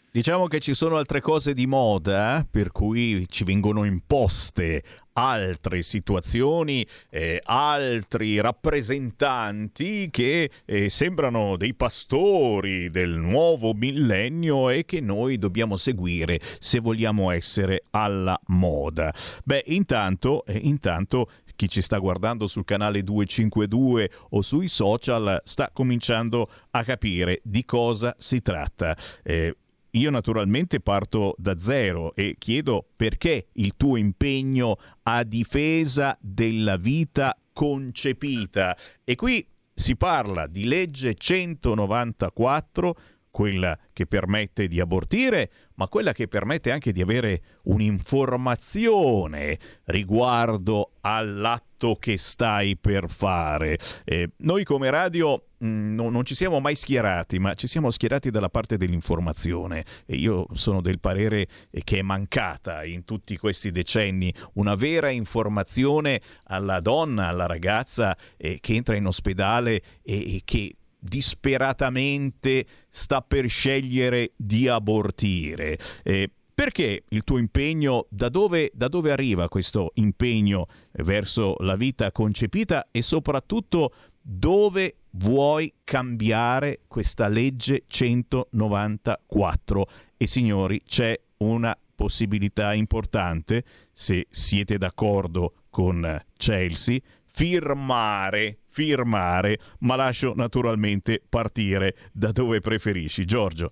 Diciamo 0.09 0.47
che 0.47 0.61
ci 0.61 0.73
sono 0.73 0.95
altre 0.95 1.19
cose 1.19 1.53
di 1.53 1.67
moda 1.67 2.39
eh, 2.39 2.45
per 2.49 2.71
cui 2.71 3.25
ci 3.27 3.43
vengono 3.43 3.83
imposte 3.83 4.81
altre 5.11 5.81
situazioni, 5.81 6.87
eh, 7.09 7.41
altri 7.43 8.39
rappresentanti 8.39 10.09
che 10.09 10.49
eh, 10.63 10.89
sembrano 10.89 11.57
dei 11.57 11.73
pastori 11.73 12.89
del 12.89 13.17
nuovo 13.17 13.73
millennio 13.73 14.69
e 14.69 14.85
che 14.85 15.01
noi 15.01 15.37
dobbiamo 15.37 15.75
seguire 15.75 16.39
se 16.59 16.79
vogliamo 16.79 17.29
essere 17.31 17.83
alla 17.89 18.39
moda. 18.47 19.13
Beh, 19.43 19.63
intanto, 19.67 20.45
eh, 20.45 20.57
intanto 20.63 21.29
chi 21.55 21.69
ci 21.69 21.81
sta 21.81 21.97
guardando 21.97 22.47
sul 22.47 22.65
canale 22.65 23.03
252 23.03 24.11
o 24.29 24.41
sui 24.41 24.67
social 24.67 25.41
sta 25.43 25.69
cominciando 25.73 26.49
a 26.71 26.83
capire 26.83 27.41
di 27.43 27.65
cosa 27.65 28.15
si 28.17 28.41
tratta. 28.41 28.95
Eh, 29.23 29.55
io 29.91 30.09
naturalmente 30.09 30.81
parto 30.81 31.35
da 31.37 31.57
zero 31.57 32.13
e 32.15 32.35
chiedo 32.37 32.85
perché 32.95 33.47
il 33.53 33.75
tuo 33.77 33.95
impegno 33.95 34.77
a 35.03 35.23
difesa 35.23 36.17
della 36.19 36.75
vita 36.75 37.37
concepita. 37.53 38.75
E 39.03 39.15
qui 39.15 39.47
si 39.73 39.95
parla 39.95 40.47
di 40.47 40.65
legge 40.65 41.15
194 41.15 42.95
quella 43.35 43.77
che 43.91 44.05
permette 44.05 44.69
di 44.69 44.79
abortire, 44.79 45.51
ma 45.73 45.89
quella 45.89 46.13
che 46.13 46.29
permette 46.29 46.71
anche 46.71 46.93
di 46.93 47.01
avere 47.01 47.41
un'informazione 47.63 49.59
riguardo 49.87 50.93
all'atto 51.01 51.97
che 51.99 52.17
stai 52.17 52.77
per 52.77 53.09
fare. 53.09 53.77
Eh, 54.05 54.29
noi 54.37 54.63
come 54.63 54.89
radio 54.89 55.47
mm, 55.61 55.95
no, 55.95 56.09
non 56.09 56.23
ci 56.23 56.33
siamo 56.33 56.61
mai 56.61 56.75
schierati, 56.75 57.37
ma 57.37 57.55
ci 57.55 57.67
siamo 57.67 57.91
schierati 57.91 58.29
dalla 58.29 58.47
parte 58.47 58.77
dell'informazione 58.77 59.83
e 60.05 60.15
io 60.15 60.45
sono 60.53 60.79
del 60.79 61.01
parere 61.01 61.47
che 61.83 61.97
è 61.97 62.03
mancata 62.03 62.85
in 62.85 63.03
tutti 63.03 63.35
questi 63.35 63.69
decenni 63.69 64.33
una 64.53 64.75
vera 64.75 65.09
informazione 65.09 66.21
alla 66.45 66.79
donna, 66.79 67.27
alla 67.27 67.47
ragazza 67.47 68.15
eh, 68.37 68.59
che 68.61 68.75
entra 68.75 68.95
in 68.95 69.07
ospedale 69.07 69.81
e, 70.03 70.35
e 70.35 70.41
che 70.45 70.77
disperatamente 71.07 72.65
sta 72.89 73.21
per 73.21 73.47
scegliere 73.47 74.33
di 74.35 74.67
abortire. 74.67 75.77
Eh, 76.03 76.29
perché 76.55 77.03
il 77.09 77.23
tuo 77.23 77.37
impegno, 77.37 78.07
da 78.09 78.29
dove, 78.29 78.71
da 78.73 78.87
dove, 78.87 79.11
arriva 79.11 79.49
questo 79.49 79.91
impegno 79.95 80.67
verso 81.03 81.57
la 81.59 81.75
vita 81.75 82.13
concepita 82.13 82.87
e 82.91 83.01
soprattutto 83.01 83.91
dove 84.21 84.95
vuoi 85.11 85.73
cambiare 85.83 86.79
questa 86.87 87.27
legge 87.27 87.83
194? 87.87 89.89
E 90.15 90.27
signori, 90.27 90.81
c'è 90.85 91.19
una 91.37 91.77
possibilità 91.93 92.73
importante, 92.73 93.65
se 93.91 94.25
siete 94.29 94.77
d'accordo 94.77 95.55
con 95.69 96.23
Chelsea, 96.37 96.99
firmare, 97.25 98.59
firmare, 98.75 99.57
ma 99.79 99.95
lascio 99.95 100.33
naturalmente 100.35 101.21
partire 101.27 101.95
da 102.11 102.33
dove 102.33 102.59
preferisci. 102.59 103.23
Giorgio. 103.23 103.71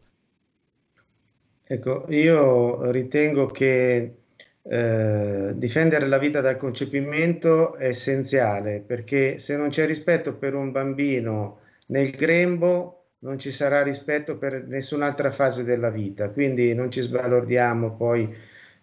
Ecco, 1.66 2.06
io 2.08 2.90
ritengo 2.90 3.48
che 3.48 4.16
eh, 4.62 5.52
difendere 5.56 6.08
la 6.08 6.18
vita 6.18 6.40
dal 6.40 6.56
concepimento 6.56 7.76
è 7.76 7.88
essenziale 7.88 8.80
perché 8.80 9.38
se 9.38 9.58
non 9.58 9.68
c'è 9.70 9.86
rispetto 9.86 10.36
per 10.36 10.56
un 10.56 10.72
bambino 10.72 11.60
nel 11.88 12.12
grembo 12.12 13.08
non 13.20 13.38
ci 13.40 13.52
sarà 13.52 13.84
rispetto 13.84 14.38
per 14.38 14.66
nessun'altra 14.66 15.32
fase 15.32 15.66
della 15.66 15.90
vita, 15.90 16.30
quindi 16.30 16.74
non 16.74 16.92
ci 16.92 17.02
sbalordiamo 17.02 17.96
poi 17.96 18.34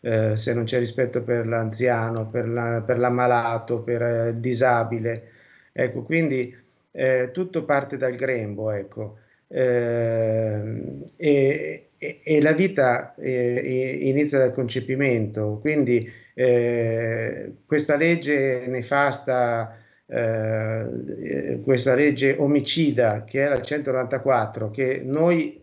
eh, 0.01 0.37
se 0.37 0.55
non 0.55 0.65
c'è 0.65 0.79
rispetto 0.79 1.23
per 1.23 1.47
l'anziano, 1.47 2.29
per, 2.29 2.47
la, 2.49 2.85
l'ammalato, 2.87 3.83
per 3.83 4.03
eh, 4.03 4.29
il 4.29 4.37
disabile. 4.37 5.29
Ecco, 5.73 6.03
quindi 6.03 6.55
eh, 6.93 7.31
tutto 7.33 7.65
parte 7.65 7.97
dal 7.97 8.15
grembo, 8.15 8.71
ecco. 8.71 9.19
Eh, 9.49 11.03
e, 11.17 11.89
e, 11.99 12.21
e, 12.23 12.41
la 12.41 12.53
vita 12.53 13.15
eh, 13.17 13.99
inizia 14.03 14.39
dal 14.39 14.53
concepimento, 14.53 15.59
quindi 15.61 16.19
questa 17.67 17.97
legge 17.97 18.67
nefasta, 18.67 19.77
questa 20.07 21.95
legge 21.95 22.35
omicida 22.39 23.25
che 23.25 23.45
è 23.45 23.49
la 23.49 23.61
194, 23.61 24.71
che 24.71 25.03
noi 25.05 25.61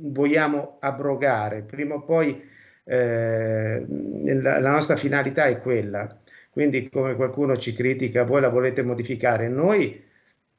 vogliamo 0.00 0.76
abrogare, 0.80 1.62
prima 1.62 1.94
o 1.94 2.02
poi 2.02 2.42
eh, 2.84 3.84
la, 3.86 4.60
la 4.60 4.70
nostra 4.70 4.96
finalità 4.96 5.44
è 5.44 5.58
quella. 5.58 6.18
Quindi 6.58 6.88
come 6.88 7.14
qualcuno 7.14 7.56
ci 7.56 7.72
critica, 7.72 8.24
voi 8.24 8.40
la 8.40 8.48
volete 8.48 8.82
modificare, 8.82 9.46
noi 9.46 10.02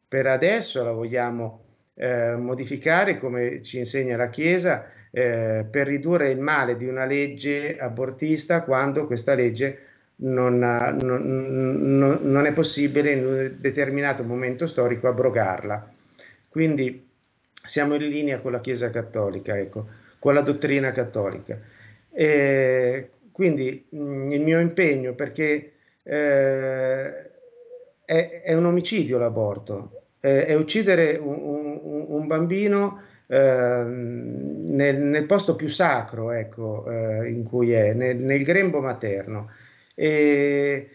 per 0.08 0.28
adesso 0.28 0.82
la 0.82 0.94
vogliamo 0.94 1.64
eh, 1.96 2.38
modificare 2.38 3.18
come 3.18 3.62
ci 3.64 3.80
insegna 3.80 4.16
la 4.16 4.30
Chiesa 4.30 4.86
eh, 5.12 5.66
per 5.70 5.88
ridurre 5.88 6.30
il 6.30 6.40
male 6.40 6.78
di 6.78 6.88
una 6.88 7.04
legge 7.04 7.78
abortista 7.78 8.64
quando 8.64 9.08
questa 9.08 9.34
legge 9.34 9.80
non, 10.22 10.60
non, 10.60 11.98
non, 11.98 12.20
non 12.22 12.46
è 12.46 12.54
possibile 12.54 13.12
in 13.12 13.26
un 13.26 13.56
determinato 13.58 14.24
momento 14.24 14.68
storico 14.68 15.10
abrogarla. 15.10 15.92
Quindi 16.48 17.10
siamo 17.62 17.96
in 17.96 18.08
linea 18.08 18.40
con 18.40 18.54
la 18.54 18.62
Chiesa 18.62 18.90
cattolica, 18.90 19.58
ecco, 19.58 19.86
con 20.18 20.34
la 20.34 20.42
dottrina 20.44 20.94
cattolica. 20.94 21.60
E 22.10 23.10
quindi 23.34 23.86
mm, 23.94 24.32
il 24.32 24.42
mio 24.42 24.62
impegno, 24.62 25.12
perché 25.12 25.74
eh, 26.10 27.32
è, 28.04 28.42
è, 28.44 28.54
un 28.56 28.66
omicidio 28.66 29.20
l'aborto, 29.20 30.06
è, 30.20 30.46
è 30.48 30.56
uccidere 30.56 31.20
un, 31.22 31.38
un, 31.84 32.06
un 32.08 32.28
bambino 32.28 33.02
eh, 33.28 33.84
nel, 33.86 35.02
nel, 35.02 35.26
posto 35.26 35.56
più 35.56 35.68
sacro 35.68 36.32
ecco, 36.32 36.90
eh, 36.90 37.30
in 37.30 37.44
cui 37.44 37.72
è, 37.74 37.94
nel, 37.94 38.18
nel 38.18 38.44
grembo 38.44 38.80
materno. 38.80 39.52
E, 39.94 40.90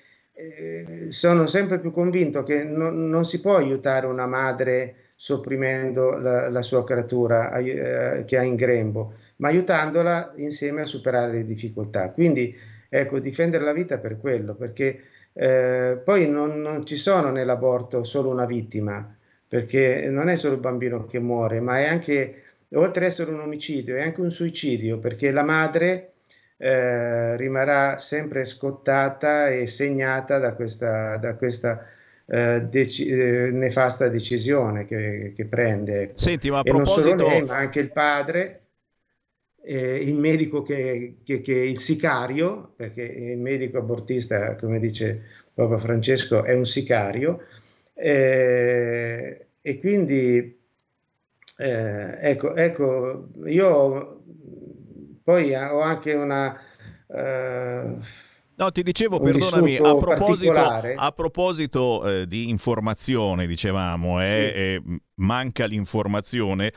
sono 1.10 1.46
sempre 1.46 1.78
più 1.78 1.92
convinto 1.92 2.42
che 2.42 2.64
non, 2.64 3.08
non, 3.08 3.24
si 3.24 3.40
può 3.40 3.54
aiutare 3.54 4.06
una 4.06 4.26
madre 4.26 5.04
sopprimendo 5.08 6.18
la, 6.18 6.50
la 6.50 6.62
sua 6.62 6.82
creatura 6.82 7.54
eh, 7.54 8.24
che 8.26 8.36
ha 8.36 8.42
in 8.42 8.56
grembo 8.56 9.14
ma 9.36 9.48
aiutandola 9.48 10.32
insieme 10.36 10.82
a 10.82 10.86
superare 10.86 11.32
le 11.32 11.44
difficoltà. 11.44 12.10
Quindi 12.10 12.54
ecco, 12.98 13.18
difendere 13.18 13.64
la 13.64 13.72
vita 13.72 13.98
per 13.98 14.18
quello, 14.18 14.54
perché 14.54 15.00
eh, 15.32 16.00
poi 16.02 16.28
non, 16.28 16.60
non, 16.60 16.86
ci 16.86 16.94
sono 16.94 17.30
nell'aborto 17.32 18.04
solo 18.04 18.30
una 18.30 18.46
vittima, 18.46 19.16
perché 19.48 20.08
non 20.10 20.28
è 20.28 20.36
solo 20.36 20.54
il 20.54 20.60
bambino 20.60 21.04
che 21.04 21.18
muore, 21.18 21.60
ma 21.60 21.80
è 21.80 21.86
anche, 21.86 22.42
oltre 22.74 23.04
ad 23.04 23.10
essere 23.10 23.32
un 23.32 23.40
omicidio, 23.40 23.96
è 23.96 24.02
anche 24.02 24.20
un 24.20 24.30
suicidio, 24.30 24.98
perché 24.98 25.32
la 25.32 25.42
madre 25.42 26.12
eh, 26.56 27.36
rimarrà 27.36 27.98
sempre 27.98 28.44
scottata 28.44 29.48
e 29.48 29.66
segnata 29.66 30.38
da 30.38 30.52
questa, 30.52 31.16
da 31.16 31.34
questa 31.34 31.84
eh, 32.26 32.62
dec- 32.70 33.00
eh, 33.00 33.50
nefasta 33.50 34.08
decisione 34.08 34.84
che, 34.84 35.32
che 35.34 35.44
prende. 35.46 36.02
Ecco. 36.02 36.18
Senti, 36.18 36.48
ma 36.48 36.58
a 36.58 36.62
e 36.64 36.70
proposito... 36.70 37.08
non 37.08 37.18
solo 37.18 37.28
lei, 37.28 37.42
ma 37.42 37.56
anche 37.56 37.80
il 37.80 37.90
padre 37.90 38.60
eh, 39.64 39.96
il 39.96 40.14
medico 40.14 40.62
che, 40.62 41.16
che, 41.24 41.40
che, 41.40 41.54
il 41.54 41.78
sicario, 41.78 42.72
perché 42.76 43.02
il 43.02 43.38
medico 43.38 43.78
abortista, 43.78 44.56
come 44.56 44.78
dice 44.78 45.22
Papa 45.54 45.78
Francesco, 45.78 46.44
è 46.44 46.52
un 46.52 46.66
sicario, 46.66 47.40
eh, 47.94 49.46
e 49.60 49.78
quindi 49.78 50.58
eh, 51.56 52.18
ecco, 52.20 52.54
ecco, 52.54 53.28
io 53.46 54.22
poi 55.22 55.54
ho 55.54 55.80
anche 55.80 56.12
una... 56.12 56.60
Uh, 57.06 57.98
No, 58.56 58.70
ti 58.70 58.84
dicevo, 58.84 59.18
perdonami, 59.18 59.78
a 59.78 59.96
proposito, 59.96 60.52
a 60.52 61.10
proposito 61.10 62.08
eh, 62.08 62.26
di 62.28 62.48
informazione, 62.50 63.48
dicevamo, 63.48 64.22
eh, 64.22 64.26
sì. 64.26 64.32
eh, 64.32 64.82
manca 65.14 65.66
l'informazione. 65.66 66.72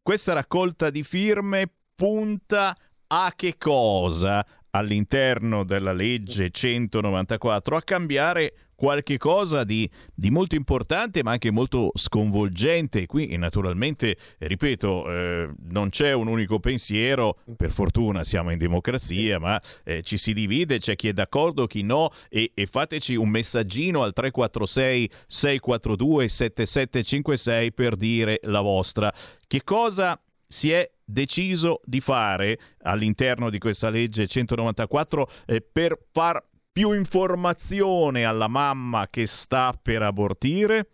questa 0.00 0.32
raccolta 0.32 0.88
di 0.88 1.02
firme 1.02 1.72
punta 1.98 2.76
a 3.08 3.32
che 3.34 3.56
cosa 3.58 4.46
all'interno 4.70 5.64
della 5.64 5.92
legge 5.92 6.48
194? 6.48 7.74
A 7.74 7.82
cambiare 7.82 8.52
qualche 8.76 9.18
cosa 9.18 9.64
di, 9.64 9.90
di, 10.14 10.30
molto 10.30 10.54
importante 10.54 11.24
ma 11.24 11.32
anche 11.32 11.50
molto 11.50 11.90
sconvolgente. 11.94 13.06
Qui 13.06 13.36
naturalmente, 13.36 14.16
ripeto, 14.38 15.10
eh, 15.10 15.50
non 15.70 15.88
c'è 15.88 16.12
un 16.12 16.28
unico 16.28 16.60
pensiero, 16.60 17.38
per 17.56 17.72
fortuna 17.72 18.22
siamo 18.22 18.52
in 18.52 18.58
democrazia, 18.58 19.40
ma 19.40 19.60
eh, 19.82 20.02
ci 20.02 20.18
si 20.18 20.32
divide, 20.32 20.78
c'è 20.78 20.94
chi 20.94 21.08
è 21.08 21.12
d'accordo, 21.12 21.66
chi 21.66 21.82
no 21.82 22.10
e, 22.28 22.52
e 22.54 22.66
fateci 22.66 23.16
un 23.16 23.28
messaggino 23.28 24.04
al 24.04 24.12
346 24.12 25.10
642 25.26 26.28
7756 26.28 27.72
per 27.72 27.96
dire 27.96 28.38
la 28.42 28.60
vostra. 28.60 29.12
Che 29.44 29.64
cosa 29.64 30.16
si 30.46 30.70
è 30.70 30.88
deciso 31.08 31.80
di 31.84 32.00
fare 32.00 32.58
all'interno 32.82 33.48
di 33.48 33.58
questa 33.58 33.88
legge 33.88 34.26
194 34.26 35.30
eh, 35.46 35.62
per 35.62 35.98
far 36.12 36.44
più 36.70 36.92
informazione 36.92 38.24
alla 38.24 38.46
mamma 38.46 39.08
che 39.08 39.26
sta 39.26 39.76
per 39.80 40.02
abortire? 40.02 40.90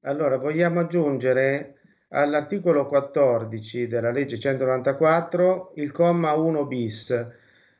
Allora, 0.00 0.36
vogliamo 0.36 0.80
aggiungere 0.80 1.76
all'articolo 2.08 2.86
14 2.86 3.86
della 3.86 4.10
legge 4.10 4.38
194 4.38 5.72
il 5.76 5.92
comma 5.92 6.34
1 6.34 6.66
bis 6.66 7.30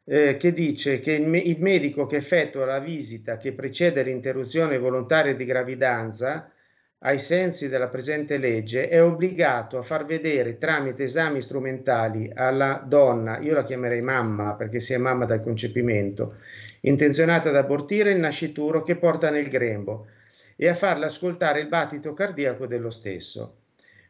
eh, 0.05 0.37
che 0.37 0.53
dice 0.53 1.01
che 1.01 1.13
il, 1.13 1.27
me- 1.27 1.39
il 1.39 1.61
medico 1.61 2.07
che 2.07 2.17
effettua 2.17 2.65
la 2.65 2.79
visita 2.79 3.37
che 3.37 3.53
precede 3.53 4.03
l'interruzione 4.03 4.79
volontaria 4.79 5.35
di 5.35 5.45
gravidanza 5.45 6.51
ai 7.05 7.19
sensi 7.19 7.69
della 7.69 7.89
presente 7.89 8.39
legge 8.39 8.89
è 8.89 9.03
obbligato 9.03 9.77
a 9.77 9.83
far 9.83 10.05
vedere 10.05 10.59
tramite 10.59 11.05
esami 11.05 11.41
strumentali 11.41 12.31
alla 12.33 12.83
donna, 12.85 13.39
io 13.41 13.55
la 13.55 13.65
chiamerei 13.65 14.03
mamma 14.03 14.55
perché 14.55 14.79
si 14.79 14.93
è 14.93 14.99
mamma 14.99 15.25
dal 15.25 15.43
concepimento, 15.43 16.37
intenzionata 16.83 17.49
ad 17.49 17.57
abortire 17.57 18.13
il 18.13 18.19
nascituro 18.19 18.83
che 18.83 18.97
porta 18.97 19.31
nel 19.31 19.49
grembo 19.49 20.07
e 20.55 20.69
a 20.69 20.75
farle 20.75 21.07
ascoltare 21.07 21.61
il 21.61 21.67
battito 21.67 22.13
cardiaco 22.15 22.67
dello 22.67 22.91
stesso. 22.91 23.57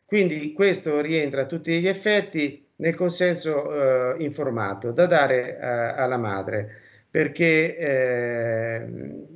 Quindi 0.05 0.53
questo 0.53 1.01
rientra 1.01 1.43
a 1.43 1.47
tutti 1.47 1.81
gli 1.81 1.89
effetti 1.89 2.67
nel 2.77 2.95
consenso 2.95 4.17
eh, 4.17 4.23
informato 4.23 4.91
da 4.91 5.07
dare 5.07 5.57
eh, 5.57 5.67
alla 5.67 6.19
madre 6.19 6.82
perché 7.13 7.77
eh, 7.77 8.87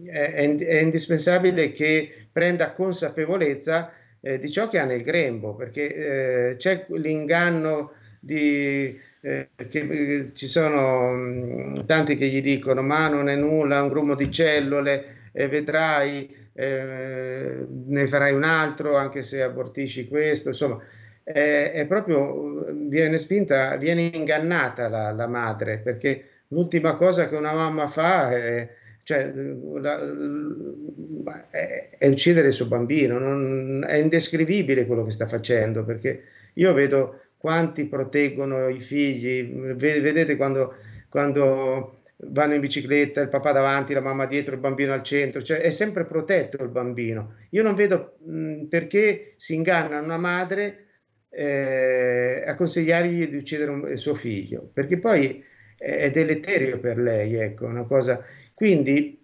è, 0.06 0.54
è, 0.56 0.80
indispensabile 0.80 1.72
che 1.72 2.28
prenda 2.32 2.72
consapevolezza 2.72 3.92
eh, 4.22 4.38
di 4.38 4.50
ciò 4.50 4.66
che 4.70 4.78
ha 4.78 4.86
nel 4.86 5.02
grembo, 5.02 5.54
perché 5.54 6.52
eh, 6.52 6.56
c'è 6.56 6.86
l'inganno 6.88 7.92
di, 8.18 8.98
eh, 9.20 9.50
che 9.68 9.78
eh, 9.80 10.30
ci 10.32 10.46
sono 10.46 11.10
mh, 11.10 11.80
mm, 11.80 11.80
tanti 11.84 12.16
che 12.16 12.28
gli 12.28 12.40
dicono 12.40 12.80
ma 12.80 13.08
non 13.08 13.28
è 13.28 13.36
nulla, 13.36 13.82
un 13.82 13.90
grumo 13.90 14.14
di 14.14 14.30
cellule, 14.30 15.28
e 15.32 15.46
vedrai, 15.46 16.34
eh, 16.54 17.66
ne 17.68 18.06
farai 18.06 18.32
un 18.32 18.44
altro 18.44 18.96
anche 18.96 19.20
se 19.20 19.42
abortisci 19.42 20.08
questo, 20.08 20.48
insomma 20.48 20.82
è, 21.22 21.72
è 21.74 21.86
proprio, 21.86 22.64
viene 22.88 23.18
spinta, 23.18 23.76
viene 23.76 24.10
ingannata 24.14 24.88
la, 24.88 25.12
la 25.12 25.26
madre 25.26 25.80
perché 25.80 26.35
l'ultima 26.48 26.94
cosa 26.94 27.28
che 27.28 27.36
una 27.36 27.52
mamma 27.52 27.86
fa 27.86 28.31
è, 28.31 28.68
cioè, 29.02 29.32
la, 29.35 30.01
è, 31.51 31.90
è, 31.98 32.09
uccidere 32.09 32.48
il 32.48 32.52
suo 32.52 32.66
bambino, 32.66 33.18
non, 33.18 33.85
è 33.86 33.97
indescrivibile 33.97 34.86
quello 34.86 35.05
che 35.05 35.10
sta 35.10 35.27
facendo, 35.27 35.85
perché 35.85 36.23
io 36.55 36.73
vedo 36.73 37.20
quanti 37.36 37.86
proteggono 37.86 38.68
i 38.68 38.81
figli, 38.81 39.74
vedete 39.74 40.36
quando, 40.36 40.74
quando 41.09 42.01
vanno 42.16 42.55
in 42.55 42.60
bicicletta, 42.60 43.20
il 43.20 43.28
papà 43.28 43.52
davanti, 43.52 43.93
la 43.93 44.01
mamma 44.01 44.27
dietro, 44.27 44.55
il 44.55 44.60
bambino 44.60 44.93
al 44.93 45.02
centro, 45.02 45.43
cioè 45.43 45.59
è 45.59 45.70
sempre 45.70 46.05
protetto 46.05 46.62
il 46.62 46.70
bambino. 46.70 47.35
Io 47.51 47.62
non 47.62 47.74
vedo 47.74 48.16
mh, 48.24 48.64
perché 48.64 49.35
si 49.36 49.55
inganna 49.55 50.01
una 50.01 50.16
madre 50.16 50.86
eh, 51.31 52.43
a 52.47 52.55
consigliargli 52.55 53.28
di 53.28 53.36
uccidere 53.36 53.70
un, 53.70 53.89
il 53.90 53.98
suo 53.98 54.14
figlio, 54.14 54.70
perché 54.73 54.98
poi 54.98 55.44
è 55.76 56.10
deleterio 56.10 56.78
per 56.78 56.98
lei, 56.98 57.34
ecco, 57.34 57.66
una 57.66 57.84
cosa. 57.84 58.24
Quindi 58.54 59.22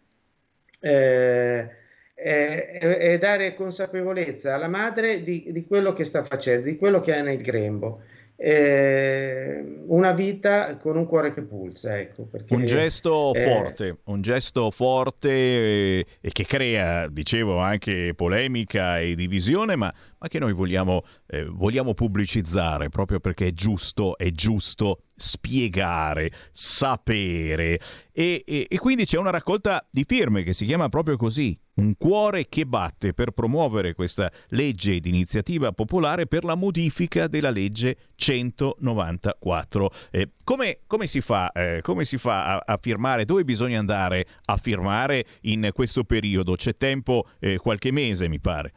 eh, 0.80 1.68
è, 2.14 2.78
è, 2.78 3.18
dare 3.18 3.54
consapevolezza 3.54 4.54
alla 4.54 4.68
madre 4.68 5.22
di, 5.22 5.48
di, 5.50 5.64
quello 5.66 5.92
che 5.92 6.04
sta 6.04 6.22
facendo, 6.22 6.66
di 6.66 6.76
quello 6.76 7.00
che 7.00 7.14
ha 7.14 7.22
nel 7.22 7.40
grembo. 7.40 8.02
Eh, 8.44 9.84
una 9.86 10.10
vita 10.10 10.76
con 10.76 10.96
un 10.96 11.06
cuore 11.06 11.32
che 11.32 11.42
pulsa, 11.42 11.96
ecco, 12.00 12.24
perché, 12.24 12.54
un 12.54 12.66
gesto 12.66 13.32
eh, 13.34 13.40
forte, 13.40 13.98
un 14.06 14.20
gesto 14.20 14.72
forte 14.72 15.30
e, 15.30 16.06
e 16.20 16.30
che 16.32 16.44
crea, 16.44 17.06
dicevo, 17.06 17.58
anche 17.58 18.14
polemica 18.16 18.98
e 18.98 19.14
divisione, 19.14 19.76
ma 19.76 19.94
ma 20.22 20.28
che 20.28 20.38
noi 20.38 20.52
vogliamo, 20.52 21.02
eh, 21.26 21.44
vogliamo 21.44 21.94
pubblicizzare 21.94 22.88
proprio 22.90 23.18
perché 23.18 23.48
è 23.48 23.52
giusto, 23.52 24.16
è 24.16 24.30
giusto 24.30 25.02
spiegare, 25.16 26.30
sapere. 26.52 27.80
E, 28.12 28.44
e, 28.46 28.66
e, 28.68 28.78
quindi 28.78 29.04
c'è 29.04 29.18
una 29.18 29.30
raccolta 29.30 29.84
di 29.90 30.04
firme 30.06 30.44
che 30.44 30.52
si 30.52 30.64
chiama 30.64 30.88
proprio 30.88 31.16
così, 31.16 31.58
un 31.74 31.96
cuore 31.96 32.48
che 32.48 32.66
batte 32.66 33.14
per 33.14 33.30
promuovere 33.30 33.94
questa 33.94 34.30
legge 34.48 35.00
di 35.00 35.08
iniziativa 35.08 35.72
popolare 35.72 36.26
per 36.26 36.44
la 36.44 36.54
modifica 36.54 37.28
della 37.28 37.50
legge 37.50 37.96
194. 38.14 39.90
Eh, 40.10 40.30
come, 40.44 40.80
come, 40.86 41.06
si 41.06 41.20
fa, 41.20 41.50
eh, 41.52 41.80
come 41.82 42.04
si 42.04 42.18
fa 42.18 42.56
a, 42.56 42.62
a, 42.74 42.78
firmare? 42.80 43.24
Dove 43.24 43.44
bisogna 43.44 43.78
andare 43.78 44.26
a 44.46 44.56
firmare 44.56 45.24
in 45.42 45.70
questo 45.72 46.04
periodo? 46.04 46.54
C'è 46.56 46.76
tempo, 46.76 47.28
eh, 47.38 47.56
qualche 47.56 47.90
mese 47.90 48.28
mi 48.28 48.40
pare. 48.40 48.72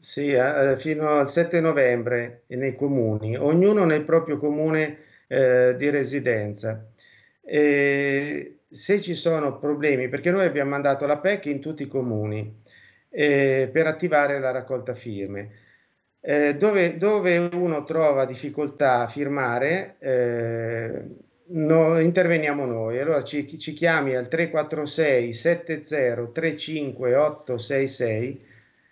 Sì, 0.00 0.32
fino 0.76 1.08
al 1.08 1.28
7 1.28 1.60
novembre 1.60 2.44
nei 2.48 2.76
comuni, 2.76 3.36
ognuno 3.36 3.84
nel 3.84 4.04
proprio 4.04 4.36
comune 4.36 4.98
eh, 5.26 5.74
di 5.76 5.90
residenza. 5.90 6.86
E 7.42 8.57
se 8.68 9.00
ci 9.00 9.14
sono 9.14 9.58
problemi, 9.58 10.08
perché 10.08 10.30
noi 10.30 10.46
abbiamo 10.46 10.70
mandato 10.70 11.06
la 11.06 11.18
PEC 11.18 11.46
in 11.46 11.60
tutti 11.60 11.84
i 11.84 11.88
comuni 11.88 12.62
eh, 13.10 13.68
per 13.72 13.86
attivare 13.86 14.38
la 14.38 14.50
raccolta 14.50 14.94
firme. 14.94 15.66
Eh, 16.20 16.56
dove, 16.56 16.96
dove, 16.98 17.38
uno 17.38 17.84
trova 17.84 18.26
difficoltà 18.26 19.00
a 19.02 19.08
firmare, 19.08 19.96
eh, 20.00 21.04
no, 21.46 21.98
interveniamo 22.00 22.66
noi. 22.66 22.98
Allora 22.98 23.22
ci, 23.22 23.58
ci 23.58 23.72
chiami 23.72 24.14
al 24.14 24.28
346 24.28 25.32
70 25.32 26.30
35 26.32 27.14
866 27.14 28.46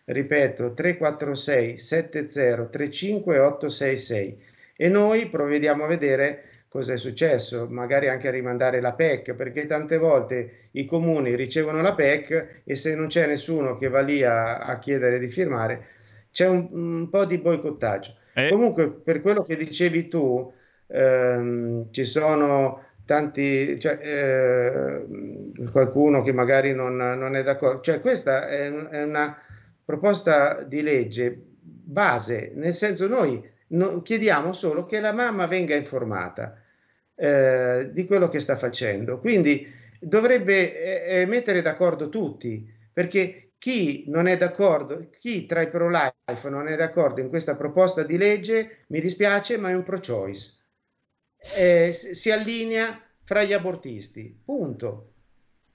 ripeto 0.06 0.72
346 0.72 1.78
70 1.78 2.66
35 2.66 3.38
866 3.38 4.38
e 4.76 4.88
noi 4.88 5.26
provvediamo 5.26 5.84
a 5.84 5.88
vedere 5.88 6.44
cosa 6.68 6.92
è 6.92 6.98
successo, 6.98 7.66
magari 7.70 8.08
anche 8.08 8.28
a 8.28 8.32
rimandare 8.32 8.80
la 8.80 8.92
PEC, 8.92 9.34
perché 9.34 9.66
tante 9.66 9.98
volte 9.98 10.68
i 10.72 10.84
comuni 10.84 11.34
ricevono 11.34 11.80
la 11.80 11.94
PEC 11.94 12.62
e 12.64 12.74
se 12.74 12.94
non 12.94 13.06
c'è 13.06 13.26
nessuno 13.26 13.76
che 13.76 13.88
va 13.88 14.00
lì 14.00 14.22
a, 14.22 14.58
a 14.58 14.78
chiedere 14.78 15.18
di 15.18 15.28
firmare, 15.28 15.86
c'è 16.30 16.46
un, 16.46 16.68
un 16.70 17.08
po' 17.08 17.24
di 17.24 17.38
boicottaggio. 17.38 18.14
Eh. 18.34 18.50
Comunque, 18.50 18.90
per 18.90 19.22
quello 19.22 19.42
che 19.42 19.56
dicevi 19.56 20.08
tu, 20.08 20.52
ehm, 20.88 21.90
ci 21.90 22.04
sono 22.04 22.84
tanti, 23.06 23.78
cioè, 23.80 23.98
eh, 24.02 25.70
qualcuno 25.70 26.20
che 26.20 26.32
magari 26.32 26.74
non, 26.74 26.96
non, 26.96 27.36
è 27.36 27.42
d'accordo, 27.42 27.80
cioè 27.80 28.00
questa 28.00 28.48
è, 28.48 28.70
è 28.70 29.02
una 29.02 29.38
proposta 29.84 30.62
di 30.62 30.82
legge 30.82 31.40
base, 31.60 32.52
nel 32.54 32.74
senso 32.74 33.06
noi 33.06 33.42
no, 33.68 34.02
chiediamo 34.02 34.52
solo 34.52 34.84
che 34.86 35.00
la 35.00 35.12
mamma 35.12 35.46
venga 35.46 35.74
informata 35.74 36.60
eh, 37.14 37.90
di 37.92 38.04
quello 38.04 38.28
che 38.28 38.40
sta 38.40 38.56
facendo. 38.56 39.18
Quindi 39.18 39.66
dovrebbe 40.00 41.04
eh, 41.04 41.20
eh, 41.20 41.26
mettere 41.26 41.62
d'accordo 41.62 42.08
tutti, 42.08 42.70
perché 42.92 43.52
chi 43.58 44.04
non 44.08 44.26
è 44.26 44.36
d'accordo, 44.36 45.08
chi 45.18 45.46
tra 45.46 45.62
i 45.62 45.68
pro-life 45.68 46.48
non 46.48 46.68
è 46.68 46.76
d'accordo 46.76 47.20
in 47.20 47.28
questa 47.28 47.56
proposta 47.56 48.02
di 48.02 48.16
legge, 48.16 48.84
mi 48.88 49.00
dispiace, 49.00 49.56
ma 49.56 49.70
è 49.70 49.74
un 49.74 49.82
pro-choice. 49.82 50.54
Eh, 51.54 51.92
si 51.92 52.30
allinea 52.30 53.00
fra 53.24 53.42
gli 53.42 53.52
abortisti, 53.52 54.40
punto. 54.44 55.12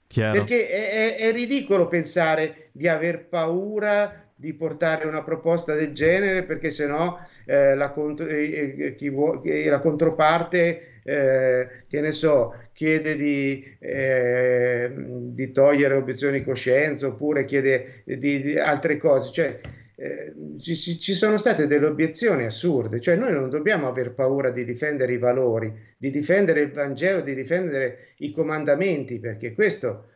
Chiaro. 0.06 0.38
Perché 0.38 0.68
è, 0.68 0.90
è, 0.90 1.16
è, 1.16 1.32
ridicolo 1.32 1.88
pensare 1.88 2.68
di 2.72 2.86
aver 2.86 3.28
paura 3.28 4.21
di 4.34 4.54
portare 4.54 5.06
una 5.06 5.22
proposta 5.22 5.74
del 5.74 5.92
genere 5.92 6.42
perché 6.42 6.70
sennò 6.70 7.18
eh, 7.44 7.74
la, 7.74 7.90
contro, 7.90 8.26
eh, 8.26 8.96
vuole, 9.10 9.68
la 9.68 9.80
controparte, 9.80 11.00
eh, 11.04 11.68
che 11.88 12.00
ne 12.00 12.12
so, 12.12 12.54
chiede 12.72 13.16
di, 13.16 13.64
eh, 13.78 14.92
di, 14.96 15.50
togliere 15.52 15.94
obiezioni 15.94 16.38
di 16.38 16.44
coscienza 16.44 17.06
oppure 17.06 17.44
chiede 17.44 18.02
di, 18.04 18.42
di 18.42 18.58
altre 18.58 18.96
cose. 18.96 19.32
Cioè, 19.32 19.60
eh, 19.94 20.32
ci, 20.58 20.74
ci, 20.74 21.12
sono 21.12 21.36
state 21.36 21.66
delle 21.66 21.86
obiezioni 21.86 22.44
assurde, 22.44 23.00
cioè 23.00 23.14
noi 23.14 23.32
non 23.32 23.50
dobbiamo 23.50 23.86
aver 23.86 24.12
paura 24.12 24.50
di 24.50 24.64
difendere 24.64 25.12
i 25.12 25.18
valori, 25.18 25.72
di 25.96 26.10
difendere 26.10 26.62
il 26.62 26.72
Vangelo, 26.72 27.20
di 27.20 27.34
difendere 27.34 28.14
i 28.16 28.32
comandamenti, 28.32 29.20
perché 29.20 29.52
questo 29.52 30.08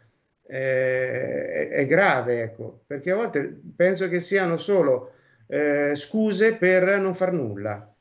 eh, 0.49 1.69
è 1.69 1.87
grave, 1.87 2.43
ecco, 2.43 2.83
perché 2.87 3.11
a 3.11 3.17
volte 3.17 3.61
penso 3.77 4.09
che 4.09 4.21
siano 4.21 4.57
solo 4.57 5.13
eh, 5.47 5.95
scuse 5.95 6.57
per 6.57 6.99
non 6.99 7.15
far 7.15 7.33
nulla. 7.33 7.96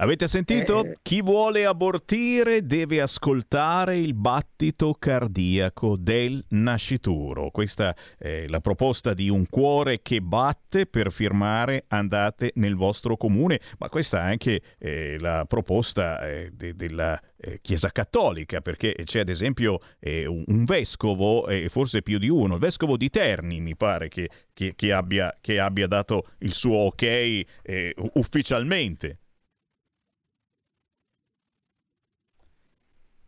Avete 0.00 0.28
sentito? 0.28 0.82
Eh. 0.82 0.96
Chi 1.02 1.20
vuole 1.20 1.66
abortire 1.66 2.64
deve 2.64 3.02
ascoltare 3.02 3.98
il 3.98 4.14
battito 4.14 4.94
cardiaco 4.98 5.98
del 5.98 6.42
nascituro. 6.48 7.50
Questa 7.50 7.94
è 8.16 8.46
la 8.48 8.60
proposta 8.60 9.12
di 9.12 9.28
un 9.28 9.46
cuore 9.46 10.00
che 10.00 10.22
batte 10.22 10.86
per 10.86 11.12
firmare 11.12 11.84
andate 11.88 12.52
nel 12.54 12.76
vostro 12.76 13.18
comune, 13.18 13.60
ma 13.76 13.90
questa 13.90 14.20
è 14.20 14.30
anche 14.30 14.62
eh, 14.78 15.18
la 15.18 15.44
proposta 15.46 16.26
eh, 16.26 16.50
de- 16.50 16.74
della 16.74 17.20
eh, 17.36 17.58
Chiesa 17.60 17.90
Cattolica, 17.90 18.62
perché 18.62 18.94
c'è 19.04 19.20
ad 19.20 19.28
esempio 19.28 19.80
eh, 19.98 20.24
un, 20.24 20.64
vescovo, 20.64 21.46
e 21.46 21.68
forse 21.68 22.00
più 22.00 22.16
di 22.16 22.30
uno, 22.30 22.54
il 22.54 22.60
vescovo 22.60 22.96
di 22.96 23.10
Terni 23.10 23.60
mi 23.60 23.76
pare 23.76 24.08
che, 24.08 24.30
che- 24.54 24.72
che 24.74 24.92
abbia, 24.94 25.36
che 25.42 25.60
abbia 25.60 25.86
dato 25.86 26.24
il 26.38 26.54
suo 26.54 26.76
ok 26.76 27.02
eh, 27.02 27.94
ufficialmente. 28.14 29.18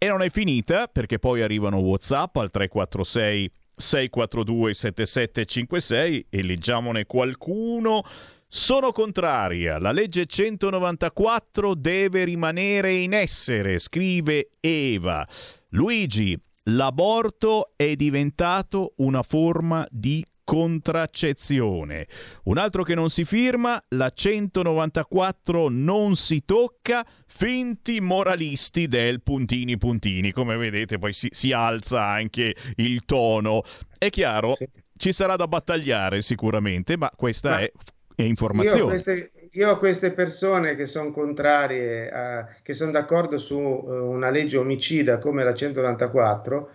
E 0.02 0.08
non 0.08 0.20
è 0.20 0.30
finita 0.30 0.88
perché 0.88 1.20
poi 1.20 1.42
arrivano 1.42 1.78
WhatsApp 1.78 2.34
al 2.38 2.50
346 2.50 3.52
642 3.76 4.74
7756 4.74 6.26
e 6.28 6.42
leggiamone 6.42 7.06
qualcuno. 7.06 8.02
Sono 8.48 8.90
contraria, 8.90 9.78
la 9.78 9.92
legge 9.92 10.26
194 10.26 11.76
deve 11.76 12.24
rimanere 12.24 12.94
in 12.94 13.12
essere, 13.12 13.78
scrive 13.78 14.50
Eva. 14.58 15.24
Luigi, 15.68 16.36
l'aborto 16.64 17.70
è 17.76 17.94
diventato 17.94 18.94
una 18.96 19.22
forma 19.22 19.86
di 19.88 20.26
contraccezione. 20.44 22.06
Un 22.44 22.58
altro 22.58 22.82
che 22.82 22.94
non 22.94 23.10
si 23.10 23.24
firma, 23.24 23.82
la 23.90 24.10
194 24.10 25.68
non 25.70 26.16
si 26.16 26.44
tocca, 26.44 27.06
finti 27.26 28.00
moralisti 28.00 28.88
del 28.88 29.22
puntini 29.22 29.78
puntini. 29.78 30.32
Come 30.32 30.56
vedete 30.56 30.98
poi 30.98 31.12
si, 31.12 31.28
si 31.30 31.52
alza 31.52 32.04
anche 32.04 32.54
il 32.76 33.04
tono. 33.04 33.62
È 33.98 34.10
chiaro, 34.10 34.54
ci 34.96 35.12
sarà 35.12 35.36
da 35.36 35.46
battagliare 35.48 36.22
sicuramente, 36.22 36.96
ma 36.96 37.10
questa 37.14 37.50
Ma 37.50 37.60
è, 37.60 37.72
è 38.14 38.22
Io 38.22 38.26
informazione. 38.28 38.84
queste, 38.84 39.32
io 39.52 39.70
ho 39.70 39.78
queste 39.78 40.12
persone 40.12 40.76
che 40.76 40.86
sono 40.86 41.10
contrarie, 41.12 42.10
a- 42.10 42.48
che 42.62 42.72
sono 42.72 42.90
d'accordo 42.90 43.38
su 43.38 43.56
eh, 43.58 43.58
una 43.90 44.30
legge 44.30 44.56
omicida 44.58 45.18
come 45.18 45.44
la 45.44 45.54
194, 45.54 46.70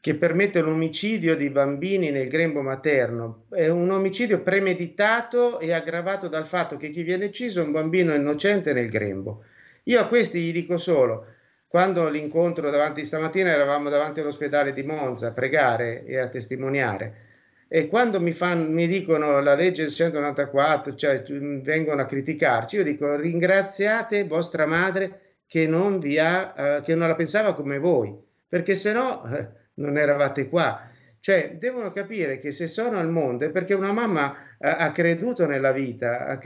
che 0.00 0.14
permette 0.14 0.62
l'omicidio 0.62 1.36
di 1.36 1.50
bambini 1.50 2.10
nel 2.10 2.28
grembo 2.28 2.62
materno. 2.62 3.44
È 3.50 3.68
un 3.68 3.90
omicidio 3.90 4.40
premeditato 4.40 5.60
e 5.60 5.72
aggravato 5.72 6.26
dal 6.26 6.46
fatto 6.46 6.78
che 6.78 6.88
chi 6.88 7.02
viene 7.02 7.26
ucciso 7.26 7.60
è 7.60 7.64
un 7.64 7.72
bambino 7.72 8.14
innocente 8.14 8.72
nel 8.72 8.88
grembo. 8.88 9.44
Io 9.84 10.00
a 10.00 10.08
questi 10.08 10.40
gli 10.40 10.52
dico 10.52 10.78
solo, 10.78 11.26
quando 11.68 12.08
l'incontro 12.08 12.70
davanti 12.70 13.04
stamattina 13.04 13.50
eravamo 13.50 13.90
davanti 13.90 14.20
all'ospedale 14.20 14.72
di 14.72 14.82
Monza 14.82 15.28
a 15.28 15.32
pregare 15.32 16.04
e 16.06 16.18
a 16.18 16.28
testimoniare. 16.28 17.28
E 17.68 17.86
quando 17.86 18.20
mi, 18.20 18.32
fan- 18.32 18.72
mi 18.72 18.88
dicono 18.88 19.40
la 19.40 19.54
legge 19.54 19.82
del 19.82 19.92
194, 19.92 20.94
cioè 20.94 21.22
mm, 21.30 21.60
vengono 21.60 22.00
a 22.00 22.06
criticarci, 22.06 22.76
io 22.76 22.82
dico 22.82 23.14
ringraziate 23.16 24.24
vostra 24.24 24.66
madre 24.66 25.36
che 25.46 25.66
non, 25.66 25.98
vi 25.98 26.18
ha, 26.18 26.54
eh, 26.56 26.80
che 26.82 26.94
non 26.94 27.06
la 27.06 27.14
pensava 27.14 27.54
come 27.54 27.78
voi, 27.78 28.12
perché 28.48 28.74
se 28.74 28.92
no 28.92 29.24
eh, 29.24 29.58
non 29.80 29.96
eravate 29.98 30.48
qua. 30.48 30.88
Cioè, 31.18 31.56
devono 31.58 31.90
capire 31.90 32.38
che 32.38 32.50
se 32.52 32.66
sono 32.66 32.98
al 32.98 33.10
mondo 33.10 33.44
è 33.44 33.50
perché 33.50 33.74
una 33.74 33.92
mamma 33.92 34.34
eh, 34.58 34.68
ha 34.68 34.90
creduto 34.92 35.46
nella 35.46 35.72
vita, 35.72 36.26
ha 36.26 36.38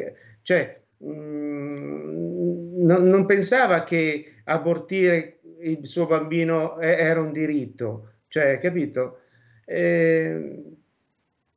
cioè 0.43 0.81
mm, 1.05 2.85
non, 2.85 3.05
non 3.07 3.27
pensava 3.27 3.85
che 3.85 4.41
abortire 4.45 5.39
il 5.61 5.87
suo 5.87 6.07
bambino 6.07 6.79
eh, 6.81 6.89
era 6.91 7.21
un 7.21 7.33
diritto, 7.33 8.15
cioè, 8.29 8.59
capito? 8.59 9.21
Eh, 9.65 10.63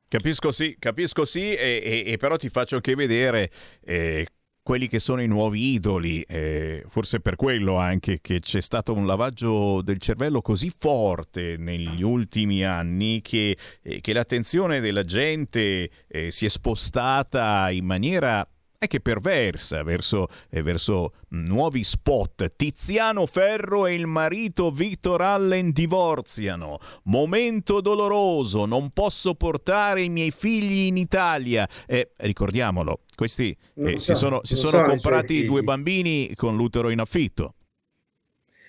Capisco 0.09 0.53
sì, 0.53 0.77
capisco 0.79 1.25
sì, 1.25 1.53
e, 1.53 1.81
e- 1.83 2.11
e 2.13 2.17
però 2.17 2.37
ti 2.37 2.47
faccio 2.47 2.75
anche 2.75 2.95
vedere 2.95 3.51
eh, 3.83 4.25
quelli 4.67 4.89
che 4.89 4.99
sono 4.99 5.21
i 5.21 5.27
nuovi 5.27 5.75
idoli, 5.75 6.21
eh, 6.23 6.83
forse 6.89 7.21
per 7.21 7.37
quello 7.37 7.77
anche 7.77 8.19
che 8.19 8.41
c'è 8.41 8.59
stato 8.59 8.91
un 8.91 9.05
lavaggio 9.05 9.81
del 9.81 9.97
cervello 9.97 10.41
così 10.41 10.69
forte 10.77 11.55
negli 11.57 12.03
ultimi 12.03 12.65
anni 12.65 13.21
che, 13.21 13.57
eh, 13.81 14.01
che 14.01 14.11
l'attenzione 14.11 14.81
della 14.81 15.05
gente 15.05 15.89
eh, 16.05 16.31
si 16.31 16.43
è 16.43 16.49
spostata 16.49 17.69
in 17.71 17.85
maniera 17.85 18.45
anche 18.79 18.99
perversa 18.99 19.81
verso, 19.83 20.27
eh, 20.49 20.61
verso 20.61 21.13
nuovi 21.29 21.83
spot. 21.83 22.53
Tiziano 22.55 23.25
Ferro 23.25 23.87
e 23.87 23.95
il 23.95 24.05
marito 24.05 24.69
Victor 24.69 25.21
Allen 25.21 25.71
divorziano. 25.71 26.77
Momento 27.05 27.81
doloroso, 27.81 28.65
non 28.65 28.91
posso 28.91 29.33
portare 29.33 30.03
i 30.03 30.09
miei 30.09 30.31
figli 30.31 30.85
in 30.87 30.97
Italia. 30.97 31.67
Eh, 31.87 32.11
ricordiamolo, 32.17 33.01
questi 33.15 33.55
eh, 33.81 33.99
si 33.99 34.13
so, 34.13 34.13
sono, 34.13 34.41
si 34.43 34.55
sono 34.55 34.77
sono 34.77 34.93
i 34.93 34.99
suoi 34.99 34.99
comprati 34.99 35.43
due 35.43 35.63
bambini 35.63 36.33
con 36.35 36.55
l'utero 36.55 36.89
in 36.89 36.99
affitto. 36.99 37.55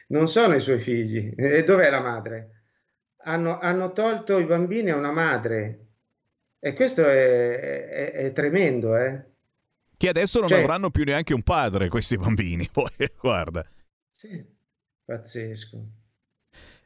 non 0.09 0.27
sono 0.29 0.55
i 0.55 0.61
suoi 0.61 0.79
figli. 0.79 1.33
E 1.37 1.65
dov'è 1.65 1.91
la 1.91 2.01
madre? 2.01 2.63
Hanno, 3.25 3.59
hanno 3.59 3.93
tolto 3.93 4.39
i 4.39 4.45
bambini 4.47 4.91
a 4.91 4.97
una 4.97 5.13
madre. 5.13 5.87
E 6.59 6.73
questo 6.73 7.03
è, 7.07 7.59
è- 7.89 8.13
è 8.13 8.33
tremendo, 8.33 8.97
eh? 8.97 9.25
Che 9.99 10.09
adesso 10.09 10.39
non 10.39 10.49
Cioè- 10.49 10.61
avranno 10.63 10.91
più 10.91 11.05
neanche 11.05 11.35
un 11.35 11.43
padre, 11.43 11.89
questi 11.89 12.17
bambini. 12.17 12.67
Poi, 12.73 12.89
guarda. 13.21 13.69
Sì, 14.17 14.43
pazzesco. 15.05 15.87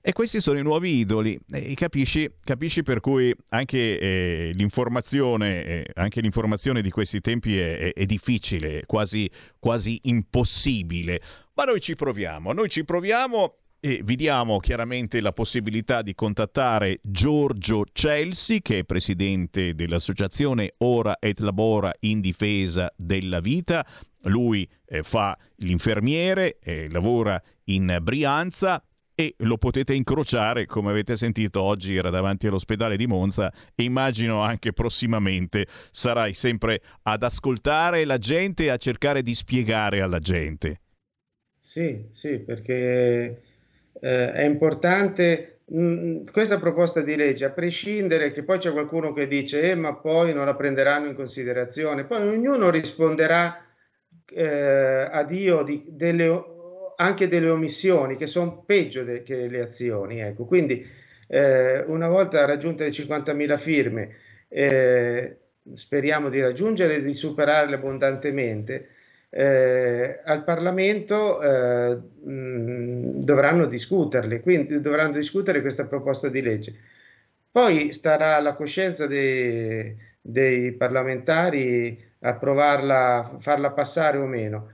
E 0.05 0.13
questi 0.13 0.41
sono 0.41 0.59
i 0.59 0.63
nuovi 0.65 0.97
idoli, 0.99 1.39
e 1.53 1.75
capisci, 1.75 2.29
capisci 2.43 2.83
per 2.83 2.99
cui 2.99 3.33
anche 3.51 3.99
eh, 4.01 4.51
l'informazione, 4.55 5.65
eh, 5.65 5.87
anche 5.95 6.21
l'informazione 6.21 6.83
di 6.83 6.91
questi 6.91 7.21
tempi 7.21 7.57
è, 7.57 7.77
è- 7.79 7.93
è 7.93 8.05
difficile, 8.07 8.83
quasi, 8.87 9.31
quasi 9.61 10.01
impossibile. 10.05 11.21
Ma 11.55 11.65
noi 11.65 11.81
ci 11.81 11.95
proviamo, 11.95 12.53
noi 12.53 12.69
ci 12.69 12.85
proviamo 12.85 13.59
e 13.85 14.01
vi 14.05 14.15
diamo 14.15 14.61
chiaramente 14.61 15.21
la 15.21 15.33
possibilità 15.33 16.03
di 16.03 16.15
contattare 16.15 17.01
Giorgio 17.03 17.83
Celsi, 17.93 18.63
che 18.63 18.79
è 18.79 18.85
presidente 18.85 19.75
dell'associazione 19.75 20.75
Ora 20.79 21.17
et 21.19 21.41
Labora 21.41 21.93
in 22.01 22.21
difesa 22.21 22.93
della 22.97 23.41
vita. 23.41 23.85
Lui 24.27 24.71
eh, 24.87 25.03
fa 25.03 25.37
l'infermiere, 25.57 26.61
eh, 26.63 26.89
lavora 26.91 27.43
in 27.65 27.99
Brianza 28.01 28.81
e 29.17 29.35
lo 29.39 29.59
potete 29.59 29.95
incrociare, 29.95 30.65
come 30.67 30.91
avete 30.91 31.17
sentito 31.17 31.61
oggi 31.61 31.97
era 31.97 32.11
davanti 32.11 32.47
all'ospedale 32.47 32.97
di 32.97 33.09
Monza 33.09 33.53
e 33.75 33.83
immagino 33.83 34.43
anche 34.43 34.73
prossimamente 34.73 35.67
sarai 35.91 36.35
sempre 36.35 36.83
ad 37.03 37.25
ascoltare 37.25 38.05
la 38.05 38.19
gente 38.19 38.63
e 38.63 38.69
a 38.69 38.77
cercare 38.77 39.25
di 39.25 39.35
spiegare 39.35 40.01
alla 40.01 40.21
gente. 40.21 40.83
Sì, 41.59 42.07
sì, 42.13 42.39
perché 42.39 43.52
eh, 44.01 44.33
è 44.33 44.43
importante 44.45 45.61
mh, 45.67 46.25
questa 46.31 46.59
proposta 46.59 47.01
di 47.01 47.17
legge, 47.17 47.45
a 47.45 47.51
prescindere 47.51 48.31
che 48.31 48.45
poi 48.45 48.59
c'è 48.59 48.73
qualcuno 48.73 49.13
che 49.13 49.27
dice, 49.27 49.71
eh, 49.71 49.75
ma 49.75 49.95
poi 49.97 50.33
non 50.35 50.45
la 50.47 50.55
prenderanno 50.55 51.07
in 51.09 51.15
considerazione, 51.15 52.05
poi 52.05 52.27
ognuno 52.29 52.71
risponderà 52.71 53.65
eh, 54.35 55.09
a 55.11 55.25
Dio 55.25 55.63
di- 55.63 55.85
delle, 55.89 56.45
anche 56.97 57.29
delle 57.29 57.49
omissioni 57.51 58.17
che 58.17 58.27
sono 58.27 58.63
peggio 58.65 59.05
de- 59.05 59.23
che 59.23 59.49
le 59.49 59.61
azioni. 59.61 60.21
Ecco. 60.21 60.45
Quindi 60.45 60.85
eh, 61.29 61.81
una 61.87 62.09
volta 62.09 62.45
raggiunte 62.45 62.85
le 62.85 62.93
50.000 62.93 63.57
firme, 63.59 64.17
eh, 64.49 65.37
speriamo 65.75 66.29
di 66.29 66.41
raggiungere 66.41 66.97
e 66.97 67.03
di 67.03 67.15
superarle 67.15 67.75
abbondantemente. 67.77 68.89
Eh, 69.35 70.21
al 70.25 70.45
Parlamento 70.45 71.41
eh, 71.41 71.99
dovranno 72.23 73.67
discuterle, 73.67 74.41
quindi 74.41 74.79
dovranno 74.81 75.13
discutere 75.13 75.61
questa 75.63 75.87
proposta 75.87 76.29
di 76.29 76.43
legge. 76.43 76.75
Poi 77.51 77.93
starà 77.93 78.37
alla 78.37 78.55
coscienza 78.55 79.07
dei, 79.07 79.97
dei 80.21 80.73
parlamentari 80.73 81.99
approvarla, 82.21 83.37
farla 83.41 83.73
passare 83.73 84.19
o 84.19 84.27
meno. 84.27 84.71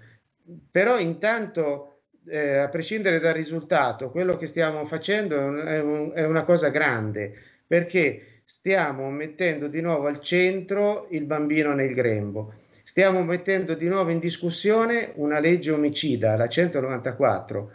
Però 0.70 0.98
intanto, 0.98 2.00
eh, 2.26 2.56
a 2.56 2.68
prescindere 2.68 3.20
dal 3.20 3.34
risultato, 3.34 4.10
quello 4.10 4.36
che 4.36 4.46
stiamo 4.46 4.84
facendo 4.86 5.36
è, 5.36 5.40
un- 5.44 5.58
è 5.66 5.78
un- 5.80 6.12
è 6.14 6.24
una 6.24 6.44
cosa 6.44 6.68
grande, 6.70 7.32
perché 7.66 8.40
stiamo 8.44 9.10
mettendo 9.10 9.68
di 9.68 9.80
nuovo 9.80 10.06
al 10.06 10.20
centro 10.20 11.06
il 11.10 11.24
bambino 11.24 11.74
nel 11.74 11.94
grembo. 11.94 12.52
Stiamo 12.88 13.22
mettendo 13.22 13.74
di 13.74 13.86
nuovo 13.86 14.08
in 14.08 14.18
discussione 14.18 15.12
una 15.16 15.40
legge 15.40 15.72
omicida, 15.72 16.36
la 16.36 16.48
194. 16.48 17.72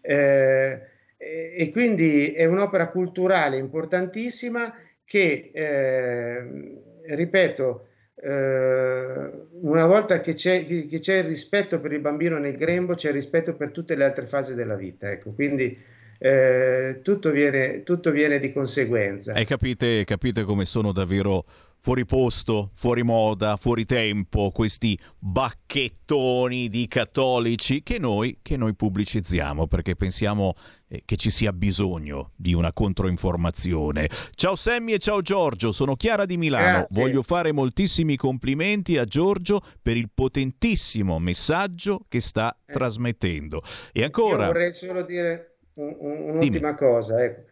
Eh, 0.00 0.80
e, 1.16 1.70
quindi 1.70 2.32
è 2.32 2.44
un'opera 2.44 2.88
culturale 2.88 3.56
importantissima 3.56 4.74
che, 5.04 5.52
eh, 5.54 6.74
ripeto, 7.06 7.86
eh, 8.16 9.30
una 9.60 9.86
volta 9.86 10.20
che 10.20 10.34
c'è, 10.34 10.64
che 10.64 10.98
c'è, 10.98 11.18
il 11.18 11.24
rispetto 11.26 11.78
per 11.78 11.92
il 11.92 12.00
bambino 12.00 12.36
nel 12.36 12.56
grembo, 12.56 12.94
c'è 12.94 13.10
il 13.10 13.14
rispetto 13.14 13.54
per 13.54 13.70
tutte 13.70 13.94
le 13.94 14.02
altre 14.02 14.26
fasi 14.26 14.56
della 14.56 14.74
vita. 14.74 15.08
Ecco. 15.08 15.30
Quindi 15.34 15.78
eh, 16.18 16.98
tutto, 17.04 17.30
viene, 17.30 17.84
tutto, 17.84 18.10
viene, 18.10 18.40
di 18.40 18.52
conseguenza. 18.52 19.34
E 19.34 19.44
capite, 19.44 20.02
capite 20.04 20.42
come 20.42 20.64
sono 20.64 20.90
davvero 20.90 21.44
fuori 21.88 22.04
posto, 22.04 22.72
fuori 22.74 23.02
moda, 23.02 23.56
fuori 23.56 23.86
tempo, 23.86 24.50
questi 24.50 24.98
bacchettoni 25.18 26.68
di 26.68 26.86
cattolici 26.86 27.82
che 27.82 27.98
noi, 27.98 28.40
che 28.42 28.58
noi 28.58 28.74
pubblicizziamo 28.74 29.66
perché 29.66 29.96
pensiamo 29.96 30.52
eh, 30.86 31.00
che 31.06 31.16
ci 31.16 31.30
sia 31.30 31.50
bisogno 31.50 32.32
di 32.36 32.52
una 32.52 32.74
controinformazione. 32.74 34.06
Ciao 34.34 34.54
Sammy 34.54 34.92
e 34.92 34.98
ciao 34.98 35.22
Giorgio, 35.22 35.72
sono 35.72 35.96
Chiara 35.96 36.26
di 36.26 36.36
Milano. 36.36 36.80
Grazie. 36.80 37.00
Voglio 37.00 37.22
fare 37.22 37.52
moltissimi 37.52 38.16
complimenti 38.16 38.98
a 38.98 39.06
Giorgio 39.06 39.62
per 39.80 39.96
il 39.96 40.10
potentissimo 40.12 41.18
messaggio 41.18 42.04
che 42.06 42.20
sta 42.20 42.54
eh. 42.66 42.70
trasmettendo. 42.74 43.62
E 43.94 44.04
ancora... 44.04 44.44
Io 44.44 44.52
vorrei 44.52 44.72
solo 44.74 45.00
dire 45.04 45.56
un, 45.76 45.96
un, 46.00 46.20
un'ultima 46.32 46.72
Dimmi. 46.72 46.76
cosa, 46.76 47.24
ecco 47.24 47.47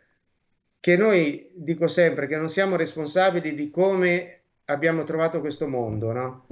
che 0.81 0.97
noi 0.97 1.51
dico 1.55 1.89
sempre 1.89 2.27
che 2.27 2.36
non 2.36 2.48
siamo 2.48 2.77
responsabili 2.77 3.55
di 3.55 3.70
come 3.70 4.40
abbiamo 4.66 5.05
trovato 5.05 5.40
questo 5.40 5.69
mondo, 5.69 6.12
no? 6.12 6.47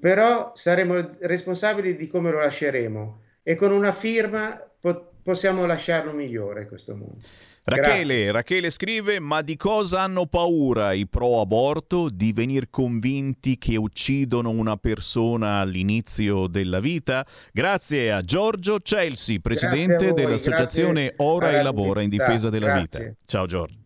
Però 0.00 0.52
saremo 0.54 1.16
responsabili 1.20 1.96
di 1.96 2.06
come 2.06 2.30
lo 2.30 2.38
lasceremo 2.38 3.22
e 3.42 3.54
con 3.56 3.72
una 3.72 3.92
firma 3.92 4.56
po- 4.78 5.14
possiamo 5.22 5.66
lasciarlo 5.66 6.12
migliore 6.12 6.68
questo 6.68 6.96
mondo. 6.96 7.18
Rachele, 7.66 8.30
Rachele, 8.30 8.68
scrive: 8.68 9.20
Ma 9.20 9.40
di 9.40 9.56
cosa 9.56 10.02
hanno 10.02 10.26
paura 10.26 10.92
i 10.92 11.06
pro 11.06 11.40
aborto? 11.40 12.10
Di 12.10 12.32
venir 12.34 12.68
convinti 12.68 13.56
che 13.56 13.76
uccidono 13.76 14.50
una 14.50 14.76
persona 14.76 15.60
all'inizio 15.60 16.46
della 16.46 16.80
vita? 16.80 17.26
Grazie 17.52 18.12
a 18.12 18.20
Giorgio 18.20 18.80
Chelsea, 18.80 19.38
presidente 19.40 20.12
dell'associazione 20.12 21.14
Ora 21.16 21.52
e 21.52 21.62
Lavora 21.62 22.02
in 22.02 22.10
difesa 22.10 22.50
della 22.50 22.66
grazie. 22.66 22.98
vita. 22.98 23.16
Ciao 23.24 23.46
Giorgio. 23.46 23.78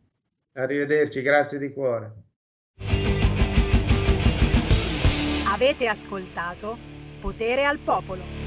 Arrivederci, 0.55 1.23
grazie 1.23 1.59
di 1.61 1.73
cuore. 1.73 2.13
Avete 5.47 5.87
ascoltato 5.87 6.77
Potere 7.21 7.65
al 7.65 7.79
Popolo. 7.79 8.38